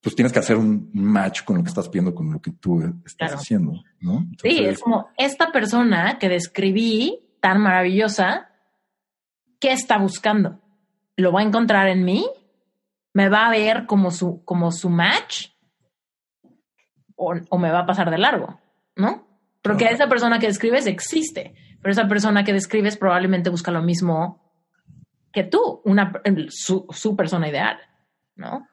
pues 0.06 0.16
tienes 0.16 0.32
que 0.32 0.40
hacer 0.40 0.56
un 0.56 0.92
match 0.94 1.44
con 1.44 1.58
lo 1.58 1.64
que 1.64 1.70
estás 1.70 1.90
viendo, 1.90 2.14
con 2.14 2.32
lo 2.32 2.40
que 2.40 2.52
tú 2.52 2.84
estás 3.06 3.34
haciendo, 3.34 3.74
¿no? 4.00 4.24
sí, 4.40 4.64
es 4.64 4.80
como 4.80 5.10
esta 5.18 5.52
persona 5.52 6.20
que 6.20 6.30
describí 6.30 7.26
tan 7.40 7.60
maravillosa, 7.60 8.50
¿qué 9.60 9.72
está 9.72 9.98
buscando? 9.98 10.62
¿Lo 11.16 11.32
va 11.32 11.40
a 11.40 11.44
encontrar 11.44 11.88
en 11.88 12.06
mí? 12.06 12.28
¿Me 13.14 13.30
va 13.30 13.48
a 13.48 13.50
ver 13.50 13.86
como 13.88 14.12
su, 14.12 14.44
como 14.44 14.72
su 14.72 14.90
match? 14.90 15.48
¿O, 17.16 17.58
me 17.58 17.72
va 17.72 17.80
a 17.80 17.86
pasar 17.86 18.12
de 18.12 18.18
largo? 18.18 18.60
¿No? 18.96 19.28
Porque 19.62 19.86
esa 19.86 20.08
persona 20.08 20.38
que 20.38 20.48
describes 20.48 20.86
existe, 20.86 21.56
pero 21.86 21.92
esa 21.92 22.08
persona 22.08 22.44
que 22.44 22.52
describes 22.52 22.98
probablemente 22.98 23.52
busca 23.52 23.70
lo 23.70 23.84
mismo 23.84 24.42
que 25.32 25.44
tú, 25.44 25.82
una, 25.86 26.12
su, 26.50 26.88
su 26.90 27.16
persona 27.16 27.48
ideal, 27.48 27.78
¿no? 28.36 28.68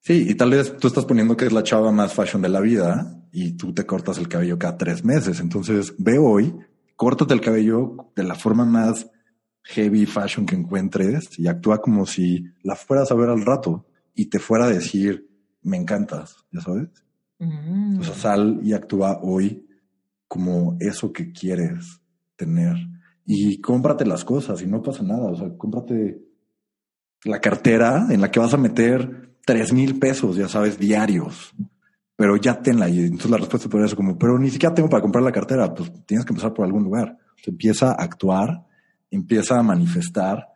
Sí, 0.00 0.26
y 0.28 0.34
tal 0.34 0.50
vez 0.50 0.76
tú 0.76 0.86
estás 0.86 1.06
poniendo 1.06 1.34
que 1.34 1.46
es 1.46 1.52
la 1.54 1.62
chava 1.62 1.90
más 1.92 2.12
fashion 2.12 2.42
de 2.42 2.50
la 2.50 2.60
vida 2.60 3.24
y 3.32 3.56
tú 3.56 3.72
te 3.72 3.86
cortas 3.86 4.18
el 4.18 4.28
cabello 4.28 4.58
cada 4.58 4.76
tres 4.76 5.02
meses. 5.02 5.40
Entonces 5.40 5.94
ve 5.96 6.18
hoy, 6.18 6.54
córtate 6.94 7.32
el 7.32 7.40
cabello 7.40 8.10
de 8.14 8.24
la 8.24 8.34
forma 8.34 8.66
más 8.66 9.10
heavy 9.62 10.04
fashion 10.04 10.44
que 10.44 10.56
encuentres 10.56 11.38
y 11.38 11.48
actúa 11.48 11.80
como 11.80 12.04
si 12.04 12.44
la 12.62 12.76
fueras 12.76 13.10
a 13.10 13.14
ver 13.14 13.30
al 13.30 13.46
rato 13.46 13.86
y 14.14 14.26
te 14.26 14.40
fuera 14.40 14.66
a 14.66 14.70
decir, 14.70 15.26
me 15.62 15.78
encantas, 15.78 16.36
ya 16.52 16.60
sabes. 16.60 16.90
Mm. 17.38 18.00
O 18.00 18.04
sea, 18.04 18.14
sal 18.14 18.60
y 18.62 18.74
actúa 18.74 19.20
hoy 19.22 19.66
como 20.26 20.76
eso 20.80 21.14
que 21.14 21.32
quieres 21.32 21.97
tener 22.38 22.76
y 23.26 23.60
cómprate 23.60 24.06
las 24.06 24.24
cosas 24.24 24.62
y 24.62 24.66
no 24.66 24.80
pasa 24.80 25.02
nada. 25.02 25.30
O 25.30 25.36
sea, 25.36 25.50
cómprate 25.58 26.22
la 27.24 27.40
cartera 27.40 28.06
en 28.08 28.22
la 28.22 28.30
que 28.30 28.40
vas 28.40 28.54
a 28.54 28.56
meter 28.56 29.36
tres 29.44 29.72
mil 29.72 29.98
pesos, 29.98 30.36
ya 30.36 30.48
sabes, 30.48 30.78
diarios. 30.78 31.54
Pero 32.16 32.36
ya 32.36 32.60
tenla. 32.62 32.88
Y 32.88 33.00
entonces 33.00 33.30
la 33.30 33.36
respuesta 33.36 33.68
podría 33.68 33.88
ser 33.88 33.96
como, 33.96 34.18
pero 34.18 34.38
ni 34.38 34.50
siquiera 34.50 34.74
tengo 34.74 34.88
para 34.88 35.02
comprar 35.02 35.22
la 35.22 35.32
cartera. 35.32 35.74
Pues 35.74 35.92
tienes 36.06 36.24
que 36.24 36.32
empezar 36.32 36.54
por 36.54 36.64
algún 36.64 36.84
lugar. 36.84 37.18
Empieza 37.44 37.90
a 37.90 38.02
actuar, 38.02 38.66
empieza 39.10 39.58
a 39.58 39.62
manifestar. 39.62 40.48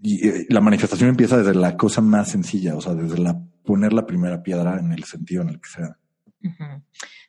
Y 0.00 0.26
eh, 0.26 0.46
la 0.48 0.60
manifestación 0.60 1.10
empieza 1.10 1.36
desde 1.38 1.54
la 1.54 1.76
cosa 1.76 2.00
más 2.00 2.30
sencilla, 2.30 2.76
o 2.76 2.80
sea, 2.80 2.94
desde 2.94 3.18
la 3.18 3.36
poner 3.64 3.92
la 3.92 4.06
primera 4.06 4.42
piedra 4.42 4.78
en 4.78 4.92
el 4.92 5.04
sentido 5.04 5.42
en 5.42 5.48
el 5.50 5.60
que 5.60 5.68
sea. 5.68 5.98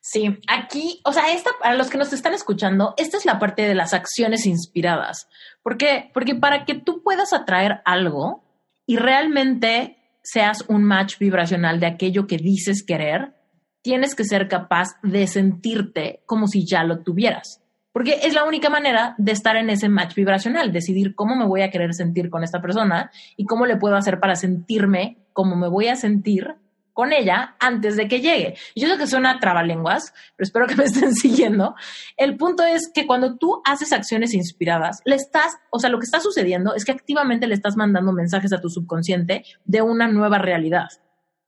Sí, 0.01 0.39
aquí, 0.47 1.01
o 1.03 1.11
sea, 1.11 1.33
esta, 1.33 1.51
para 1.59 1.75
los 1.75 1.89
que 1.89 1.97
nos 1.97 2.13
están 2.13 2.33
escuchando, 2.33 2.93
esta 2.97 3.17
es 3.17 3.25
la 3.25 3.37
parte 3.37 3.63
de 3.63 3.75
las 3.75 3.93
acciones 3.93 4.45
inspiradas. 4.45 5.27
¿Por 5.61 5.77
qué? 5.77 6.09
Porque 6.13 6.35
para 6.35 6.65
que 6.65 6.75
tú 6.75 7.03
puedas 7.03 7.33
atraer 7.33 7.81
algo 7.85 8.43
y 8.85 8.97
realmente 8.97 9.97
seas 10.23 10.65
un 10.67 10.83
match 10.83 11.17
vibracional 11.19 11.79
de 11.79 11.87
aquello 11.87 12.27
que 12.27 12.37
dices 12.37 12.83
querer, 12.83 13.33
tienes 13.81 14.15
que 14.15 14.23
ser 14.23 14.47
capaz 14.47 14.89
de 15.03 15.27
sentirte 15.27 16.21
como 16.25 16.47
si 16.47 16.65
ya 16.65 16.83
lo 16.83 17.03
tuvieras. 17.03 17.61
Porque 17.91 18.19
es 18.23 18.33
la 18.33 18.45
única 18.45 18.69
manera 18.69 19.15
de 19.17 19.31
estar 19.31 19.55
en 19.57 19.69
ese 19.69 19.89
match 19.89 20.15
vibracional, 20.15 20.71
decidir 20.71 21.15
cómo 21.15 21.35
me 21.35 21.45
voy 21.45 21.61
a 21.61 21.71
querer 21.71 21.93
sentir 21.93 22.29
con 22.29 22.43
esta 22.43 22.61
persona 22.61 23.11
y 23.35 23.45
cómo 23.45 23.65
le 23.65 23.77
puedo 23.77 23.95
hacer 23.95 24.19
para 24.19 24.35
sentirme 24.35 25.17
como 25.33 25.55
me 25.55 25.67
voy 25.67 25.87
a 25.87 25.95
sentir 25.95 26.55
con 26.99 27.13
ella 27.13 27.55
antes 27.61 27.95
de 27.95 28.09
que 28.09 28.19
llegue. 28.19 28.57
yo 28.75 28.89
sé 28.89 28.97
que 28.97 29.07
suena 29.07 29.39
trabalenguas, 29.39 30.13
pero 30.35 30.43
espero 30.45 30.67
que 30.67 30.75
me 30.75 30.83
estén 30.83 31.15
siguiendo. 31.15 31.73
El 32.17 32.35
punto 32.35 32.65
es 32.65 32.91
que 32.93 33.07
cuando 33.07 33.37
tú 33.37 33.61
haces 33.63 33.93
acciones 33.93 34.33
inspiradas, 34.33 34.99
le 35.05 35.15
estás, 35.15 35.53
o 35.69 35.79
sea, 35.79 35.89
lo 35.89 35.97
que 35.97 36.03
está 36.03 36.19
sucediendo 36.19 36.75
es 36.75 36.83
que 36.83 36.91
activamente 36.91 37.47
le 37.47 37.53
estás 37.53 37.77
mandando 37.77 38.11
mensajes 38.11 38.51
a 38.51 38.59
tu 38.59 38.69
subconsciente 38.69 39.45
de 39.63 39.81
una 39.81 40.09
nueva 40.09 40.39
realidad. 40.39 40.89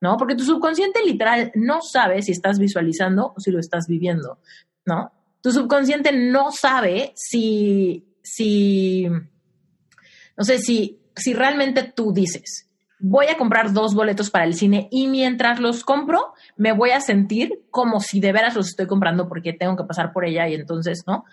¿No? 0.00 0.16
Porque 0.16 0.36
tu 0.36 0.44
subconsciente 0.44 1.04
literal 1.04 1.52
no 1.54 1.82
sabe 1.82 2.22
si 2.22 2.32
estás 2.32 2.58
visualizando 2.58 3.34
o 3.36 3.38
si 3.38 3.50
lo 3.50 3.60
estás 3.60 3.86
viviendo, 3.86 4.38
¿no? 4.86 5.12
Tu 5.42 5.52
subconsciente 5.52 6.12
no 6.12 6.50
sabe 6.50 7.12
si, 7.14 8.16
si, 8.22 9.06
no 9.06 10.44
sé, 10.44 10.58
si, 10.60 10.98
si 11.14 11.34
realmente 11.34 11.92
tú 11.94 12.10
dices, 12.10 12.71
voy 13.04 13.26
a 13.26 13.36
comprar 13.36 13.72
dos 13.72 13.94
boletos 13.94 14.30
para 14.30 14.44
el 14.44 14.54
cine 14.54 14.86
y 14.92 15.08
mientras 15.08 15.58
los 15.58 15.82
compro 15.82 16.34
me 16.56 16.70
voy 16.70 16.90
a 16.90 17.00
sentir 17.00 17.64
como 17.70 17.98
si 17.98 18.20
de 18.20 18.32
veras 18.32 18.54
los 18.54 18.68
estoy 18.68 18.86
comprando 18.86 19.28
porque 19.28 19.52
tengo 19.52 19.76
que 19.76 19.82
pasar 19.82 20.12
por 20.12 20.24
ella 20.24 20.48
y 20.48 20.54
entonces, 20.54 21.02
¿no? 21.04 21.24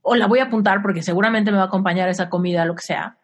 O 0.00 0.14
la 0.14 0.28
voy 0.28 0.38
a 0.38 0.44
apuntar 0.44 0.80
porque 0.80 1.02
seguramente 1.02 1.50
me 1.50 1.56
va 1.56 1.64
a 1.64 1.66
acompañar 1.66 2.08
esa 2.08 2.30
comida, 2.30 2.64
lo 2.64 2.76
que 2.76 2.82
sea. 2.82 3.18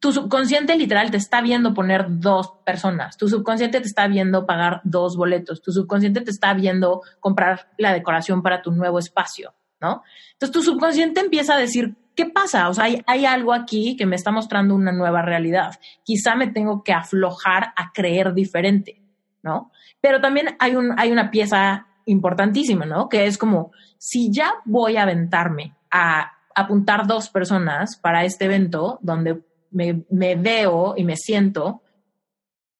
Tu 0.00 0.12
subconsciente 0.12 0.74
literal 0.74 1.10
te 1.10 1.18
está 1.18 1.42
viendo 1.42 1.74
poner 1.74 2.06
dos 2.08 2.54
personas, 2.64 3.18
tu 3.18 3.28
subconsciente 3.28 3.78
te 3.78 3.86
está 3.86 4.08
viendo 4.08 4.46
pagar 4.46 4.80
dos 4.82 5.18
boletos, 5.18 5.60
tu 5.60 5.72
subconsciente 5.72 6.22
te 6.22 6.30
está 6.30 6.54
viendo 6.54 7.02
comprar 7.20 7.68
la 7.76 7.92
decoración 7.92 8.42
para 8.42 8.62
tu 8.62 8.72
nuevo 8.72 8.98
espacio, 8.98 9.52
¿no? 9.82 10.02
Entonces 10.32 10.52
tu 10.52 10.62
subconsciente 10.62 11.20
empieza 11.20 11.54
a 11.54 11.58
decir 11.58 11.94
¿qué 12.14 12.26
pasa? 12.26 12.68
O 12.68 12.74
sea, 12.74 12.86
hay, 13.06 13.26
algo 13.26 13.52
aquí 13.52 13.96
que 13.96 14.06
me 14.06 14.16
está 14.16 14.30
mostrando 14.30 14.74
una 14.74 14.92
nueva 14.92 15.22
realidad. 15.22 15.78
Quizá 16.04 16.34
me 16.34 16.48
tengo 16.48 16.82
que 16.82 16.92
aflojar 16.92 17.72
a 17.76 17.92
creer 17.92 18.34
diferente, 18.34 19.02
¿no? 19.42 19.70
Pero 20.00 20.20
también 20.20 20.56
hay, 20.58 20.76
un, 20.76 20.98
hay 20.98 21.10
una 21.10 21.30
pieza 21.30 21.86
importantísima, 22.06 22.84
¿no? 22.84 23.08
Que 23.08 23.26
es 23.26 23.38
como, 23.38 23.72
si 23.98 24.32
ya 24.32 24.54
voy 24.64 24.96
a 24.96 25.02
aventarme 25.02 25.76
a 25.90 26.32
apuntar 26.54 27.06
dos 27.06 27.30
personas 27.30 27.96
para 27.96 28.24
este 28.24 28.44
evento 28.46 28.98
donde 29.02 29.42
me, 29.70 30.04
veo 30.36 30.94
y 30.96 31.04
me 31.04 31.16
siento, 31.16 31.82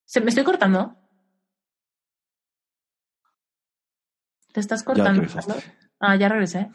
¿se 0.05 0.21
me 0.21 0.29
estoy 0.29 0.45
cortando? 0.45 0.97
¿Te 4.53 4.61
estás 4.61 4.83
cortando? 4.83 5.23
ah, 6.01 6.17
ya 6.17 6.29
regresé. 6.29 6.69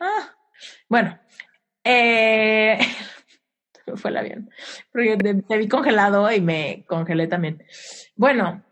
Ah, 0.00 0.34
bueno, 0.88 1.18
eh, 1.84 2.78
fue 3.96 4.10
el 4.10 4.16
avión. 4.16 4.50
Porque 4.92 5.16
te, 5.16 5.58
vi 5.58 5.68
congelado 5.68 6.30
y 6.30 6.40
me 6.40 6.84
congelé 6.86 7.26
también. 7.26 7.62
Bueno, 8.16 8.64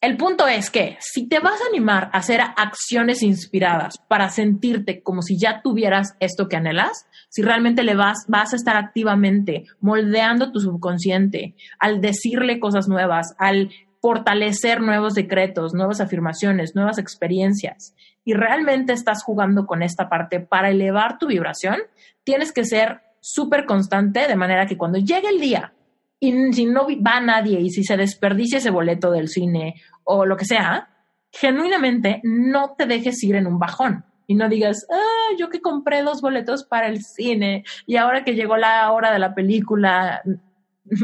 el 0.00 0.16
punto 0.16 0.46
es 0.46 0.70
que 0.70 0.98
si 1.00 1.28
te 1.28 1.38
vas 1.38 1.60
a 1.62 1.68
animar 1.70 2.10
a 2.12 2.18
hacer 2.18 2.40
acciones 2.40 3.22
inspiradas 3.22 3.98
para 4.08 4.28
sentirte 4.28 5.02
como 5.02 5.22
si 5.22 5.38
ya 5.38 5.62
tuvieras 5.62 6.16
esto 6.20 6.48
que 6.48 6.56
anhelas, 6.56 7.06
si 7.30 7.42
realmente 7.42 7.82
le 7.82 7.94
vas, 7.94 8.26
vas 8.28 8.52
a 8.52 8.56
estar 8.56 8.76
activamente 8.76 9.64
moldeando 9.80 10.52
tu 10.52 10.60
subconsciente 10.60 11.54
al 11.78 12.00
decirle 12.00 12.60
cosas 12.60 12.88
nuevas, 12.88 13.34
al 13.38 13.70
fortalecer 14.04 14.82
nuevos 14.82 15.14
decretos, 15.14 15.72
nuevas 15.72 15.98
afirmaciones, 15.98 16.74
nuevas 16.74 16.98
experiencias, 16.98 17.94
y 18.22 18.34
realmente 18.34 18.92
estás 18.92 19.24
jugando 19.24 19.64
con 19.64 19.82
esta 19.82 20.10
parte. 20.10 20.40
Para 20.40 20.68
elevar 20.68 21.16
tu 21.16 21.28
vibración, 21.28 21.78
tienes 22.22 22.52
que 22.52 22.66
ser 22.66 23.00
súper 23.20 23.64
constante 23.64 24.28
de 24.28 24.36
manera 24.36 24.66
que 24.66 24.76
cuando 24.76 24.98
llegue 24.98 25.30
el 25.30 25.40
día 25.40 25.72
y 26.20 26.52
si 26.52 26.66
no 26.66 26.86
va 27.02 27.18
nadie 27.22 27.58
y 27.60 27.70
si 27.70 27.82
se 27.82 27.96
desperdicia 27.96 28.58
ese 28.58 28.68
boleto 28.68 29.10
del 29.10 29.28
cine 29.28 29.80
o 30.02 30.26
lo 30.26 30.36
que 30.36 30.44
sea, 30.44 30.90
genuinamente 31.32 32.20
no 32.24 32.74
te 32.76 32.84
dejes 32.84 33.24
ir 33.24 33.36
en 33.36 33.46
un 33.46 33.58
bajón. 33.58 34.04
Y 34.26 34.34
no 34.34 34.50
digas, 34.50 34.86
ah, 34.92 35.34
yo 35.38 35.48
que 35.48 35.62
compré 35.62 36.02
dos 36.02 36.20
boletos 36.20 36.64
para 36.64 36.88
el 36.88 37.00
cine 37.00 37.64
y 37.86 37.96
ahora 37.96 38.22
que 38.22 38.34
llegó 38.34 38.58
la 38.58 38.92
hora 38.92 39.14
de 39.14 39.18
la 39.18 39.34
película 39.34 40.20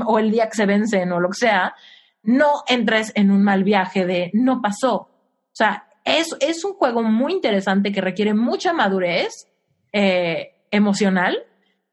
o 0.07 0.19
el 0.19 0.31
día 0.31 0.51
que 0.51 0.57
se 0.57 0.67
vencen 0.67 1.11
o 1.13 1.21
lo 1.21 1.31
que 1.31 1.39
sea, 1.47 1.75
no 2.23 2.63
entres 2.69 3.13
en 3.15 3.31
un 3.31 3.43
mal 3.43 3.65
viaje 3.65 4.07
de 4.07 4.31
no 4.35 4.61
pasó. 4.61 4.95
O 4.97 5.55
sea, 5.55 5.89
es, 6.05 6.35
es 6.41 6.65
un 6.65 6.75
juego 6.75 7.03
muy 7.03 7.33
interesante 7.33 7.93
que 7.93 8.01
requiere 8.01 8.35
mucha 8.35 8.73
madurez 8.73 9.47
eh, 9.93 10.53
emocional 10.71 11.39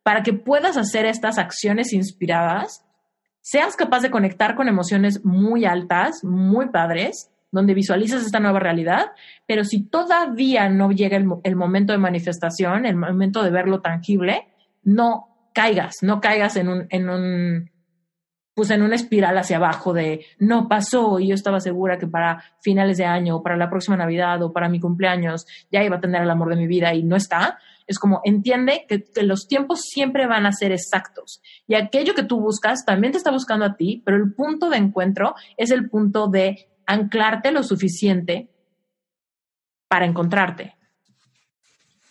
para 0.04 0.24
que 0.24 0.34
puedas 0.34 0.78
hacer 0.78 1.06
estas 1.06 1.38
acciones 1.38 1.92
inspiradas, 1.92 2.86
seas 3.42 3.76
capaz 3.76 4.02
de 4.02 4.12
conectar 4.12 4.56
con 4.56 4.70
emociones 4.70 5.26
muy 5.26 5.66
altas, 5.66 6.24
muy 6.24 6.70
padres, 6.70 7.30
donde 7.52 7.74
visualizas 7.74 8.26
esta 8.26 8.40
nueva 8.40 8.60
realidad, 8.60 9.08
pero 9.46 9.64
si 9.64 9.84
todavía 9.84 10.70
no 10.70 10.92
llega 10.92 11.18
el, 11.18 11.56
momento 11.56 11.94
de 11.94 12.00
manifestación, 12.00 12.86
el 12.86 12.96
momento 12.96 13.44
de 13.44 13.52
verlo 13.52 13.82
tangible, 13.82 14.48
no 14.84 15.50
caigas, 15.54 15.96
no 16.02 16.22
caigas 16.22 16.56
en 16.56 16.70
un, 16.70 17.72
pues 18.58 18.72
en 18.72 18.82
una 18.82 18.96
espiral 18.96 19.38
hacia 19.38 19.58
abajo 19.58 19.94
de 19.94 20.26
no 20.40 20.68
pasó 20.68 21.20
y 21.20 21.28
yo 21.28 21.36
estaba 21.36 21.60
segura 21.60 22.00
que 22.00 22.08
para 22.08 22.44
finales 22.60 22.98
de 22.98 23.06
año 23.06 23.36
o 23.36 23.44
para 23.44 23.56
la 23.56 23.70
próxima 23.70 23.96
Navidad 23.96 24.42
o 24.42 24.52
para 24.52 24.68
mi 24.68 24.80
cumpleaños 24.80 25.46
ya 25.72 25.84
iba 25.84 25.98
a 25.98 26.00
tener 26.00 26.24
el 26.24 26.30
amor 26.32 26.50
de 26.50 26.56
mi 26.56 26.66
vida 26.66 26.92
y 26.96 27.04
no 27.04 27.16
está. 27.16 27.60
Es 27.86 28.00
como 28.00 28.20
entiende 28.24 28.88
que, 28.90 29.06
los 29.22 29.48
tiempos 29.48 29.82
siempre 29.82 30.26
van 30.26 30.48
a 30.48 30.52
ser 30.54 30.72
exactos 30.72 31.40
y 31.68 31.76
aquello 31.76 32.16
que 32.16 32.24
tú 32.24 32.40
buscas 32.40 32.84
también 32.84 33.12
te 33.12 33.20
está 33.20 33.30
buscando 33.30 33.64
a 33.64 33.76
ti, 33.76 34.02
pero 34.04 34.18
el 34.18 34.34
punto 34.34 34.72
de 34.72 34.78
encuentro 34.78 35.36
es 35.56 35.70
el 35.70 35.88
punto 35.88 36.28
de 36.28 36.68
anclarte 36.88 37.52
lo 37.52 37.62
suficiente 37.62 38.50
para 39.88 40.08
encontrarte. 40.08 40.76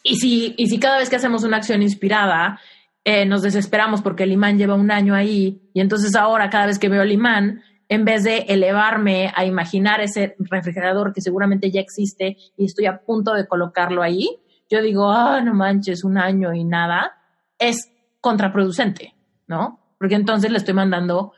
Y 0.05 0.15
si, 0.19 0.55
y 0.57 0.69
si 0.69 0.79
cada 0.79 0.99
vez 0.99 1.11
que 1.11 1.17
hacemos 1.17 1.43
una 1.43 1.57
acción 1.57 1.83
inspirada 1.83 2.61
eh, 3.09 3.25
nos 3.25 3.43
desesperamos 3.43 4.03
porque 4.03 4.25
el 4.25 4.33
imán 4.33 4.59
lleva 4.59 4.75
un 4.75 4.91
año 4.91 5.15
ahí 5.15 5.71
y 5.73 5.81
entonces 5.81 6.17
ahora 6.17 6.51
cada 6.51 6.67
vez 6.67 6.81
que 6.81 6.89
veo 6.89 7.03
el 7.03 7.13
imán, 7.13 7.63
en 7.89 8.05
vez 8.05 8.25
de 8.25 8.39
elevarme 8.49 9.33
a 9.33 9.45
imaginar 9.45 10.01
ese 10.01 10.35
refrigerador 10.41 11.13
que 11.13 11.21
seguramente 11.21 11.71
ya 11.71 11.81
existe 11.81 12.37
y 12.57 12.65
estoy 12.65 12.87
a 12.87 12.99
punto 12.99 13.35
de 13.35 13.47
colocarlo 13.47 14.03
ahí, 14.03 14.29
yo 14.69 14.83
digo, 14.83 15.09
ah, 15.13 15.41
no 15.41 15.55
manches, 15.55 16.03
un 16.03 16.19
año 16.19 16.53
y 16.53 16.65
nada, 16.65 17.13
es 17.61 17.93
contraproducente, 18.21 19.15
¿no? 19.47 19.79
Porque 19.99 20.17
entonces 20.17 20.51
le 20.51 20.59
estoy 20.59 20.75
mandando 20.75 21.33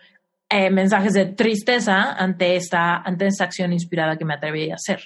eh, 0.48 0.70
mensajes 0.70 1.12
de 1.12 1.26
tristeza 1.26 2.14
ante 2.14 2.56
esta, 2.56 2.96
ante 2.96 3.26
esta 3.26 3.44
acción 3.44 3.74
inspirada 3.74 4.16
que 4.16 4.24
me 4.24 4.32
atreví 4.32 4.70
a 4.70 4.76
hacer. 4.76 5.00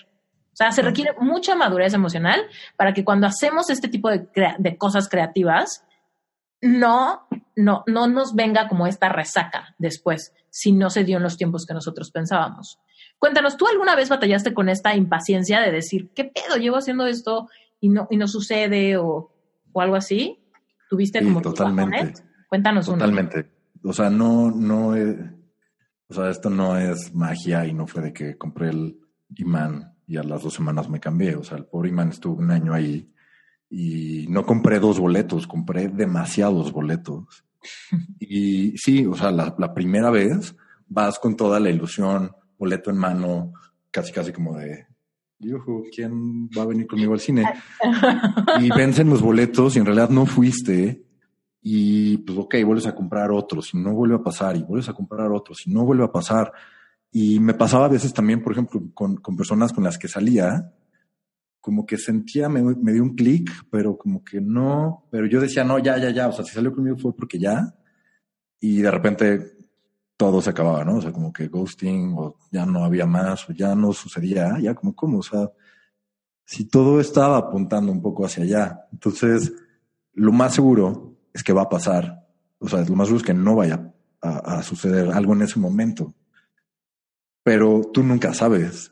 O 0.53 0.55
sea, 0.55 0.71
se 0.71 0.83
requiere 0.83 1.13
mucha 1.19 1.57
madurez 1.57 1.93
emocional 1.93 2.41
para 2.77 2.93
que 2.93 3.03
cuando 3.03 3.27
hacemos 3.27 3.69
este 3.69 3.89
tipo 3.89 4.09
de, 4.11 4.29
de 4.59 4.77
cosas 4.77 5.09
creativas, 5.09 5.85
no, 6.63 7.27
no, 7.57 7.83
no 7.87 8.07
nos 8.07 8.35
venga 8.35 8.69
como 8.69 8.87
esta 8.87 9.09
resaca 9.09 9.75
después, 9.79 10.33
si 10.49 10.73
no 10.73 10.89
se 10.89 11.05
dio 11.05 11.19
en 11.19 11.25
los 11.25 11.37
tiempos 11.37 11.67
que 11.67 11.75
nosotros 11.75 12.11
pensábamos. 12.11 12.79
Cuéntanos, 13.19 13.57
¿tú 13.57 13.67
alguna 13.67 13.95
vez 13.95 14.09
batallaste 14.09 14.55
con 14.55 14.69
esta 14.69 14.97
impaciencia 14.97 15.61
de 15.61 15.73
decir, 15.73 16.11
¿qué 16.15 16.25
pedo? 16.25 16.57
Llevo 16.57 16.77
haciendo 16.77 17.07
esto 17.07 17.49
y 17.81 17.89
no, 17.89 18.07
y 18.11 18.17
no 18.17 18.29
sucede 18.29 18.97
o, 18.97 19.33
o 19.73 19.81
algo 19.81 19.97
así? 19.97 20.39
¿Tuviste 20.89 21.23
como 21.23 21.43
totalmente. 21.43 22.23
Cuéntanos 22.49 22.87
Totalmente. 22.87 23.51
O 23.83 23.93
sea, 23.93 24.11
no, 24.11 24.51
no, 24.51 24.89
o 24.89 26.15
sea, 26.15 26.31
esto 26.31 26.51
no 26.51 26.77
es 26.77 27.13
magia 27.15 27.67
y 27.67 27.73
no 27.73 27.87
fue 27.87 28.03
de 28.03 28.13
que 28.13 28.37
compré 28.37 28.69
el 28.69 29.01
imán 29.37 29.97
y 30.07 30.17
a 30.19 30.23
las 30.23 30.43
dos 30.43 30.55
semanas 30.55 30.89
me 30.89 31.01
cambié. 31.01 31.35
O 31.35 31.43
sea, 31.43 31.59
el 31.59 31.65
pobre 31.65 31.89
imán 31.89 32.11
estuvo 32.11 32.35
un 32.35 32.51
año 32.51 32.75
ahí 32.75 33.11
y 33.75 34.27
no 34.29 34.45
compré 34.45 34.79
dos 34.79 35.01
boletos, 35.01 35.47
compré 35.47 35.89
demasiados 35.89 36.71
boletos. 36.73 37.45
Y 38.19 38.77
sí, 38.77 39.07
o 39.07 39.15
sea, 39.15 39.31
la, 39.31 39.75
primera 39.75 40.11
vez 40.11 40.55
vas 40.89 41.19
con 41.19 41.37
toda 41.37 41.61
la 41.61 41.71
ilusión, 41.71 42.33
boleto 42.59 42.91
en 42.91 42.99
mano, 42.99 43.53
casi 43.91 44.13
casi 44.13 44.33
como 44.33 44.57
de, 44.59 44.87
¿quién 45.95 46.49
va 46.49 46.63
a 46.63 46.67
venir 46.67 46.87
conmigo 46.87 47.13
al 47.13 47.21
cine? 47.21 47.45
Y 48.61 48.69
vencen 48.71 49.09
los 49.09 49.23
boletos 49.23 49.77
y 49.77 49.79
en 49.79 49.87
realidad 49.87 50.11
no 50.11 50.27
fuiste. 50.27 51.05
Y 51.63 52.19
pues 52.19 52.37
ok, 52.37 52.57
vuelves 52.65 52.87
a 52.87 52.95
comprar 52.95 53.31
otro, 53.31 53.63
si 53.63 53.79
no 53.79 53.93
vuelve 53.95 54.17
a 54.17 54.23
pasar, 54.23 54.57
y 54.57 54.63
vuelves 54.63 54.89
a 54.89 54.95
comprar 54.95 55.31
otro, 55.31 55.55
si 55.55 55.73
no 55.73 55.85
vuelve 55.85 56.05
a 56.05 56.13
pasar. 56.13 56.53
Y 57.13 57.39
me 57.39 57.55
pasaba 57.55 57.87
a 57.87 57.91
veces 57.91 58.13
también, 58.13 58.43
por 58.43 58.53
ejemplo, 58.53 58.83
con, 58.93 59.17
con 59.17 59.37
personas 59.37 59.73
con 59.73 59.85
las 59.85 59.99
que 59.99 60.09
salía, 60.09 60.73
como 61.63 61.87
que 61.87 61.97
sentía, 61.97 62.49
me, 62.49 62.61
me 62.61 62.93
dio 62.93 63.05
un 63.05 63.15
clic, 63.15 63.49
pero 63.71 63.97
como 63.97 64.25
que 64.25 64.41
no, 64.41 65.07
pero 65.13 65.27
yo 65.27 65.41
decía, 65.41 65.63
no, 65.63 65.79
ya, 65.79 65.97
ya, 65.97 66.11
ya, 66.11 66.29
o 66.29 66.33
sea, 66.33 66.45
si 66.45 66.53
salió 66.53 66.75
conmigo 66.75 66.97
fue 66.99 67.15
porque 67.15 67.39
ya, 67.39 67.73
y 68.59 68.83
de 68.83 68.91
repente 68.91 69.53
todo 70.17 70.43
se 70.43 70.51
acababa, 70.51 70.85
¿no? 70.85 70.97
O 70.97 71.01
sea, 71.01 71.13
como 71.13 71.33
que 71.33 71.47
ghosting, 71.47 72.15
o 72.19 72.37
ya 72.51 72.67
no 72.67 72.85
había 72.85 73.07
más, 73.07 73.49
o 73.49 73.53
ya 73.53 73.77
no 73.77 73.93
sucedía, 73.93 74.59
ya 74.61 74.75
como, 74.75 74.95
¿cómo? 74.95 75.19
O 75.19 75.23
sea, 75.23 75.53
si 76.45 76.65
todo 76.65 77.01
estaba 77.01 77.39
apuntando 77.39 77.93
un 77.93 78.03
poco 78.03 78.27
hacia 78.27 78.43
allá, 78.43 78.81
entonces, 78.93 79.53
lo 80.15 80.33
más 80.33 80.55
seguro 80.55 81.17
es 81.33 81.45
que 81.45 81.53
va 81.53 81.63
a 81.63 81.69
pasar, 81.69 82.27
o 82.59 82.69
sea, 82.69 82.81
lo 82.81 82.97
más 82.97 83.07
seguro 83.07 83.21
es 83.21 83.27
que 83.27 83.35
no 83.35 83.55
vaya 83.55 83.95
a, 84.21 84.59
a 84.59 84.63
suceder 84.65 85.13
algo 85.13 85.33
en 85.35 85.43
ese 85.43 85.61
momento, 85.61 86.13
pero 87.45 87.83
tú 87.93 88.03
nunca 88.03 88.35
sabes, 88.35 88.92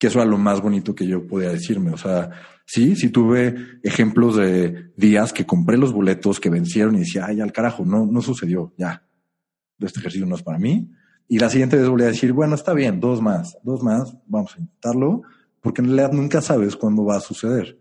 que 0.00 0.06
eso 0.06 0.18
era 0.18 0.30
lo 0.30 0.38
más 0.38 0.62
bonito 0.62 0.94
que 0.94 1.06
yo 1.06 1.26
podía 1.26 1.50
decirme. 1.50 1.90
O 1.90 1.98
sea, 1.98 2.30
sí, 2.64 2.96
sí 2.96 3.10
tuve 3.10 3.78
ejemplos 3.82 4.34
de 4.34 4.92
días 4.96 5.34
que 5.34 5.44
compré 5.44 5.76
los 5.76 5.92
boletos 5.92 6.40
que 6.40 6.48
vencieron 6.48 6.96
y 6.96 7.00
decía, 7.00 7.26
ay, 7.28 7.42
al 7.42 7.52
carajo, 7.52 7.84
no, 7.84 8.06
no 8.06 8.22
sucedió, 8.22 8.72
ya. 8.78 9.06
Este 9.78 10.00
ejercicio 10.00 10.26
no 10.26 10.36
es 10.36 10.42
para 10.42 10.58
mí. 10.58 10.90
Y 11.28 11.38
la 11.38 11.50
siguiente 11.50 11.76
vez 11.76 11.86
volví 11.86 12.04
a 12.04 12.06
decir, 12.06 12.32
bueno, 12.32 12.54
está 12.54 12.72
bien, 12.72 12.98
dos 12.98 13.20
más, 13.20 13.58
dos 13.62 13.82
más, 13.82 14.16
vamos 14.24 14.56
a 14.56 14.60
intentarlo, 14.60 15.20
porque 15.60 15.82
en 15.82 15.88
realidad 15.88 16.12
nunca 16.12 16.40
sabes 16.40 16.76
cuándo 16.76 17.04
va 17.04 17.16
a 17.16 17.20
suceder. 17.20 17.78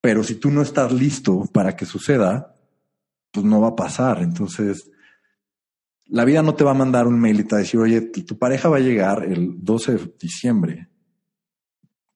Pero 0.00 0.24
si 0.24 0.34
tú 0.34 0.50
no 0.50 0.60
estás 0.60 0.90
listo 0.90 1.48
para 1.52 1.76
que 1.76 1.86
suceda, 1.86 2.52
pues 3.30 3.46
no 3.46 3.60
va 3.60 3.68
a 3.68 3.76
pasar. 3.76 4.22
Entonces, 4.22 4.90
la 6.06 6.24
vida 6.24 6.42
no 6.42 6.56
te 6.56 6.64
va 6.64 6.72
a 6.72 6.74
mandar 6.74 7.06
un 7.06 7.20
mail 7.20 7.38
y 7.38 7.44
te 7.44 7.54
va 7.54 7.58
a 7.58 7.62
decir, 7.62 7.78
oye, 7.78 8.00
tu 8.00 8.36
pareja 8.36 8.68
va 8.68 8.78
a 8.78 8.80
llegar 8.80 9.22
el 9.24 9.62
12 9.62 9.92
de 9.92 10.14
diciembre 10.20 10.88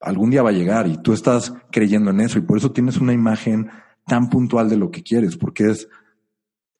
algún 0.00 0.30
día 0.30 0.42
va 0.42 0.50
a 0.50 0.54
llegar 0.54 0.86
y 0.86 0.96
tú 0.96 1.12
estás 1.12 1.52
creyendo 1.70 2.10
en 2.10 2.20
eso 2.20 2.38
y 2.38 2.42
por 2.42 2.58
eso 2.58 2.72
tienes 2.72 2.96
una 2.96 3.12
imagen 3.12 3.70
tan 4.06 4.30
puntual 4.30 4.68
de 4.68 4.76
lo 4.76 4.90
que 4.90 5.02
quieres, 5.02 5.36
porque 5.36 5.70
es 5.70 5.88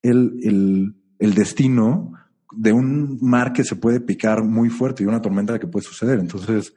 el, 0.03 0.95
el, 1.19 1.35
destino 1.35 2.13
de 2.53 2.73
un 2.73 3.19
mar 3.21 3.53
que 3.53 3.63
se 3.63 3.77
puede 3.77 4.01
picar 4.01 4.43
muy 4.43 4.71
fuerte 4.71 5.03
y 5.03 5.07
una 5.07 5.21
tormenta 5.21 5.59
que 5.59 5.67
puede 5.67 5.85
suceder. 5.85 6.19
Entonces, 6.19 6.75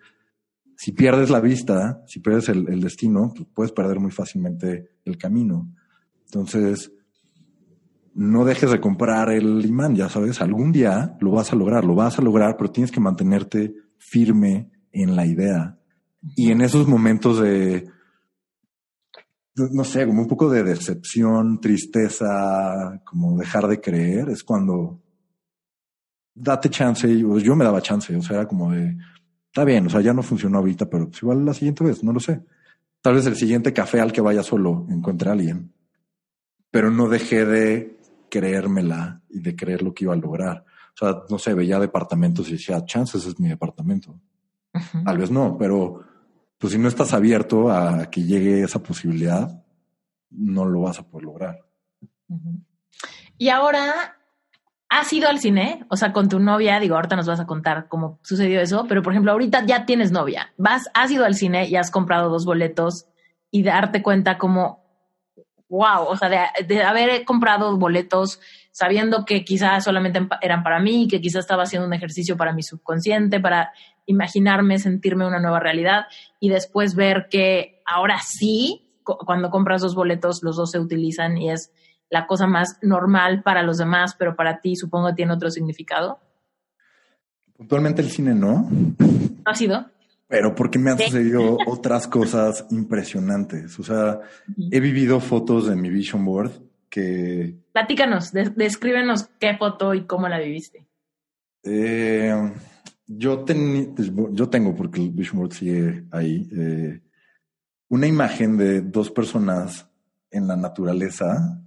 si 0.75 0.91
pierdes 0.91 1.29
la 1.29 1.39
vista, 1.39 2.03
si 2.05 2.19
pierdes 2.19 2.49
el, 2.49 2.67
el 2.69 2.81
destino, 2.81 3.31
pues 3.33 3.47
puedes 3.53 3.71
perder 3.71 3.99
muy 3.99 4.11
fácilmente 4.11 4.91
el 5.05 5.17
camino. 5.17 5.71
Entonces, 6.25 6.91
no 8.13 8.45
dejes 8.45 8.69
de 8.69 8.81
comprar 8.81 9.31
el 9.31 9.65
imán, 9.65 9.95
ya 9.95 10.09
sabes, 10.09 10.41
algún 10.41 10.71
día 10.71 11.17
lo 11.19 11.31
vas 11.31 11.51
a 11.51 11.55
lograr, 11.55 11.85
lo 11.85 11.95
vas 11.95 12.19
a 12.19 12.21
lograr, 12.21 12.57
pero 12.57 12.69
tienes 12.69 12.91
que 12.91 12.99
mantenerte 12.99 13.73
firme 13.97 14.69
en 14.91 15.15
la 15.15 15.25
idea 15.25 15.79
y 16.35 16.51
en 16.51 16.61
esos 16.61 16.87
momentos 16.87 17.41
de, 17.41 17.89
no 19.55 19.83
sé, 19.83 20.05
como 20.07 20.21
un 20.21 20.27
poco 20.27 20.49
de 20.49 20.63
decepción, 20.63 21.59
tristeza, 21.59 23.01
como 23.05 23.37
dejar 23.37 23.67
de 23.67 23.81
creer, 23.81 24.29
es 24.29 24.43
cuando 24.43 25.01
date 26.33 26.69
chance. 26.69 27.07
Yo 27.17 27.55
me 27.55 27.65
daba 27.65 27.81
chance, 27.81 28.15
o 28.15 28.21
sea, 28.21 28.37
era 28.37 28.47
como 28.47 28.71
de, 28.71 28.97
está 29.47 29.63
bien, 29.63 29.87
o 29.87 29.89
sea, 29.89 30.01
ya 30.01 30.13
no 30.13 30.23
funcionó 30.23 30.59
ahorita, 30.59 30.89
pero 30.89 31.09
pues 31.09 31.21
igual 31.21 31.45
la 31.45 31.53
siguiente 31.53 31.83
vez, 31.83 32.03
no 32.03 32.13
lo 32.13 32.19
sé. 32.19 32.43
Tal 33.01 33.15
vez 33.15 33.25
el 33.25 33.35
siguiente 33.35 33.73
café 33.73 33.99
al 33.99 34.13
que 34.13 34.21
vaya 34.21 34.43
solo 34.43 34.87
encuentre 34.89 35.29
a 35.29 35.33
alguien, 35.33 35.73
pero 36.71 36.89
no 36.89 37.09
dejé 37.09 37.45
de 37.45 37.99
creérmela 38.29 39.21
y 39.29 39.41
de 39.41 39.55
creer 39.55 39.83
lo 39.83 39.93
que 39.93 40.05
iba 40.05 40.13
a 40.13 40.17
lograr. 40.17 40.65
O 40.95 40.97
sea, 40.97 41.23
no 41.29 41.37
sé, 41.37 41.53
veía 41.53 41.79
departamentos 41.79 42.47
y 42.49 42.53
decía, 42.53 42.85
chances 42.85 43.25
es 43.25 43.39
mi 43.39 43.49
departamento. 43.49 44.19
Tal 45.05 45.17
vez 45.17 45.29
no, 45.29 45.55
pero 45.57 46.12
pues 46.63 46.71
si 46.71 46.79
no 46.79 46.87
estás 46.87 47.13
abierto 47.13 47.69
a 47.69 48.09
que 48.09 48.23
llegue 48.23 48.63
esa 48.63 48.81
posibilidad, 48.81 49.65
no 50.29 50.63
lo 50.63 50.79
vas 50.79 50.97
a 50.97 51.03
poder 51.03 51.25
lograr. 51.25 51.59
Y 53.37 53.49
ahora, 53.49 54.15
¿has 54.87 55.11
ido 55.11 55.27
al 55.27 55.39
cine? 55.39 55.85
O 55.89 55.97
sea, 55.97 56.13
con 56.13 56.29
tu 56.29 56.39
novia, 56.39 56.79
digo, 56.79 56.95
ahorita 56.95 57.17
nos 57.17 57.27
vas 57.27 57.41
a 57.41 57.45
contar 57.45 57.89
cómo 57.89 58.21
sucedió 58.23 58.61
eso, 58.61 58.85
pero 58.87 59.03
por 59.03 59.11
ejemplo, 59.11 59.33
ahorita 59.33 59.65
ya 59.65 59.85
tienes 59.85 60.13
novia, 60.13 60.53
vas, 60.55 60.89
has 60.93 61.11
ido 61.11 61.25
al 61.25 61.35
cine 61.35 61.67
y 61.67 61.75
has 61.75 61.91
comprado 61.91 62.29
dos 62.29 62.45
boletos 62.45 63.07
y 63.51 63.63
darte 63.63 64.01
cuenta 64.01 64.37
como, 64.37 64.85
wow, 65.67 66.05
o 66.07 66.15
sea, 66.15 66.29
de, 66.29 66.63
de 66.65 66.81
haber 66.81 67.25
comprado 67.25 67.75
boletos 67.75 68.39
sabiendo 68.71 69.25
que 69.25 69.43
quizás 69.43 69.83
solamente 69.83 70.25
eran 70.39 70.63
para 70.63 70.79
mí, 70.79 71.09
que 71.09 71.19
quizás 71.19 71.41
estaba 71.41 71.63
haciendo 71.63 71.87
un 71.87 71.93
ejercicio 71.93 72.37
para 72.37 72.53
mi 72.53 72.63
subconsciente, 72.63 73.41
para 73.41 73.73
imaginarme, 74.05 74.79
sentirme 74.79 75.27
una 75.27 75.39
nueva 75.39 75.59
realidad 75.59 76.05
y 76.39 76.49
después 76.49 76.95
ver 76.95 77.27
que 77.29 77.81
ahora 77.85 78.19
sí, 78.25 78.97
cuando 79.03 79.49
compras 79.49 79.81
dos 79.81 79.95
boletos, 79.95 80.43
los 80.43 80.55
dos 80.55 80.71
se 80.71 80.79
utilizan 80.79 81.37
y 81.37 81.51
es 81.51 81.71
la 82.09 82.27
cosa 82.27 82.47
más 82.47 82.77
normal 82.81 83.41
para 83.43 83.63
los 83.63 83.77
demás, 83.77 84.15
pero 84.17 84.35
para 84.35 84.59
ti 84.61 84.75
supongo 84.75 85.15
tiene 85.15 85.33
otro 85.33 85.49
significado. 85.49 86.19
Puntualmente 87.57 88.01
el 88.01 88.09
cine 88.09 88.35
no. 88.35 88.69
¿No 88.69 89.43
ha 89.45 89.55
sido? 89.55 89.85
Pero 90.27 90.55
porque 90.55 90.79
me 90.79 90.91
han 90.91 90.97
sucedido 90.97 91.57
otras 91.65 92.07
cosas 92.07 92.65
impresionantes. 92.71 93.77
O 93.79 93.83
sea, 93.83 94.19
he 94.71 94.79
vivido 94.79 95.19
fotos 95.19 95.67
de 95.67 95.75
mi 95.75 95.89
vision 95.89 96.25
board 96.25 96.51
que... 96.89 97.55
Platícanos, 97.71 98.31
descríbenos 98.31 99.29
qué 99.39 99.55
foto 99.57 99.93
y 99.93 100.05
cómo 100.05 100.27
la 100.29 100.39
viviste. 100.39 100.85
Eh, 101.63 102.51
yo, 103.05 103.45
pues, 103.45 104.11
yo 104.31 104.49
tengo, 104.49 104.75
porque 104.75 105.01
el 105.01 105.11
Vision 105.11 105.51
sigue 105.51 106.05
ahí, 106.11 106.47
eh, 106.51 107.01
una 107.89 108.07
imagen 108.07 108.57
de 108.57 108.81
dos 108.81 109.11
personas 109.11 109.87
en 110.31 110.47
la 110.47 110.55
naturaleza, 110.55 111.61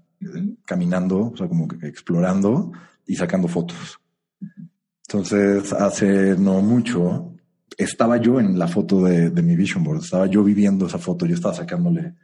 caminando, 0.65 1.31
o 1.33 1.37
sea, 1.37 1.49
como 1.49 1.69
que 1.69 1.87
explorando, 1.87 2.73
y 3.07 3.15
sacando 3.15 3.49
fotos. 3.49 4.01
Entonces, 5.09 5.73
hace 5.73 6.37
no 6.37 6.61
mucho, 6.63 7.37
estaba 7.77 8.17
yo 8.17 8.41
en 8.41 8.59
la 8.59 8.67
foto 8.67 9.05
de, 9.05 9.31
de, 9.31 9.43
mi 9.43 9.55
vision 9.55 9.85
board, 9.85 10.03
estaba 10.03 10.27
yo 10.27 10.43
viviendo 10.43 10.87
esa 10.87 10.99
foto, 10.99 11.27
yo 11.27 11.35
estaba 11.35 11.55
sacándole 11.55 12.15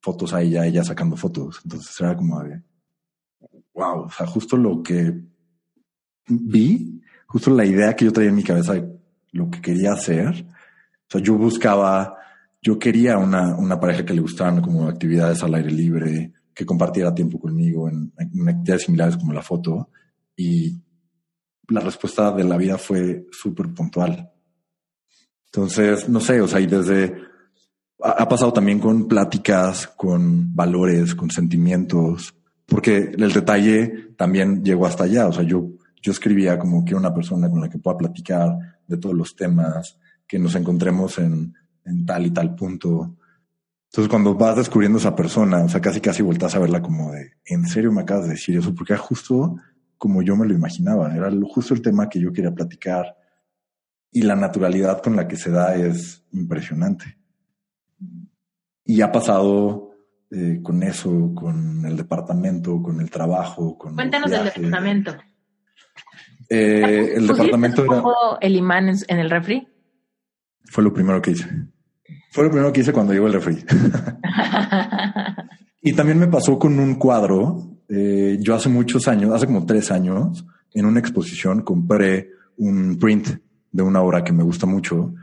fotos 0.00 0.32
a 0.32 0.40
ella, 0.40 0.66
ella 0.66 0.82
sacando 0.82 1.16
fotos. 1.16 1.60
Entonces 1.64 2.00
era 2.00 2.16
como 2.16 2.42
de, 2.42 2.62
wow, 3.74 4.04
o 4.04 4.10
sea, 4.10 4.26
justo 4.26 4.56
lo 4.56 4.82
que 4.82 5.20
vi, 6.26 7.02
justo 7.30 7.50
la 7.50 7.64
idea 7.64 7.94
que 7.94 8.04
yo 8.04 8.12
traía 8.12 8.30
en 8.30 8.34
mi 8.34 8.42
cabeza 8.42 8.74
de 8.74 8.88
lo 9.30 9.48
que 9.48 9.60
quería 9.60 9.92
hacer. 9.92 10.44
O 11.08 11.10
sea, 11.10 11.20
yo 11.20 11.36
buscaba, 11.36 12.16
yo 12.60 12.76
quería 12.76 13.18
una, 13.18 13.56
una 13.56 13.78
pareja 13.78 14.04
que 14.04 14.14
le 14.14 14.20
gustaran 14.20 14.60
como 14.60 14.88
actividades 14.88 15.40
al 15.44 15.54
aire 15.54 15.70
libre, 15.70 16.32
que 16.52 16.66
compartiera 16.66 17.14
tiempo 17.14 17.38
conmigo 17.38 17.88
en, 17.88 18.12
en 18.18 18.48
actividades 18.48 18.82
similares 18.82 19.16
como 19.16 19.32
la 19.32 19.42
foto. 19.42 19.90
Y 20.34 20.76
la 21.68 21.80
respuesta 21.80 22.32
de 22.32 22.42
la 22.42 22.56
vida 22.56 22.76
fue 22.78 23.26
súper 23.30 23.68
puntual. 23.72 24.28
Entonces, 25.46 26.08
no 26.08 26.18
sé, 26.18 26.40
o 26.40 26.48
sea, 26.48 26.58
y 26.58 26.66
desde, 26.66 27.14
ha, 28.02 28.28
pasado 28.28 28.52
también 28.52 28.80
con 28.80 29.06
pláticas, 29.06 29.86
con 29.86 30.52
valores, 30.52 31.14
con 31.14 31.30
sentimientos, 31.30 32.34
porque 32.66 33.12
el 33.16 33.32
detalle 33.32 34.14
también 34.16 34.64
llegó 34.64 34.86
hasta 34.86 35.04
allá. 35.04 35.28
O 35.28 35.32
sea, 35.32 35.44
yo, 35.44 35.68
yo 36.00 36.12
escribía 36.12 36.58
como 36.58 36.84
que 36.84 36.94
una 36.94 37.12
persona 37.12 37.50
con 37.50 37.60
la 37.60 37.68
que 37.68 37.78
pueda 37.78 37.96
platicar 37.96 38.56
de 38.86 38.96
todos 38.96 39.14
los 39.14 39.36
temas, 39.36 39.98
que 40.26 40.38
nos 40.38 40.54
encontremos 40.54 41.18
en, 41.18 41.54
en 41.84 42.06
tal 42.06 42.26
y 42.26 42.30
tal 42.30 42.54
punto. 42.54 43.16
Entonces, 43.86 44.08
cuando 44.08 44.34
vas 44.34 44.56
descubriendo 44.56 44.98
esa 44.98 45.16
persona, 45.16 45.62
o 45.64 45.68
sea, 45.68 45.80
casi 45.80 46.00
casi 46.00 46.22
volteas 46.22 46.54
a 46.54 46.60
verla 46.60 46.80
como 46.80 47.12
de, 47.12 47.32
¿en 47.44 47.66
serio 47.66 47.92
me 47.92 48.02
acabas 48.02 48.24
de 48.24 48.32
decir 48.32 48.56
eso? 48.56 48.74
Porque 48.74 48.92
era 48.92 49.02
justo 49.02 49.56
como 50.00 50.22
yo 50.22 50.34
me 50.34 50.46
lo 50.46 50.54
imaginaba, 50.54 51.14
era 51.14 51.30
justo 51.52 51.74
el 51.74 51.82
tema 51.82 52.08
que 52.08 52.18
yo 52.18 52.32
quería 52.32 52.54
platicar 52.54 53.18
y 54.10 54.22
la 54.22 54.34
naturalidad 54.34 55.02
con 55.02 55.14
la 55.14 55.28
que 55.28 55.36
se 55.36 55.50
da 55.50 55.74
es 55.74 56.24
impresionante. 56.32 57.18
Y 58.82 59.02
ha 59.02 59.12
pasado 59.12 59.90
eh, 60.30 60.60
con 60.62 60.82
eso, 60.82 61.32
con 61.34 61.84
el 61.84 61.98
departamento, 61.98 62.82
con 62.82 62.98
el 62.98 63.10
trabajo, 63.10 63.76
con... 63.76 63.94
Cuéntanos 63.94 64.30
del 64.30 64.44
departamento. 64.44 65.16
Eh, 66.52 67.12
el 67.14 67.28
departamento 67.28 67.84
era... 67.84 68.02
el 68.40 68.56
imán 68.56 68.88
en, 68.88 69.18
el 69.18 69.30
refri? 69.30 69.68
Fue 70.64 70.82
lo 70.82 70.92
primero 70.92 71.22
que 71.22 71.30
hice. 71.30 71.48
Fue 72.32 72.42
lo 72.42 72.50
primero 72.50 72.72
que 72.72 72.80
hice 72.80 72.92
cuando 72.92 73.12
llegó 73.12 73.28
el 73.28 73.34
refri. 73.34 73.58
y 75.82 75.92
también 75.92 76.18
me 76.18 76.26
pasó 76.26 76.58
con 76.58 76.80
un 76.80 76.96
cuadro. 76.96 77.78
Eh, 77.88 78.36
yo 78.40 78.56
hace 78.56 78.68
muchos 78.68 79.06
años, 79.06 79.32
hace 79.32 79.46
como 79.46 79.64
tres 79.64 79.92
años, 79.92 80.44
en 80.74 80.86
una 80.86 80.98
exposición 80.98 81.62
compré 81.62 82.30
un 82.56 82.98
print 82.98 83.28
de 83.70 83.82
una 83.82 84.02
obra 84.02 84.24
que 84.24 84.32
me 84.32 84.42
gusta 84.42 84.66
mucho. 84.66 85.14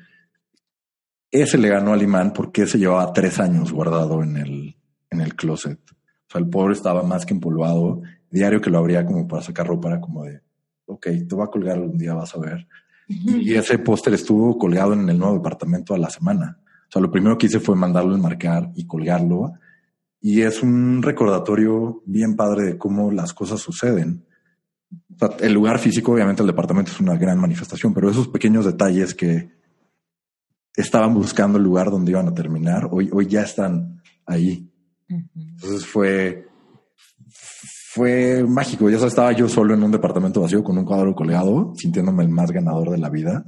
Ese 1.29 1.57
le 1.57 1.67
ganó 1.67 1.91
al 1.91 2.01
imán 2.01 2.31
porque 2.31 2.67
se 2.67 2.79
llevaba 2.79 3.11
tres 3.11 3.37
años 3.39 3.73
guardado 3.73 4.23
en 4.23 4.37
el, 4.37 4.77
en 5.09 5.19
el 5.19 5.35
closet. 5.35 5.79
O 5.91 6.31
sea, 6.31 6.39
el 6.39 6.49
pobre 6.49 6.73
estaba 6.73 7.03
más 7.03 7.25
que 7.25 7.33
empolvado. 7.33 8.01
Diario 8.29 8.61
que 8.61 8.69
lo 8.69 8.77
abría 8.77 9.05
como 9.05 9.27
para 9.27 9.41
sacar 9.41 9.67
ropa 9.67 9.89
era 9.89 10.01
como 10.01 10.23
de, 10.23 10.41
ok, 10.87 11.07
te 11.27 11.35
va 11.35 11.45
a 11.45 11.51
colgar 11.51 11.77
algún 11.77 11.97
día, 11.97 12.13
vas 12.13 12.33
a 12.35 12.39
ver. 12.39 12.67
Y 13.07 13.53
ese 13.53 13.79
póster 13.79 14.13
estuvo 14.13 14.57
colgado 14.57 14.93
en 14.93 15.07
el 15.07 15.17
nuevo 15.17 15.35
departamento 15.35 15.93
a 15.93 15.97
la 15.97 16.09
semana. 16.09 16.59
O 16.61 16.91
sea, 16.91 17.01
lo 17.01 17.11
primero 17.11 17.37
que 17.37 17.45
hice 17.45 17.59
fue 17.59 17.75
mandarlo 17.75 18.13
a 18.13 18.17
enmarcar 18.17 18.71
y 18.75 18.85
colgarlo. 18.85 19.53
Y 20.19 20.41
es 20.41 20.61
un 20.61 21.01
recordatorio 21.01 22.01
bien 22.05 22.35
padre 22.35 22.63
de 22.63 22.77
cómo 22.77 23.11
las 23.11 23.33
cosas 23.33 23.61
suceden 23.61 24.25
el 25.39 25.53
lugar 25.53 25.79
físico, 25.79 26.11
obviamente 26.11 26.41
el 26.41 26.47
departamento 26.47 26.91
es 26.91 26.99
una 26.99 27.17
gran 27.17 27.39
manifestación, 27.39 27.93
pero 27.93 28.09
esos 28.09 28.27
pequeños 28.27 28.65
detalles 28.65 29.13
que 29.13 29.51
estaban 30.75 31.13
buscando 31.13 31.57
el 31.57 31.63
lugar 31.63 31.89
donde 31.89 32.11
iban 32.11 32.27
a 32.27 32.33
terminar, 32.33 32.87
hoy, 32.91 33.09
hoy 33.11 33.25
ya 33.25 33.41
están 33.41 34.01
ahí. 34.25 34.69
Entonces 35.09 35.85
fue, 35.85 36.47
fue 37.97 38.43
mágico. 38.43 38.89
Ya 38.89 38.97
estaba 38.97 39.31
yo 39.31 39.49
solo 39.49 39.73
en 39.73 39.81
un 39.81 39.91
departamento 39.91 40.41
vacío 40.41 40.63
con 40.63 40.77
un 40.77 40.85
cuadro 40.85 41.15
colgado, 41.15 41.73
sintiéndome 41.75 42.23
el 42.23 42.29
más 42.29 42.51
ganador 42.51 42.91
de 42.91 42.99
la 42.99 43.09
vida. 43.09 43.43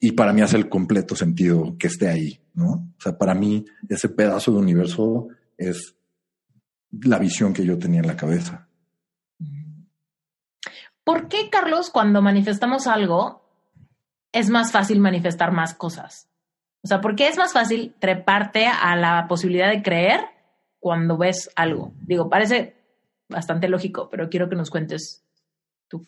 Y 0.00 0.12
para 0.12 0.32
mí 0.32 0.40
hace 0.40 0.56
el 0.56 0.70
completo 0.70 1.14
sentido 1.14 1.76
que 1.78 1.86
esté 1.86 2.08
ahí, 2.08 2.40
¿no? 2.54 2.70
O 2.96 3.00
sea, 3.00 3.18
para 3.18 3.34
mí 3.34 3.66
ese 3.88 4.08
pedazo 4.08 4.52
de 4.52 4.58
universo 4.58 5.28
es 5.58 5.96
la 6.90 7.18
visión 7.18 7.52
que 7.52 7.64
yo 7.64 7.78
tenía 7.78 8.00
en 8.00 8.06
la 8.06 8.16
cabeza. 8.16 8.68
¿Por 11.04 11.28
qué, 11.28 11.50
Carlos, 11.50 11.90
cuando 11.90 12.22
manifestamos 12.22 12.86
algo, 12.86 13.42
es 14.32 14.48
más 14.48 14.72
fácil 14.72 14.98
manifestar 14.98 15.52
más 15.52 15.74
cosas? 15.74 16.28
O 16.82 16.88
sea, 16.88 17.00
¿por 17.02 17.16
qué 17.16 17.28
es 17.28 17.36
más 17.36 17.52
fácil 17.52 17.94
treparte 17.98 18.66
a 18.66 18.96
la 18.96 19.26
posibilidad 19.28 19.70
de 19.70 19.82
creer 19.82 20.20
cuando 20.78 21.18
ves 21.18 21.50
algo? 21.54 21.92
Digo, 22.06 22.30
parece 22.30 22.75
bastante 23.28 23.68
lógico, 23.68 24.08
pero 24.10 24.28
quiero 24.28 24.48
que 24.48 24.56
nos 24.56 24.70
cuentes 24.70 25.24
tú. 25.88 26.06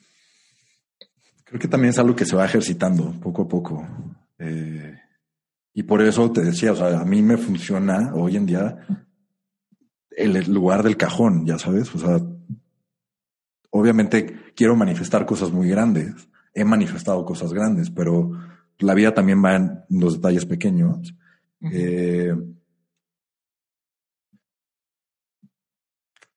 Creo 1.45 1.61
que 1.61 1.69
también 1.69 1.91
es 1.91 1.99
algo 1.99 2.15
que 2.15 2.27
se 2.27 2.37
va 2.37 2.45
ejercitando 2.45 3.13
poco 3.21 3.43
a 3.43 3.49
poco. 3.49 3.87
Eh, 4.39 4.99
y 5.75 5.83
por 5.83 6.03
eso 6.03 6.31
te 6.31 6.43
decía, 6.43 6.73
o 6.73 6.77
sea, 6.77 7.01
a 7.01 7.05
mí 7.05 7.23
me 7.23 7.37
funciona 7.37 8.13
hoy 8.15 8.37
en 8.37 8.47
día 8.47 8.87
el 10.11 10.53
lugar 10.53 10.83
del 10.83 10.97
cajón, 10.97 11.47
ya 11.47 11.59
sabes, 11.59 11.95
o 11.95 11.99
sea, 11.99 12.21
obviamente 13.71 14.53
quiero 14.55 14.75
manifestar 14.75 15.25
cosas 15.25 15.53
muy 15.53 15.69
grandes. 15.69 16.29
He 16.53 16.65
manifestado 16.65 17.25
cosas 17.25 17.53
grandes, 17.53 17.91
pero 17.91 18.33
la 18.79 18.95
vida 18.95 19.15
también 19.15 19.45
va 19.45 19.57
en 19.57 19.85
los 19.91 20.15
detalles 20.15 20.47
pequeños. 20.47 21.15
Eh, 21.61 22.35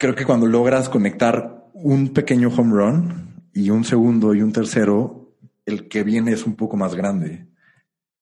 creo 0.02 0.16
que 0.16 0.26
cuando 0.26 0.48
logras 0.48 0.90
conectar 0.90 1.70
un 1.76 2.10
pequeño 2.10 2.50
home 2.50 2.74
run 2.74 3.44
y 3.54 3.70
un 3.70 3.84
segundo 3.84 4.34
y 4.34 4.42
un 4.42 4.52
tercero, 4.52 5.36
el 5.64 5.88
que 5.88 6.02
viene 6.02 6.32
es 6.32 6.48
un 6.48 6.56
poco 6.56 6.76
más 6.76 6.96
grande. 6.96 7.46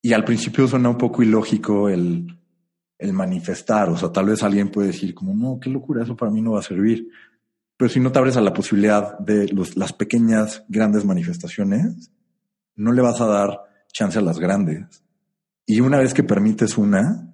Y 0.01 0.11
al 0.11 0.25
principio 0.25 0.67
suena 0.67 0.89
un 0.89 0.97
poco 0.97 1.23
ilógico 1.23 1.87
el, 1.87 2.37
el 2.97 3.13
manifestar. 3.13 3.89
O 3.91 3.95
sea, 3.95 4.11
tal 4.11 4.25
vez 4.25 4.43
alguien 4.43 4.71
puede 4.71 4.87
decir 4.87 5.15
como, 5.15 5.33
no, 5.33 5.57
qué 5.57 5.69
locura, 5.69 6.03
eso 6.03 6.17
para 6.17 6.29
mí 6.29 6.41
no 6.41 6.51
va 6.51 6.59
a 6.59 6.63
servir. 6.63 7.07
Pero 7.77 7.87
si 7.87 8.01
no 8.01 8.11
te 8.11 8.19
abres 8.19 8.35
a 8.35 8.41
la 8.41 8.53
posibilidad 8.53 9.17
de 9.17 9.49
las 9.75 9.93
pequeñas, 9.93 10.65
grandes 10.67 11.05
manifestaciones, 11.05 12.11
no 12.75 12.91
le 12.91 13.01
vas 13.01 13.21
a 13.21 13.25
dar 13.25 13.57
chance 13.93 14.19
a 14.19 14.21
las 14.21 14.37
grandes. 14.37 15.01
Y 15.65 15.79
una 15.79 15.99
vez 15.99 16.13
que 16.13 16.23
permites 16.23 16.77
una 16.77 17.33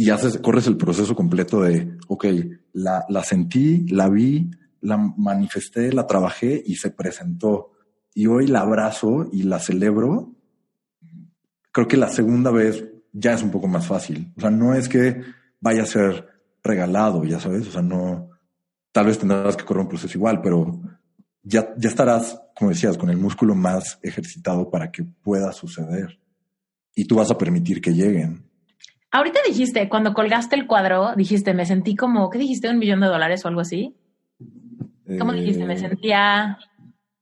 y 0.00 0.10
haces, 0.10 0.38
corres 0.38 0.68
el 0.68 0.76
proceso 0.76 1.16
completo 1.16 1.60
de, 1.62 1.98
ok, 2.06 2.26
la, 2.74 3.04
la 3.08 3.24
sentí, 3.24 3.84
la 3.88 4.08
vi, 4.08 4.48
la 4.80 4.96
manifesté, 4.96 5.92
la 5.92 6.06
trabajé 6.06 6.62
y 6.64 6.76
se 6.76 6.92
presentó. 6.92 7.72
Y 8.14 8.28
hoy 8.28 8.46
la 8.46 8.60
abrazo 8.60 9.28
y 9.32 9.42
la 9.42 9.58
celebro. 9.58 10.36
Creo 11.72 11.88
que 11.88 11.96
la 11.96 12.10
segunda 12.10 12.52
vez 12.52 12.84
ya 13.12 13.32
es 13.32 13.42
un 13.42 13.50
poco 13.50 13.66
más 13.66 13.88
fácil. 13.88 14.32
O 14.36 14.40
sea, 14.40 14.52
no 14.52 14.72
es 14.72 14.88
que 14.88 15.20
vaya 15.58 15.82
a 15.82 15.86
ser 15.86 16.28
regalado, 16.62 17.24
ya 17.24 17.40
sabes, 17.40 17.66
o 17.66 17.72
sea, 17.72 17.82
no, 17.82 18.30
tal 18.92 19.06
vez 19.06 19.18
tendrás 19.18 19.56
que 19.56 19.64
correr 19.64 19.82
un 19.82 19.88
proceso 19.88 20.16
igual, 20.16 20.40
pero 20.40 20.80
ya, 21.42 21.74
ya 21.76 21.88
estarás, 21.88 22.40
como 22.56 22.70
decías, 22.70 22.96
con 22.96 23.10
el 23.10 23.16
músculo 23.16 23.56
más 23.56 23.98
ejercitado 24.04 24.70
para 24.70 24.92
que 24.92 25.02
pueda 25.02 25.50
suceder. 25.50 26.20
Y 26.94 27.06
tú 27.06 27.16
vas 27.16 27.32
a 27.32 27.38
permitir 27.38 27.80
que 27.80 27.92
lleguen. 27.92 28.47
Ahorita 29.10 29.40
dijiste, 29.46 29.88
cuando 29.88 30.12
colgaste 30.12 30.56
el 30.56 30.66
cuadro, 30.66 31.14
dijiste, 31.16 31.54
me 31.54 31.64
sentí 31.64 31.96
como, 31.96 32.28
¿qué 32.30 32.38
dijiste? 32.38 32.68
¿Un 32.68 32.78
millón 32.78 33.00
de 33.00 33.06
dólares 33.06 33.44
o 33.44 33.48
algo 33.48 33.60
así? 33.60 33.96
¿Cómo 35.18 35.32
dijiste? 35.32 35.64
Me 35.64 35.74
eh, 35.74 35.78
sentía... 35.78 36.58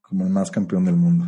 Como 0.02 0.24
el 0.24 0.30
más 0.30 0.50
campeón 0.50 0.84
del 0.84 0.96
mundo. 0.96 1.26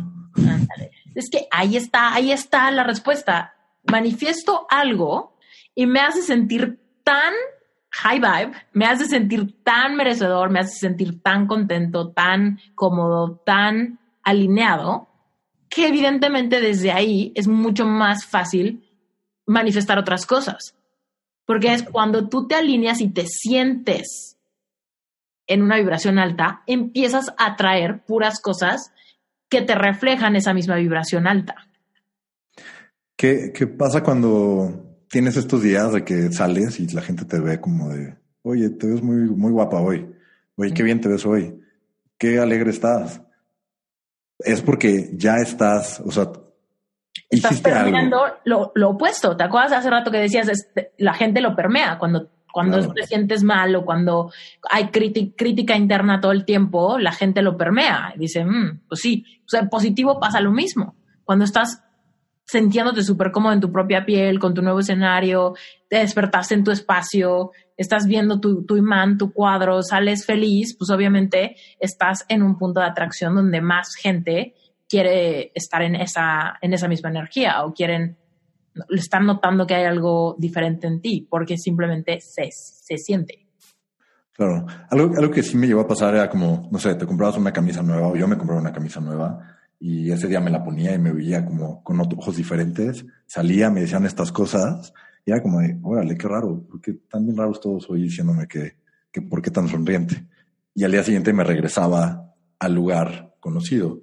Es 1.15 1.29
que 1.29 1.47
ahí 1.51 1.77
está, 1.77 2.13
ahí 2.13 2.31
está 2.31 2.69
la 2.71 2.83
respuesta. 2.83 3.53
Manifiesto 3.89 4.67
algo 4.69 5.37
y 5.75 5.85
me 5.85 6.01
hace 6.01 6.21
sentir 6.21 6.79
tan 7.03 7.33
high 7.91 8.19
vibe 8.19 8.51
me 8.73 8.85
hace 8.85 9.05
sentir 9.05 9.63
tan 9.63 9.95
merecedor, 9.95 10.49
me 10.49 10.59
hace 10.59 10.77
sentir 10.77 11.21
tan 11.21 11.47
contento, 11.47 12.11
tan 12.11 12.59
cómodo, 12.75 13.41
tan 13.45 13.99
alineado, 14.23 15.09
que 15.69 15.87
evidentemente 15.87 16.61
desde 16.61 16.91
ahí 16.91 17.31
es 17.35 17.47
mucho 17.47 17.85
más 17.85 18.25
fácil 18.25 18.88
manifestar 19.49 19.97
otras 19.97 20.25
cosas. 20.25 20.75
Porque 21.45 21.73
es 21.73 21.83
cuando 21.83 22.29
tú 22.29 22.47
te 22.47 22.55
alineas 22.55 23.01
y 23.01 23.09
te 23.09 23.25
sientes 23.25 24.37
en 25.47 25.63
una 25.63 25.77
vibración 25.77 26.19
alta, 26.19 26.61
empiezas 26.67 27.29
a 27.37 27.53
atraer 27.53 28.03
puras 28.05 28.39
cosas 28.39 28.93
que 29.49 29.63
te 29.63 29.73
reflejan 29.73 30.35
esa 30.35 30.53
misma 30.53 30.75
vibración 30.75 31.27
alta. 31.27 31.55
¿Qué, 33.17 33.51
qué 33.53 33.65
pasa 33.65 34.03
cuando 34.03 34.89
tienes 35.09 35.37
estos 35.37 35.63
días 35.63 35.91
de 35.91 36.05
que 36.05 36.31
sales 36.31 36.79
y 36.79 36.87
la 36.89 37.01
gente 37.01 37.25
te 37.25 37.39
ve 37.39 37.59
como 37.59 37.89
de, 37.89 38.15
oye, 38.43 38.69
te 38.69 38.85
ves 38.85 39.01
muy, 39.01 39.29
muy 39.29 39.51
guapa 39.51 39.81
hoy. 39.81 40.07
Oye, 40.55 40.73
qué 40.73 40.83
bien 40.83 41.01
te 41.01 41.09
ves 41.09 41.25
hoy. 41.25 41.59
Qué 42.17 42.37
alegre 42.37 42.69
estás. 42.69 43.21
es 44.37 44.61
porque 44.61 45.09
ya 45.13 45.37
estás, 45.37 45.99
o 46.05 46.11
sea, 46.11 46.31
estás 47.29 47.61
permeando 47.61 48.21
lo, 48.45 48.71
lo, 48.75 48.89
opuesto. 48.89 49.35
¿Te 49.37 49.43
acuerdas 49.43 49.71
hace 49.71 49.89
rato 49.89 50.11
que 50.11 50.17
decías, 50.17 50.49
la 50.97 51.13
gente 51.13 51.41
lo 51.41 51.55
permea 51.55 51.97
cuando 51.97 52.29
cuando 52.51 52.93
te 52.93 53.03
sientes 53.05 53.43
mal 53.43 53.75
o 53.75 53.85
cuando 53.85 54.31
hay 54.69 54.89
crítica 54.89 55.75
interna 55.75 56.19
todo 56.19 56.31
el 56.31 56.45
tiempo, 56.45 56.97
la 56.97 57.11
gente 57.11 57.41
lo 57.41 57.57
permea. 57.57 58.13
Y 58.15 58.19
dice, 58.19 58.43
mm, 58.43 58.81
pues 58.87 59.01
sí, 59.01 59.23
o 59.45 59.49
sea, 59.49 59.69
positivo 59.69 60.19
pasa 60.19 60.41
lo 60.41 60.51
mismo. 60.51 60.95
Cuando 61.23 61.45
estás 61.45 61.83
sintiéndote 62.45 63.03
súper 63.03 63.31
cómodo 63.31 63.53
en 63.53 63.59
tu 63.59 63.71
propia 63.71 64.05
piel, 64.05 64.39
con 64.39 64.55
tu 64.55 64.63
nuevo 64.63 64.79
escenario, 64.79 65.53
te 65.87 65.97
despertaste 65.97 66.55
en 66.55 66.63
tu 66.63 66.71
espacio, 66.71 67.51
estás 67.77 68.07
viendo 68.07 68.39
tu, 68.39 68.65
tu 68.65 68.75
imán, 68.75 69.19
tu 69.19 69.31
cuadro, 69.31 69.83
sales 69.83 70.25
feliz, 70.25 70.75
pues 70.75 70.89
obviamente 70.89 71.55
estás 71.79 72.25
en 72.27 72.41
un 72.41 72.57
punto 72.57 72.79
de 72.79 72.87
atracción 72.87 73.35
donde 73.35 73.61
más 73.61 73.93
gente 73.93 74.55
quiere 74.89 75.51
estar 75.53 75.81
en 75.83 75.95
esa, 75.95 76.57
en 76.61 76.73
esa 76.73 76.87
misma 76.87 77.09
energía 77.09 77.63
o 77.63 77.73
quieren, 77.73 78.17
están 78.89 79.25
notando 79.25 79.67
que 79.67 79.75
hay 79.75 79.85
algo 79.85 80.35
diferente 80.39 80.87
en 80.87 80.99
ti 80.99 81.27
porque 81.29 81.57
simplemente 81.57 82.19
se, 82.19 82.49
se 82.51 82.97
siente. 82.97 83.45
Claro, 84.33 84.65
algo, 84.89 85.15
algo 85.17 85.31
que 85.31 85.43
sí 85.43 85.57
me 85.57 85.67
llevó 85.67 85.81
a 85.81 85.87
pasar 85.87 86.15
era 86.15 86.29
como, 86.29 86.67
no 86.71 86.79
sé, 86.79 86.95
te 86.95 87.05
comprabas 87.05 87.37
una 87.37 87.53
camisa 87.53 87.83
nueva 87.83 88.07
o 88.07 88.15
yo 88.15 88.27
me 88.27 88.37
compraba 88.37 88.61
una 88.61 88.73
camisa 88.73 88.99
nueva 88.99 89.57
y 89.79 90.11
ese 90.11 90.27
día 90.27 90.39
me 90.39 90.49
la 90.49 90.63
ponía 90.63 90.93
y 90.93 90.99
me 90.99 91.11
veía 91.11 91.45
como 91.45 91.83
con 91.83 91.99
ojos 92.01 92.35
diferentes, 92.35 93.05
salía, 93.25 93.69
me 93.69 93.81
decían 93.81 94.05
estas 94.05 94.31
cosas 94.31 94.93
y 95.25 95.31
era 95.31 95.41
como 95.41 95.59
de, 95.59 95.77
órale, 95.83 96.17
qué 96.17 96.27
raro, 96.27 96.65
porque 96.69 96.93
tan 97.09 97.25
bien 97.25 97.37
raros 97.37 97.61
todos 97.61 97.89
hoy 97.89 98.03
diciéndome 98.03 98.47
que, 98.47 98.77
que 99.11 99.21
por 99.21 99.41
qué 99.41 99.51
tan 99.51 99.67
sonriente. 99.67 100.25
Y 100.73 100.83
al 100.83 100.91
día 100.91 101.03
siguiente 101.03 101.33
me 101.33 101.43
regresaba 101.43 102.33
al 102.57 102.73
lugar 102.73 103.35
conocido. 103.39 104.01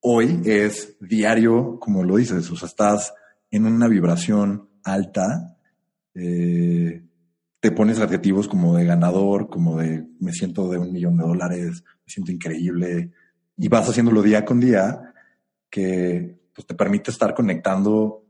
Hoy 0.00 0.42
es 0.44 0.96
diario, 1.00 1.78
como 1.80 2.04
lo 2.04 2.16
dices, 2.16 2.50
o 2.50 2.56
sea, 2.56 2.68
estás 2.68 3.12
en 3.50 3.66
una 3.66 3.88
vibración 3.88 4.68
alta, 4.84 5.56
eh, 6.14 7.02
te 7.60 7.72
pones 7.72 7.98
adjetivos 7.98 8.48
como 8.48 8.76
de 8.76 8.84
ganador, 8.84 9.48
como 9.48 9.78
de 9.78 10.06
me 10.20 10.32
siento 10.32 10.68
de 10.68 10.78
un 10.78 10.92
millón 10.92 11.16
de 11.16 11.24
dólares, 11.24 11.82
me 11.84 12.12
siento 12.12 12.30
increíble, 12.30 13.12
y 13.56 13.68
vas 13.68 13.88
haciéndolo 13.88 14.22
día 14.22 14.44
con 14.44 14.60
día 14.60 15.14
que 15.70 16.38
pues, 16.54 16.66
te 16.66 16.74
permite 16.74 17.10
estar 17.10 17.34
conectando 17.34 18.24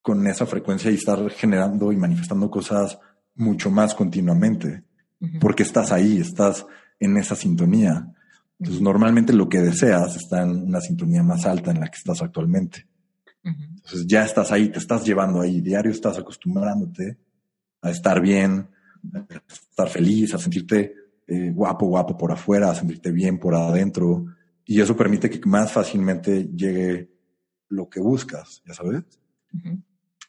con 0.00 0.26
esa 0.26 0.46
frecuencia 0.46 0.90
y 0.90 0.94
estar 0.94 1.30
generando 1.30 1.92
y 1.92 1.96
manifestando 1.96 2.50
cosas 2.50 2.98
mucho 3.34 3.70
más 3.70 3.94
continuamente, 3.94 4.84
porque 5.40 5.62
estás 5.62 5.92
ahí, 5.92 6.18
estás 6.18 6.66
en 7.00 7.16
esa 7.16 7.34
sintonía. 7.34 8.13
Entonces, 8.58 8.82
normalmente 8.82 9.32
lo 9.32 9.48
que 9.48 9.60
deseas 9.60 10.16
está 10.16 10.42
en 10.42 10.50
una 10.68 10.80
sintonía 10.80 11.22
más 11.22 11.44
alta 11.44 11.70
en 11.70 11.80
la 11.80 11.88
que 11.88 11.98
estás 11.98 12.22
actualmente. 12.22 12.86
Entonces, 13.42 14.06
ya 14.06 14.24
estás 14.24 14.52
ahí, 14.52 14.68
te 14.70 14.78
estás 14.78 15.04
llevando 15.04 15.40
ahí, 15.40 15.60
diario 15.60 15.90
estás 15.92 16.18
acostumbrándote 16.18 17.18
a 17.82 17.90
estar 17.90 18.20
bien, 18.20 18.68
a 19.12 19.52
estar 19.52 19.88
feliz, 19.88 20.32
a 20.32 20.38
sentirte 20.38 20.94
eh, 21.26 21.50
guapo, 21.50 21.86
guapo 21.86 22.16
por 22.16 22.32
afuera, 22.32 22.70
a 22.70 22.74
sentirte 22.74 23.10
bien 23.10 23.38
por 23.38 23.54
adentro, 23.54 24.26
y 24.64 24.80
eso 24.80 24.96
permite 24.96 25.28
que 25.28 25.40
más 25.46 25.70
fácilmente 25.72 26.48
llegue 26.54 27.10
lo 27.68 27.88
que 27.88 28.00
buscas, 28.00 28.62
ya 28.66 28.74
sabes. 28.74 29.02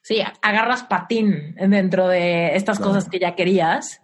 Sí, 0.02 0.22
agarras 0.42 0.84
patín 0.84 1.56
dentro 1.56 2.08
de 2.08 2.56
estas 2.56 2.80
cosas 2.80 3.10
que 3.10 3.20
ya 3.20 3.36
querías 3.36 4.02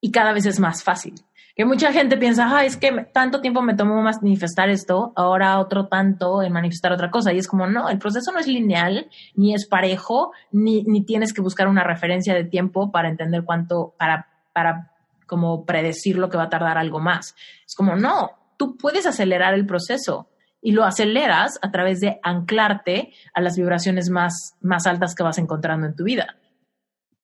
y 0.00 0.10
cada 0.10 0.32
vez 0.32 0.46
es 0.46 0.60
más 0.60 0.82
fácil. 0.82 1.14
Que 1.54 1.64
mucha 1.64 1.92
gente 1.92 2.16
piensa, 2.16 2.48
ah, 2.56 2.64
es 2.64 2.76
que 2.76 2.90
tanto 3.12 3.40
tiempo 3.40 3.60
me 3.60 3.74
tomó 3.74 4.00
manifestar 4.00 4.70
esto, 4.70 5.12
ahora 5.16 5.58
otro 5.58 5.86
tanto 5.86 6.42
en 6.42 6.52
manifestar 6.52 6.92
otra 6.92 7.10
cosa. 7.10 7.32
Y 7.32 7.38
es 7.38 7.46
como, 7.46 7.66
no, 7.66 7.88
el 7.90 7.98
proceso 7.98 8.32
no 8.32 8.38
es 8.38 8.46
lineal, 8.46 9.08
ni 9.34 9.54
es 9.54 9.66
parejo, 9.66 10.32
ni, 10.50 10.82
ni 10.84 11.04
tienes 11.04 11.32
que 11.32 11.42
buscar 11.42 11.68
una 11.68 11.84
referencia 11.84 12.34
de 12.34 12.44
tiempo 12.44 12.90
para 12.90 13.08
entender 13.08 13.44
cuánto, 13.44 13.94
para, 13.98 14.28
para 14.52 14.92
como 15.26 15.64
predecir 15.64 16.18
lo 16.18 16.28
que 16.28 16.36
va 16.36 16.44
a 16.44 16.50
tardar 16.50 16.78
algo 16.78 17.00
más. 17.00 17.34
Es 17.66 17.74
como, 17.74 17.96
no, 17.96 18.32
tú 18.56 18.76
puedes 18.76 19.06
acelerar 19.06 19.54
el 19.54 19.66
proceso 19.66 20.28
y 20.62 20.72
lo 20.72 20.84
aceleras 20.84 21.58
a 21.60 21.70
través 21.70 22.00
de 22.00 22.20
anclarte 22.22 23.12
a 23.34 23.40
las 23.40 23.56
vibraciones 23.56 24.08
más, 24.08 24.54
más 24.60 24.86
altas 24.86 25.14
que 25.14 25.24
vas 25.24 25.38
encontrando 25.38 25.86
en 25.86 25.96
tu 25.96 26.04
vida. 26.04 26.36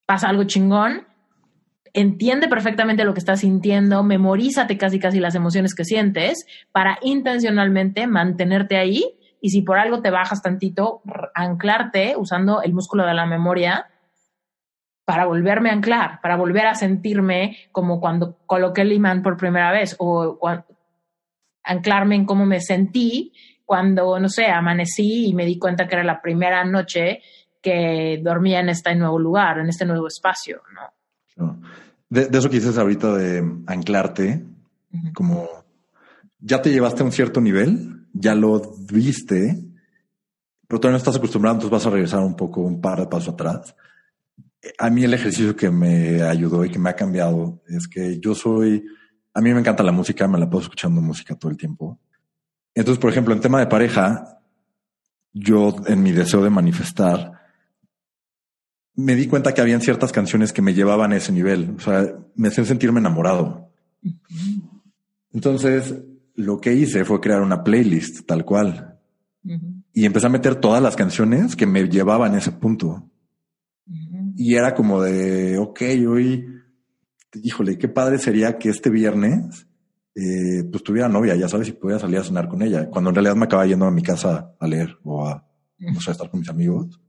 Pasa 0.04 0.28
algo 0.28 0.44
chingón, 0.44 1.06
entiende 2.00 2.46
perfectamente 2.46 3.04
lo 3.04 3.12
que 3.12 3.18
estás 3.18 3.40
sintiendo, 3.40 4.04
memorízate 4.04 4.78
casi 4.78 5.00
casi 5.00 5.18
las 5.18 5.34
emociones 5.34 5.74
que 5.74 5.84
sientes 5.84 6.46
para 6.70 6.98
intencionalmente 7.02 8.06
mantenerte 8.06 8.76
ahí 8.76 9.18
y 9.40 9.50
si 9.50 9.62
por 9.62 9.78
algo 9.78 10.00
te 10.00 10.10
bajas 10.10 10.40
tantito, 10.40 11.02
anclarte 11.34 12.14
usando 12.16 12.62
el 12.62 12.72
músculo 12.72 13.04
de 13.04 13.14
la 13.14 13.26
memoria 13.26 13.88
para 15.04 15.26
volverme 15.26 15.70
a 15.70 15.72
anclar, 15.72 16.20
para 16.20 16.36
volver 16.36 16.66
a 16.66 16.74
sentirme 16.74 17.56
como 17.72 18.00
cuando 18.00 18.38
coloqué 18.46 18.82
el 18.82 18.92
imán 18.92 19.22
por 19.22 19.36
primera 19.36 19.72
vez 19.72 19.96
o 19.98 20.38
anclarme 21.64 22.14
en 22.14 22.26
cómo 22.26 22.46
me 22.46 22.60
sentí 22.60 23.32
cuando, 23.64 24.20
no 24.20 24.28
sé, 24.28 24.46
amanecí 24.46 25.26
y 25.26 25.34
me 25.34 25.46
di 25.46 25.58
cuenta 25.58 25.88
que 25.88 25.96
era 25.96 26.04
la 26.04 26.22
primera 26.22 26.64
noche 26.64 27.22
que 27.60 28.20
dormía 28.22 28.60
en 28.60 28.68
este 28.68 28.94
nuevo 28.94 29.18
lugar, 29.18 29.58
en 29.58 29.68
este 29.68 29.84
nuevo 29.84 30.06
espacio, 30.06 30.62
¿no? 30.72 31.58
De, 32.10 32.28
eso 32.32 32.48
que 32.48 32.56
dices 32.56 32.78
ahorita 32.78 33.16
de 33.16 33.62
anclarte, 33.66 34.44
como 35.14 35.48
ya 36.40 36.62
te 36.62 36.70
llevaste 36.70 37.02
a 37.02 37.06
un 37.06 37.12
cierto 37.12 37.40
nivel, 37.40 38.06
ya 38.12 38.34
lo 38.34 38.60
viste, 38.90 39.58
pero 40.66 40.80
todavía 40.80 40.94
no 40.94 40.98
estás 40.98 41.16
acostumbrado, 41.16 41.56
entonces 41.56 41.72
vas 41.72 41.86
a 41.86 41.90
regresar 41.90 42.20
un 42.20 42.36
poco, 42.36 42.62
un 42.62 42.80
par 42.80 43.00
de 43.00 43.06
pasos 43.06 43.34
atrás. 43.34 43.74
A 44.78 44.90
mí 44.90 45.04
el 45.04 45.14
ejercicio 45.14 45.54
que 45.54 45.70
me 45.70 46.22
ayudó 46.22 46.64
y 46.64 46.70
que 46.70 46.78
me 46.78 46.90
ha 46.90 46.96
cambiado 46.96 47.62
es 47.68 47.86
que 47.86 48.18
yo 48.18 48.34
soy 48.34 48.84
a 49.38 49.40
mí 49.40 49.54
me 49.54 49.60
encanta 49.60 49.84
la 49.84 49.92
música, 49.92 50.26
me 50.26 50.36
la 50.36 50.50
puedo 50.50 50.62
escuchando 50.62 51.00
música 51.00 51.36
todo 51.36 51.52
el 51.52 51.56
tiempo. 51.56 52.00
Entonces, 52.74 53.00
por 53.00 53.08
ejemplo, 53.08 53.32
en 53.32 53.40
tema 53.40 53.60
de 53.60 53.68
pareja, 53.68 54.40
yo 55.32 55.76
en 55.86 56.02
mi 56.02 56.10
deseo 56.10 56.42
de 56.42 56.50
manifestar, 56.50 57.37
me 58.98 59.14
di 59.14 59.28
cuenta 59.28 59.54
que 59.54 59.60
habían 59.60 59.80
ciertas 59.80 60.10
canciones 60.10 60.52
que 60.52 60.60
me 60.60 60.74
llevaban 60.74 61.12
a 61.12 61.16
ese 61.16 61.30
nivel. 61.30 61.74
O 61.76 61.80
sea, 61.80 62.04
me 62.34 62.48
hacían 62.48 62.66
sentirme 62.66 62.98
enamorado. 62.98 63.70
Entonces, 65.32 65.94
lo 66.34 66.60
que 66.60 66.74
hice 66.74 67.04
fue 67.04 67.20
crear 67.20 67.40
una 67.40 67.62
playlist 67.62 68.26
tal 68.26 68.44
cual. 68.44 68.98
Y 69.92 70.04
empecé 70.04 70.26
a 70.26 70.30
meter 70.30 70.56
todas 70.56 70.82
las 70.82 70.96
canciones 70.96 71.54
que 71.54 71.66
me 71.66 71.88
llevaban 71.88 72.34
a 72.34 72.38
ese 72.38 72.50
punto. 72.50 73.08
Y 74.34 74.56
era 74.56 74.74
como 74.74 75.00
de, 75.00 75.58
ok, 75.58 75.80
hoy 76.08 76.44
híjole, 77.42 77.78
qué 77.78 77.88
padre 77.88 78.18
sería 78.18 78.58
que 78.58 78.70
este 78.70 78.90
viernes 78.90 79.68
eh, 80.14 80.64
pues 80.70 80.82
tuviera 80.82 81.08
novia, 81.08 81.36
ya 81.36 81.48
sabes, 81.48 81.68
si 81.68 81.72
pudiera 81.72 82.00
salir 82.00 82.18
a 82.18 82.24
cenar 82.24 82.48
con 82.48 82.62
ella, 82.62 82.88
cuando 82.88 83.10
en 83.10 83.14
realidad 83.14 83.36
me 83.36 83.44
acaba 83.44 83.64
yendo 83.64 83.86
a 83.86 83.92
mi 83.92 84.02
casa 84.02 84.54
a 84.58 84.66
leer 84.66 84.98
o 85.04 85.24
a, 85.24 85.46
no 85.78 86.00
sé, 86.00 86.10
a 86.10 86.12
estar 86.12 86.28
con 86.28 86.40
mis 86.40 86.48
amigos. 86.48 87.00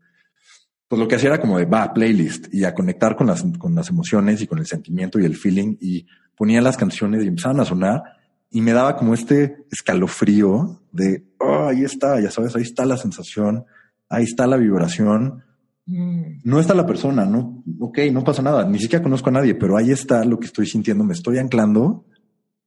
Pues 0.89 0.99
lo 0.99 1.07
que 1.07 1.15
hacía 1.15 1.29
era 1.29 1.39
como 1.39 1.57
de, 1.57 1.65
va, 1.65 1.93
playlist 1.93 2.53
y 2.53 2.65
a 2.65 2.73
conectar 2.73 3.15
con 3.15 3.27
las, 3.27 3.45
con 3.57 3.73
las 3.73 3.89
emociones 3.89 4.41
y 4.41 4.47
con 4.47 4.59
el 4.59 4.65
sentimiento 4.65 5.19
y 5.19 5.25
el 5.25 5.37
feeling 5.37 5.77
y 5.79 6.05
ponía 6.35 6.61
las 6.61 6.75
canciones 6.75 7.23
y 7.23 7.27
empezaban 7.27 7.61
a 7.61 7.65
sonar 7.65 8.03
y 8.51 8.59
me 8.59 8.73
daba 8.73 8.97
como 8.97 9.13
este 9.13 9.65
escalofrío 9.71 10.81
de, 10.91 11.23
oh, 11.37 11.67
ahí 11.67 11.83
está, 11.83 12.19
ya 12.19 12.31
sabes, 12.31 12.55
ahí 12.55 12.63
está 12.63 12.85
la 12.85 12.97
sensación, 12.97 13.65
ahí 14.09 14.23
está 14.23 14.47
la 14.47 14.57
vibración 14.57 15.43
no 15.91 16.59
está 16.59 16.75
la 16.75 16.85
persona, 16.85 17.25
no, 17.25 17.63
ok, 17.79 17.99
no 18.11 18.23
pasa 18.23 18.43
nada, 18.43 18.63
ni 18.63 18.77
siquiera 18.77 19.01
conozco 19.01 19.29
a 19.29 19.33
nadie, 19.33 19.55
pero 19.55 19.75
ahí 19.75 19.91
está 19.91 20.23
lo 20.23 20.39
que 20.39 20.45
estoy 20.45 20.67
sintiendo, 20.67 21.03
me 21.03 21.13
estoy 21.13 21.39
anclando 21.39 22.05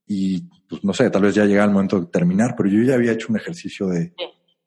y 0.05 0.41
pues 0.67 0.83
no 0.83 0.93
sé, 0.93 1.09
tal 1.09 1.21
vez 1.21 1.33
ya 1.33 1.45
llega 1.45 1.63
el 1.63 1.71
momento 1.71 2.01
de 2.01 2.07
terminar, 2.07 2.53
pero 2.57 2.69
yo 2.69 2.83
ya 2.83 2.95
había 2.95 3.13
hecho 3.13 3.27
un 3.29 3.37
ejercicio 3.37 3.87
de 3.87 4.13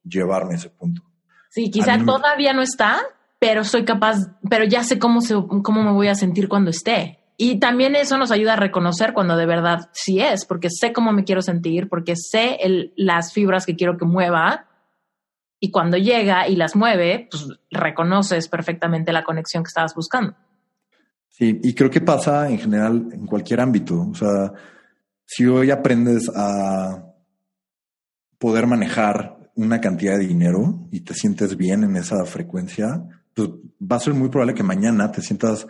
llevarme 0.02 0.54
a 0.54 0.56
ese 0.56 0.70
punto. 0.70 1.02
Sí, 1.50 1.70
quizá 1.70 2.02
todavía 2.02 2.54
no 2.54 2.62
está, 2.62 2.98
pero 3.38 3.64
soy 3.64 3.84
capaz, 3.84 4.16
pero 4.48 4.64
ya 4.64 4.82
sé 4.82 4.98
cómo, 4.98 5.20
se, 5.20 5.34
cómo 5.34 5.82
me 5.82 5.92
voy 5.92 6.08
a 6.08 6.14
sentir 6.14 6.48
cuando 6.48 6.70
esté. 6.70 7.20
Y 7.38 7.58
también 7.58 7.96
eso 7.96 8.16
nos 8.16 8.30
ayuda 8.30 8.54
a 8.54 8.56
reconocer 8.56 9.12
cuando 9.12 9.36
de 9.36 9.44
verdad 9.44 9.90
sí 9.92 10.20
es, 10.20 10.46
porque 10.46 10.68
sé 10.70 10.92
cómo 10.92 11.12
me 11.12 11.24
quiero 11.24 11.42
sentir, 11.42 11.88
porque 11.88 12.14
sé 12.16 12.56
el, 12.62 12.94
las 12.96 13.32
fibras 13.32 13.66
que 13.66 13.76
quiero 13.76 13.98
que 13.98 14.06
mueva 14.06 14.66
y 15.60 15.70
cuando 15.70 15.98
llega 15.98 16.48
y 16.48 16.56
las 16.56 16.76
mueve, 16.76 17.28
pues 17.30 17.46
reconoces 17.70 18.48
perfectamente 18.48 19.12
la 19.12 19.24
conexión 19.24 19.62
que 19.62 19.68
estabas 19.68 19.94
buscando. 19.94 20.34
Sí, 21.28 21.60
y 21.62 21.74
creo 21.74 21.90
que 21.90 22.00
pasa 22.00 22.48
en 22.48 22.58
general 22.58 23.08
en 23.12 23.26
cualquier 23.26 23.60
ámbito. 23.60 24.00
O 24.10 24.14
sea, 24.14 24.52
si 25.26 25.44
hoy 25.44 25.70
aprendes 25.70 26.30
a 26.34 27.12
poder 28.38 28.66
manejar 28.66 29.50
una 29.54 29.80
cantidad 29.80 30.18
de 30.18 30.26
dinero 30.26 30.88
y 30.90 31.00
te 31.00 31.14
sientes 31.14 31.56
bien 31.56 31.84
en 31.84 31.96
esa 31.96 32.24
frecuencia, 32.24 33.02
pues 33.36 33.50
va 33.80 33.96
a 33.96 34.00
ser 34.00 34.14
muy 34.14 34.30
probable 34.30 34.54
que 34.54 34.62
mañana 34.62 35.12
te 35.12 35.20
sientas 35.20 35.66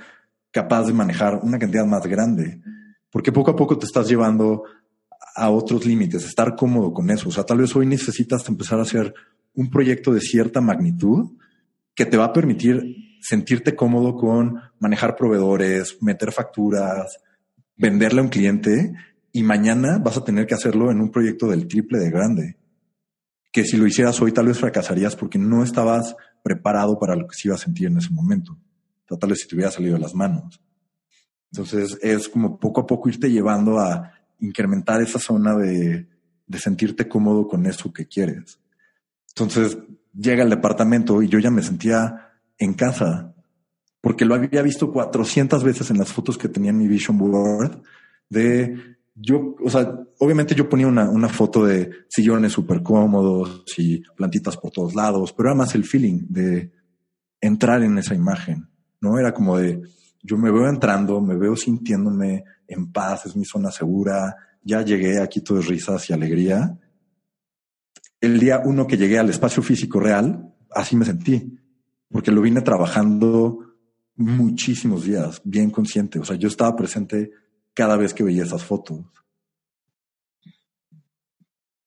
capaz 0.53 0.87
de 0.87 0.93
manejar 0.93 1.41
una 1.43 1.59
cantidad 1.59 1.85
más 1.85 2.07
grande, 2.07 2.63
porque 3.11 3.33
poco 3.33 3.51
a 3.51 3.57
poco 3.57 3.77
te 3.77 3.87
estás 3.87 4.09
llevando 4.09 4.63
a 5.35 5.51
otros 5.51 5.85
límites, 5.85 6.25
estar 6.25 6.55
cómodo 6.55 6.95
con 6.95 7.11
eso. 7.11 7.29
O 7.29 7.33
sea, 7.33 7.45
tal 7.45 7.59
vez 7.59 7.75
hoy 7.75 7.85
necesitas 7.85 8.49
empezar 8.49 8.79
a 8.79 8.83
hacer 8.83 9.13
un 9.53 9.69
proyecto 9.69 10.15
de 10.15 10.21
cierta 10.21 10.61
magnitud 10.61 11.33
que 11.95 12.07
te 12.07 12.17
va 12.17 12.27
a 12.27 12.33
permitir 12.33 13.19
sentirte 13.21 13.75
cómodo 13.75 14.15
con 14.15 14.61
manejar 14.79 15.17
proveedores, 15.17 15.99
meter 16.01 16.31
facturas, 16.31 17.19
venderle 17.77 18.21
a 18.21 18.23
un 18.23 18.29
cliente 18.29 18.93
y 19.33 19.43
mañana 19.43 19.99
vas 19.99 20.17
a 20.17 20.25
tener 20.25 20.47
que 20.47 20.55
hacerlo 20.55 20.93
en 20.93 21.01
un 21.01 21.11
proyecto 21.11 21.49
del 21.49 21.67
triple 21.67 21.99
de 21.99 22.11
grande. 22.11 22.57
Que 23.51 23.65
si 23.65 23.77
lo 23.77 23.87
hicieras 23.87 24.21
hoy 24.21 24.31
tal 24.31 24.47
vez 24.47 24.59
fracasarías 24.59 25.17
porque 25.17 25.39
no 25.39 25.65
estabas 25.65 26.15
preparado 26.47 26.97
para 26.97 27.17
lo 27.17 27.27
que 27.27 27.35
se 27.35 27.49
iba 27.49 27.57
a 27.57 27.59
sentir 27.59 27.89
en 27.89 27.99
ese 27.99 28.11
momento. 28.11 28.57
tal 29.19 29.31
vez 29.31 29.41
si 29.41 29.49
te 29.49 29.57
hubiera 29.57 29.73
salido 29.73 29.95
de 29.95 30.01
las 30.01 30.15
manos. 30.15 30.61
Entonces 31.51 31.99
es 32.03 32.29
como 32.29 32.61
poco 32.61 32.83
a 32.83 32.87
poco 32.87 33.09
irte 33.09 33.29
llevando 33.29 33.81
a 33.81 34.13
incrementar 34.39 35.03
esa 35.03 35.19
zona 35.19 35.57
de, 35.57 36.07
de 36.47 36.59
sentirte 36.61 37.09
cómodo 37.09 37.49
con 37.49 37.67
eso 37.67 37.93
que 37.93 38.07
quieres. 38.07 38.61
Entonces 39.31 39.77
llega 40.15 40.45
el 40.45 40.51
departamento 40.51 41.21
y 41.21 41.29
yo 41.29 41.41
ya 41.41 41.51
me 41.51 41.63
sentía 41.63 42.31
en 42.59 42.75
casa 42.75 43.35
porque 44.01 44.25
lo 44.25 44.37
había 44.37 44.63
visto 44.63 44.93
400 44.93 45.65
veces 45.65 45.91
en 45.91 45.99
las 45.99 46.13
fotos 46.13 46.39
que 46.39 46.49
tenía 46.49 46.71
en 46.71 46.79
mi 46.79 46.87
vision 46.87 47.19
board 47.19 47.83
de 48.31 48.96
yo, 49.19 49.57
o 49.65 49.71
sea, 49.71 49.99
obviamente 50.19 50.55
yo 50.55 50.69
ponía 50.69 50.87
una, 50.87 51.09
una 51.09 51.29
foto 51.29 51.65
de 51.65 51.91
sillones 52.09 52.53
súper 52.53 52.83
cómodos 52.83 53.65
y 53.79 54.03
plantitas 54.15 54.59
por 54.59 54.71
todos 54.71 54.95
lados, 54.95 55.33
pero 55.33 55.49
era 55.49 55.57
más 55.57 55.75
el 55.75 55.85
feeling 55.85 56.27
de 56.29 56.71
entrar 57.41 57.83
en 57.83 57.97
esa 57.97 58.15
imagen, 58.15 58.69
¿no? 59.01 59.19
Era 59.19 59.33
como 59.33 59.57
de, 59.57 59.81
yo 60.23 60.37
me 60.37 60.51
veo 60.51 60.69
entrando, 60.69 61.23
me 61.23 61.37
veo 61.37 61.57
sintiéndome 61.57 62.45
en 62.69 62.93
paz, 62.93 63.25
es 63.25 63.37
mi 63.37 63.47
zona 63.47 63.71
segura, 63.71 64.37
ya 64.63 64.83
llegué, 64.83 65.19
aquí 65.21 65.41
todo 65.41 65.61
es 65.61 65.67
risas 65.67 66.11
y 66.11 66.13
alegría. 66.13 66.79
El 68.21 68.39
día 68.39 68.61
uno 68.65 68.87
que 68.87 68.99
llegué 68.99 69.19
al 69.19 69.31
espacio 69.31 69.63
físico 69.63 69.99
real, 69.99 70.55
así 70.71 70.95
me 70.95 71.07
sentí, 71.07 71.59
porque 72.11 72.33
lo 72.33 72.43
vine 72.43 72.61
trabajando 72.61 73.61
muchísimos 74.17 75.05
días, 75.05 75.41
bien 75.45 75.71
consciente. 75.71 76.19
O 76.19 76.25
sea, 76.25 76.37
yo 76.37 76.49
estaba 76.49 76.77
presente 76.77 77.31
cada 77.77 77.99
vez 77.99 78.15
que 78.15 78.25
veía 78.25 78.43
esas 78.43 78.65
fotos. 78.65 79.05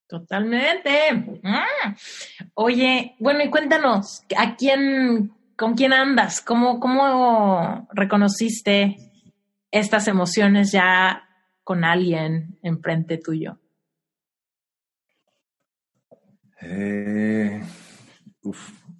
Totalmente. 0.07 1.13
Mm. 1.13 1.95
Oye, 2.53 3.15
bueno, 3.19 3.43
y 3.43 3.49
cuéntanos, 3.49 4.23
¿a 4.37 4.55
quién, 4.55 5.33
con 5.57 5.73
quién 5.73 5.93
andas? 5.93 6.41
¿Cómo, 6.41 6.79
cómo 6.79 7.87
reconociste 7.91 8.97
estas 9.71 10.07
emociones 10.07 10.71
ya 10.71 11.27
con 11.63 11.83
alguien 11.83 12.59
enfrente 12.61 13.17
tuyo? 13.17 13.59
Eh, 16.61 17.61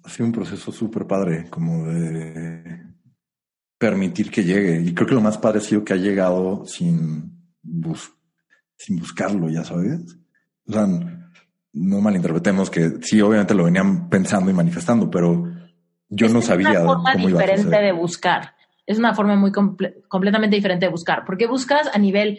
ha 0.04 0.08
sido 0.08 0.26
un 0.26 0.32
proceso 0.32 0.72
súper 0.72 1.06
padre, 1.06 1.46
como 1.50 1.86
de 1.86 2.89
permitir 3.80 4.30
que 4.30 4.44
llegue. 4.44 4.82
Y 4.82 4.94
creo 4.94 5.08
que 5.08 5.14
lo 5.14 5.22
más 5.22 5.38
padre 5.38 5.58
ha 5.58 5.62
sido 5.62 5.82
que 5.82 5.94
ha 5.94 5.96
llegado 5.96 6.66
sin, 6.66 7.32
sin 8.76 8.98
buscarlo, 8.98 9.48
ya 9.48 9.64
sabes. 9.64 10.18
O 10.66 10.72
sea, 10.72 10.86
no 11.72 12.00
malinterpretemos 12.02 12.68
que 12.68 12.98
sí, 13.00 13.22
obviamente 13.22 13.54
lo 13.54 13.64
venían 13.64 14.10
pensando 14.10 14.50
y 14.50 14.54
manifestando, 14.54 15.10
pero 15.10 15.50
yo 16.10 16.28
no 16.28 16.42
sabía. 16.42 16.72
Es 16.72 16.76
una 16.80 16.84
forma 16.84 17.14
diferente 17.14 17.76
de 17.76 17.92
buscar. 17.92 18.54
Es 18.86 18.98
una 18.98 19.14
forma 19.14 19.34
muy 19.36 19.50
completamente 19.50 20.56
diferente 20.56 20.84
de 20.84 20.92
buscar, 20.92 21.24
porque 21.24 21.46
buscas 21.46 21.88
a 21.90 21.98
nivel 21.98 22.38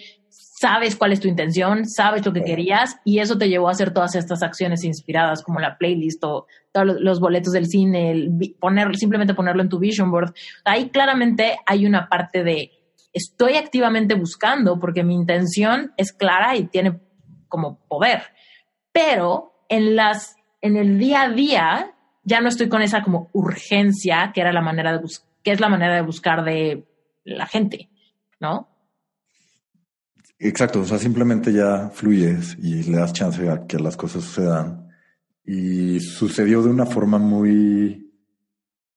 sabes 0.61 0.95
cuál 0.95 1.11
es 1.11 1.19
tu 1.19 1.27
intención, 1.27 1.88
sabes 1.88 2.23
lo 2.23 2.31
que 2.31 2.43
querías 2.43 2.99
y 3.03 3.17
eso 3.17 3.35
te 3.35 3.49
llevó 3.49 3.67
a 3.67 3.71
hacer 3.71 3.91
todas 3.91 4.13
estas 4.13 4.43
acciones 4.43 4.83
inspiradas 4.83 5.41
como 5.41 5.59
la 5.59 5.75
playlist 5.75 6.23
o 6.23 6.45
todos 6.71 6.97
los 6.99 7.19
boletos 7.19 7.53
del 7.53 7.65
cine, 7.65 8.11
el 8.11 8.55
poner, 8.59 8.95
simplemente 8.95 9.33
ponerlo 9.33 9.63
en 9.63 9.69
tu 9.69 9.79
vision 9.79 10.11
board. 10.11 10.35
Ahí 10.63 10.89
claramente 10.89 11.57
hay 11.65 11.88
una 11.88 12.07
parte 12.07 12.43
de 12.43 12.69
estoy 13.11 13.55
activamente 13.55 14.13
buscando 14.13 14.79
porque 14.79 15.03
mi 15.03 15.15
intención 15.15 15.93
es 15.97 16.13
clara 16.13 16.55
y 16.55 16.65
tiene 16.65 16.99
como 17.47 17.79
poder, 17.88 18.21
pero 18.91 19.65
en 19.67 19.95
las 19.95 20.35
en 20.61 20.77
el 20.77 20.99
día 20.99 21.23
a 21.23 21.29
día 21.29 21.95
ya 22.23 22.39
no 22.39 22.49
estoy 22.49 22.69
con 22.69 22.83
esa 22.83 23.01
como 23.01 23.31
urgencia 23.33 24.31
que 24.31 24.41
era 24.41 24.53
la 24.53 24.61
manera 24.61 24.93
de 24.95 25.03
que 25.41 25.53
es 25.53 25.59
la 25.59 25.69
manera 25.69 25.95
de 25.95 26.01
buscar 26.01 26.43
de 26.43 26.85
la 27.23 27.47
gente, 27.47 27.89
¿no? 28.39 28.70
Exacto, 30.43 30.80
o 30.81 30.85
sea, 30.85 30.97
simplemente 30.97 31.53
ya 31.53 31.91
fluyes 31.93 32.57
y 32.59 32.81
le 32.84 32.97
das 32.97 33.13
chance 33.13 33.47
a 33.47 33.68
que 33.68 33.77
las 33.77 33.95
cosas 33.95 34.23
sucedan. 34.23 34.88
Y 35.45 35.99
sucedió 35.99 36.63
de 36.63 36.69
una 36.69 36.88
forma 36.88 37.19
muy 37.19 38.11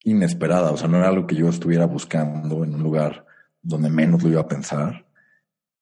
inesperada, 0.04 0.72
o 0.72 0.76
sea, 0.78 0.88
no 0.88 0.96
era 0.96 1.08
algo 1.08 1.26
que 1.26 1.34
yo 1.34 1.50
estuviera 1.50 1.84
buscando 1.86 2.64
en 2.64 2.74
un 2.74 2.82
lugar 2.82 3.26
donde 3.60 3.90
menos 3.90 4.22
lo 4.22 4.30
iba 4.30 4.40
a 4.40 4.48
pensar. 4.48 5.04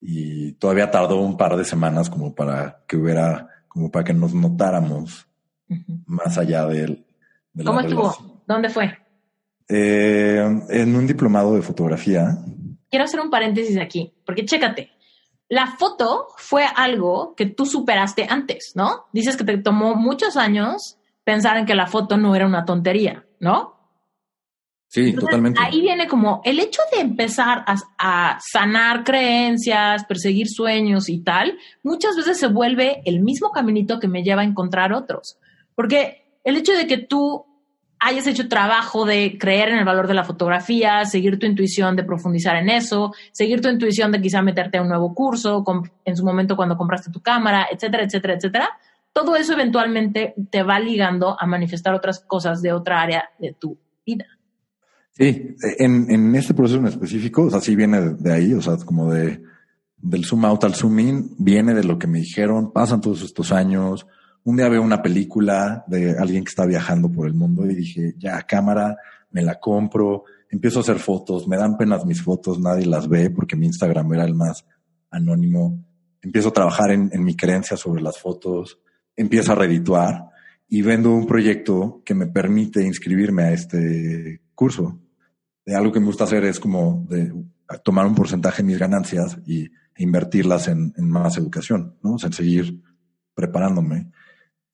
Y 0.00 0.52
todavía 0.54 0.90
tardó 0.90 1.20
un 1.20 1.36
par 1.36 1.56
de 1.56 1.64
semanas 1.64 2.10
como 2.10 2.34
para 2.34 2.82
que 2.88 2.96
hubiera, 2.96 3.48
como 3.68 3.88
para 3.88 4.04
que 4.04 4.14
nos 4.14 4.34
notáramos 4.34 5.28
más 6.06 6.38
allá 6.38 6.66
de 6.66 6.82
él. 6.82 7.06
¿Cómo 7.64 7.80
estuvo? 7.80 8.42
¿Dónde 8.48 8.68
fue? 8.68 8.98
Eh, 9.68 10.44
en 10.70 10.96
un 10.96 11.06
diplomado 11.06 11.54
de 11.54 11.62
fotografía. 11.62 12.36
Quiero 12.90 13.04
hacer 13.04 13.20
un 13.20 13.30
paréntesis 13.30 13.78
aquí, 13.78 14.12
porque 14.26 14.44
chécate, 14.44 14.90
la 15.52 15.66
foto 15.66 16.28
fue 16.38 16.64
algo 16.64 17.34
que 17.36 17.44
tú 17.44 17.66
superaste 17.66 18.26
antes, 18.26 18.72
¿no? 18.74 19.04
Dices 19.12 19.36
que 19.36 19.44
te 19.44 19.58
tomó 19.58 19.94
muchos 19.94 20.38
años 20.38 20.96
pensar 21.24 21.58
en 21.58 21.66
que 21.66 21.74
la 21.74 21.86
foto 21.86 22.16
no 22.16 22.34
era 22.34 22.46
una 22.46 22.64
tontería, 22.64 23.26
¿no? 23.38 23.74
Sí, 24.88 25.12
totalmente. 25.12 25.60
Ahí 25.62 25.82
viene 25.82 26.08
como 26.08 26.40
el 26.46 26.58
hecho 26.58 26.80
de 26.94 27.02
empezar 27.02 27.66
a, 27.66 28.38
sanar 28.40 29.04
creencias, 29.04 30.06
perseguir 30.06 30.48
sueños 30.48 31.10
y 31.10 31.22
tal, 31.22 31.58
muchas 31.82 32.16
veces 32.16 32.38
se 32.38 32.46
vuelve 32.46 33.02
el 33.04 33.20
mismo 33.20 33.50
caminito 33.50 34.00
que 34.00 34.08
me 34.08 34.22
lleva 34.22 34.40
a 34.40 34.46
encontrar 34.46 34.94
otros. 34.94 35.36
Porque 35.74 36.24
el 36.44 36.56
hecho 36.56 36.72
de 36.72 36.86
que 36.86 36.96
tú 36.96 37.44
hayas 38.02 38.26
hecho 38.26 38.48
trabajo 38.48 39.04
de 39.04 39.38
creer 39.38 39.68
en 39.68 39.78
el 39.78 39.84
valor 39.84 40.08
de 40.08 40.14
la 40.14 40.24
fotografía, 40.24 41.04
seguir 41.04 41.38
tu 41.38 41.46
intuición 41.46 41.94
de 41.94 42.02
profundizar 42.02 42.56
en 42.56 42.68
eso, 42.68 43.12
seguir 43.30 43.60
tu 43.60 43.68
intuición 43.68 44.10
de 44.10 44.20
quizá 44.20 44.42
meterte 44.42 44.78
a 44.78 44.82
un 44.82 44.88
nuevo 44.88 45.14
curso, 45.14 45.64
en 46.04 46.16
su 46.16 46.24
momento 46.24 46.56
cuando 46.56 46.76
compraste 46.76 47.10
tu 47.10 47.20
cámara, 47.20 47.68
etcétera, 47.70 48.04
etcétera, 48.04 48.34
etcétera. 48.34 48.70
Todo 49.12 49.36
eso 49.36 49.52
eventualmente 49.52 50.34
te 50.50 50.62
va 50.62 50.80
ligando 50.80 51.36
a 51.38 51.46
manifestar 51.46 51.94
otras 51.94 52.20
cosas 52.20 52.60
de 52.60 52.72
otra 52.72 53.00
área 53.00 53.30
de 53.38 53.52
tu 53.52 53.78
vida. 54.04 54.26
Sí, 55.12 55.54
en, 55.78 56.10
en 56.10 56.34
este 56.34 56.54
proceso 56.54 56.80
en 56.80 56.86
específico, 56.86 57.42
o 57.42 57.50
sea, 57.50 57.60
sí 57.60 57.76
viene 57.76 58.00
de, 58.00 58.32
ahí, 58.32 58.54
o 58.54 58.62
sea, 58.62 58.76
como 58.84 59.12
de 59.12 59.42
del 59.98 60.24
zoom 60.24 60.44
out 60.44 60.64
al 60.64 60.74
zoom 60.74 60.98
in, 60.98 61.30
viene 61.38 61.74
de 61.74 61.84
lo 61.84 61.96
que 61.96 62.08
me 62.08 62.18
dijeron, 62.18 62.72
pasan 62.72 63.00
todos 63.00 63.22
estos 63.22 63.52
años, 63.52 64.06
un 64.44 64.56
día 64.56 64.68
veo 64.68 64.82
una 64.82 65.02
película 65.02 65.84
de 65.86 66.18
alguien 66.18 66.44
que 66.44 66.50
está 66.50 66.66
viajando 66.66 67.10
por 67.10 67.26
el 67.26 67.34
mundo 67.34 67.64
y 67.70 67.74
dije, 67.74 68.14
ya, 68.18 68.40
cámara, 68.42 68.96
me 69.30 69.42
la 69.42 69.58
compro, 69.60 70.24
empiezo 70.50 70.80
a 70.80 70.82
hacer 70.82 70.98
fotos, 70.98 71.46
me 71.46 71.56
dan 71.56 71.76
penas 71.76 72.04
mis 72.04 72.22
fotos, 72.22 72.58
nadie 72.58 72.86
las 72.86 73.08
ve 73.08 73.30
porque 73.30 73.56
mi 73.56 73.66
Instagram 73.66 74.12
era 74.12 74.24
el 74.24 74.34
más 74.34 74.64
anónimo. 75.10 75.84
Empiezo 76.20 76.50
a 76.50 76.52
trabajar 76.52 76.90
en, 76.90 77.24
mi 77.24 77.36
creencia 77.36 77.76
sobre 77.76 78.02
las 78.02 78.18
fotos, 78.18 78.78
empiezo 79.16 79.52
a 79.52 79.56
redituar 79.56 80.26
y 80.68 80.82
vendo 80.82 81.10
un 81.10 81.26
proyecto 81.26 82.02
que 82.04 82.14
me 82.14 82.26
permite 82.26 82.84
inscribirme 82.84 83.44
a 83.44 83.52
este 83.52 84.40
curso. 84.54 85.00
De 85.64 85.74
algo 85.74 85.92
que 85.92 86.00
me 86.00 86.06
gusta 86.06 86.24
hacer 86.24 86.44
es 86.44 86.58
como 86.58 87.06
de 87.08 87.32
tomar 87.84 88.06
un 88.06 88.14
porcentaje 88.14 88.62
de 88.62 88.68
mis 88.68 88.78
ganancias 88.78 89.38
y 89.46 89.70
invertirlas 89.96 90.68
en, 90.68 90.92
en 90.96 91.08
más 91.08 91.36
educación, 91.38 91.96
¿no? 92.02 92.14
O 92.14 92.18
sea, 92.18 92.28
en 92.28 92.32
seguir 92.32 92.82
preparándome. 93.34 94.10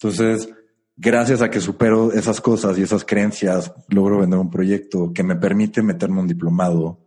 Entonces, 0.01 0.49
gracias 0.97 1.43
a 1.43 1.51
que 1.51 1.61
supero 1.61 2.13
esas 2.13 2.41
cosas 2.41 2.79
y 2.79 2.83
esas 2.83 3.05
creencias, 3.05 3.73
logro 3.89 4.21
vender 4.21 4.39
un 4.39 4.51
proyecto 4.51 5.13
que 5.13 5.25
me 5.25 5.35
permite 5.35 5.83
meterme 5.83 6.21
un 6.21 6.29
diplomado, 6.29 7.05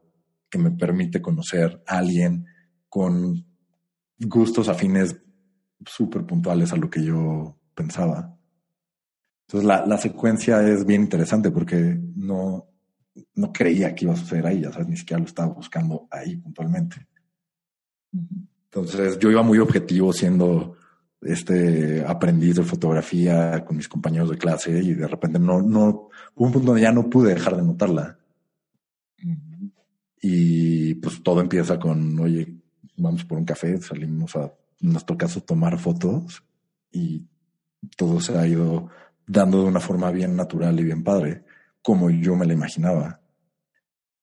que 0.50 0.58
me 0.58 0.72
permite 0.72 1.22
conocer 1.22 1.82
a 1.88 2.00
alguien 2.00 2.46
con 2.90 3.46
gustos 4.20 4.68
afines 4.68 5.16
súper 5.86 6.26
puntuales 6.26 6.74
a 6.74 6.76
lo 6.76 6.90
que 6.90 7.04
yo 7.04 7.58
pensaba. 7.74 8.38
Entonces, 9.48 9.68
la, 9.68 9.86
la, 9.86 9.98
secuencia 9.98 10.62
es 10.68 10.86
bien 10.86 11.04
interesante 11.04 11.50
porque 11.50 11.98
no, 12.16 12.68
no 13.36 13.52
creía 13.54 13.96
que 13.96 14.06
iba 14.06 14.14
a 14.14 14.18
suceder 14.18 14.48
ahí, 14.48 14.62
ya 14.62 14.72
sabes, 14.72 14.90
ni 14.90 14.98
siquiera 14.98 15.20
lo 15.20 15.26
estaba 15.26 15.54
buscando 15.54 16.08
ahí 16.12 16.36
puntualmente. 16.36 17.08
Entonces, 18.66 19.18
yo 19.18 19.32
iba 19.32 19.44
muy 19.44 19.60
objetivo 19.60 20.14
siendo 20.14 20.76
este 21.22 22.04
aprendiz 22.06 22.56
de 22.56 22.64
fotografía 22.64 23.64
con 23.66 23.78
mis 23.78 23.88
compañeros 23.88 24.30
de 24.30 24.38
clase 24.38 24.72
y 24.80 24.94
de 24.94 25.08
repente 25.08 25.40
no, 25.40 25.62
no, 25.62 26.10
hubo 26.36 26.46
un 26.46 26.52
punto 26.52 26.68
donde 26.68 26.82
ya 26.82 26.92
no 26.92 27.10
pude 27.10 27.34
dejar 27.34 27.56
de 27.56 27.64
notarla. 27.64 28.18
Y 30.22 30.96
pues 30.96 31.22
todo 31.24 31.42
empieza 31.42 31.80
con, 31.80 32.20
oye, 32.20 32.56
vamos 32.98 33.26
por 33.26 33.38
un 33.38 33.46
café, 33.46 33.78
salimos 33.82 34.36
a 34.36 34.52
en 34.82 34.92
nuestro 34.92 35.18
caso, 35.18 35.42
tomar 35.42 35.78
fotos 35.78 36.44
y 36.92 37.28
todo 37.96 38.20
se 38.20 38.38
ha 38.38 38.48
ido 38.48 38.90
dando 39.28 39.62
de 39.62 39.68
una 39.68 39.80
forma 39.80 40.12
bien 40.12 40.36
natural 40.36 40.80
y 40.80 40.84
bien 40.84 41.04
padre, 41.04 41.44
como 41.82 42.10
yo 42.10 42.36
me 42.36 42.46
la 42.46 42.54
imaginaba. 42.54 43.22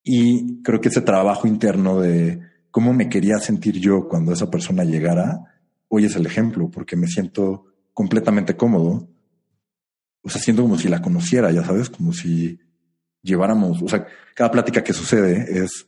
Y 0.03 0.61
creo 0.61 0.81
que 0.81 0.89
ese 0.89 1.01
trabajo 1.01 1.47
interno 1.47 1.99
de 1.99 2.41
cómo 2.71 2.93
me 2.93 3.09
quería 3.09 3.37
sentir 3.39 3.79
yo 3.79 4.07
cuando 4.07 4.33
esa 4.33 4.49
persona 4.49 4.83
llegara, 4.83 5.58
hoy 5.89 6.05
es 6.05 6.15
el 6.15 6.25
ejemplo, 6.25 6.71
porque 6.71 6.95
me 6.95 7.07
siento 7.07 7.65
completamente 7.93 8.55
cómodo. 8.55 9.09
O 10.21 10.29
sea, 10.29 10.41
siento 10.41 10.61
como 10.61 10.77
si 10.77 10.87
la 10.87 11.01
conociera, 11.01 11.51
ya 11.51 11.63
sabes, 11.63 11.89
como 11.89 12.13
si 12.13 12.59
lleváramos, 13.21 13.81
o 13.81 13.87
sea, 13.87 14.07
cada 14.33 14.51
plática 14.51 14.83
que 14.83 14.93
sucede 14.93 15.63
es 15.63 15.87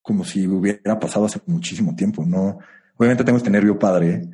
como 0.00 0.24
si 0.24 0.46
hubiera 0.46 0.98
pasado 0.98 1.26
hace 1.26 1.40
muchísimo 1.46 1.94
tiempo, 1.94 2.24
¿no? 2.24 2.58
Obviamente 2.96 3.24
tengo 3.24 3.36
este 3.36 3.50
nervio 3.50 3.78
padre, 3.78 4.28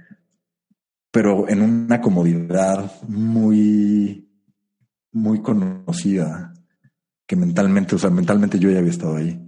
pero 1.10 1.48
en 1.48 1.62
una 1.62 2.00
comodidad 2.00 2.92
muy, 3.08 4.28
muy 5.12 5.42
conocida, 5.42 6.54
que 7.26 7.36
mentalmente, 7.36 7.94
o 7.94 7.98
sea, 7.98 8.10
mentalmente 8.10 8.58
yo 8.58 8.70
ya 8.70 8.78
había 8.78 8.90
estado 8.90 9.16
ahí. 9.16 9.40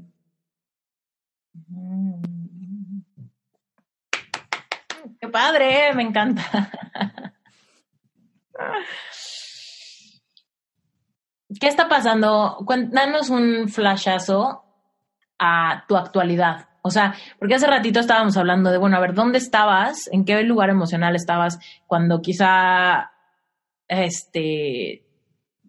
Qué 5.20 5.25
padre, 5.36 5.92
me 5.92 6.02
encanta. 6.02 6.42
¿Qué 11.60 11.68
está 11.68 11.88
pasando? 11.88 12.64
Danos 12.90 13.28
un 13.28 13.68
flashazo 13.68 14.64
a 15.38 15.84
tu 15.86 15.94
actualidad. 15.94 16.70
O 16.80 16.90
sea, 16.90 17.14
porque 17.38 17.56
hace 17.56 17.66
ratito 17.66 18.00
estábamos 18.00 18.38
hablando 18.38 18.70
de, 18.70 18.78
bueno, 18.78 18.96
a 18.96 19.00
ver, 19.00 19.12
¿dónde 19.12 19.36
estabas? 19.36 20.08
¿En 20.10 20.24
qué 20.24 20.42
lugar 20.42 20.70
emocional 20.70 21.14
estabas 21.14 21.58
cuando 21.86 22.22
quizá 22.22 23.10
este 23.88 25.05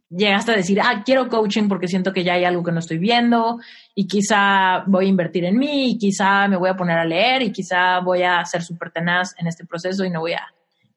llegaste 0.09 0.51
a 0.51 0.55
decir, 0.55 0.79
ah, 0.81 1.03
quiero 1.05 1.27
coaching 1.27 1.67
porque 1.67 1.87
siento 1.87 2.13
que 2.13 2.23
ya 2.23 2.33
hay 2.33 2.45
algo 2.45 2.63
que 2.63 2.71
no 2.71 2.79
estoy 2.79 2.97
viendo 2.97 3.59
y 3.93 4.07
quizá 4.07 4.83
voy 4.87 5.05
a 5.05 5.09
invertir 5.09 5.45
en 5.45 5.57
mí 5.57 5.91
y 5.91 5.97
quizá 5.97 6.47
me 6.47 6.57
voy 6.57 6.69
a 6.69 6.75
poner 6.75 6.97
a 6.97 7.05
leer 7.05 7.41
y 7.41 7.51
quizá 7.51 7.99
voy 7.99 8.23
a 8.23 8.43
ser 8.45 8.63
súper 8.63 8.91
tenaz 8.91 9.35
en 9.37 9.47
este 9.47 9.65
proceso 9.65 10.05
y 10.05 10.09
no 10.09 10.21
voy 10.21 10.33
a, 10.33 10.43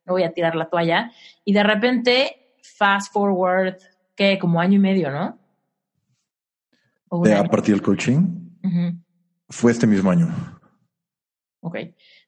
no 0.06 0.12
voy 0.14 0.22
a 0.22 0.32
tirar 0.32 0.54
la 0.54 0.68
toalla. 0.68 1.10
Y 1.44 1.52
de 1.52 1.62
repente, 1.62 2.54
fast 2.62 3.12
forward, 3.12 3.76
que 4.14 4.38
como 4.38 4.60
año 4.60 4.76
y 4.76 4.80
medio, 4.80 5.10
¿no? 5.10 5.38
De 7.24 7.34
a 7.34 7.44
partir 7.44 7.74
del 7.74 7.82
coaching. 7.82 8.50
Fue 9.48 9.72
este 9.72 9.86
mismo 9.86 10.10
año. 10.10 10.28
Ok. 11.60 11.76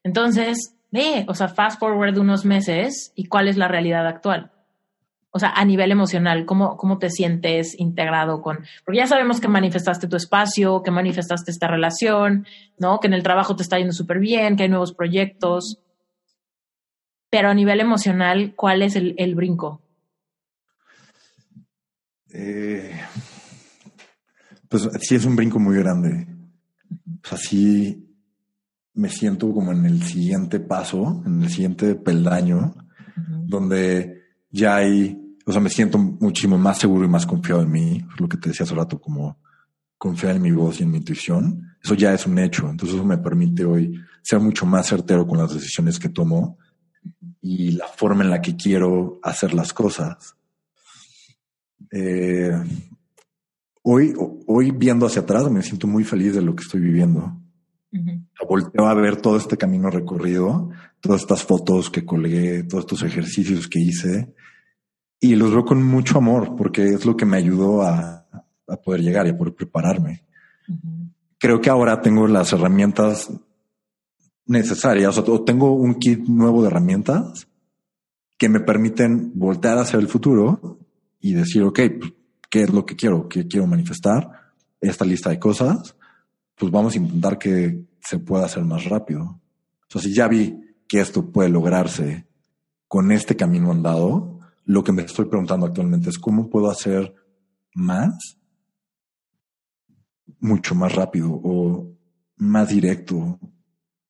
Entonces, 0.02 0.76
ve, 0.90 1.24
o 1.28 1.34
sea, 1.34 1.48
fast 1.48 1.78
forward 1.78 2.18
unos 2.18 2.44
meses 2.44 3.12
y 3.14 3.26
cuál 3.26 3.46
es 3.46 3.56
la 3.56 3.68
realidad 3.68 4.06
actual. 4.08 4.50
O 5.34 5.38
sea, 5.38 5.50
a 5.50 5.64
nivel 5.64 5.90
emocional, 5.90 6.44
¿cómo, 6.44 6.76
¿cómo 6.76 6.98
te 6.98 7.10
sientes 7.10 7.78
integrado 7.78 8.42
con...? 8.42 8.58
Porque 8.84 8.98
ya 8.98 9.06
sabemos 9.06 9.40
que 9.40 9.48
manifestaste 9.48 10.06
tu 10.06 10.16
espacio, 10.16 10.82
que 10.82 10.90
manifestaste 10.90 11.50
esta 11.50 11.68
relación, 11.68 12.46
¿no? 12.78 13.00
Que 13.00 13.06
en 13.06 13.14
el 13.14 13.22
trabajo 13.22 13.56
te 13.56 13.62
está 13.62 13.78
yendo 13.78 13.94
súper 13.94 14.18
bien, 14.18 14.56
que 14.56 14.64
hay 14.64 14.68
nuevos 14.68 14.92
proyectos. 14.92 15.78
Pero 17.30 17.48
a 17.48 17.54
nivel 17.54 17.80
emocional, 17.80 18.52
¿cuál 18.54 18.82
es 18.82 18.94
el, 18.94 19.14
el 19.16 19.34
brinco? 19.34 19.80
Eh, 22.34 23.00
pues 24.68 24.88
sí 25.00 25.14
es 25.14 25.24
un 25.24 25.36
brinco 25.36 25.58
muy 25.58 25.76
grande. 25.76 26.26
O 27.24 27.28
sea, 27.28 27.38
sí 27.38 28.06
me 28.94 29.08
siento 29.08 29.52
como 29.52 29.72
en 29.72 29.86
el 29.86 30.02
siguiente 30.02 30.60
paso, 30.60 31.22
en 31.24 31.42
el 31.42 31.48
siguiente 31.48 31.94
peldaño, 31.94 32.74
donde 33.46 34.22
ya 34.50 34.76
hay, 34.76 35.18
o 35.44 35.52
sea, 35.52 35.60
me 35.60 35.70
siento 35.70 35.98
muchísimo 35.98 36.58
más 36.58 36.78
seguro 36.78 37.04
y 37.04 37.08
más 37.08 37.26
confiado 37.26 37.62
en 37.62 37.70
mí, 37.70 38.06
lo 38.18 38.28
que 38.28 38.36
te 38.36 38.50
decía 38.50 38.64
hace 38.64 38.74
rato, 38.74 39.00
como 39.00 39.38
confiar 39.98 40.36
en 40.36 40.42
mi 40.42 40.50
voz 40.50 40.80
y 40.80 40.82
en 40.82 40.90
mi 40.90 40.98
intuición. 40.98 41.76
Eso 41.82 41.94
ya 41.94 42.12
es 42.12 42.26
un 42.26 42.38
hecho. 42.38 42.68
Entonces 42.68 42.96
eso 42.96 43.04
me 43.04 43.18
permite 43.18 43.64
hoy 43.64 44.00
ser 44.22 44.40
mucho 44.40 44.66
más 44.66 44.86
certero 44.86 45.26
con 45.26 45.38
las 45.38 45.54
decisiones 45.54 45.98
que 45.98 46.08
tomo 46.08 46.58
y 47.40 47.72
la 47.72 47.86
forma 47.86 48.22
en 48.22 48.30
la 48.30 48.40
que 48.40 48.56
quiero 48.56 49.18
hacer 49.22 49.54
las 49.54 49.72
cosas. 49.72 50.36
Eh, 51.90 52.52
hoy, 53.82 54.14
hoy 54.46 54.70
viendo 54.70 55.06
hacia 55.06 55.22
atrás 55.22 55.50
me 55.50 55.62
siento 55.62 55.86
muy 55.86 56.04
feliz 56.04 56.34
de 56.34 56.42
lo 56.42 56.54
que 56.54 56.62
estoy 56.62 56.80
viviendo. 56.80 57.38
Volteo 58.48 58.86
a 58.86 58.94
ver 58.94 59.20
todo 59.20 59.36
este 59.36 59.56
camino 59.56 59.90
recorrido, 59.90 60.70
todas 61.00 61.20
estas 61.20 61.44
fotos 61.44 61.90
que 61.90 62.04
colgué, 62.04 62.64
todos 62.64 62.84
estos 62.84 63.02
ejercicios 63.02 63.68
que 63.68 63.80
hice 63.80 64.34
y 65.22 65.36
los 65.36 65.52
veo 65.52 65.64
con 65.64 65.80
mucho 65.84 66.18
amor 66.18 66.56
porque 66.56 66.84
es 66.84 67.06
lo 67.06 67.16
que 67.16 67.24
me 67.24 67.36
ayudó 67.36 67.82
a, 67.82 68.26
a 68.66 68.76
poder 68.76 69.02
llegar 69.02 69.24
y 69.24 69.30
a 69.30 69.38
poder 69.38 69.54
prepararme. 69.54 70.24
Creo 71.38 71.60
que 71.60 71.70
ahora 71.70 72.00
tengo 72.00 72.26
las 72.26 72.52
herramientas 72.52 73.30
necesarias 74.46 75.16
o 75.16 75.44
tengo 75.44 75.74
un 75.74 75.94
kit 75.94 76.26
nuevo 76.26 76.60
de 76.60 76.66
herramientas 76.66 77.46
que 78.36 78.48
me 78.48 78.58
permiten 78.58 79.30
voltear 79.36 79.78
hacia 79.78 80.00
el 80.00 80.08
futuro 80.08 80.80
y 81.20 81.34
decir, 81.34 81.62
ok, 81.62 81.80
pues, 82.00 82.12
¿qué 82.50 82.62
es 82.64 82.70
lo 82.70 82.84
que 82.84 82.96
quiero? 82.96 83.28
¿Qué 83.28 83.46
quiero 83.46 83.68
manifestar? 83.68 84.28
Esta 84.80 85.04
lista 85.04 85.30
de 85.30 85.38
cosas, 85.38 85.94
pues 86.56 86.72
vamos 86.72 86.94
a 86.94 86.98
intentar 86.98 87.38
que 87.38 87.84
se 88.00 88.18
pueda 88.18 88.46
hacer 88.46 88.64
más 88.64 88.86
rápido. 88.86 89.22
O 89.22 89.88
sea, 89.88 90.02
si 90.02 90.12
ya 90.12 90.26
vi 90.26 90.58
que 90.88 91.00
esto 91.00 91.30
puede 91.30 91.48
lograrse 91.48 92.26
con 92.88 93.12
este 93.12 93.36
camino 93.36 93.70
andado, 93.70 94.31
lo 94.64 94.84
que 94.84 94.92
me 94.92 95.02
estoy 95.02 95.26
preguntando 95.26 95.66
actualmente 95.66 96.10
es 96.10 96.18
cómo 96.18 96.48
puedo 96.48 96.70
hacer 96.70 97.14
más, 97.74 98.38
mucho 100.40 100.74
más 100.74 100.94
rápido 100.94 101.30
o 101.32 101.92
más 102.36 102.68
directo. 102.68 103.38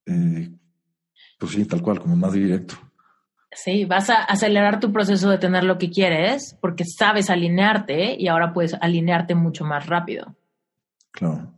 Eh, 0.07 0.51
pues 1.39 1.53
sí, 1.53 1.65
tal 1.65 1.83
cual, 1.83 2.01
como 2.01 2.16
más 2.16 2.33
directo. 2.33 2.74
Sí, 3.55 3.85
vas 3.85 4.09
a 4.09 4.23
acelerar 4.24 4.81
tu 4.81 4.93
proceso 4.93 5.29
de 5.29 5.39
tener 5.39 5.65
lo 5.65 5.77
que 5.77 5.91
quieres 5.91 6.57
porque 6.61 6.85
sabes 6.85 7.29
alinearte 7.29 8.16
y 8.19 8.29
ahora 8.29 8.53
puedes 8.53 8.74
alinearte 8.74 9.35
mucho 9.35 9.65
más 9.65 9.87
rápido. 9.87 10.35
Claro. 11.11 11.53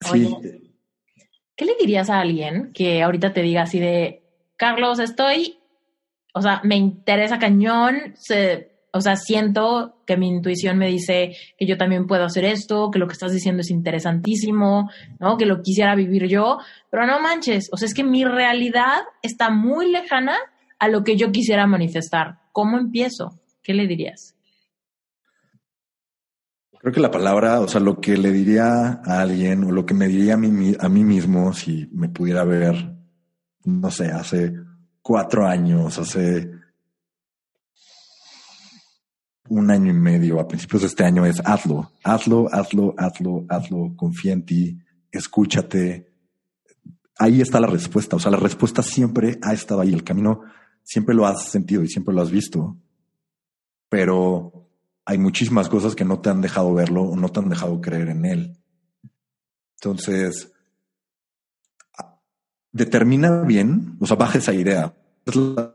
sí. 0.00 0.36
¿Qué 1.56 1.64
le 1.64 1.74
dirías 1.80 2.10
a 2.10 2.20
alguien 2.20 2.72
que 2.74 3.02
ahorita 3.02 3.32
te 3.32 3.40
diga 3.40 3.62
así 3.62 3.80
de, 3.80 4.22
Carlos, 4.56 4.98
estoy, 4.98 5.58
o 6.36 6.42
sea, 6.42 6.60
me 6.64 6.76
interesa 6.76 7.38
cañón, 7.38 8.12
se, 8.14 8.70
o 8.92 9.00
sea, 9.00 9.16
siento 9.16 10.02
que 10.06 10.18
mi 10.18 10.28
intuición 10.28 10.76
me 10.76 10.88
dice 10.88 11.34
que 11.56 11.64
yo 11.66 11.78
también 11.78 12.06
puedo 12.06 12.24
hacer 12.24 12.44
esto, 12.44 12.90
que 12.90 12.98
lo 12.98 13.06
que 13.06 13.14
estás 13.14 13.32
diciendo 13.32 13.62
es 13.62 13.70
interesantísimo, 13.70 14.90
¿no? 15.18 15.38
Que 15.38 15.46
lo 15.46 15.62
quisiera 15.62 15.94
vivir 15.94 16.28
yo, 16.28 16.58
pero 16.90 17.06
no 17.06 17.20
manches, 17.20 17.70
o 17.72 17.78
sea, 17.78 17.86
es 17.86 17.94
que 17.94 18.04
mi 18.04 18.26
realidad 18.26 18.98
está 19.22 19.48
muy 19.48 19.90
lejana 19.90 20.36
a 20.78 20.88
lo 20.88 21.04
que 21.04 21.16
yo 21.16 21.32
quisiera 21.32 21.66
manifestar. 21.66 22.40
¿Cómo 22.52 22.76
empiezo? 22.76 23.40
¿Qué 23.62 23.72
le 23.72 23.86
dirías? 23.86 24.34
Creo 26.78 26.92
que 26.92 27.00
la 27.00 27.10
palabra, 27.10 27.60
o 27.60 27.68
sea, 27.68 27.80
lo 27.80 27.98
que 27.98 28.18
le 28.18 28.30
diría 28.30 29.00
a 29.02 29.22
alguien 29.22 29.64
o 29.64 29.72
lo 29.72 29.86
que 29.86 29.94
me 29.94 30.06
diría 30.06 30.34
a 30.34 30.36
mí, 30.36 30.74
a 30.78 30.88
mí 30.90 31.02
mismo 31.02 31.54
si 31.54 31.88
me 31.92 32.10
pudiera 32.10 32.44
ver, 32.44 32.94
no 33.64 33.90
sé, 33.90 34.08
hace 34.08 34.52
cuatro 35.06 35.46
años, 35.46 35.96
hace 36.00 36.50
un 39.48 39.70
año 39.70 39.92
y 39.92 39.94
medio, 39.94 40.40
a 40.40 40.48
principios 40.48 40.82
de 40.82 40.88
este 40.88 41.04
año, 41.04 41.24
es 41.24 41.40
hazlo, 41.44 41.92
hazlo, 42.02 42.48
hazlo, 42.52 42.92
hazlo, 42.98 43.46
hazlo, 43.48 43.92
confía 43.94 44.32
en 44.32 44.44
ti, 44.44 44.78
escúchate. 45.12 46.12
Ahí 47.20 47.40
está 47.40 47.60
la 47.60 47.68
respuesta. 47.68 48.16
O 48.16 48.18
sea, 48.18 48.32
la 48.32 48.36
respuesta 48.36 48.82
siempre 48.82 49.38
ha 49.42 49.52
estado 49.52 49.80
ahí. 49.80 49.94
El 49.94 50.02
camino 50.02 50.40
siempre 50.82 51.14
lo 51.14 51.24
has 51.24 51.44
sentido 51.44 51.84
y 51.84 51.88
siempre 51.88 52.12
lo 52.12 52.20
has 52.20 52.32
visto. 52.32 52.76
Pero 53.88 54.68
hay 55.04 55.18
muchísimas 55.18 55.68
cosas 55.68 55.94
que 55.94 56.04
no 56.04 56.18
te 56.18 56.30
han 56.30 56.40
dejado 56.40 56.74
verlo 56.74 57.02
o 57.02 57.14
no 57.14 57.28
te 57.28 57.38
han 57.38 57.48
dejado 57.48 57.80
creer 57.80 58.08
en 58.08 58.24
él. 58.24 58.58
Entonces, 59.76 60.52
determina 62.76 63.42
bien, 63.42 63.96
o 64.00 64.06
sea, 64.06 64.16
baja 64.16 64.38
esa 64.38 64.54
idea. 64.54 64.94
La 65.34 65.74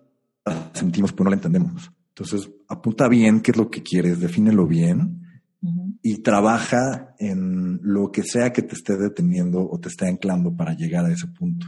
sentimos, 0.74 1.12
pero 1.12 1.26
no 1.26 1.30
la 1.32 1.36
entendemos. 1.36 1.92
Entonces, 2.10 2.50
apunta 2.68 3.08
bien 3.08 3.42
qué 3.42 3.52
es 3.52 3.58
lo 3.58 3.70
que 3.70 3.84
quieres, 3.84 4.20
defínelo 4.20 4.68
bien 4.68 5.22
y 6.02 6.22
trabaja 6.24 7.16
en 7.20 7.80
lo 7.84 8.12
que 8.12 8.24
sea 8.24 8.52
que 8.52 8.64
te 8.64 8.74
esté 8.74 8.98
deteniendo 8.98 9.68
o 9.70 9.80
te 9.80 9.90
esté 9.90 10.08
anclando 10.08 10.56
para 10.56 10.74
llegar 10.74 11.06
a 11.06 11.12
ese 11.12 11.28
punto. 11.28 11.68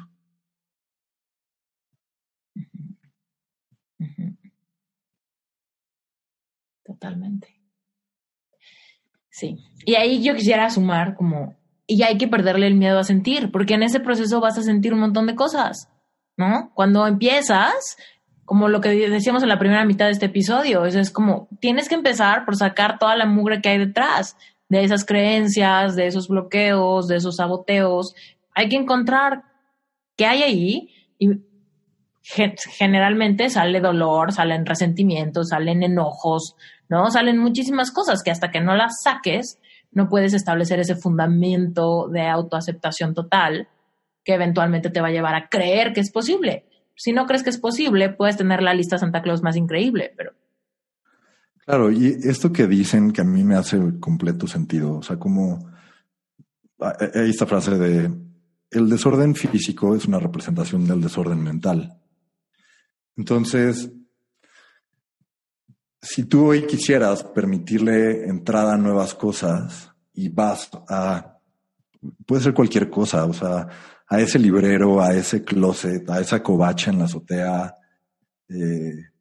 Totalmente. 6.83 7.47
Sí. 9.29 9.57
Y 9.85 9.95
ahí 9.95 10.23
yo 10.23 10.35
quisiera 10.35 10.69
sumar 10.69 11.15
como, 11.15 11.55
y 11.93 12.01
hay 12.01 12.17
que 12.17 12.27
perderle 12.27 12.65
el 12.65 12.73
miedo 12.73 12.97
a 12.97 13.03
sentir, 13.03 13.51
porque 13.51 13.75
en 13.75 13.83
ese 13.83 13.99
proceso 13.99 14.41
vas 14.41 14.57
a 14.57 14.63
sentir 14.63 14.95
un 14.95 14.99
montón 15.01 15.27
de 15.27 15.35
cosas, 15.35 15.89
¿no? 16.37 16.71
Cuando 16.73 17.05
empiezas, 17.05 17.97
como 18.45 18.67
lo 18.67 18.81
que 18.81 18.89
decíamos 19.09 19.43
en 19.43 19.49
la 19.49 19.59
primera 19.59 19.85
mitad 19.85 20.05
de 20.05 20.13
este 20.13 20.25
episodio, 20.25 20.85
es, 20.85 20.95
es 20.95 21.11
como, 21.11 21.47
tienes 21.59 21.87
que 21.87 21.93
empezar 21.93 22.45
por 22.45 22.55
sacar 22.55 22.97
toda 22.97 23.15
la 23.15 23.27
mugre 23.27 23.61
que 23.61 23.69
hay 23.69 23.77
detrás 23.77 24.35
de 24.69 24.83
esas 24.83 25.05
creencias, 25.05 25.95
de 25.95 26.07
esos 26.07 26.27
bloqueos, 26.29 27.07
de 27.07 27.17
esos 27.17 27.35
saboteos. 27.35 28.15
Hay 28.55 28.69
que 28.69 28.75
encontrar 28.75 29.43
qué 30.17 30.25
hay 30.25 30.41
ahí 30.41 30.89
y 31.19 31.29
generalmente 32.23 33.51
sale 33.51 33.81
dolor, 33.81 34.31
salen 34.31 34.65
resentimientos, 34.65 35.49
salen 35.49 35.83
enojos, 35.83 36.55
¿no? 36.89 37.11
Salen 37.11 37.37
muchísimas 37.37 37.91
cosas 37.91 38.23
que 38.23 38.31
hasta 38.31 38.49
que 38.49 38.61
no 38.61 38.75
las 38.75 39.03
saques, 39.03 39.59
no 39.93 40.09
puedes 40.09 40.33
establecer 40.33 40.79
ese 40.79 40.95
fundamento 40.95 42.07
de 42.09 42.27
autoaceptación 42.27 43.13
total 43.13 43.67
que 44.23 44.33
eventualmente 44.33 44.89
te 44.89 45.01
va 45.01 45.07
a 45.07 45.11
llevar 45.11 45.35
a 45.35 45.49
creer 45.49 45.93
que 45.93 45.99
es 45.99 46.11
posible. 46.11 46.65
Si 46.95 47.11
no 47.11 47.25
crees 47.25 47.43
que 47.43 47.49
es 47.49 47.57
posible, 47.57 48.09
puedes 48.09 48.37
tener 48.37 48.61
la 48.61 48.73
lista 48.73 48.97
Santa 48.97 49.21
Claus 49.21 49.41
más 49.43 49.55
increíble, 49.55 50.13
pero... 50.15 50.33
Claro, 51.65 51.91
y 51.91 52.07
esto 52.23 52.51
que 52.51 52.67
dicen 52.67 53.11
que 53.11 53.21
a 53.21 53.25
mí 53.25 53.43
me 53.43 53.55
hace 53.55 53.79
completo 53.99 54.47
sentido, 54.47 54.97
o 54.97 55.01
sea, 55.01 55.17
como 55.17 55.71
hay 56.79 57.29
esta 57.29 57.45
frase 57.45 57.77
de 57.77 58.11
el 58.69 58.89
desorden 58.89 59.35
físico 59.35 59.95
es 59.95 60.05
una 60.05 60.19
representación 60.19 60.87
del 60.87 61.01
desorden 61.01 61.41
mental. 61.41 61.99
Entonces, 63.15 63.91
si 66.03 66.25
tú 66.25 66.47
hoy 66.47 66.67
quisieras 66.67 67.23
permitirle 67.23 68.25
entrada 68.25 68.73
a 68.73 68.77
nuevas 68.77 69.15
cosas 69.15 69.89
y 70.13 70.27
vas 70.27 70.69
a, 70.89 71.39
puede 72.25 72.43
ser 72.43 72.53
cualquier 72.53 72.89
cosa, 72.89 73.25
o 73.25 73.33
sea, 73.33 73.67
a 74.09 74.19
ese 74.19 74.37
librero, 74.37 75.01
a 75.01 75.13
ese 75.13 75.45
closet, 75.45 76.07
a 76.09 76.19
esa 76.19 76.43
covacha 76.43 76.91
en 76.91 76.99
la 76.99 77.05
azotea, 77.05 77.73
eh, 78.49 79.11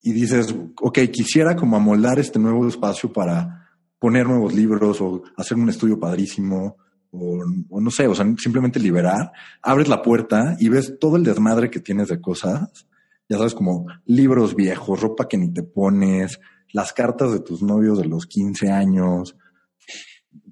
y 0.00 0.12
dices, 0.12 0.54
ok, 0.80 0.98
quisiera 1.12 1.54
como 1.54 1.76
amoldar 1.76 2.18
este 2.18 2.38
nuevo 2.38 2.66
espacio 2.66 3.12
para 3.12 3.68
poner 3.98 4.26
nuevos 4.26 4.54
libros 4.54 4.98
o 5.02 5.22
hacer 5.36 5.58
un 5.58 5.68
estudio 5.68 6.00
padrísimo, 6.00 6.78
o, 7.10 7.44
o, 7.68 7.80
no 7.82 7.90
sé, 7.90 8.06
o 8.06 8.14
sea, 8.14 8.24
simplemente 8.38 8.80
liberar, 8.80 9.30
abres 9.60 9.88
la 9.88 10.00
puerta 10.00 10.56
y 10.58 10.70
ves 10.70 10.96
todo 10.98 11.16
el 11.16 11.22
desmadre 11.22 11.70
que 11.70 11.80
tienes 11.80 12.08
de 12.08 12.18
cosas 12.18 12.86
ya 13.32 13.38
sabes, 13.38 13.54
como 13.54 13.86
libros 14.04 14.54
viejos, 14.54 15.00
ropa 15.00 15.26
que 15.26 15.38
ni 15.38 15.50
te 15.52 15.62
pones, 15.62 16.38
las 16.72 16.92
cartas 16.92 17.32
de 17.32 17.40
tus 17.40 17.62
novios 17.62 17.98
de 17.98 18.04
los 18.04 18.26
15 18.26 18.70
años, 18.70 19.36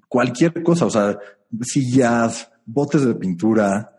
cualquier 0.07 0.63
cosa, 0.63 0.87
o 0.87 0.89
sea, 0.89 1.17
sillas, 1.61 2.51
botes 2.65 3.05
de 3.05 3.13
pintura, 3.13 3.95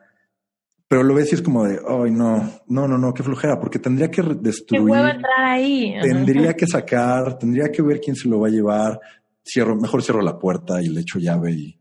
pero 0.89 1.05
lo 1.05 1.15
ves 1.15 1.31
y 1.33 1.37
es 1.37 1.43
como 1.43 1.65
de, 1.65 1.81
ay, 1.89 2.11
no, 2.11 2.61
no, 2.67 2.89
no, 2.89 2.99
no, 2.99 3.15
qué 3.15 3.23
flojera, 3.23 3.59
porque 3.61 3.79
tendría 3.79 4.11
que 4.11 4.23
destruir. 4.23 4.95
entrar 4.95 5.45
ahí. 5.45 5.95
Tendría 6.03 6.55
que 6.55 6.67
sacar, 6.67 7.39
tendría 7.39 7.71
que 7.71 7.83
ver 7.83 8.01
quién 8.01 8.17
se 8.17 8.29
lo 8.29 8.41
va 8.41 8.49
a 8.49 8.51
llevar. 8.51 9.01
Cierro, 9.43 9.75
mejor 9.77 10.03
cierro 10.03 10.23
la 10.23 10.39
puerta 10.39 10.83
y 10.83 10.89
le 10.89 11.01
echo 11.01 11.19
llave 11.19 11.53
y 11.53 11.81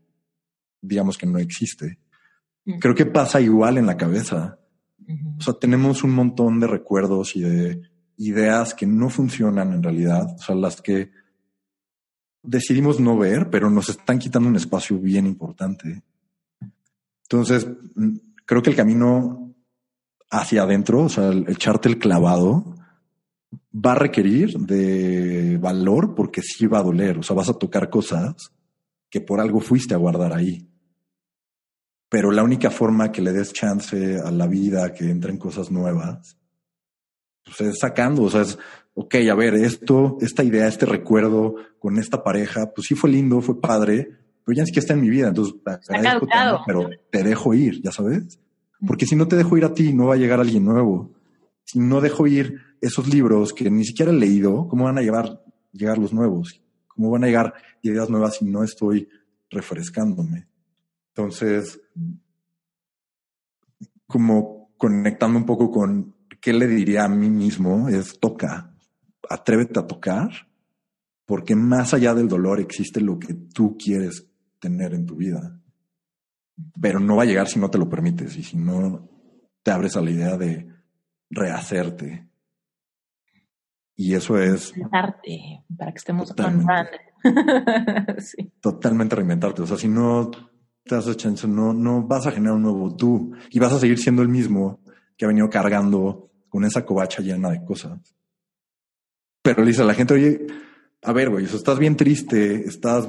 digamos 0.80 1.18
que 1.18 1.26
no 1.26 1.38
existe. 1.38 1.98
Mm. 2.64 2.78
Creo 2.78 2.94
que 2.94 3.06
pasa 3.06 3.40
igual 3.40 3.76
en 3.78 3.86
la 3.86 3.96
cabeza. 3.96 4.58
O 5.38 5.42
sea, 5.42 5.54
tenemos 5.54 6.04
un 6.04 6.12
montón 6.12 6.60
de 6.60 6.66
recuerdos 6.66 7.36
y 7.36 7.40
de 7.42 7.80
ideas 8.18 8.74
que 8.74 8.86
no 8.86 9.08
funcionan 9.08 9.72
en 9.72 9.82
realidad, 9.82 10.26
o 10.34 10.42
sea, 10.42 10.54
las 10.54 10.80
que 10.80 11.10
decidimos 12.42 13.00
no 13.00 13.16
ver, 13.16 13.50
pero 13.50 13.70
nos 13.70 13.88
están 13.88 14.18
quitando 14.18 14.48
un 14.48 14.56
espacio 14.56 14.98
bien 14.98 15.26
importante. 15.26 16.02
Entonces, 17.22 17.66
mm, 17.94 18.16
creo 18.44 18.62
que 18.62 18.70
el 18.70 18.76
camino 18.76 19.54
hacia 20.30 20.62
adentro, 20.62 21.04
o 21.04 21.08
sea, 21.08 21.28
el 21.28 21.48
echarte 21.48 21.88
el 21.88 21.98
clavado, 21.98 22.76
va 23.74 23.92
a 23.92 23.96
requerir 23.96 24.58
de 24.58 25.58
valor 25.60 26.14
porque 26.14 26.42
sí 26.42 26.66
va 26.66 26.78
a 26.78 26.82
doler, 26.82 27.18
o 27.18 27.22
sea, 27.22 27.36
vas 27.36 27.48
a 27.48 27.58
tocar 27.58 27.90
cosas 27.90 28.52
que 29.10 29.20
por 29.20 29.40
algo 29.40 29.60
fuiste 29.60 29.94
a 29.94 29.98
guardar 29.98 30.32
ahí 30.32 30.71
pero 32.12 32.30
la 32.30 32.42
única 32.42 32.70
forma 32.70 33.10
que 33.10 33.22
le 33.22 33.32
des 33.32 33.54
chance 33.54 34.20
a 34.22 34.30
la 34.30 34.46
vida 34.46 34.92
que 34.92 35.08
entren 35.08 35.38
cosas 35.38 35.70
nuevas, 35.70 36.36
pues 37.42 37.62
es 37.62 37.78
sacando, 37.78 38.24
o 38.24 38.28
sea, 38.28 38.42
es, 38.42 38.58
ok, 38.92 39.14
a 39.30 39.34
ver, 39.34 39.54
esto, 39.54 40.18
esta 40.20 40.44
idea, 40.44 40.68
este 40.68 40.84
recuerdo 40.84 41.54
con 41.78 41.96
esta 41.96 42.22
pareja, 42.22 42.70
pues 42.74 42.88
sí 42.88 42.94
fue 42.94 43.08
lindo, 43.08 43.40
fue 43.40 43.58
padre, 43.58 44.10
pero 44.44 44.54
ya 44.54 44.62
es 44.62 44.70
que 44.70 44.80
está 44.80 44.92
en 44.92 45.00
mi 45.00 45.08
vida, 45.08 45.28
entonces 45.28 45.54
pero 46.66 46.90
te 47.10 47.22
dejo 47.22 47.54
ir, 47.54 47.80
ya 47.80 47.92
sabes, 47.92 48.38
porque 48.86 49.06
si 49.06 49.16
no 49.16 49.26
te 49.26 49.36
dejo 49.36 49.56
ir 49.56 49.64
a 49.64 49.72
ti, 49.72 49.94
no 49.94 50.08
va 50.08 50.14
a 50.14 50.18
llegar 50.18 50.38
alguien 50.38 50.66
nuevo. 50.66 51.14
Si 51.64 51.78
no 51.78 52.02
dejo 52.02 52.26
ir 52.26 52.58
esos 52.82 53.08
libros 53.08 53.54
que 53.54 53.70
ni 53.70 53.86
siquiera 53.86 54.12
he 54.12 54.14
leído, 54.14 54.68
¿cómo 54.68 54.84
van 54.84 54.98
a 54.98 55.02
llevar, 55.02 55.42
llegar 55.72 55.96
los 55.96 56.12
nuevos? 56.12 56.60
¿Cómo 56.88 57.10
van 57.10 57.24
a 57.24 57.28
llegar 57.28 57.54
ideas 57.80 58.10
nuevas 58.10 58.36
si 58.36 58.44
no 58.44 58.62
estoy 58.62 59.08
refrescándome? 59.48 60.51
Entonces, 61.14 61.80
como 64.06 64.70
conectando 64.78 65.38
un 65.38 65.46
poco 65.46 65.70
con 65.70 66.14
qué 66.40 66.52
le 66.52 66.66
diría 66.66 67.04
a 67.04 67.08
mí 67.08 67.28
mismo, 67.28 67.88
es 67.88 68.18
toca, 68.18 68.74
atrévete 69.28 69.78
a 69.78 69.86
tocar, 69.86 70.48
porque 71.26 71.54
más 71.54 71.92
allá 71.94 72.14
del 72.14 72.28
dolor 72.28 72.60
existe 72.60 73.00
lo 73.00 73.18
que 73.18 73.34
tú 73.34 73.76
quieres 73.76 74.26
tener 74.58 74.94
en 74.94 75.06
tu 75.06 75.16
vida. 75.16 75.60
Pero 76.80 76.98
no 76.98 77.16
va 77.16 77.22
a 77.22 77.26
llegar 77.26 77.46
si 77.46 77.58
no 77.58 77.70
te 77.70 77.78
lo 77.78 77.88
permites 77.88 78.36
y 78.36 78.42
si 78.42 78.56
no 78.56 79.08
te 79.62 79.70
abres 79.70 79.96
a 79.96 80.00
la 80.00 80.10
idea 80.10 80.36
de 80.36 80.68
rehacerte. 81.30 82.28
Y 83.94 84.14
eso 84.14 84.38
es... 84.38 84.72
Reinventarte, 84.72 85.64
para 85.76 85.92
que 85.92 85.98
estemos 85.98 86.28
totalmente, 86.28 87.00
sí. 88.18 88.52
totalmente 88.60 89.16
reinventarte. 89.16 89.62
O 89.62 89.66
sea, 89.66 89.76
si 89.76 89.88
no 89.88 90.30
das 90.84 91.46
no, 91.46 91.72
no 91.72 92.02
vas 92.02 92.26
a 92.26 92.32
generar 92.32 92.56
un 92.56 92.62
nuevo 92.62 92.94
tú 92.96 93.32
y 93.50 93.58
vas 93.58 93.72
a 93.72 93.78
seguir 93.78 93.98
siendo 93.98 94.22
el 94.22 94.28
mismo 94.28 94.80
que 95.16 95.24
ha 95.24 95.28
venido 95.28 95.48
cargando 95.48 96.30
con 96.48 96.64
esa 96.64 96.84
covacha 96.84 97.22
llena 97.22 97.50
de 97.50 97.64
cosas. 97.64 98.14
Pero 99.42 99.62
le 99.62 99.68
dice 99.68 99.82
a 99.82 99.86
la 99.86 99.94
gente, 99.94 100.14
oye, 100.14 100.46
a 101.02 101.12
ver, 101.12 101.30
güey, 101.30 101.44
estás 101.44 101.78
bien 101.78 101.96
triste, 101.96 102.66
estás 102.66 103.08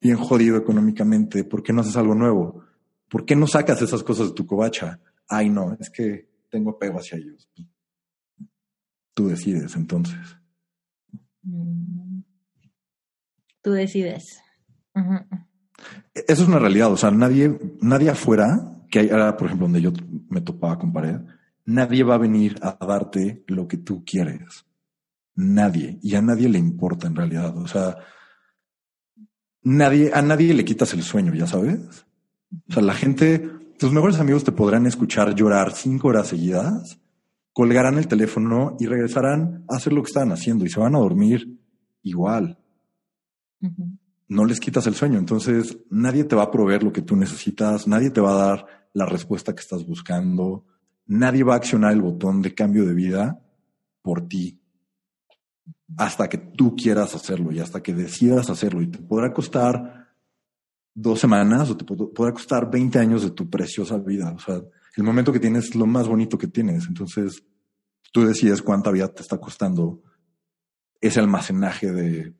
bien 0.00 0.16
jodido 0.16 0.56
económicamente, 0.56 1.44
¿por 1.44 1.62
qué 1.62 1.72
no 1.72 1.80
haces 1.80 1.96
algo 1.96 2.14
nuevo? 2.14 2.64
¿Por 3.08 3.24
qué 3.24 3.36
no 3.36 3.46
sacas 3.46 3.80
esas 3.82 4.02
cosas 4.02 4.28
de 4.28 4.34
tu 4.34 4.46
covacha? 4.46 5.00
Ay, 5.28 5.48
no, 5.48 5.76
es 5.80 5.90
que 5.90 6.28
tengo 6.50 6.72
apego 6.72 6.98
hacia 6.98 7.18
ellos. 7.18 7.48
Tú 9.14 9.28
decides 9.28 9.74
entonces. 9.76 10.36
Mm. 11.42 12.20
Tú 13.62 13.72
decides. 13.72 14.42
Eso 16.14 16.42
es 16.42 16.48
una 16.48 16.58
realidad. 16.58 16.92
O 16.92 16.96
sea, 16.96 17.10
nadie, 17.10 17.58
nadie 17.80 18.10
afuera, 18.10 18.82
que 18.90 19.00
hay, 19.00 19.08
por 19.08 19.46
ejemplo, 19.46 19.66
donde 19.66 19.82
yo 19.82 19.92
me 20.28 20.40
topaba 20.40 20.78
con 20.78 20.92
pared, 20.92 21.20
nadie 21.64 22.04
va 22.04 22.14
a 22.14 22.18
venir 22.18 22.56
a 22.62 22.76
darte 22.84 23.44
lo 23.48 23.66
que 23.66 23.78
tú 23.78 24.04
quieres. 24.04 24.64
Nadie. 25.34 25.98
Y 26.02 26.14
a 26.14 26.22
nadie 26.22 26.48
le 26.48 26.58
importa 26.58 27.06
en 27.06 27.16
realidad. 27.16 27.56
O 27.58 27.66
sea, 27.66 27.96
nadie, 29.62 30.10
a 30.14 30.22
nadie 30.22 30.54
le 30.54 30.64
quitas 30.64 30.92
el 30.94 31.02
sueño, 31.02 31.34
ya 31.34 31.46
sabes. 31.46 32.06
O 32.68 32.72
sea, 32.72 32.82
la 32.82 32.94
gente, 32.94 33.50
tus 33.78 33.92
mejores 33.92 34.20
amigos 34.20 34.44
te 34.44 34.52
podrán 34.52 34.86
escuchar 34.86 35.34
llorar 35.34 35.72
cinco 35.72 36.08
horas 36.08 36.28
seguidas, 36.28 37.00
colgarán 37.52 37.98
el 37.98 38.06
teléfono 38.06 38.76
y 38.78 38.86
regresarán 38.86 39.64
a 39.68 39.76
hacer 39.76 39.92
lo 39.92 40.02
que 40.02 40.08
estaban 40.08 40.32
haciendo 40.32 40.64
y 40.64 40.70
se 40.70 40.80
van 40.80 40.94
a 40.94 40.98
dormir 40.98 41.58
igual 42.02 42.58
no 44.28 44.44
les 44.44 44.60
quitas 44.60 44.86
el 44.86 44.94
sueño. 44.94 45.18
Entonces, 45.18 45.78
nadie 45.90 46.24
te 46.24 46.36
va 46.36 46.44
a 46.44 46.50
proveer 46.50 46.82
lo 46.82 46.92
que 46.92 47.02
tú 47.02 47.16
necesitas, 47.16 47.86
nadie 47.86 48.10
te 48.10 48.20
va 48.20 48.32
a 48.32 48.46
dar 48.46 48.88
la 48.92 49.06
respuesta 49.06 49.54
que 49.54 49.60
estás 49.60 49.86
buscando, 49.86 50.64
nadie 51.06 51.44
va 51.44 51.54
a 51.54 51.58
accionar 51.58 51.92
el 51.92 52.02
botón 52.02 52.42
de 52.42 52.54
cambio 52.54 52.86
de 52.86 52.94
vida 52.94 53.40
por 54.02 54.26
ti 54.26 54.60
hasta 55.96 56.28
que 56.28 56.38
tú 56.38 56.74
quieras 56.74 57.14
hacerlo 57.14 57.52
y 57.52 57.60
hasta 57.60 57.82
que 57.82 57.94
decidas 57.94 58.50
hacerlo. 58.50 58.82
Y 58.82 58.88
te 58.88 58.98
podrá 58.98 59.32
costar 59.32 60.08
dos 60.94 61.20
semanas 61.20 61.70
o 61.70 61.76
te 61.76 61.84
podrá 61.84 62.32
costar 62.32 62.70
20 62.70 62.98
años 62.98 63.22
de 63.22 63.30
tu 63.30 63.48
preciosa 63.48 63.98
vida. 63.98 64.32
O 64.32 64.38
sea, 64.38 64.60
el 64.96 65.02
momento 65.02 65.32
que 65.32 65.40
tienes 65.40 65.66
es 65.66 65.74
lo 65.74 65.86
más 65.86 66.08
bonito 66.08 66.38
que 66.38 66.48
tienes. 66.48 66.86
Entonces, 66.86 67.44
tú 68.12 68.24
decides 68.24 68.62
cuánta 68.62 68.90
vida 68.90 69.08
te 69.08 69.22
está 69.22 69.38
costando 69.38 70.02
ese 71.00 71.20
almacenaje 71.20 71.92
de 71.92 72.34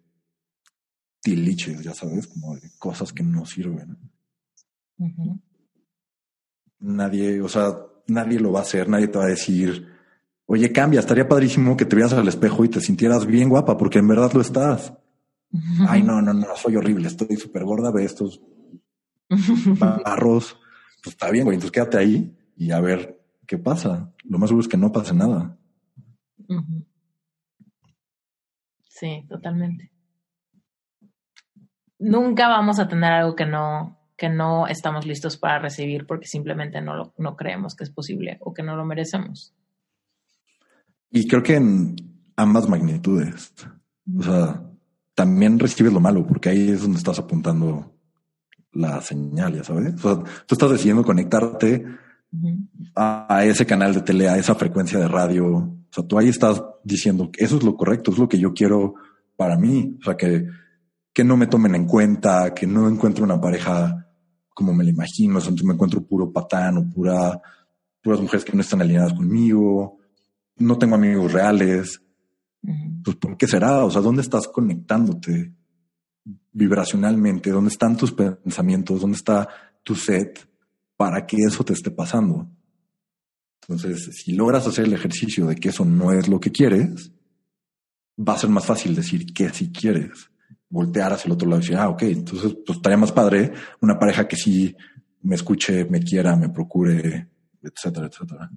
tiliches, 1.24 1.82
ya 1.82 1.94
sabes, 1.94 2.26
como 2.26 2.54
de 2.54 2.70
cosas 2.78 3.12
que 3.12 3.22
no 3.22 3.46
sirven. 3.46 3.96
Nadie, 6.78 7.40
o 7.40 7.48
sea, 7.48 7.74
nadie 8.06 8.38
lo 8.38 8.52
va 8.52 8.58
a 8.60 8.62
hacer, 8.62 8.88
nadie 8.90 9.08
te 9.08 9.18
va 9.18 9.24
a 9.24 9.28
decir, 9.28 9.88
oye, 10.44 10.70
cambia, 10.70 11.00
estaría 11.00 11.26
padrísimo 11.26 11.78
que 11.78 11.86
te 11.86 11.96
veas 11.96 12.12
al 12.12 12.28
espejo 12.28 12.62
y 12.64 12.68
te 12.68 12.82
sintieras 12.82 13.24
bien 13.24 13.48
guapa, 13.48 13.78
porque 13.78 14.00
en 14.00 14.08
verdad 14.08 14.32
lo 14.34 14.42
estás. 14.42 14.92
Ay, 15.88 16.02
no, 16.02 16.20
no, 16.20 16.34
no, 16.34 16.46
soy 16.56 16.76
horrible, 16.76 17.08
estoy 17.08 17.36
súper 17.36 17.64
gorda, 17.64 17.90
ve 17.90 18.04
estos 18.04 18.42
barros, 20.04 20.58
pues 21.02 21.14
está 21.14 21.30
bien, 21.30 21.44
güey, 21.44 21.54
entonces 21.54 21.72
quédate 21.72 21.96
ahí 21.96 22.36
y 22.54 22.70
a 22.70 22.80
ver 22.80 23.24
qué 23.46 23.56
pasa. 23.56 24.12
Lo 24.24 24.38
más 24.38 24.50
seguro 24.50 24.62
es 24.62 24.68
que 24.68 24.76
no 24.76 24.92
pase 24.92 25.14
nada. 25.14 25.56
Sí, 28.90 29.24
totalmente. 29.26 29.93
Nunca 32.04 32.48
vamos 32.48 32.78
a 32.78 32.86
tener 32.86 33.12
algo 33.12 33.34
que 33.34 33.46
no, 33.46 33.98
que 34.16 34.28
no 34.28 34.66
estamos 34.66 35.06
listos 35.06 35.36
para 35.36 35.58
recibir 35.58 36.06
porque 36.06 36.26
simplemente 36.26 36.80
no, 36.80 36.94
lo, 36.94 37.14
no 37.16 37.34
creemos 37.34 37.74
que 37.74 37.84
es 37.84 37.90
posible 37.90 38.36
o 38.40 38.52
que 38.52 38.62
no 38.62 38.76
lo 38.76 38.84
merecemos. 38.84 39.54
Y 41.10 41.26
creo 41.26 41.42
que 41.42 41.56
en 41.56 41.96
ambas 42.36 42.68
magnitudes. 42.68 43.54
O 44.18 44.22
sea, 44.22 44.62
también 45.14 45.58
recibes 45.58 45.92
lo 45.92 46.00
malo 46.00 46.26
porque 46.26 46.50
ahí 46.50 46.70
es 46.70 46.82
donde 46.82 46.98
estás 46.98 47.18
apuntando 47.18 47.94
la 48.72 49.00
señal, 49.00 49.54
ya 49.54 49.64
sabes. 49.64 49.94
O 50.04 50.14
sea, 50.14 50.24
tú 50.46 50.54
estás 50.54 50.70
decidiendo 50.70 51.04
conectarte 51.04 51.86
a, 52.94 53.44
ese 53.44 53.64
canal 53.64 53.94
de 53.94 54.02
tele, 54.02 54.28
a 54.28 54.36
esa 54.36 54.54
frecuencia 54.54 54.98
de 54.98 55.08
radio. 55.08 55.46
O 55.46 55.86
sea, 55.90 56.06
tú 56.06 56.18
ahí 56.18 56.28
estás 56.28 56.62
diciendo 56.82 57.30
que 57.30 57.44
eso 57.44 57.56
es 57.56 57.62
lo 57.62 57.76
correcto, 57.76 58.10
es 58.10 58.18
lo 58.18 58.28
que 58.28 58.38
yo 58.38 58.52
quiero 58.52 58.94
para 59.36 59.56
mí. 59.56 59.96
O 60.00 60.04
sea, 60.04 60.16
que, 60.16 60.46
que 61.14 61.24
no 61.24 61.36
me 61.36 61.46
tomen 61.46 61.74
en 61.74 61.86
cuenta, 61.86 62.52
que 62.52 62.66
no 62.66 62.88
encuentre 62.88 63.24
una 63.24 63.40
pareja 63.40 64.06
como 64.52 64.74
me 64.74 64.84
la 64.84 64.90
imagino. 64.90 65.38
O 65.38 65.40
sea, 65.40 65.52
me 65.64 65.72
encuentro 65.72 66.04
puro 66.04 66.30
patán 66.32 66.76
o 66.76 66.90
pura, 66.90 67.40
puras 68.02 68.20
mujeres 68.20 68.44
que 68.44 68.52
no 68.52 68.60
están 68.60 68.82
alineadas 68.82 69.14
conmigo. 69.14 69.98
No 70.56 70.76
tengo 70.76 70.96
amigos 70.96 71.32
reales. 71.32 72.02
Pues, 73.04 73.16
¿por 73.16 73.36
qué 73.36 73.46
será? 73.46 73.84
O 73.84 73.90
sea, 73.90 74.02
¿dónde 74.02 74.22
estás 74.22 74.48
conectándote 74.48 75.54
vibracionalmente? 76.52 77.50
¿Dónde 77.50 77.70
están 77.70 77.96
tus 77.96 78.12
pensamientos? 78.12 79.00
¿Dónde 79.00 79.16
está 79.16 79.48
tu 79.82 79.94
set? 79.94 80.48
para 80.96 81.26
que 81.26 81.36
eso 81.38 81.64
te 81.64 81.72
esté 81.72 81.90
pasando. 81.90 82.48
Entonces, 83.62 84.22
si 84.22 84.32
logras 84.32 84.66
hacer 84.66 84.84
el 84.84 84.92
ejercicio 84.92 85.46
de 85.46 85.56
que 85.56 85.70
eso 85.70 85.84
no 85.84 86.12
es 86.12 86.28
lo 86.28 86.38
que 86.38 86.52
quieres, 86.52 87.12
va 88.18 88.34
a 88.34 88.38
ser 88.38 88.50
más 88.50 88.66
fácil 88.66 88.94
decir 88.94 89.32
que 89.32 89.48
sí 89.50 89.72
quieres. 89.72 90.30
Voltear 90.74 91.12
hacia 91.12 91.28
el 91.28 91.34
otro 91.34 91.48
lado 91.48 91.60
y 91.60 91.62
decir, 91.62 91.76
ah, 91.76 91.88
ok, 91.88 92.02
entonces 92.02 92.56
pues 92.66 92.78
estaría 92.78 92.98
más 92.98 93.12
padre 93.12 93.52
una 93.80 93.96
pareja 93.96 94.26
que 94.26 94.34
sí 94.34 94.76
me 95.22 95.36
escuche, 95.36 95.84
me 95.84 96.00
quiera, 96.00 96.34
me 96.34 96.48
procure, 96.48 97.28
etcétera, 97.62 98.06
etcétera. 98.08 98.50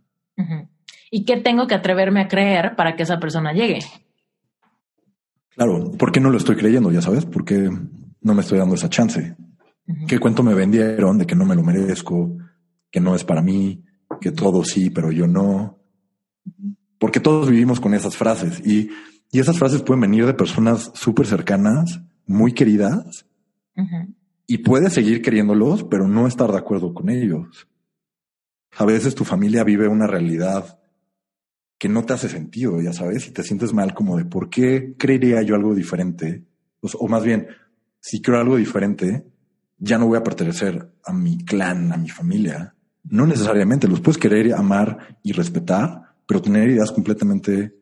¿Y 1.12 1.26
qué 1.26 1.38
tengo 1.38 1.68
que 1.68 1.76
atreverme 1.76 2.22
a 2.22 2.28
creer 2.28 2.76
para 2.76 2.96
que 2.96 3.04
esa 3.04 3.20
persona 3.20 3.54
llegue? 3.54 3.80
Claro, 5.56 5.92
¿por 5.92 6.12
qué 6.12 6.20
no 6.20 6.32
lo 6.32 6.38
estoy 6.40 6.56
creyendo? 6.56 6.92
Ya 6.92 7.04
sabes, 7.04 7.26
¿por 7.26 7.46
qué 7.46 7.70
no 8.22 8.34
me 8.34 8.42
estoy 8.42 8.58
dando 8.58 8.74
esa 8.74 8.90
chance? 8.90 9.36
¿Qué 10.08 10.18
cuento 10.18 10.42
me 10.42 10.56
vendieron 10.56 11.20
de 11.20 11.28
que 11.28 11.36
no 11.36 11.46
me 11.46 11.56
lo 11.56 11.62
merezco, 11.62 12.36
que 12.90 13.00
no 13.00 13.16
es 13.16 13.24
para 13.24 13.44
mí, 13.44 13.84
que 14.20 14.32
todo 14.32 14.64
sí, 14.64 14.90
pero 14.90 15.12
yo 15.12 15.28
no? 15.28 15.78
Porque 16.98 17.20
todos 17.20 17.50
vivimos 17.50 17.80
con 17.80 17.94
esas 17.94 18.18
frases 18.18 18.60
y, 18.66 18.90
y 19.32 19.40
esas 19.40 19.58
frases 19.58 19.82
pueden 19.82 20.02
venir 20.02 20.26
de 20.26 20.34
personas 20.34 20.92
súper 20.94 21.28
cercanas, 21.28 22.02
muy 22.26 22.54
queridas, 22.54 23.26
y 24.48 24.60
puedes 24.60 24.94
seguir 24.94 25.22
queriéndolos, 25.22 25.84
pero 25.84 26.08
no 26.08 26.28
estar 26.28 26.52
de 26.52 26.58
acuerdo 26.58 26.94
con 26.94 27.10
ellos. 27.10 27.68
A 28.78 28.86
veces 28.86 29.16
tu 29.16 29.24
familia 29.24 29.64
vive 29.64 29.88
una 29.88 30.08
realidad 30.08 30.80
que 31.78 31.90
no 31.90 32.04
te 32.04 32.14
hace 32.14 32.30
sentido, 32.30 32.82
ya 32.82 32.94
sabes, 32.94 33.28
y 33.28 33.32
te 33.32 33.44
sientes 33.44 33.74
mal 33.74 33.94
como 33.94 34.18
de 34.18 34.26
por 34.26 34.50
qué 34.50 34.96
creería 34.98 35.42
yo 35.44 35.56
algo 35.56 35.76
diferente, 35.76 36.46
o, 36.82 36.88
o 37.00 37.08
más 37.08 37.24
bien, 37.24 37.48
si 38.00 38.22
creo 38.22 38.40
algo 38.40 38.56
diferente, 38.56 39.28
ya 39.78 39.98
no 39.98 40.08
voy 40.08 40.18
a 40.18 40.24
pertenecer 40.24 40.92
a 41.04 41.14
mi 41.14 41.44
clan, 41.44 41.92
a 41.94 41.98
mi 41.98 42.10
familia. 42.10 42.74
No 43.04 43.28
necesariamente, 43.28 43.88
los 43.88 44.02
puedes 44.02 44.18
querer 44.18 44.54
amar 44.54 45.20
y 45.24 45.34
respetar, 45.34 46.16
pero 46.26 46.42
tener 46.42 46.70
ideas 46.70 46.92
completamente 46.92 47.76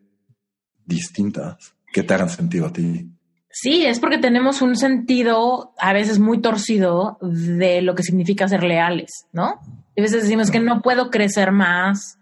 distintas 0.86 1.76
que 1.92 2.04
te 2.04 2.14
hagan 2.14 2.30
sentido 2.30 2.68
a 2.68 2.74
ti. 2.74 3.10
Sí, 3.50 3.86
es 3.86 4.00
porque 4.00 4.18
tenemos 4.18 4.62
un 4.62 4.76
sentido 4.76 5.74
a 5.78 5.94
veces 5.94 6.20
muy 6.20 6.42
torcido 6.42 7.18
de 7.22 7.82
lo 7.82 7.96
que 7.96 8.04
significa 8.04 8.50
ser 8.50 8.64
leales, 8.64 9.28
¿no? 9.32 9.62
A 9.98 10.02
veces 10.02 10.24
decimos 10.24 10.52
que 10.52 10.60
no 10.60 10.82
puedo 10.82 11.10
crecer 11.10 11.54
más 11.54 12.20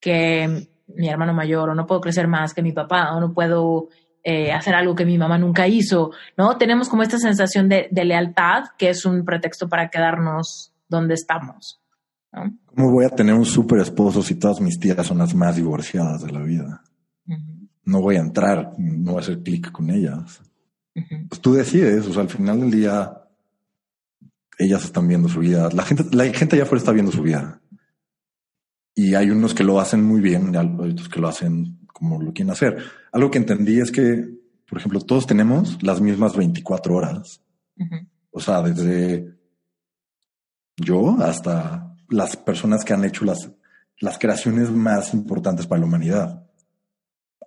que 0.00 0.68
mi 0.86 1.08
hermano 1.08 1.34
mayor, 1.34 1.68
o 1.68 1.74
no 1.74 1.86
puedo 1.86 2.00
crecer 2.00 2.28
más 2.28 2.54
que 2.54 2.62
mi 2.62 2.72
papá, 2.72 3.14
o 3.14 3.20
no 3.20 3.34
puedo 3.34 3.88
eh, 4.22 4.52
hacer 4.52 4.74
algo 4.74 4.94
que 4.94 5.04
mi 5.04 5.18
mamá 5.18 5.36
nunca 5.36 5.68
hizo, 5.68 6.12
¿no? 6.38 6.56
Tenemos 6.56 6.88
como 6.88 7.02
esta 7.02 7.18
sensación 7.18 7.68
de, 7.68 7.90
lealtad 7.92 8.64
que 8.78 8.88
es 8.88 9.04
un 9.04 9.22
pretexto 9.22 9.68
para 9.68 9.90
quedarnos 9.90 10.72
donde 10.88 11.12
estamos. 11.12 11.82
¿no? 12.32 12.56
¿Cómo 12.64 12.90
voy 12.90 13.04
a 13.04 13.10
tener 13.10 13.34
un 13.34 13.44
súper 13.44 13.80
esposo 13.80 14.22
si 14.22 14.36
todas 14.36 14.62
mis 14.62 14.80
tías 14.80 15.06
son 15.06 15.18
las 15.18 15.34
más 15.34 15.56
divorciadas 15.56 16.22
de 16.24 16.32
la 16.32 16.40
vida? 16.40 16.82
No 17.84 18.00
voy 18.00 18.16
a 18.16 18.20
entrar, 18.20 18.72
no 18.78 19.12
voy 19.12 19.20
a 19.20 19.22
hacer 19.22 19.42
clic 19.42 19.70
con 19.70 19.90
ellas. 19.90 20.40
Pues 21.28 21.40
tú 21.40 21.54
decides, 21.54 22.06
o 22.06 22.12
sea, 22.12 22.22
al 22.22 22.30
final 22.30 22.60
del 22.60 22.70
día, 22.70 23.24
ellas 24.58 24.84
están 24.84 25.08
viendo 25.08 25.28
su 25.28 25.40
vida. 25.40 25.68
La 25.72 25.82
gente, 25.82 26.04
la 26.12 26.24
gente 26.32 26.56
allá 26.56 26.64
afuera 26.64 26.78
está 26.78 26.92
viendo 26.92 27.12
su 27.12 27.22
vida. 27.22 27.60
Y 28.94 29.14
hay 29.14 29.30
unos 29.30 29.54
que 29.54 29.64
lo 29.64 29.80
hacen 29.80 30.04
muy 30.04 30.20
bien 30.20 30.52
y 30.54 30.56
otros 30.56 31.08
que 31.08 31.20
lo 31.20 31.28
hacen 31.28 31.80
como 31.92 32.22
lo 32.22 32.32
quieren 32.32 32.52
hacer. 32.52 32.78
Algo 33.12 33.30
que 33.30 33.38
entendí 33.38 33.80
es 33.80 33.90
que, 33.90 34.28
por 34.68 34.78
ejemplo, 34.78 35.00
todos 35.00 35.26
tenemos 35.26 35.82
las 35.82 36.00
mismas 36.00 36.36
24 36.36 36.94
horas. 36.94 37.40
O 38.30 38.40
sea, 38.40 38.62
desde 38.62 39.34
yo 40.76 41.16
hasta 41.20 41.96
las 42.08 42.36
personas 42.36 42.84
que 42.84 42.92
han 42.92 43.04
hecho 43.04 43.24
las, 43.24 43.50
las 43.98 44.18
creaciones 44.18 44.70
más 44.70 45.14
importantes 45.14 45.66
para 45.66 45.80
la 45.80 45.86
humanidad. 45.86 46.43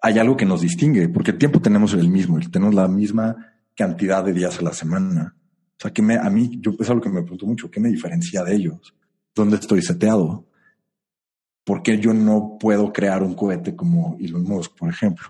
Hay 0.01 0.19
algo 0.19 0.37
que 0.37 0.45
nos 0.45 0.61
distingue, 0.61 1.09
porque 1.09 1.31
el 1.31 1.37
tiempo 1.37 1.59
tenemos 1.59 1.93
el 1.93 2.09
mismo, 2.09 2.39
tenemos 2.51 2.75
la 2.75 2.87
misma 2.87 3.35
cantidad 3.75 4.23
de 4.23 4.33
días 4.33 4.59
a 4.59 4.63
la 4.63 4.73
semana. 4.73 5.35
O 5.37 5.79
sea, 5.79 5.91
que 5.91 6.01
me, 6.01 6.15
a 6.15 6.29
mí, 6.29 6.59
yo 6.61 6.73
es 6.79 6.89
algo 6.89 7.01
que 7.01 7.09
me 7.09 7.21
pregunto 7.21 7.45
mucho, 7.45 7.69
¿qué 7.69 7.79
me 7.79 7.89
diferencia 7.89 8.43
de 8.43 8.55
ellos? 8.55 8.93
¿Dónde 9.35 9.57
estoy 9.57 9.81
seteado? 9.81 10.47
¿por 11.67 11.83
qué 11.83 11.99
yo 11.99 12.13
no 12.13 12.57
puedo 12.57 12.93
crear 12.93 13.21
un 13.21 13.35
cohete 13.35 13.75
como 13.75 14.15
Elon 14.21 14.43
Musk, 14.43 14.71
por 14.77 14.89
ejemplo? 14.89 15.27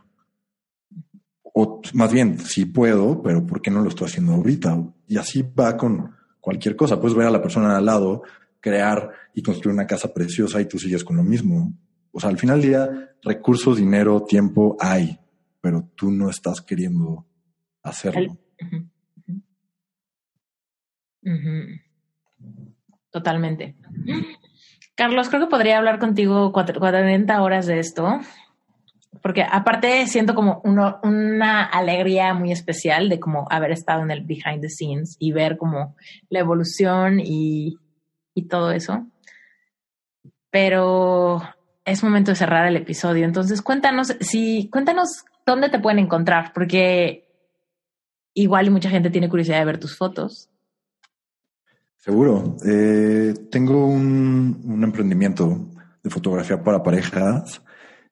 O 1.42 1.82
más 1.94 2.14
bien, 2.14 2.38
sí 2.40 2.66
puedo, 2.66 3.24
pero 3.24 3.44
¿por 3.44 3.60
qué 3.60 3.72
no 3.72 3.82
lo 3.82 3.90
estoy 3.90 4.06
haciendo 4.06 4.34
ahorita? 4.34 4.78
Y 5.08 5.18
así 5.18 5.42
va 5.42 5.76
con 5.76 6.16
cualquier 6.40 6.76
cosa. 6.76 7.02
Puedes 7.02 7.18
ver 7.18 7.26
a 7.26 7.32
la 7.32 7.42
persona 7.42 7.76
al 7.76 7.86
lado 7.86 8.22
crear 8.60 9.10
y 9.34 9.42
construir 9.42 9.74
una 9.74 9.88
casa 9.88 10.14
preciosa 10.14 10.62
y 10.62 10.66
tú 10.66 10.78
sigues 10.78 11.04
con 11.04 11.18
lo 11.18 11.24
mismo. 11.24 11.74
O 12.18 12.20
sea, 12.20 12.32
al 12.32 12.40
final 12.40 12.60
del 12.60 12.70
día, 12.72 12.90
recursos, 13.22 13.78
dinero, 13.78 14.24
tiempo 14.24 14.76
hay, 14.80 15.20
pero 15.62 15.88
tú 15.94 16.10
no 16.10 16.32
estás 16.32 16.62
queriendo 16.62 17.28
hacerlo. 17.84 18.36
Totalmente. 23.12 23.76
Carlos, 24.96 25.30
creo 25.30 25.42
que 25.42 25.52
podría 25.52 25.78
hablar 25.78 26.00
contigo 26.00 26.52
40 26.52 27.40
horas 27.40 27.68
de 27.68 27.78
esto, 27.78 28.20
porque 29.22 29.44
aparte 29.44 30.08
siento 30.08 30.34
como 30.34 30.60
una 30.64 31.66
alegría 31.66 32.34
muy 32.34 32.52
especial 32.52 33.10
de 33.10 33.20
como 33.20 33.46
haber 33.52 33.74
estado 33.74 34.02
en 34.02 34.10
el 34.10 34.26
behind 34.26 34.62
the 34.62 34.70
scenes 34.70 35.18
y 35.20 35.34
ver 35.34 35.56
como 35.56 35.96
la 36.30 36.40
evolución 36.40 37.20
y, 37.24 37.78
todo 38.50 38.72
eso. 38.72 39.06
Pero 40.50 41.57
es 41.88 42.04
momento 42.04 42.32
de 42.32 42.36
cerrar 42.36 42.68
el 42.68 42.76
episodio. 42.76 43.24
Entonces, 43.24 43.62
cuéntanos 43.62 44.14
si, 44.20 44.70
cuéntanos 44.70 45.24
dónde 45.46 45.70
te 45.70 45.80
pueden 45.80 46.00
encontrar, 46.00 46.52
porque 46.54 47.26
igual 48.34 48.70
mucha 48.72 48.90
gente 48.90 49.10
tiene 49.10 49.30
curiosidad 49.30 49.60
de 49.60 49.66
ver 49.66 49.80
tus 49.80 49.96
fotos. 49.96 50.50
Seguro. 51.96 52.58
Eh, 52.66 53.34
tengo 53.50 53.88
un, 53.88 54.82
emprendimiento 54.84 55.70
de 56.04 56.10
fotografía 56.10 56.62
para 56.62 56.84
parejas 56.84 57.62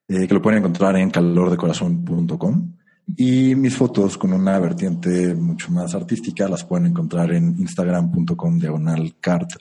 eh, 0.07 0.25
que 0.25 0.33
lo 0.33 0.41
pueden 0.41 0.59
encontrar 0.59 0.95
en 0.95 1.11
calordecorazón.com 1.11 2.77
y 3.17 3.55
mis 3.55 3.75
fotos 3.75 4.17
con 4.17 4.31
una 4.31 4.57
vertiente 4.57 5.35
mucho 5.35 5.69
más 5.69 5.93
artística 5.93 6.47
las 6.47 6.63
pueden 6.63 6.87
encontrar 6.87 7.33
en 7.33 7.55
instagram.com 7.59 8.57
diagonal 8.57 9.15
cart 9.19 9.51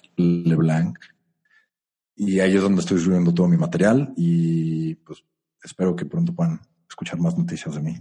y 2.16 2.40
ahí 2.40 2.54
es 2.54 2.62
donde 2.62 2.80
estoy 2.80 2.98
subiendo 2.98 3.32
todo 3.32 3.48
mi 3.48 3.56
material 3.56 4.12
y 4.16 4.94
pues 4.96 5.24
espero 5.62 5.96
que 5.96 6.06
pronto 6.06 6.34
puedan 6.34 6.60
escuchar 6.88 7.18
más 7.18 7.36
noticias 7.36 7.74
de 7.74 7.82
mí. 7.82 7.96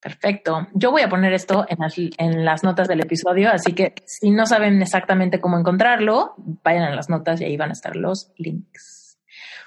Perfecto. 0.00 0.66
Yo 0.72 0.90
voy 0.90 1.02
a 1.02 1.10
poner 1.10 1.32
esto 1.34 1.66
en 1.68 1.78
las, 1.78 1.94
en 1.98 2.44
las, 2.44 2.64
notas 2.64 2.88
del 2.88 3.00
episodio, 3.00 3.50
así 3.50 3.74
que 3.74 3.94
si 4.06 4.30
no 4.30 4.46
saben 4.46 4.80
exactamente 4.80 5.40
cómo 5.40 5.58
encontrarlo, 5.58 6.34
vayan 6.64 6.84
a 6.84 6.94
las 6.94 7.10
notas 7.10 7.40
y 7.40 7.44
ahí 7.44 7.56
van 7.56 7.70
a 7.70 7.74
estar 7.74 7.96
los 7.96 8.32
links. 8.38 9.18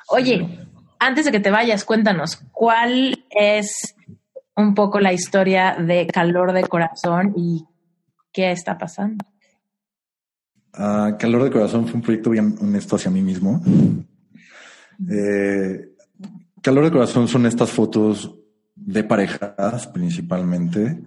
Oye, 0.07 0.67
antes 0.99 1.25
de 1.25 1.31
que 1.31 1.39
te 1.39 1.51
vayas, 1.51 1.85
cuéntanos, 1.85 2.41
¿cuál 2.51 3.25
es 3.29 3.95
un 4.55 4.73
poco 4.73 4.99
la 4.99 5.13
historia 5.13 5.75
de 5.79 6.07
calor 6.07 6.53
de 6.53 6.63
corazón 6.63 7.33
y 7.35 7.65
qué 8.31 8.51
está 8.51 8.77
pasando? 8.77 9.23
Ah, 10.73 11.15
Calor 11.19 11.43
de 11.43 11.51
Corazón 11.51 11.85
fue 11.85 11.95
un 11.95 12.01
proyecto 12.01 12.31
bien 12.31 12.55
honesto 12.59 12.95
hacia 12.95 13.11
mí 13.11 13.21
mismo. 13.21 13.61
Eh, 15.09 15.93
Calor 16.61 16.85
de 16.85 16.91
Corazón 16.91 17.27
son 17.27 17.45
estas 17.45 17.69
fotos 17.69 18.35
de 18.75 19.03
parejas 19.03 19.87
principalmente, 19.87 21.03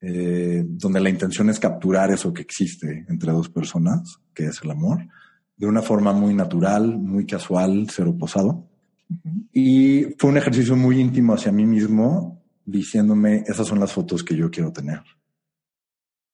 eh, 0.00 0.64
donde 0.66 1.00
la 1.00 1.10
intención 1.10 1.48
es 1.48 1.60
capturar 1.60 2.10
eso 2.10 2.32
que 2.32 2.42
existe 2.42 3.04
entre 3.08 3.32
dos 3.32 3.48
personas, 3.48 4.18
que 4.34 4.46
es 4.46 4.60
el 4.62 4.70
amor, 4.70 5.06
de 5.56 5.66
una 5.66 5.82
forma 5.82 6.12
muy 6.12 6.34
natural, 6.34 6.98
muy 6.98 7.24
casual, 7.24 7.86
cero 7.90 8.16
posado. 8.18 8.68
Y 9.52 10.06
fue 10.18 10.30
un 10.30 10.38
ejercicio 10.38 10.74
muy 10.74 11.00
íntimo 11.00 11.34
hacia 11.34 11.52
mí 11.52 11.66
mismo, 11.66 12.42
diciéndome, 12.64 13.44
esas 13.46 13.66
son 13.66 13.78
las 13.78 13.92
fotos 13.92 14.24
que 14.24 14.36
yo 14.36 14.50
quiero 14.50 14.72
tener. 14.72 15.00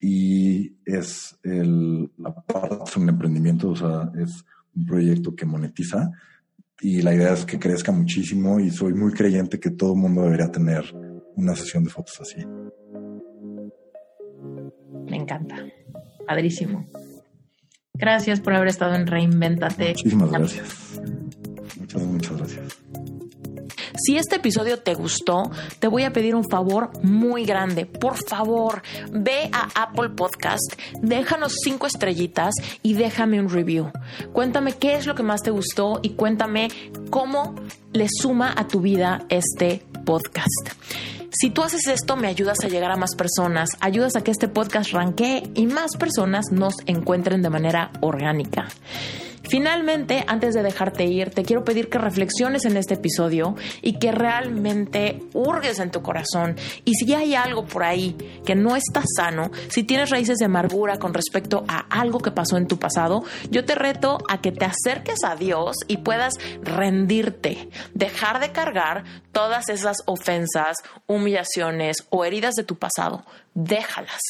Y 0.01 0.77
es 0.85 1.39
el, 1.43 2.10
la 2.16 2.35
parte 2.35 2.94
de 2.94 3.01
un 3.02 3.09
emprendimiento, 3.10 3.70
o 3.70 3.77
sea, 3.77 4.10
es 4.18 4.44
un 4.74 4.86
proyecto 4.86 5.35
que 5.35 5.44
monetiza. 5.44 6.10
Y 6.81 7.02
la 7.02 7.14
idea 7.14 7.35
es 7.35 7.44
que 7.44 7.59
crezca 7.59 7.93
muchísimo 7.93 8.59
y 8.59 8.70
soy 8.70 8.94
muy 8.94 9.12
creyente 9.12 9.60
que 9.60 9.70
todo 9.70 9.93
el 9.93 10.01
mundo 10.01 10.22
debería 10.22 10.51
tener 10.51 10.85
una 11.36 11.55
sesión 11.55 11.85
de 11.85 11.90
fotos 11.90 12.18
así. 12.20 12.44
Me 15.06 15.16
encanta. 15.16 15.56
Padrísimo. 16.27 16.86
Gracias 17.94 18.40
por 18.40 18.55
haber 18.55 18.68
estado 18.68 18.94
en 18.94 19.06
Reinventate. 19.06 19.89
Muchísimas 19.89 20.31
gracias. 20.31 21.01
Muchas, 21.78 22.02
muchas 22.02 22.06
gracias. 22.06 22.30
Si 24.02 24.16
este 24.16 24.36
episodio 24.36 24.78
te 24.78 24.94
gustó, 24.94 25.51
te 25.78 25.89
voy 25.89 26.05
a 26.05 26.12
pedir 26.12 26.35
un 26.35 26.48
favor 26.48 26.90
muy 27.02 27.44
grande. 27.44 27.86
Por 27.86 28.16
favor, 28.16 28.82
ve 29.10 29.51
a 29.52 29.68
Apple 29.82 30.10
Podcast, 30.10 30.74
déjanos 31.02 31.55
cinco 31.62 31.86
estrellitas 31.86 32.55
y 32.82 32.94
déjame 32.94 33.40
un 33.40 33.51
review. 33.51 33.90
Cuéntame 34.32 34.72
qué 34.72 34.94
es 34.94 35.06
lo 35.06 35.14
que 35.14 35.22
más 35.22 35.43
te 35.43 35.51
gustó 35.51 36.01
y 36.02 36.10
cuéntame 36.10 36.68
cómo 37.10 37.55
le 37.93 38.06
suma 38.09 38.55
a 38.56 38.68
tu 38.68 38.81
vida 38.81 39.24
este 39.28 39.82
podcast. 40.05 40.70
Si 41.32 41.51
tú 41.51 41.62
haces 41.62 41.86
esto, 41.86 42.16
me 42.16 42.27
ayudas 42.27 42.59
a 42.64 42.68
llegar 42.68 42.90
a 42.90 42.97
más 42.97 43.14
personas, 43.14 43.70
ayudas 43.81 44.16
a 44.16 44.22
que 44.22 44.31
este 44.31 44.48
podcast 44.48 44.93
ranquee 44.93 45.51
y 45.55 45.66
más 45.66 45.97
personas 45.97 46.47
nos 46.51 46.74
encuentren 46.86 47.43
de 47.43 47.51
manera 47.51 47.93
orgánica. 48.01 48.66
Finalmente, 49.51 50.24
antes 50.28 50.55
de 50.55 50.62
dejarte 50.62 51.06
ir, 51.06 51.31
te 51.31 51.43
quiero 51.43 51.64
pedir 51.64 51.89
que 51.89 51.98
reflexiones 51.98 52.64
en 52.66 52.77
este 52.77 52.94
episodio 52.94 53.56
y 53.82 53.98
que 53.98 54.12
realmente 54.12 55.24
hurgues 55.35 55.81
en 55.81 55.90
tu 55.90 56.02
corazón. 56.02 56.55
Y 56.85 56.94
si 56.94 57.12
hay 57.14 57.35
algo 57.35 57.64
por 57.66 57.82
ahí 57.82 58.16
que 58.47 58.55
no 58.55 58.77
está 58.77 59.02
sano, 59.16 59.51
si 59.68 59.82
tienes 59.82 60.10
raíces 60.10 60.39
de 60.39 60.44
amargura 60.44 61.01
con 61.01 61.12
respecto 61.14 61.64
a 61.66 61.81
algo 61.90 62.20
que 62.20 62.31
pasó 62.31 62.59
en 62.59 62.68
tu 62.68 62.78
pasado, 62.78 63.24
yo 63.51 63.64
te 63.64 63.74
reto 63.74 64.18
a 64.28 64.40
que 64.40 64.52
te 64.52 64.66
acerques 64.66 65.24
a 65.24 65.35
Dios 65.35 65.78
y 65.89 65.97
puedas 65.97 66.35
rendirte, 66.62 67.68
dejar 67.93 68.39
de 68.39 68.52
cargar 68.52 69.02
todas 69.32 69.68
esas 69.68 69.97
ofensas, 70.06 70.77
humillaciones 71.09 72.06
o 72.10 72.24
heridas 72.24 72.55
de 72.55 72.62
tu 72.62 72.78
pasado. 72.78 73.24
Déjalas 73.55 74.20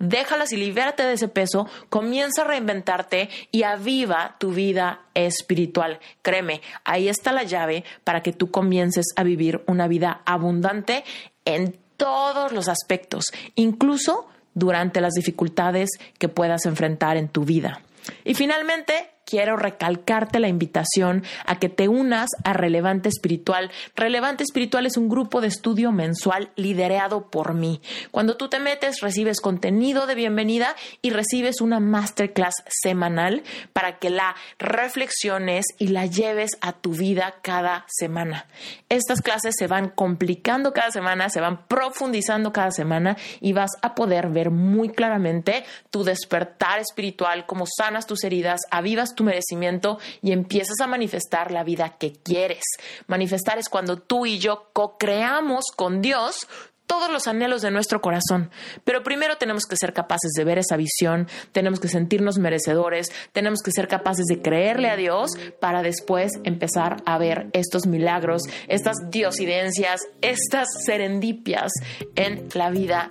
déjalas 0.00 0.50
y 0.52 0.56
libérate 0.56 1.04
de 1.04 1.12
ese 1.12 1.28
peso, 1.28 1.68
comienza 1.88 2.42
a 2.42 2.46
reinventarte 2.46 3.28
y 3.52 3.62
aviva 3.62 4.34
tu 4.38 4.50
vida 4.50 5.02
espiritual. 5.14 6.00
Créeme, 6.22 6.60
ahí 6.84 7.08
está 7.08 7.32
la 7.32 7.44
llave 7.44 7.84
para 8.02 8.22
que 8.22 8.32
tú 8.32 8.50
comiences 8.50 9.06
a 9.14 9.22
vivir 9.22 9.62
una 9.68 9.86
vida 9.86 10.22
abundante 10.24 11.04
en 11.44 11.78
todos 11.96 12.50
los 12.50 12.68
aspectos, 12.68 13.26
incluso 13.54 14.26
durante 14.54 15.00
las 15.00 15.12
dificultades 15.12 15.90
que 16.18 16.28
puedas 16.28 16.66
enfrentar 16.66 17.16
en 17.16 17.28
tu 17.28 17.44
vida. 17.44 17.82
Y 18.24 18.34
finalmente, 18.34 19.10
quiero 19.30 19.56
recalcarte 19.56 20.40
la 20.40 20.48
invitación 20.48 21.22
a 21.46 21.60
que 21.60 21.68
te 21.68 21.86
unas 21.88 22.28
a 22.44 22.52
Relevante 22.52 23.08
Espiritual. 23.08 23.70
Relevante 23.94 24.42
Espiritual 24.42 24.86
es 24.86 24.96
un 24.96 25.08
grupo 25.08 25.40
de 25.40 25.46
estudio 25.46 25.92
mensual 25.92 26.50
liderado 26.56 27.30
por 27.30 27.54
mí. 27.54 27.80
Cuando 28.10 28.36
tú 28.36 28.48
te 28.48 28.58
metes, 28.58 29.00
recibes 29.00 29.40
contenido 29.40 30.08
de 30.08 30.16
bienvenida 30.16 30.74
y 31.00 31.10
recibes 31.10 31.60
una 31.60 31.78
masterclass 31.78 32.54
semanal 32.66 33.44
para 33.72 33.98
que 33.98 34.10
la 34.10 34.34
reflexiones 34.58 35.64
y 35.78 35.88
la 35.88 36.06
lleves 36.06 36.50
a 36.60 36.72
tu 36.72 36.92
vida 36.92 37.36
cada 37.42 37.84
semana. 37.86 38.46
Estas 38.88 39.22
clases 39.22 39.54
se 39.56 39.68
van 39.68 39.90
complicando 39.90 40.72
cada 40.72 40.90
semana, 40.90 41.28
se 41.28 41.40
van 41.40 41.66
profundizando 41.68 42.52
cada 42.52 42.72
semana 42.72 43.16
y 43.40 43.52
vas 43.52 43.70
a 43.82 43.94
poder 43.94 44.28
ver 44.28 44.50
muy 44.50 44.88
claramente 44.88 45.64
tu 45.90 46.02
despertar 46.02 46.80
espiritual, 46.80 47.46
cómo 47.46 47.64
sanas 47.66 48.08
tus 48.08 48.24
heridas, 48.24 48.62
avivas 48.72 49.14
tu 49.20 49.24
merecimiento 49.24 49.98
y 50.22 50.32
empiezas 50.32 50.80
a 50.80 50.86
manifestar 50.86 51.50
la 51.50 51.62
vida 51.62 51.96
que 51.98 52.12
quieres. 52.12 52.64
Manifestar 53.06 53.58
es 53.58 53.68
cuando 53.68 53.98
tú 53.98 54.24
y 54.24 54.38
yo 54.38 54.70
co-creamos 54.72 55.66
con 55.76 56.00
Dios 56.00 56.48
todos 56.86 57.12
los 57.12 57.28
anhelos 57.28 57.60
de 57.60 57.70
nuestro 57.70 58.00
corazón. 58.00 58.50
Pero 58.82 59.02
primero 59.02 59.36
tenemos 59.36 59.66
que 59.66 59.76
ser 59.76 59.92
capaces 59.92 60.32
de 60.36 60.42
ver 60.42 60.58
esa 60.58 60.76
visión, 60.76 61.28
tenemos 61.52 61.80
que 61.80 61.88
sentirnos 61.88 62.38
merecedores, 62.38 63.12
tenemos 63.32 63.60
que 63.62 63.72
ser 63.72 63.88
capaces 63.88 64.24
de 64.24 64.40
creerle 64.40 64.88
a 64.88 64.96
Dios 64.96 65.30
para 65.60 65.82
después 65.82 66.32
empezar 66.42 66.96
a 67.04 67.18
ver 67.18 67.48
estos 67.52 67.86
milagros, 67.86 68.42
estas 68.68 68.96
diosidencias, 69.10 70.00
estas 70.22 70.66
serendipias 70.84 71.70
en 72.16 72.48
la 72.54 72.70
vida 72.70 73.10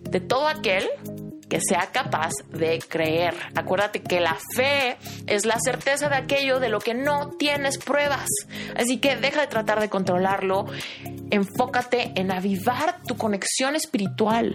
de 0.00 0.20
todo 0.20 0.46
aquel 0.46 0.88
que 1.50 1.60
sea 1.60 1.90
capaz 1.92 2.32
de 2.48 2.78
creer. 2.78 3.34
Acuérdate 3.54 4.00
que 4.00 4.20
la 4.20 4.38
fe 4.54 4.96
es 5.26 5.44
la 5.44 5.58
certeza 5.58 6.08
de 6.08 6.16
aquello 6.16 6.60
de 6.60 6.70
lo 6.70 6.78
que 6.78 6.94
no 6.94 7.30
tienes 7.30 7.76
pruebas. 7.76 8.28
Así 8.76 8.98
que 8.98 9.16
deja 9.16 9.42
de 9.42 9.48
tratar 9.48 9.80
de 9.80 9.90
controlarlo, 9.90 10.66
enfócate 11.30 12.12
en 12.14 12.30
avivar 12.30 13.02
tu 13.02 13.16
conexión 13.16 13.76
espiritual 13.76 14.54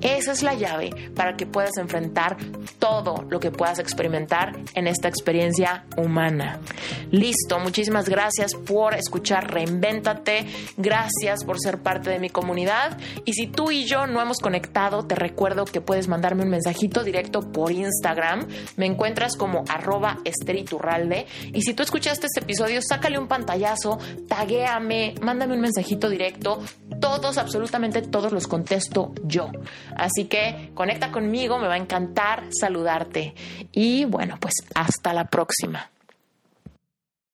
esa 0.00 0.32
es 0.32 0.42
la 0.42 0.54
llave 0.54 0.90
para 1.14 1.36
que 1.36 1.46
puedas 1.46 1.76
enfrentar 1.78 2.36
todo 2.78 3.24
lo 3.28 3.40
que 3.40 3.50
puedas 3.50 3.78
experimentar 3.78 4.56
en 4.74 4.86
esta 4.86 5.08
experiencia 5.08 5.84
humana. 5.96 6.60
Listo, 7.10 7.58
muchísimas 7.58 8.08
gracias 8.08 8.54
por 8.54 8.94
escuchar 8.94 9.52
Reinvéntate, 9.52 10.46
gracias 10.76 11.44
por 11.44 11.58
ser 11.60 11.82
parte 11.82 12.10
de 12.10 12.18
mi 12.18 12.30
comunidad 12.30 12.98
y 13.24 13.32
si 13.32 13.46
tú 13.46 13.70
y 13.70 13.84
yo 13.84 14.06
no 14.06 14.20
hemos 14.20 14.38
conectado, 14.38 15.06
te 15.06 15.14
recuerdo 15.14 15.64
que 15.64 15.80
puedes 15.80 16.08
mandarme 16.08 16.42
un 16.42 16.50
mensajito 16.50 17.04
directo 17.04 17.40
por 17.40 17.72
Instagram, 17.72 18.46
me 18.76 18.86
encuentras 18.86 19.36
como 19.36 19.64
arroba 19.68 20.18
esteriturralde 20.24 21.26
y 21.52 21.62
si 21.62 21.74
tú 21.74 21.82
escuchaste 21.82 22.26
este 22.26 22.40
episodio, 22.40 22.80
sácale 22.82 23.18
un 23.18 23.28
pantallazo, 23.28 23.98
taguéame, 24.28 25.14
mándame 25.22 25.54
un 25.54 25.60
mensajito 25.60 26.08
directo, 26.08 26.60
todos, 27.00 27.38
absolutamente 27.38 28.02
todos 28.02 28.32
los 28.32 28.46
contesto 28.46 29.12
yo. 29.24 29.50
Así 29.94 30.24
que 30.24 30.70
conecta 30.74 31.12
conmigo, 31.12 31.58
me 31.58 31.68
va 31.68 31.74
a 31.74 31.78
encantar 31.78 32.44
saludarte. 32.50 33.34
Y 33.72 34.04
bueno, 34.06 34.36
pues 34.40 34.54
hasta 34.74 35.12
la 35.12 35.26
próxima. 35.26 35.90